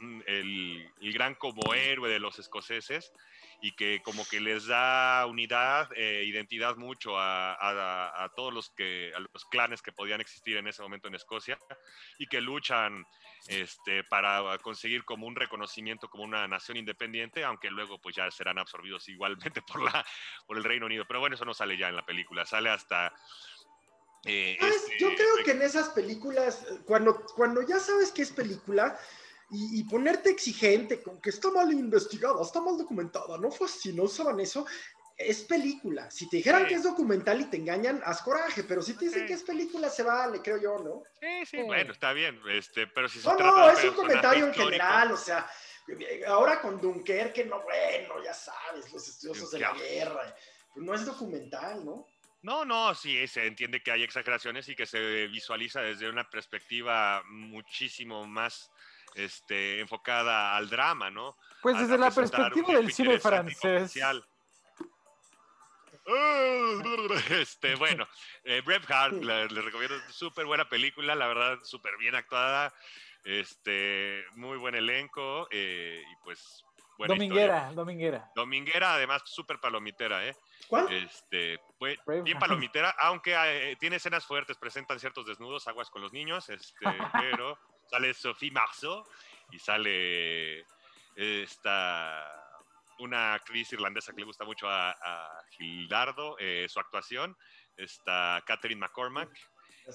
Mm. 0.00 0.20
el, 0.26 0.92
el 1.00 1.12
gran 1.12 1.34
como 1.34 1.74
héroe 1.74 2.08
de 2.08 2.20
los 2.20 2.38
escoceses 2.38 3.12
y 3.60 3.72
que 3.72 4.00
como 4.04 4.24
que 4.28 4.38
les 4.40 4.66
da 4.66 5.26
unidad, 5.26 5.90
eh, 5.96 6.22
identidad 6.24 6.76
mucho 6.76 7.18
a, 7.18 7.54
a- 7.54 8.22
a 8.24 8.28
todos 8.28 8.54
los, 8.54 8.70
que, 8.70 9.12
a 9.16 9.18
los 9.18 9.44
clanes 9.46 9.82
que 9.82 9.90
podían 9.90 10.20
existir 10.20 10.56
en 10.56 10.68
ese 10.68 10.80
momento 10.82 11.08
en 11.08 11.16
Escocia 11.16 11.58
y 12.18 12.28
que 12.28 12.40
luchan 12.40 13.04
este, 13.48 14.04
para 14.04 14.56
conseguir 14.58 15.04
como 15.04 15.26
un 15.26 15.34
reconocimiento 15.34 16.08
como 16.08 16.22
una 16.22 16.46
nación 16.46 16.76
independiente, 16.76 17.42
aunque 17.42 17.68
luego 17.70 18.00
pues 18.00 18.14
ya 18.14 18.30
serán 18.30 18.58
absorbidos 18.60 19.08
igualmente 19.08 19.60
por, 19.66 19.82
la, 19.82 20.06
por 20.46 20.56
el 20.56 20.62
Reino 20.64 20.86
Unido. 20.86 21.04
Pero 21.08 21.18
bueno, 21.18 21.34
eso 21.34 21.44
no 21.44 21.54
sale 21.54 21.76
ya 21.76 21.88
en 21.88 21.96
la 21.96 22.06
película, 22.06 22.46
sale 22.46 22.70
hasta... 22.70 23.12
eh, 24.24 24.56
¿Sabes? 24.60 24.76
este- 24.76 24.98
Yo 24.98 25.08
creo 25.14 25.44
que 25.44 25.50
en 25.52 25.62
esas 25.62 25.88
películas, 25.90 26.66
cuando, 26.84 27.24
cuando 27.36 27.62
ya 27.62 27.78
sabes 27.78 28.10
que 28.12 28.22
es 28.22 28.30
película 28.32 28.98
y, 29.50 29.80
y 29.80 29.84
ponerte 29.84 30.30
exigente 30.30 31.02
con 31.02 31.20
que 31.20 31.30
está 31.30 31.50
mal 31.50 31.72
investigada, 31.72 32.42
está 32.42 32.60
mal 32.60 32.76
documentada, 32.76 33.38
no 33.38 33.50
fue 33.50 33.66
así, 33.66 33.92
no 33.92 34.04
usaban 34.04 34.38
eso, 34.40 34.66
es 35.16 35.40
película. 35.42 36.10
Si 36.12 36.28
te 36.28 36.36
dijeran 36.36 36.62
Sí. 36.62 36.68
que 36.68 36.74
es 36.74 36.82
documental 36.84 37.40
y 37.40 37.44
te 37.46 37.56
engañan, 37.56 38.00
haz 38.04 38.22
coraje, 38.22 38.62
pero 38.62 38.82
si 38.82 38.94
te 38.94 39.06
dicen 39.06 39.22
Sí. 39.22 39.26
que 39.26 39.32
es 39.32 39.42
película, 39.42 39.88
se 39.90 40.02
vale, 40.04 40.40
creo 40.42 40.58
yo, 40.60 40.78
¿no? 40.78 41.02
Sí, 41.20 41.46
sí, 41.46 41.62
bueno, 41.64 41.92
está 41.92 42.12
bien, 42.12 42.40
este, 42.50 42.86
pero 42.86 43.08
si 43.08 43.20
se 43.20 43.28
No, 43.28 43.36
trata 43.36 43.56
no, 43.56 43.70
es 43.70 43.84
un 43.84 43.94
comentario 43.94 44.44
en 44.44 44.50
histórico, 44.50 44.70
general, 44.70 45.12
o 45.12 45.16
sea, 45.16 45.48
ahora 46.28 46.60
con 46.60 46.80
Dunkerque, 46.80 47.44
no, 47.46 47.62
bueno, 47.62 48.22
ya 48.22 48.34
sabes, 48.34 48.92
los 48.92 49.08
estudiosos 49.08 49.50
de 49.50 49.58
la 49.60 49.72
guerra, 49.72 50.36
pues 50.74 50.84
no 50.86 50.94
es 50.94 51.04
documental, 51.04 51.84
¿no? 51.84 52.06
No, 52.42 52.64
no, 52.64 52.94
sí, 52.94 53.26
se 53.26 53.46
entiende 53.46 53.82
que 53.82 53.90
hay 53.90 54.02
exageraciones 54.02 54.68
y 54.68 54.76
que 54.76 54.86
se 54.86 55.26
visualiza 55.26 55.80
desde 55.82 56.08
una 56.08 56.28
perspectiva 56.30 57.22
muchísimo 57.26 58.26
más 58.26 58.70
este, 59.14 59.80
enfocada 59.80 60.56
al 60.56 60.68
drama, 60.70 61.10
¿no? 61.10 61.36
Pues 61.62 61.76
A- 61.76 61.80
desde 61.80 61.98
la 61.98 62.08
perspectiva 62.08 62.72
del 62.74 62.90
cine 62.92 63.18
francés. 63.18 63.92
Este, 67.30 67.74
bueno, 67.74 68.08
eh, 68.44 68.62
Braveheart, 68.64 69.22
la- 69.22 69.44
les 69.46 69.64
recomiendo, 69.64 69.96
súper 70.10 70.46
buena 70.46 70.68
película, 70.68 71.14
la 71.14 71.26
verdad, 71.26 71.58
súper 71.64 71.96
bien 71.98 72.14
actuada, 72.14 72.72
este, 73.24 74.24
muy 74.36 74.56
buen 74.58 74.74
elenco 74.74 75.48
eh, 75.50 76.02
y 76.10 76.16
pues 76.24 76.64
buena 76.98 77.14
historia. 77.14 77.28
Dominguera, 77.28 77.72
dominguera. 77.72 78.32
Dominguera, 78.34 78.94
además, 78.94 79.22
súper 79.24 79.58
palomitera, 79.58 80.26
¿eh? 80.26 80.36
¿Cuál? 80.66 80.92
Este, 80.92 81.58
bien 82.22 82.38
palomitera, 82.38 82.90
aunque 82.98 83.34
eh, 83.34 83.76
tiene 83.80 83.96
escenas 83.96 84.26
fuertes, 84.26 84.58
presentan 84.58 85.00
ciertos 85.00 85.24
desnudos, 85.26 85.66
aguas 85.68 85.88
con 85.88 86.02
los 86.02 86.12
niños, 86.12 86.48
este, 86.50 86.74
pero 87.12 87.58
sale 87.90 88.12
Sophie 88.12 88.50
Marceau 88.50 89.04
y 89.50 89.58
sale 89.58 90.66
esta 91.16 92.44
una 92.98 93.34
actriz 93.34 93.72
irlandesa 93.72 94.12
que 94.12 94.20
le 94.20 94.26
gusta 94.26 94.44
mucho 94.44 94.68
a, 94.68 94.90
a 94.90 95.42
Gildardo, 95.50 96.36
eh, 96.38 96.66
su 96.68 96.80
actuación, 96.80 97.36
está 97.76 98.42
Catherine 98.44 98.80
McCormack, 98.80 99.30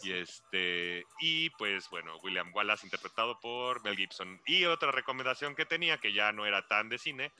y 0.01 0.11
este 0.13 1.05
y 1.19 1.49
pues 1.51 1.89
bueno 1.89 2.17
William 2.23 2.51
Wallace 2.53 2.85
interpretado 2.87 3.39
por 3.39 3.83
Mel 3.83 3.95
Gibson 3.95 4.41
y 4.45 4.65
otra 4.65 4.91
recomendación 4.91 5.55
que 5.55 5.65
tenía 5.65 5.97
que 5.99 6.13
ya 6.13 6.31
no 6.31 6.45
era 6.45 6.65
tan 6.67 6.89
de 6.89 6.97
cine 6.97 7.31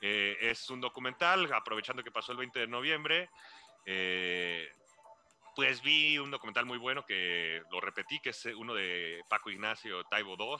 eh, 0.00 0.36
es 0.40 0.68
un 0.70 0.80
documental 0.80 1.52
aprovechando 1.52 2.02
que 2.02 2.10
pasó 2.10 2.32
el 2.32 2.38
20 2.38 2.58
de 2.60 2.66
noviembre 2.66 3.30
eh, 3.84 4.68
pues 5.54 5.80
vi 5.82 6.18
un 6.18 6.30
documental 6.30 6.66
muy 6.66 6.78
bueno 6.78 7.04
que 7.06 7.62
lo 7.70 7.80
repetí 7.80 8.18
que 8.20 8.30
es 8.30 8.44
uno 8.46 8.74
de 8.74 9.22
Paco 9.28 9.50
Ignacio 9.50 10.02
Taibo 10.04 10.36
II 10.38 10.56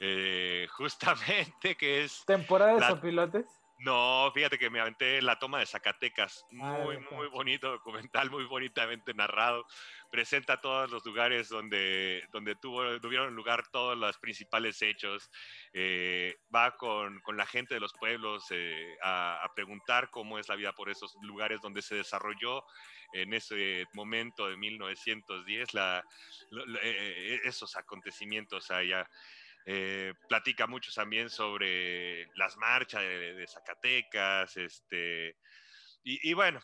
eh, 0.00 0.66
justamente 0.72 1.76
que 1.76 2.02
es 2.04 2.24
Temporada 2.26 2.74
de 2.74 2.80
La- 2.80 2.88
sopilotes. 2.88 3.46
No, 3.80 4.30
fíjate 4.34 4.58
que 4.58 4.70
me 4.70 4.80
aventé 4.80 5.20
la 5.22 5.38
toma 5.38 5.58
de 5.58 5.66
Zacatecas. 5.66 6.44
Ah, 6.62 6.78
Muy, 6.84 6.98
muy 6.98 7.28
bonito 7.28 7.70
documental, 7.70 8.30
muy 8.30 8.44
bonitamente 8.44 9.14
narrado. 9.14 9.66
Presenta 10.10 10.60
todos 10.60 10.90
los 10.90 11.04
lugares 11.06 11.48
donde, 11.48 12.24
donde 12.32 12.56
tuvo, 12.56 13.00
tuvieron 13.00 13.34
lugar 13.34 13.68
todos 13.70 13.96
los 13.96 14.18
principales 14.18 14.80
hechos. 14.82 15.30
Eh, 15.72 16.36
va 16.54 16.76
con, 16.76 17.20
con 17.20 17.36
la 17.36 17.46
gente 17.46 17.74
de 17.74 17.80
los 17.80 17.92
pueblos 17.94 18.44
eh, 18.50 18.96
a, 19.02 19.42
a 19.44 19.54
preguntar 19.54 20.10
cómo 20.10 20.38
es 20.38 20.48
la 20.48 20.56
vida 20.56 20.72
por 20.72 20.90
esos 20.90 21.16
lugares 21.22 21.60
donde 21.60 21.80
se 21.82 21.94
desarrolló 21.96 22.64
en 23.12 23.32
ese 23.34 23.86
momento 23.94 24.48
de 24.48 24.56
1910 24.56 25.74
la, 25.74 26.04
lo- 26.50 26.66
lo- 26.66 26.78
eh, 26.80 27.34
eh, 27.34 27.40
esos 27.44 27.76
acontecimientos 27.76 28.70
allá. 28.70 29.08
Eh, 29.66 30.14
platica 30.28 30.66
mucho 30.66 30.90
también 30.92 31.30
sobre 31.30 32.26
las 32.36 32.56
marchas 32.56 33.02
de, 33.02 33.46
Zacatecas, 33.46 34.56
este, 34.56 35.36
y, 36.02 36.30
y 36.30 36.32
bueno, 36.32 36.60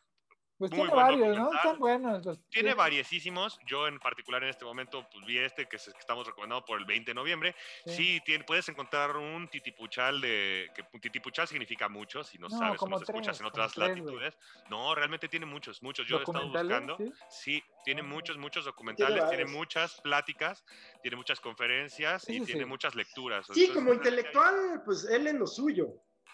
Pues 0.58 0.70
Muy 0.70 0.80
tiene 0.80 0.94
buen 0.94 1.04
varios, 1.06 1.36
¿no? 1.36 1.52
Están 1.52 1.78
buenos. 1.78 2.24
los- 2.24 2.48
tiene 2.48 2.72
variesísimos. 2.72 3.58
Yo 3.66 3.86
en 3.88 3.98
particular 3.98 4.42
en 4.42 4.48
este 4.48 4.64
momento 4.64 5.06
pues, 5.12 5.26
vi 5.26 5.36
este 5.38 5.66
que, 5.68 5.78
se- 5.78 5.92
que 5.92 5.98
estamos 5.98 6.26
recomendando 6.26 6.64
por 6.64 6.78
el 6.78 6.86
20 6.86 7.10
de 7.10 7.14
noviembre. 7.14 7.54
Sí. 7.84 7.92
Sí, 7.96 8.20
tiene- 8.24 8.44
puedes 8.44 8.66
encontrar 8.70 9.14
un 9.18 9.48
titipuchal 9.48 10.18
de 10.20 10.70
que 10.74 10.82
un 10.94 11.00
titipuchal 11.00 11.46
significa 11.46 11.90
mucho 11.90 12.24
si 12.24 12.38
no, 12.38 12.48
No, 12.48 12.58
sabes 12.58 12.74
o 12.76 12.78
como 12.78 12.96
no 12.96 13.02
escuchas 13.02 13.38
en 13.40 13.46
otras 13.46 13.74
tres, 13.74 13.88
latitudes. 13.88 14.38
No, 14.70 14.94
realmente 14.94 15.28
tiene 15.28 15.44
muchos, 15.44 15.82
muchos. 15.82 16.06
Yo 16.06 16.16
he 16.16 16.22
estado 16.22 16.48
buscando. 16.48 16.96
¿sí? 16.96 17.12
Sí, 17.28 17.62
tiene 17.84 18.02
muchos, 18.02 18.38
muchos 18.38 18.64
documentales, 18.64 19.14
tiene, 19.28 19.44
varios. 19.44 19.50
muchas 19.50 20.00
pláticas, 20.00 20.64
tiene 21.02 21.18
muchas 21.18 21.38
conferencias 21.38 22.26
y 22.30 22.36
Eso 22.36 22.46
tiene 22.46 22.62
sí. 22.62 22.66
muchas 22.66 22.94
lecturas. 22.94 23.46
Sí, 23.52 23.64
Entonces, 23.64 23.74
como 23.74 23.92
intelectual, 23.92 24.82
pues 24.86 25.04
él 25.04 25.26
en 25.26 25.38
lo 25.38 25.46
suyo. 25.46 25.88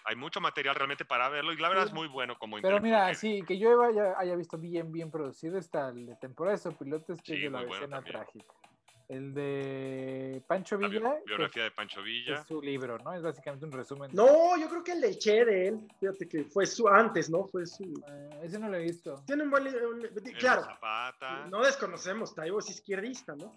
Hay, 0.05 0.17
mucho 0.17 0.41
material 0.41 0.75
realmente 0.75 1.05
para 1.05 1.29
verlo 1.29 1.53
y 1.53 1.57
la 1.57 1.69
verdad 1.69 1.85
Sí. 1.85 1.89
es 1.89 1.95
muy 1.95 2.09
bueno 2.09 2.37
como 2.39 2.61
Pero 2.61 2.81
mira, 2.81 3.15
sí, 3.15 3.43
que 3.47 3.59
yo 3.59 3.83
haya, 3.83 4.15
haya 4.19 4.35
visto 4.37 4.59
bien, 4.59 4.91
bien 4.93 5.11
producido 5.11 5.59
está 5.59 5.89
el 5.91 6.07
de 6.07 6.17
temporada 6.17 6.57
de 6.57 6.63
sopilotes, 6.63 7.21
que 7.23 7.33
Sí, 7.33 7.39
es 7.39 7.43
de 7.45 7.51
la 7.51 7.59
bueno 7.61 7.75
escena 7.75 7.97
también. 7.97 8.17
trágica. 8.17 8.55
El 9.09 9.35
de 9.35 10.43
Pancho 10.47 10.77
La 10.79 10.89
bi- 10.89 10.97
Villa, 10.97 11.17
que 11.19 11.25
biografía 11.27 11.65
de 11.65 11.71
Pancho 11.73 12.01
es 12.01 12.07
Villa. 12.07 12.45
su 12.45 12.63
libro, 12.63 12.97
¿no? 12.99 13.13
Es 13.13 13.23
básicamente 13.23 13.67
un 13.67 13.73
resumen. 13.73 14.11
No, 14.15 14.57
yo 14.57 14.69
creo 14.71 14.83
que 14.83 14.93
el 14.93 15.01
del 15.03 15.19
Che 15.19 15.45
de 15.45 15.69
él, 15.69 15.89
fíjate 16.01 16.29
que 16.29 16.45
fue 16.45 16.65
su 16.67 16.89
antes, 16.89 17.29
¿no? 17.29 17.45
Fue 17.47 17.67
su. 17.67 17.83
Eh, 18.09 18.31
ese 18.45 18.59
no 18.59 18.69
lo 18.69 18.77
he 18.79 18.83
visto. 18.85 19.23
Tiene 19.27 19.43
un 19.43 19.51
buen. 19.51 19.65
li- 19.65 19.71
un 19.77 20.01
li- 20.01 20.09
El 20.15 20.39
claro, 20.39 20.63
Zapata, 20.63 21.47
no 21.49 21.63
desconocemos, 21.63 22.35
Taibo 22.35 22.61
es 22.61 22.71
izquierdista, 22.71 23.35
¿no? 23.37 23.53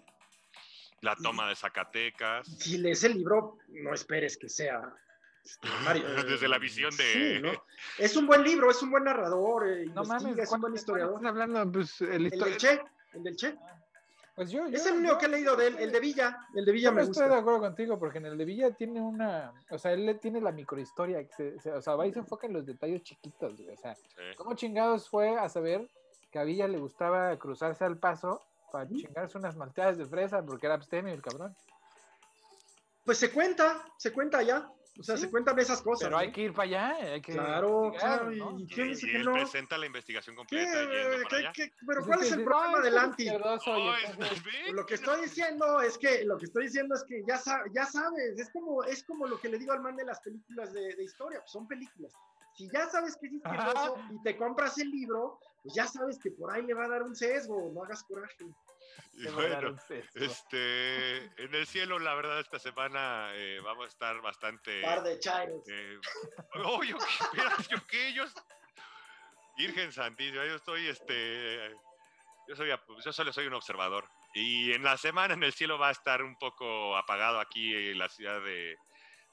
la 1.02 1.14
toma 1.14 1.48
de 1.48 1.54
Zacatecas. 1.54 2.46
Si 2.46 2.78
lees 2.78 3.04
el 3.04 3.14
libro, 3.14 3.58
no 3.68 3.94
esperes 3.94 4.36
que 4.36 4.48
sea. 4.48 4.92
Este, 5.46 5.68
Mario, 5.84 6.06
eh, 6.08 6.24
Desde 6.28 6.48
la 6.48 6.58
visión 6.58 6.90
de- 6.96 7.04
sí, 7.12 7.40
¿no? 7.42 7.52
Es 7.98 8.16
un 8.16 8.26
buen 8.26 8.42
libro, 8.42 8.70
es 8.70 8.82
un 8.82 8.90
buen 8.90 9.04
narrador, 9.04 9.68
eh, 9.68 9.86
No 9.86 10.04
mames, 10.04 10.36
es 10.38 10.50
un 10.52 10.60
buen 10.60 10.72
¿cuál- 10.72 10.74
historiador. 10.74 11.14
estás 11.16 11.28
hablando? 11.30 11.72
Pues 11.72 12.00
el, 12.00 12.26
El 12.26 12.30
del 12.40 12.56
Che, 12.56 12.80
el 13.14 13.22
del 13.22 13.36
Che. 13.36 13.56
Pues 14.34 14.50
yo, 14.50 14.68
yo, 14.68 14.76
Es 14.76 14.84
el 14.84 14.96
único 14.98 15.14
yo- 15.14 15.18
que 15.18 15.26
he 15.26 15.28
leído 15.30 15.56
de 15.56 15.68
él, 15.68 15.76
el 15.78 15.90
de 15.90 15.98
Villa. 16.00 16.46
El 16.54 16.66
de 16.66 16.72
Villa 16.72 16.90
me 16.92 17.00
estoy 17.02 17.22
de 17.22 17.28
gusta. 17.28 17.40
acuerdo 17.40 17.60
contigo, 17.60 17.98
porque 17.98 18.18
en 18.18 18.26
el 18.26 18.36
de 18.36 18.44
Villa 18.44 18.70
tiene 18.72 19.00
una. 19.00 19.50
O 19.70 19.78
sea, 19.78 19.92
él 19.94 20.04
le 20.04 20.14
tiene 20.16 20.42
la 20.42 20.52
microhistoria. 20.52 21.24
que 21.26 21.32
se- 21.34 21.58
se- 21.60 21.72
o 21.72 21.80
sea, 21.80 21.94
va 21.96 22.06
y 22.06 22.12
se 22.12 22.18
enfoca 22.18 22.46
en 22.46 22.52
los 22.52 22.66
detalles 22.66 23.02
chiquitos, 23.02 23.56
güey. 23.56 23.70
O 23.70 23.76
sea, 23.78 23.94
Sí. 23.94 24.02
¿cómo 24.36 24.54
chingados 24.54 25.08
fue 25.08 25.38
a 25.38 25.48
saber 25.48 25.88
que 26.30 26.38
a 26.38 26.44
Villa 26.44 26.68
le 26.68 26.76
gustaba 26.78 27.34
cruzarse 27.38 27.84
al 27.84 27.96
paso 27.96 28.42
para 28.70 28.84
Ujú. 28.84 28.96
chingarse 28.98 29.38
unas 29.38 29.56
malteadas 29.56 29.96
de 29.96 30.04
fresa 30.04 30.42
porque 30.44 30.66
era 30.66 30.74
abstemio 30.74 31.14
el 31.14 31.22
cabrón? 31.22 31.56
Pues 33.06 33.16
se 33.16 33.30
cuenta, 33.30 33.86
se 33.96 34.12
cuenta 34.12 34.42
ya. 34.42 34.68
O 34.98 35.02
sea, 35.02 35.16
Sí. 35.16 35.24
se 35.24 35.30
cuentan 35.30 35.58
esas 35.58 35.82
cosas. 35.82 36.06
Pero 36.08 36.16
hay 36.18 36.28
¿no? 36.28 36.32
que 36.32 36.40
ir 36.42 36.52
para 36.54 36.64
allá, 36.64 37.12
hay 37.14 37.20
que. 37.20 37.32
Claro, 37.32 37.92
claro, 37.98 38.30
¿no? 38.30 38.58
y- 38.58 38.62
Y, 38.62 38.66
¿Quién 38.66 38.88
dice 38.88 39.06
y 39.06 39.10
que 39.10 39.16
él 39.18 39.24
no? 39.24 39.32
presenta 39.34 39.76
la 39.76 39.86
investigación 39.86 40.34
¿Qué? 40.34 40.38
completa 40.38 40.72
yendo 40.80 41.16
para 41.16 41.28
¿Qué- 41.28 41.36
allá. 41.36 41.52
qué- 41.54 41.72
pero 41.86 42.00
Pues 42.00 42.06
¿cuál 42.06 42.22
es 42.22 42.32
el 42.32 42.44
problema 42.44 42.78
"Ay, 42.78 42.82
del 42.84 42.98
anti? 42.98 43.22
izquierdoso", 43.24 43.78
y 43.78 43.82
Ay, 43.88 44.04
entonces- 44.10 44.44
¿ves? 44.44 44.72
Lo 44.72 44.86
que 44.86 44.94
estoy 44.94 45.20
diciendo 45.22 45.80
es 45.82 45.98
que 45.98 46.24
lo 46.24 46.38
que 46.38 46.44
estoy 46.46 46.64
diciendo 46.64 46.94
es 46.94 47.04
que 47.04 47.22
ya, 47.26 47.38
ya 47.74 47.84
sabes, 47.86 48.38
es 48.38 48.50
como, 48.50 48.84
es 48.84 49.04
como 49.04 49.26
lo 49.26 49.38
que 49.38 49.48
le 49.48 49.58
digo 49.58 49.72
al 49.72 49.80
man 49.82 49.96
de 49.96 50.04
las 50.04 50.20
películas 50.20 50.72
de, 50.72 50.94
de 50.96 51.04
historia, 51.04 51.40
pues 51.40 51.50
son 51.52 51.66
películas. 51.68 52.12
Si 52.56 52.66
ya 52.72 52.88
sabes 52.88 53.16
que 53.20 53.26
es 53.26 53.34
izquierdoso 53.34 53.96
y 54.10 54.22
te 54.22 54.34
compras 54.38 54.78
el 54.78 54.90
libro, 54.90 55.38
pues 55.62 55.74
ya 55.74 55.86
sabes 55.86 56.18
que 56.18 56.30
por 56.30 56.50
ahí 56.50 56.62
le 56.62 56.72
va 56.72 56.86
a 56.86 56.88
dar 56.88 57.02
un 57.02 57.14
sesgo, 57.14 57.70
no 57.74 57.84
hagas 57.84 58.02
coraje. 58.04 58.46
Y 59.14 59.26
bueno, 59.28 59.76
este, 60.14 61.16
en 61.42 61.54
el 61.54 61.66
cielo, 61.66 61.98
la 61.98 62.14
verdad, 62.14 62.40
esta 62.40 62.58
semana 62.58 63.30
eh, 63.34 63.60
vamos 63.64 63.86
a 63.86 63.88
estar 63.88 64.20
bastante. 64.20 64.82
Par 64.82 65.02
de 65.02 65.18
chairos. 65.18 65.66
Eh, 65.68 65.98
oh, 66.64 66.82
yo 66.82 66.98
qué, 66.98 67.24
espérate, 67.24 67.62
yo 67.70 67.86
qué, 67.86 68.12
yo. 68.12 68.24
Virgen 69.56 69.92
Santísima, 69.92 70.44
yo 70.44 70.56
estoy, 70.56 70.86
este. 70.88 71.74
Yo, 72.46 72.56
soy, 72.56 72.68
yo 73.04 73.12
solo 73.12 73.32
soy 73.32 73.46
un 73.46 73.54
observador. 73.54 74.06
Y 74.34 74.72
en 74.72 74.82
la 74.82 74.98
semana 74.98 75.32
en 75.32 75.42
el 75.42 75.54
cielo 75.54 75.78
va 75.78 75.88
a 75.88 75.92
estar 75.92 76.22
un 76.22 76.36
poco 76.36 76.94
apagado 76.96 77.40
aquí 77.40 77.74
en 77.74 77.98
la 77.98 78.10
ciudad 78.10 78.42
de, 78.42 78.76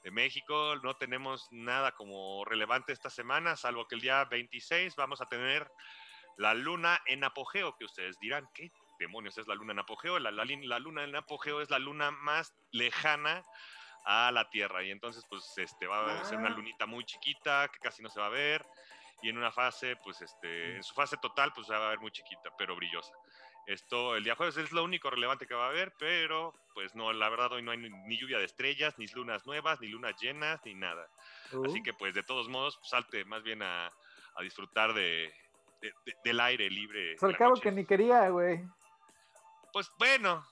de 0.02 0.10
México. 0.10 0.76
No 0.82 0.94
tenemos 0.96 1.46
nada 1.50 1.92
como 1.92 2.42
relevante 2.46 2.92
esta 2.92 3.10
semana, 3.10 3.54
salvo 3.56 3.86
que 3.86 3.96
el 3.96 4.00
día 4.00 4.24
26 4.24 4.96
vamos 4.96 5.20
a 5.20 5.26
tener 5.26 5.70
la 6.36 6.54
luna 6.54 7.00
en 7.06 7.24
apogeo, 7.24 7.76
que 7.76 7.84
ustedes 7.84 8.18
dirán, 8.18 8.48
¿qué 8.54 8.70
demonios 9.06 9.38
es 9.38 9.46
la 9.46 9.54
luna 9.54 9.72
en 9.72 9.78
apogeo? 9.80 10.18
La, 10.18 10.30
la, 10.30 10.44
la 10.44 10.78
luna 10.78 11.04
en 11.04 11.14
apogeo 11.16 11.60
es 11.60 11.70
la 11.70 11.78
luna 11.78 12.10
más 12.10 12.54
lejana 12.72 13.42
a 14.06 14.30
la 14.32 14.48
Tierra 14.50 14.82
y 14.82 14.90
entonces 14.90 15.24
pues 15.28 15.42
este 15.56 15.86
va 15.86 16.20
a 16.20 16.24
ser 16.24 16.38
una 16.38 16.48
Ah. 16.48 16.56
lunita 16.56 16.84
muy 16.86 17.04
chiquita 17.04 17.68
que 17.72 17.78
casi 17.78 18.02
no 18.02 18.10
se 18.10 18.20
va 18.20 18.26
a 18.26 18.30
ver 18.30 18.64
y 19.22 19.30
en 19.30 19.38
una 19.38 19.50
fase 19.50 19.96
pues 20.04 20.20
este 20.20 20.76
en 20.76 20.82
su 20.82 20.92
fase 20.94 21.16
total 21.16 21.52
pues 21.54 21.66
se 21.66 21.72
va 21.72 21.86
a 21.86 21.90
ver 21.90 22.00
muy 22.00 22.10
chiquita 22.10 22.50
pero 22.58 22.76
brillosa. 22.76 23.12
Esto 23.66 24.14
el 24.14 24.24
día 24.24 24.34
jueves 24.34 24.58
es 24.58 24.72
lo 24.72 24.84
único 24.84 25.08
relevante 25.08 25.46
que 25.46 25.54
va 25.54 25.64
a 25.64 25.68
haber, 25.70 25.94
pero 25.98 26.52
pues 26.74 26.94
no, 26.94 27.10
la 27.14 27.30
verdad 27.30 27.50
hoy 27.52 27.62
no 27.62 27.70
hay 27.70 27.78
ni, 27.78 28.18
lluvia 28.18 28.36
de 28.38 28.44
estrellas, 28.44 28.98
ni 28.98 29.06
lunas 29.06 29.46
nuevas, 29.46 29.80
ni 29.80 29.88
lunas 29.88 30.20
llenas, 30.20 30.60
ni 30.66 30.74
nada. 30.74 31.08
Así 31.64 31.80
Uh, 31.80 31.82
que 31.82 31.94
pues 31.94 32.12
de 32.14 32.22
todos 32.22 32.46
modos 32.50 32.78
salte 32.82 33.24
más 33.24 33.42
bien 33.42 33.62
a, 33.62 33.86
a 34.34 34.42
disfrutar 34.42 34.92
de, 34.92 35.32
de- 35.80 35.94
de- 36.04 36.16
del 36.24 36.40
aire 36.40 36.68
libre. 36.68 37.16
pues, 37.18 37.22
al 37.32 37.38
cabo 37.38 37.50
noche. 37.52 37.62
que 37.62 37.72
ni 37.72 37.86
quería, 37.86 38.28
güey. 38.28 38.62
Pues 39.74 39.90
bueno. 39.98 40.46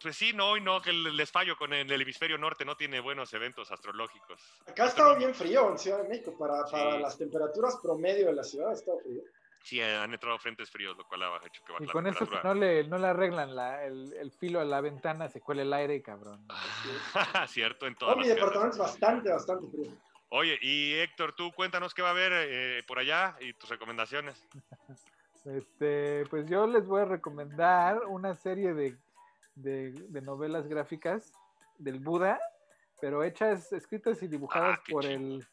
Pues 0.00 0.16
sí, 0.16 0.32
no, 0.32 0.50
hoy 0.52 0.60
no, 0.62 0.80
que 0.80 0.92
les 0.92 1.30
fallo 1.30 1.56
con 1.56 1.74
el, 1.74 1.90
el 1.90 2.00
hemisferio 2.00 2.38
norte, 2.38 2.64
no 2.64 2.76
tiene 2.76 3.00
buenos 3.00 3.34
eventos 3.34 3.70
astrológicos. 3.70 4.40
Acá 4.66 4.84
ha 4.84 4.86
estado 4.86 5.16
bien 5.16 5.34
frío 5.34 5.68
en 5.72 5.76
Ciudad 5.76 6.00
de 6.02 6.08
México. 6.08 6.38
Para, 6.38 6.64
para 6.70 6.92
Sí. 6.96 7.02
las 7.02 7.18
temperaturas 7.18 7.76
promedio 7.82 8.28
de 8.28 8.32
la 8.34 8.44
ciudad 8.44 8.70
ha 8.70 8.74
estado 8.74 9.00
frío. 9.00 9.22
Sí, 9.62 9.82
han 9.82 10.14
entrado 10.14 10.38
frentes 10.38 10.70
fríos, 10.70 10.96
lo 10.96 11.04
cual 11.04 11.24
ha 11.24 11.36
hecho 11.44 11.62
que 11.66 11.72
baje 11.72 11.84
Y 11.84 11.86
la 11.88 11.92
con 11.92 12.06
eso 12.06 12.24
no 12.44 12.54
le, 12.54 12.84
no 12.84 12.96
le 12.96 13.06
arreglan 13.08 13.54
la- 13.54 13.84
el, 13.84 14.14
el 14.14 14.30
filo 14.30 14.60
a 14.60 14.64
la 14.64 14.80
ventana, 14.80 15.28
se 15.28 15.40
cuela 15.40 15.62
el 15.62 15.72
aire, 15.72 16.00
cabrón. 16.00 16.46
Cierto, 17.48 17.86
en 17.88 17.92
No, 17.94 17.98
todas 17.98 18.16
mi 18.18 18.28
departamento 18.28 18.74
es 18.76 18.78
bastante, 18.78 19.30
bastante 19.32 19.66
frío. 19.68 19.92
Oye, 20.30 20.56
y 20.62 20.94
Héctor, 20.94 21.34
tú 21.34 21.52
cuéntanos 21.52 21.92
qué 21.92 22.02
va 22.02 22.08
a 22.08 22.12
haber 22.12 22.32
eh, 22.32 22.82
por 22.86 23.00
allá 23.00 23.36
y 23.40 23.52
tus 23.54 23.68
recomendaciones. 23.68 24.40
Este, 25.44 26.24
pues 26.28 26.46
yo 26.46 26.66
les 26.66 26.86
voy 26.86 27.00
a 27.02 27.06
recomendar 27.06 27.98
una 28.06 28.34
serie 28.34 28.74
de, 28.74 28.96
de- 29.54 29.92
de 29.92 30.20
novelas 30.20 30.66
gráficas 30.68 31.32
del 31.78 31.98
Buda, 32.00 32.38
pero 33.00 33.22
hechas, 33.24 33.72
escritas 33.72 34.22
y 34.22 34.28
dibujadas 34.28 34.78
Ah, 34.78 34.82
por 34.90 35.06
el 35.06 35.46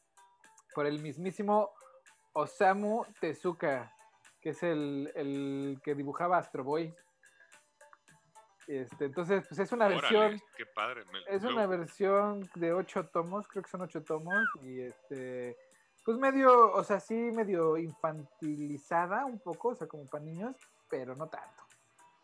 por 0.75 0.85
el 0.85 1.01
mismísimo 1.01 1.71
Osamu 2.33 3.03
Tezuka, 3.19 3.91
que 4.41 4.49
es 4.51 4.61
el, 4.61 5.11
el 5.15 5.79
que 5.83 5.95
dibujaba 5.95 6.37
Astro 6.37 6.63
Boy. 6.63 6.93
Este, 8.67 9.05
entonces, 9.05 9.45
pues 9.47 9.59
es 9.59 9.71
una 9.71 9.85
Órale, 9.87 10.01
versión 10.01 10.41
qué 10.55 10.65
padre. 10.67 11.03
me- 11.11 11.35
es 11.35 11.43
una 11.43 11.65
versión 11.65 12.47
de 12.55 12.73
ocho 12.73 13.07
tomos, 13.07 13.47
creo 13.47 13.63
que 13.63 13.69
son 13.71 13.81
ocho 13.81 14.03
tomos, 14.03 14.45
y 14.61 14.81
este, 14.81 15.57
pues 16.07 16.17
medio, 16.17 16.71
o 16.71 16.83
sea, 16.85 17.01
sí, 17.01 17.13
medio 17.13 17.75
infantilizada 17.77 19.25
un 19.25 19.39
poco, 19.39 19.69
o 19.69 19.75
sea, 19.75 19.87
como 19.87 20.05
para 20.05 20.23
niños, 20.23 20.55
pero 20.89 21.17
no 21.17 21.27
tanto. 21.27 21.63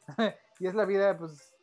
y 0.60 0.68
es 0.68 0.74
la 0.74 0.86
vida, 0.86 1.18
pues, 1.18 1.54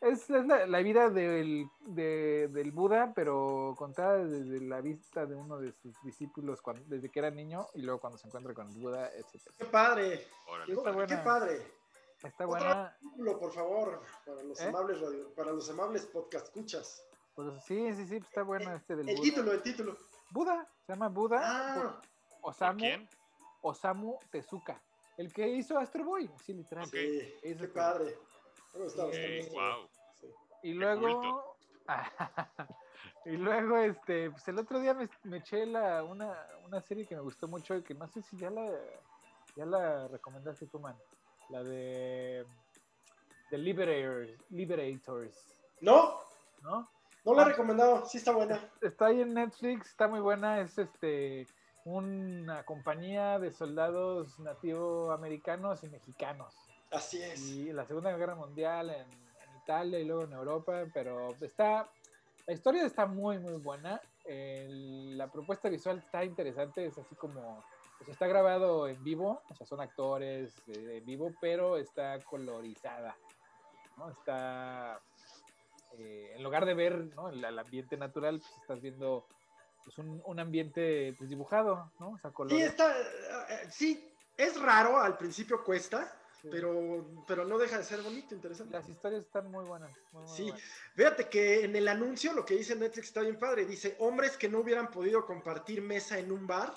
es, 0.00 0.28
es 0.28 0.44
la, 0.44 0.66
la 0.66 0.78
vida 0.80 1.08
del, 1.08 1.68
de- 1.86 2.48
del 2.48 2.72
Buda, 2.72 3.12
pero 3.14 3.76
contada 3.78 4.24
desde 4.24 4.60
la 4.60 4.80
vista 4.80 5.24
de 5.24 5.36
uno 5.36 5.58
de 5.58 5.70
sus 5.72 5.94
discípulos 6.02 6.60
cuando, 6.60 6.82
desde 6.88 7.08
que 7.10 7.20
era 7.20 7.30
niño 7.30 7.68
y 7.74 7.82
luego 7.82 8.00
cuando 8.00 8.18
se 8.18 8.26
encuentra 8.26 8.52
con 8.52 8.68
el 8.68 8.78
Buda, 8.82 9.08
etc. 9.14 9.40
Qué 9.56 9.66
padre. 9.66 10.26
Órale. 10.48 10.72
Está 10.74 11.06
Qué 11.06 11.16
padre. 11.18 11.62
Está 12.24 12.44
buena. 12.44 12.96
Título, 13.00 13.38
por 13.38 13.52
favor, 13.52 14.02
para 14.26 14.42
los 14.42 14.60
¿Eh? 14.60 14.64
amables 14.68 15.00
radio- 15.00 15.32
para 15.34 15.52
los 15.52 15.70
amables 15.70 16.06
podcast 16.06 16.46
escuchas. 16.48 17.06
Pues 17.36 17.62
sí, 17.64 17.94
sí, 17.94 18.04
sí, 18.08 18.16
está 18.16 18.42
bueno 18.42 18.74
este 18.74 18.96
del 18.96 19.08
El 19.08 19.14
Buda. 19.16 19.24
título, 19.24 19.52
el 19.52 19.62
título. 19.62 19.96
Buda, 20.32 20.68
se 20.90 20.96
llama 20.96 21.08
Buda. 21.08 21.40
Ah, 21.40 21.74
¿Por 22.40 22.50
Osamu, 22.50 22.78
quién? 22.80 23.08
Osamu 23.62 24.18
Tezuka, 24.30 24.82
el 25.16 25.32
que 25.32 25.46
hizo 25.46 25.78
Astro 25.78 26.04
Boy, 26.04 26.28
así 26.34 26.52
literal. 26.52 26.86
Sí, 26.86 27.32
Eso 27.42 27.58
qué 27.58 27.64
es 27.64 27.70
padre. 27.70 28.18
Me 28.74 28.80
gusta 28.84 29.04
Ok, 29.04 29.08
bastante. 29.12 29.48
wow. 29.52 29.88
Sí. 30.20 30.26
Y 30.64 30.72
luego, 30.72 31.56
y 33.24 33.30
luego, 33.36 33.76
este, 33.78 34.30
pues 34.32 34.48
el 34.48 34.58
otro 34.58 34.80
día 34.80 34.94
me, 34.94 35.08
me 35.22 35.36
eché 35.38 35.64
la, 35.64 36.02
una, 36.02 36.36
una 36.66 36.80
serie 36.80 37.06
que 37.06 37.14
me 37.14 37.20
gustó 37.22 37.46
mucho 37.46 37.76
y 37.76 37.82
que 37.84 37.94
no 37.94 38.08
sé 38.08 38.22
si 38.22 38.36
ya 38.36 38.50
la, 38.50 38.68
ya 39.54 39.66
la 39.66 40.08
recomendaste 40.08 40.66
tú, 40.66 40.80
man. 40.80 40.96
La 41.50 41.62
de 41.62 42.44
The 43.50 43.58
Liberators, 43.58 44.40
Liberators, 44.50 45.56
No, 45.80 46.18
¿no? 46.62 46.90
No 47.24 47.34
la 47.34 47.42
he 47.42 47.44
recomendado. 47.46 48.04
Sí 48.06 48.18
está 48.18 48.32
buena. 48.32 48.70
Está 48.80 49.06
ahí 49.06 49.20
en 49.20 49.34
Netflix, 49.34 49.88
está 49.88 50.08
muy 50.08 50.20
buena, 50.20 50.60
es 50.60 50.78
este 50.78 51.46
una 51.84 52.62
compañía 52.64 53.38
de 53.38 53.50
soldados 53.50 54.38
nativoamericanos 54.38 55.82
y 55.82 55.88
mexicanos. 55.88 56.54
Así 56.90 57.22
es. 57.22 57.40
y 57.40 57.72
la 57.72 57.86
Segunda 57.86 58.14
Guerra 58.16 58.34
Mundial 58.34 58.90
en, 58.90 59.10
en 59.10 59.56
Italia 59.62 59.98
y 59.98 60.04
luego 60.04 60.24
en 60.24 60.32
Europa, 60.32 60.84
pero 60.92 61.30
está, 61.40 61.88
la 62.46 62.52
historia 62.52 62.84
está 62.84 63.06
muy, 63.06 63.38
muy 63.38 63.54
buena. 63.54 64.00
El- 64.24 65.16
la 65.16 65.28
propuesta 65.30 65.68
visual 65.68 65.98
está 65.98 66.24
interesante, 66.24 66.84
es 66.84 66.98
así 66.98 67.14
como, 67.14 67.62
pues 67.98 68.10
está 68.10 68.26
grabado 68.26 68.88
en 68.88 69.02
vivo, 69.02 69.40
o 69.48 69.54
sea, 69.54 69.66
son 69.66 69.80
actores 69.80 70.52
en 70.68 71.04
vivo, 71.06 71.32
pero 71.40 71.76
está 71.76 72.18
colorizada, 72.24 73.16
¿no? 73.96 74.10
Está, 74.10 75.00
eh, 75.98 76.32
en 76.36 76.42
lugar 76.42 76.64
de 76.66 76.74
ver 76.74 76.96
¿no? 77.14 77.28
el, 77.28 77.44
el 77.44 77.58
ambiente 77.58 77.96
natural, 77.96 78.38
pues 78.40 78.52
estás 78.60 78.80
viendo 78.80 79.26
pues, 79.84 79.98
un, 79.98 80.22
un 80.24 80.40
ambiente 80.40 81.14
pues, 81.18 81.30
dibujado, 81.30 81.92
¿no? 81.98 82.10
O 82.10 82.18
sea, 82.18 82.32
Sí, 82.48 82.62
está, 82.62 82.96
eh, 82.98 83.68
sí, 83.70 84.12
es 84.36 84.60
raro, 84.60 84.98
al 84.98 85.16
principio 85.16 85.62
cuesta, 85.64 86.16
Sí. 86.40 86.48
pero, 86.50 87.04
pero 87.26 87.44
no 87.44 87.58
deja 87.58 87.76
de 87.76 87.84
ser 87.84 88.00
bonito, 88.00 88.34
interesante. 88.34 88.72
Las 88.72 88.88
historias 88.88 89.26
están 89.26 89.50
muy 89.50 89.62
buenas. 89.66 89.90
muy, 90.12 90.22
muy 90.22 90.36
Sí, 90.36 90.42
buenas. 90.44 90.62
fíjate 90.94 91.28
que 91.28 91.64
en 91.64 91.76
el 91.76 91.86
anuncio 91.86 92.32
lo 92.32 92.46
que 92.46 92.54
dice 92.54 92.74
Netflix 92.74 93.08
está 93.08 93.20
bien 93.20 93.38
padre. 93.38 93.66
Dice, 93.66 93.94
hombres 93.98 94.38
que 94.38 94.48
no 94.48 94.60
hubieran 94.60 94.90
podido 94.90 95.26
compartir 95.26 95.82
mesa 95.82 96.18
en 96.18 96.32
un 96.32 96.46
bar, 96.46 96.72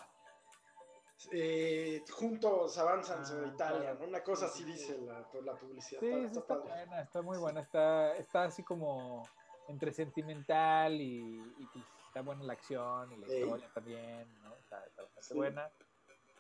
eh, 1.32 2.04
juntos 2.12 2.78
avanzan 2.78 3.22
Ah, 3.22 3.26
sobre 3.26 3.48
Italia, 3.48 3.80
claro. 3.82 4.00
¿no? 4.00 4.08
Una 4.08 4.24
cosa 4.24 4.46
así 4.48 4.64
Sí, 4.64 4.66
sí, 4.66 4.72
dice 4.74 5.02
la, 5.02 5.28
la 5.44 5.54
publicidad. 5.58 6.00
Sí, 6.02 6.10
está, 6.10 6.56
sí, 6.56 6.62
buena, 6.68 7.02
está 7.02 7.22
muy 7.22 7.38
buena, 7.38 7.62
está, 7.62 8.16
está 8.18 8.44
así 8.44 8.64
como 8.64 9.28
entre 9.68 9.92
sentimental 9.92 11.00
y, 11.00 11.40
y, 11.58 11.66
pues, 11.72 11.86
está 12.08 12.22
buena 12.22 12.44
la 12.44 12.54
acción 12.54 13.12
y 13.12 13.18
la 13.18 13.28
Sí. 13.28 13.34
historia 13.36 13.70
también, 13.74 14.42
¿no? 14.42 14.56
Está, 14.56 14.84
está 14.86 15.02
bastante 15.04 15.28
Sí. 15.30 15.36
buena. 15.36 15.72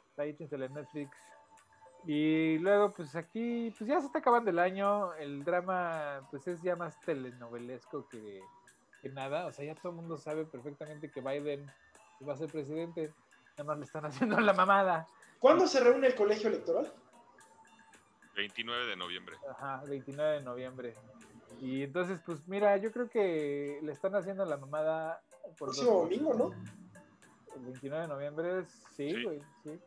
Está 0.10 0.24
ahí 0.24 0.36
en 0.40 0.74
Netflix. 0.74 1.18
Y 2.06 2.58
luego, 2.60 2.92
pues 2.92 3.16
aquí, 3.16 3.74
pues 3.78 3.88
ya 3.88 4.00
se 4.02 4.08
está 4.08 4.20
acabando 4.20 4.50
el 4.52 4.60
año, 4.60 5.14
el 5.14 5.44
drama, 5.46 6.20
pues 6.30 6.46
es 6.48 6.62
ya 6.62 6.76
más 6.76 7.00
telenovelesco 7.00 8.08
que, 8.10 8.42
que 9.02 9.10
nada, 9.10 9.48
o 9.48 9.52
sea, 9.54 9.66
ya 9.66 9.76
todo 9.76 9.90
el 9.92 9.96
mundo 9.96 10.18
sabe 10.18 10.46
perfectamente 10.46 11.10
que 11.10 11.22
Biden 11.22 11.66
va 12.28 12.34
a 12.34 12.38
ser 12.38 12.52
presidente, 12.52 13.14
nada 13.58 13.64
más 13.68 13.78
le 13.80 13.86
están 13.86 14.06
haciendo 14.06 14.40
la 14.40 14.54
mamada. 14.54 15.08
¿Cuándo 15.40 15.68
se 15.68 15.80
reúne 15.80 16.08
el 16.08 16.16
colegio 16.16 16.50
electoral? 16.50 16.92
29 18.36 18.86
de 18.88 18.96
noviembre. 18.96 19.36
Ajá, 19.50 19.84
29 19.88 20.36
de 20.40 20.42
noviembre. 20.42 20.94
Y 21.62 21.84
entonces, 21.84 22.20
pues 22.26 22.48
mira, 22.48 22.76
yo 22.78 22.92
creo 22.92 23.10
que 23.10 23.80
le 23.84 23.92
están 23.92 24.16
haciendo 24.16 24.44
la 24.46 24.58
mamada 24.58 25.22
por 25.58 25.70
dos 25.70 25.78
Próximo 25.78 26.00
domingo, 26.00 26.34
¿no? 26.34 26.52
El 27.56 27.62
29 27.64 28.02
de 28.02 28.08
noviembre, 28.08 28.66
sí, 28.96 29.24
güey, 29.24 29.40
sí. 29.64 29.80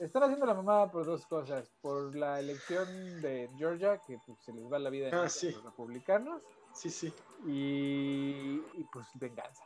Están 0.00 0.24
haciendo 0.24 0.46
la 0.46 0.54
mamada 0.54 0.90
por 0.90 1.04
dos 1.06 1.24
cosas. 1.26 1.70
Por 1.80 2.14
la 2.16 2.40
elección 2.40 2.86
de 3.20 3.48
Georgia, 3.56 4.00
que 4.06 4.18
pues, 4.26 4.38
se 4.44 4.52
les 4.52 4.64
va 4.72 4.78
la 4.78 4.90
vida 4.90 5.10
Ah, 5.12 5.24
a 5.24 5.28
sí. 5.28 5.50
los 5.52 5.62
republicanos. 5.64 6.42
Sí, 6.74 6.90
sí. 6.90 7.12
Y, 7.46 8.60
y, 8.74 8.84
pues 8.92 9.06
venganza. 9.14 9.64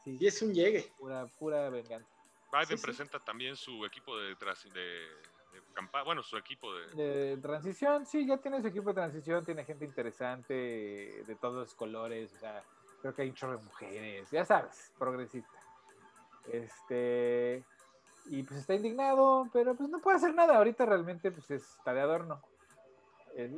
Así, 0.00 0.16
Y 0.20 0.26
es 0.26 0.42
un 0.42 0.52
llegue. 0.52 0.92
pura, 0.98 1.26
pura 1.38 1.70
venganza. 1.70 2.08
Biden 2.54 2.68
Sí, 2.68 2.76
sí. 2.76 2.82
presenta 2.84 3.18
también 3.18 3.56
su 3.56 3.84
equipo 3.84 4.16
de, 4.16 4.28
de, 4.28 4.80
de 5.52 5.62
campaña, 5.72 6.04
bueno, 6.04 6.22
su 6.22 6.36
equipo 6.36 6.72
de... 6.74 6.86
De 6.94 7.36
transición, 7.38 8.06
sí, 8.06 8.26
ya 8.26 8.38
tiene 8.38 8.60
su 8.60 8.68
equipo 8.68 8.90
de 8.90 8.94
transición, 8.94 9.44
tiene 9.44 9.64
gente 9.64 9.84
interesante 9.84 10.54
de 10.54 11.36
todos 11.40 11.54
los 11.54 11.74
colores, 11.74 12.32
o 12.34 12.38
sea, 12.38 12.62
creo 13.02 13.14
que 13.14 13.22
hay 13.22 13.28
un 13.28 13.34
chorro 13.34 13.58
de 13.58 13.64
mujeres, 13.64 14.30
ya 14.30 14.44
sabes, 14.44 14.92
progresista. 14.98 15.58
Este, 16.52 17.64
y 18.26 18.42
pues 18.42 18.60
está 18.60 18.74
indignado, 18.74 19.48
pero 19.52 19.74
pues 19.74 19.88
no 19.88 20.00
puede 20.00 20.16
hacer 20.18 20.34
nada, 20.34 20.56
ahorita 20.56 20.86
realmente 20.86 21.30
pues 21.30 21.50
está 21.50 21.92
de 21.92 22.00
adorno. 22.00 22.40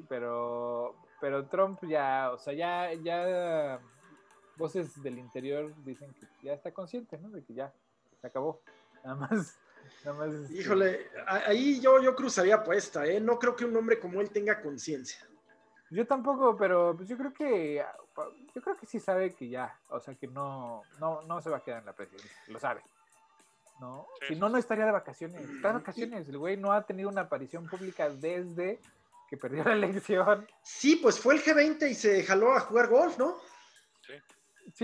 Pero, 0.08 0.96
pero 1.20 1.46
Trump 1.48 1.84
ya, 1.84 2.30
o 2.32 2.38
sea, 2.38 2.54
ya, 2.54 2.94
ya 2.94 3.78
voces 4.56 5.02
del 5.02 5.18
interior 5.18 5.74
dicen 5.84 6.14
que 6.14 6.26
ya 6.46 6.54
está 6.54 6.72
consciente, 6.72 7.18
¿no? 7.18 7.28
De 7.28 7.44
que 7.44 7.52
ya 7.52 7.72
se 8.20 8.26
acabó. 8.26 8.62
Nada 9.06 9.14
más, 9.28 9.56
nada 10.04 10.18
más. 10.18 10.34
este, 10.34 10.54
Híjole, 10.54 11.10
ahí 11.26 11.80
yo, 11.80 12.02
yo 12.02 12.16
cruzaría 12.16 12.56
apuesta, 12.56 13.06
¿eh? 13.06 13.20
No 13.20 13.38
creo 13.38 13.54
que 13.54 13.64
un 13.64 13.76
hombre 13.76 14.00
como 14.00 14.20
él 14.20 14.30
tenga 14.30 14.60
conciencia. 14.60 15.24
Yo 15.90 16.04
tampoco, 16.04 16.56
pero 16.56 16.96
pues 16.96 17.08
yo 17.08 17.16
creo 17.16 17.32
que 17.32 17.84
yo 18.52 18.62
creo 18.62 18.76
que 18.76 18.86
sí 18.86 18.98
sabe 18.98 19.32
que 19.32 19.48
ya, 19.48 19.78
o 19.90 20.00
sea 20.00 20.14
que 20.16 20.26
no, 20.26 20.82
no, 20.98 21.22
no 21.22 21.40
se 21.40 21.50
va 21.50 21.58
a 21.58 21.62
quedar 21.62 21.80
en 21.80 21.86
la 21.86 21.92
presidencia, 21.92 22.36
lo 22.48 22.58
sabe. 22.58 22.82
¿No? 23.78 24.08
Sí, 24.20 24.34
si 24.34 24.40
no, 24.40 24.48
no 24.48 24.58
estaría 24.58 24.86
de 24.86 24.92
vacaciones. 24.92 25.48
Está 25.48 25.68
de 25.68 25.74
vacaciones. 25.74 26.28
El 26.28 26.38
güey 26.38 26.56
no 26.56 26.72
ha 26.72 26.82
tenido 26.84 27.08
una 27.08 27.20
aparición 27.22 27.68
pública 27.68 28.08
desde 28.08 28.80
que 29.28 29.36
perdió 29.36 29.62
la 29.62 29.74
elección. 29.74 30.48
Sí, 30.62 30.96
pues 30.96 31.20
fue 31.20 31.34
el 31.34 31.44
G20 31.44 31.90
y 31.90 31.94
se 31.94 32.24
jaló 32.24 32.54
a 32.54 32.60
jugar 32.60 32.88
golf, 32.88 33.18
¿no? 33.18 33.36
Sí, 34.00 34.14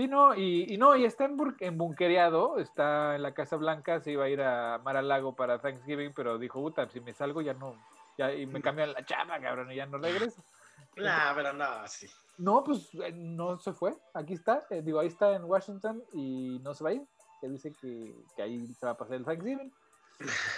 no, 0.09 0.35
y, 0.35 0.73
y 0.73 0.77
no, 0.77 0.95
y 0.95 1.05
está 1.05 1.27
bunkereado, 1.27 2.57
está 2.57 3.15
en 3.15 3.23
la 3.23 3.33
Casa 3.33 3.55
Blanca, 3.57 3.99
se 4.01 4.11
iba 4.11 4.25
a 4.25 4.29
ir 4.29 4.41
a 4.41 4.79
Mar 4.83 4.97
a 4.97 5.01
Lago 5.01 5.35
para 5.35 5.59
Thanksgiving, 5.59 6.13
pero 6.13 6.37
dijo, 6.37 6.59
puta, 6.61 6.87
si 6.89 6.99
me 7.01 7.13
salgo 7.13 7.41
ya 7.41 7.53
no, 7.53 7.75
ya, 8.17 8.33
y 8.33 8.45
me 8.45 8.61
cambian 8.61 8.93
la 8.93 9.05
chamba, 9.05 9.39
cabrón, 9.39 9.71
y 9.71 9.75
ya 9.75 9.85
no 9.85 9.97
regreso. 9.97 10.41
Nah, 10.95 11.33
pero 11.33 11.53
no, 11.53 11.87
sí. 11.87 12.07
No, 12.37 12.63
pues 12.63 12.89
eh, 12.95 13.11
no 13.11 13.57
se 13.57 13.73
fue, 13.73 13.95
aquí 14.13 14.33
está, 14.33 14.63
eh, 14.69 14.81
digo, 14.83 14.99
ahí 14.99 15.07
está 15.07 15.33
en 15.35 15.43
Washington 15.45 16.03
y 16.13 16.59
no 16.63 16.75
se 16.75 16.83
va 16.83 16.91
a 16.91 16.93
ir, 16.93 17.01
que 17.41 17.49
dice 17.49 17.73
que, 17.81 18.15
que 18.35 18.41
ahí 18.43 18.67
se 18.73 18.85
va 18.85 18.91
a 18.91 18.97
pasar 18.97 19.15
el 19.15 19.25
Thanksgiving. 19.25 19.71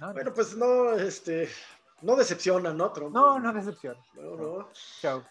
No, 0.00 0.12
Bueno, 0.12 0.32
pues 0.34 0.56
no, 0.56 0.92
este, 0.94 1.48
no 2.02 2.16
decepciona, 2.16 2.72
¿no, 2.72 2.90
Trump? 2.90 3.14
no, 3.14 3.38
no 3.38 3.52
decepción, 3.52 3.96
No, 4.14 4.36
no. 4.36 4.68
show. 4.72 5.22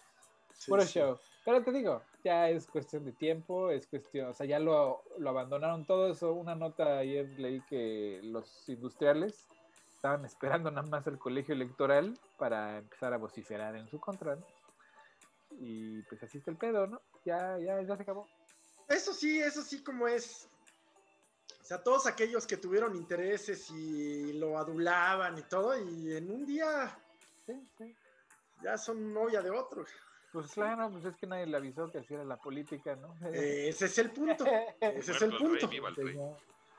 Sí, 0.54 0.70
Puro 0.70 0.82
sí. 0.82 0.98
show. 0.98 1.18
Pero 1.44 1.62
te 1.62 1.70
digo, 1.72 2.00
ya 2.24 2.48
es 2.48 2.66
cuestión 2.66 3.04
de 3.04 3.12
tiempo, 3.12 3.70
es 3.70 3.86
cuestión, 3.86 4.30
o 4.30 4.32
sea, 4.32 4.46
ya 4.46 4.58
lo, 4.58 5.04
lo 5.18 5.30
abandonaron 5.30 5.84
todo 5.84 6.10
eso. 6.10 6.32
Una 6.32 6.54
nota 6.54 6.98
ayer 6.98 7.28
leí 7.38 7.60
que 7.68 8.20
los 8.24 8.68
industriales 8.68 9.46
estaban 9.94 10.24
esperando 10.24 10.70
nada 10.70 10.88
más 10.88 11.06
el 11.06 11.18
colegio 11.18 11.54
electoral 11.54 12.18
para 12.38 12.78
empezar 12.78 13.12
a 13.12 13.18
vociferar 13.18 13.76
en 13.76 13.88
su 13.88 14.00
contra, 14.00 14.36
¿no? 14.36 14.46
Y 15.60 16.02
pues 16.02 16.22
así 16.22 16.38
está 16.38 16.50
el 16.50 16.56
pedo, 16.56 16.86
¿no? 16.86 17.00
Ya, 17.24 17.58
ya, 17.58 17.80
ya 17.82 17.96
se 17.96 18.02
acabó. 18.02 18.26
Eso 18.88 19.12
sí, 19.12 19.38
eso 19.40 19.62
sí 19.62 19.82
como 19.82 20.08
es. 20.08 20.48
O 21.60 21.64
sea, 21.64 21.82
todos 21.82 22.06
aquellos 22.06 22.46
que 22.46 22.56
tuvieron 22.56 22.94
intereses 22.96 23.70
y 23.70 24.32
lo 24.34 24.58
adulaban 24.58 25.38
y 25.38 25.42
todo, 25.42 25.78
y 25.78 26.14
en 26.14 26.30
un 26.30 26.44
día 26.44 26.98
Sí, 27.46 27.52
sí. 27.78 27.94
ya 28.62 28.76
son 28.78 29.12
novia 29.12 29.42
de 29.42 29.50
otro. 29.50 29.84
Pues 30.34 30.50
claro, 30.50 30.90
pues 30.90 31.04
es 31.04 31.16
que 31.16 31.28
nadie 31.28 31.46
le 31.46 31.56
avisó 31.56 31.88
que 31.92 31.98
así 31.98 32.12
era 32.12 32.24
la 32.24 32.36
política, 32.36 32.96
¿no? 32.96 33.14
Eh, 33.32 33.68
ese 33.68 33.86
es 33.86 33.98
el 33.98 34.10
punto. 34.10 34.44
Ese 34.80 35.12
es 35.12 35.22
el 35.22 35.36
punto. 35.36 35.70
rey. 35.96 36.18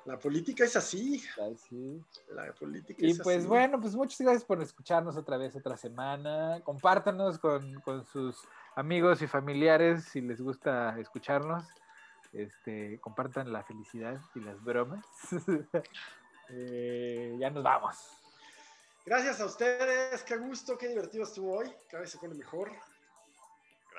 La 0.03 0.19
política 0.19 0.65
es 0.65 0.75
así. 0.75 1.23
Ay, 1.41 1.55
sí. 1.55 2.03
La 2.31 2.51
política 2.51 2.99
Y 2.99 3.11
es 3.11 3.21
pues 3.23 3.37
así. 3.39 3.47
bueno, 3.47 3.79
pues 3.79 3.95
muchas 3.95 4.19
gracias 4.19 4.43
por 4.43 4.61
escucharnos 4.61 5.15
otra 5.15 5.37
vez 5.37 5.55
otra 5.55 5.77
semana. 5.77 6.59
Compártanos 6.65 7.39
con, 7.39 7.79
con 7.79 8.05
sus 8.05 8.37
amigos 8.75 9.21
y 9.21 9.27
familiares 9.27 10.03
si 10.03 10.19
les 10.19 10.41
gusta 10.41 10.99
escucharnos. 10.99 11.63
Este, 12.33 12.99
compartan 12.99 13.53
la 13.53 13.63
felicidad 13.63 14.19
y 14.35 14.41
las 14.41 14.61
bromas. 14.61 15.05
Eh, 16.47 17.35
ya 17.39 17.49
nos 17.49 17.63
vamos. 17.63 17.97
Gracias 19.03 19.41
a 19.41 19.45
ustedes, 19.45 20.21
qué 20.21 20.37
gusto, 20.37 20.77
qué 20.77 20.89
divertido 20.89 21.23
estuvo 21.23 21.57
hoy. 21.57 21.73
Cada 21.89 22.01
vez 22.01 22.11
se 22.11 22.19
pone 22.19 22.35
mejor. 22.35 22.69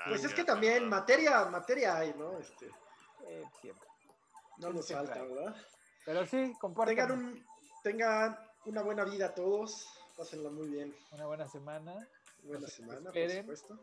Pues 0.05 0.23
es 0.23 0.33
que 0.33 0.43
también 0.43 0.87
materia, 0.87 1.45
materia 1.45 1.97
hay, 1.97 2.13
¿no? 2.13 2.37
Este, 2.39 2.69
Eh, 3.25 3.43
siempre. 3.61 3.87
no 4.57 4.71
nos 4.71 4.85
Siempre 4.85 5.07
falta, 5.07 5.21
hay. 5.23 5.33
¿verdad? 5.33 5.55
Pero 6.05 6.25
sí, 6.25 6.37
Tengan, 6.37 6.53
compartan 6.59 7.11
un, 7.11 7.45
tengan 7.83 8.37
una 8.65 8.81
buena 8.83 9.03
vida 9.03 9.33
todos. 9.33 9.87
Pásenla 10.15 10.49
muy 10.49 10.67
bien. 10.69 10.95
una 11.11 11.25
buena 11.25 11.47
semana. 11.47 12.07
Buena 12.43 12.61
Nos 12.61 12.73
semana, 12.73 12.99
por 13.01 13.17
esperen. 13.17 13.41
supuesto. 13.43 13.79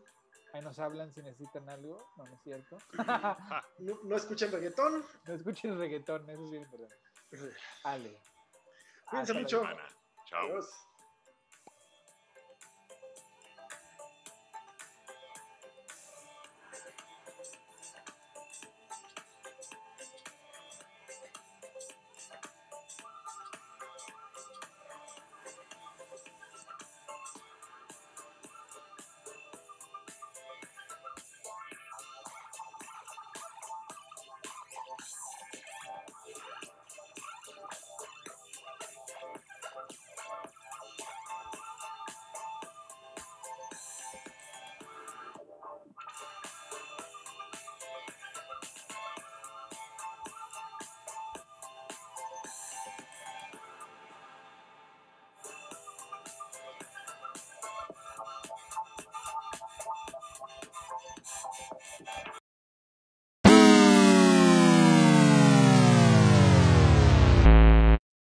Ahí 0.53 0.61
nos 0.63 0.79
hablan 0.79 1.13
si 1.13 1.21
necesitan 1.23 1.69
algo. 1.69 1.99
No, 2.17 2.25
no 2.27 2.35
es 2.35 2.43
cierto. 2.43 2.79
No, 3.79 3.99
no 4.05 4.17
escuchen 4.17 4.51
reggaetón. 4.53 5.05
no 5.25 5.35
escuchen 5.35 5.79
reggaetón, 5.79 6.31
eso 6.31 6.49
sí 6.49 6.57
es 6.57 6.63
importante. 6.63 6.97
Ale. 7.83 8.21
Cuídense 9.11 9.33
mucho. 9.35 9.63
Chao. 10.27 10.41
Adiós. 10.47 10.71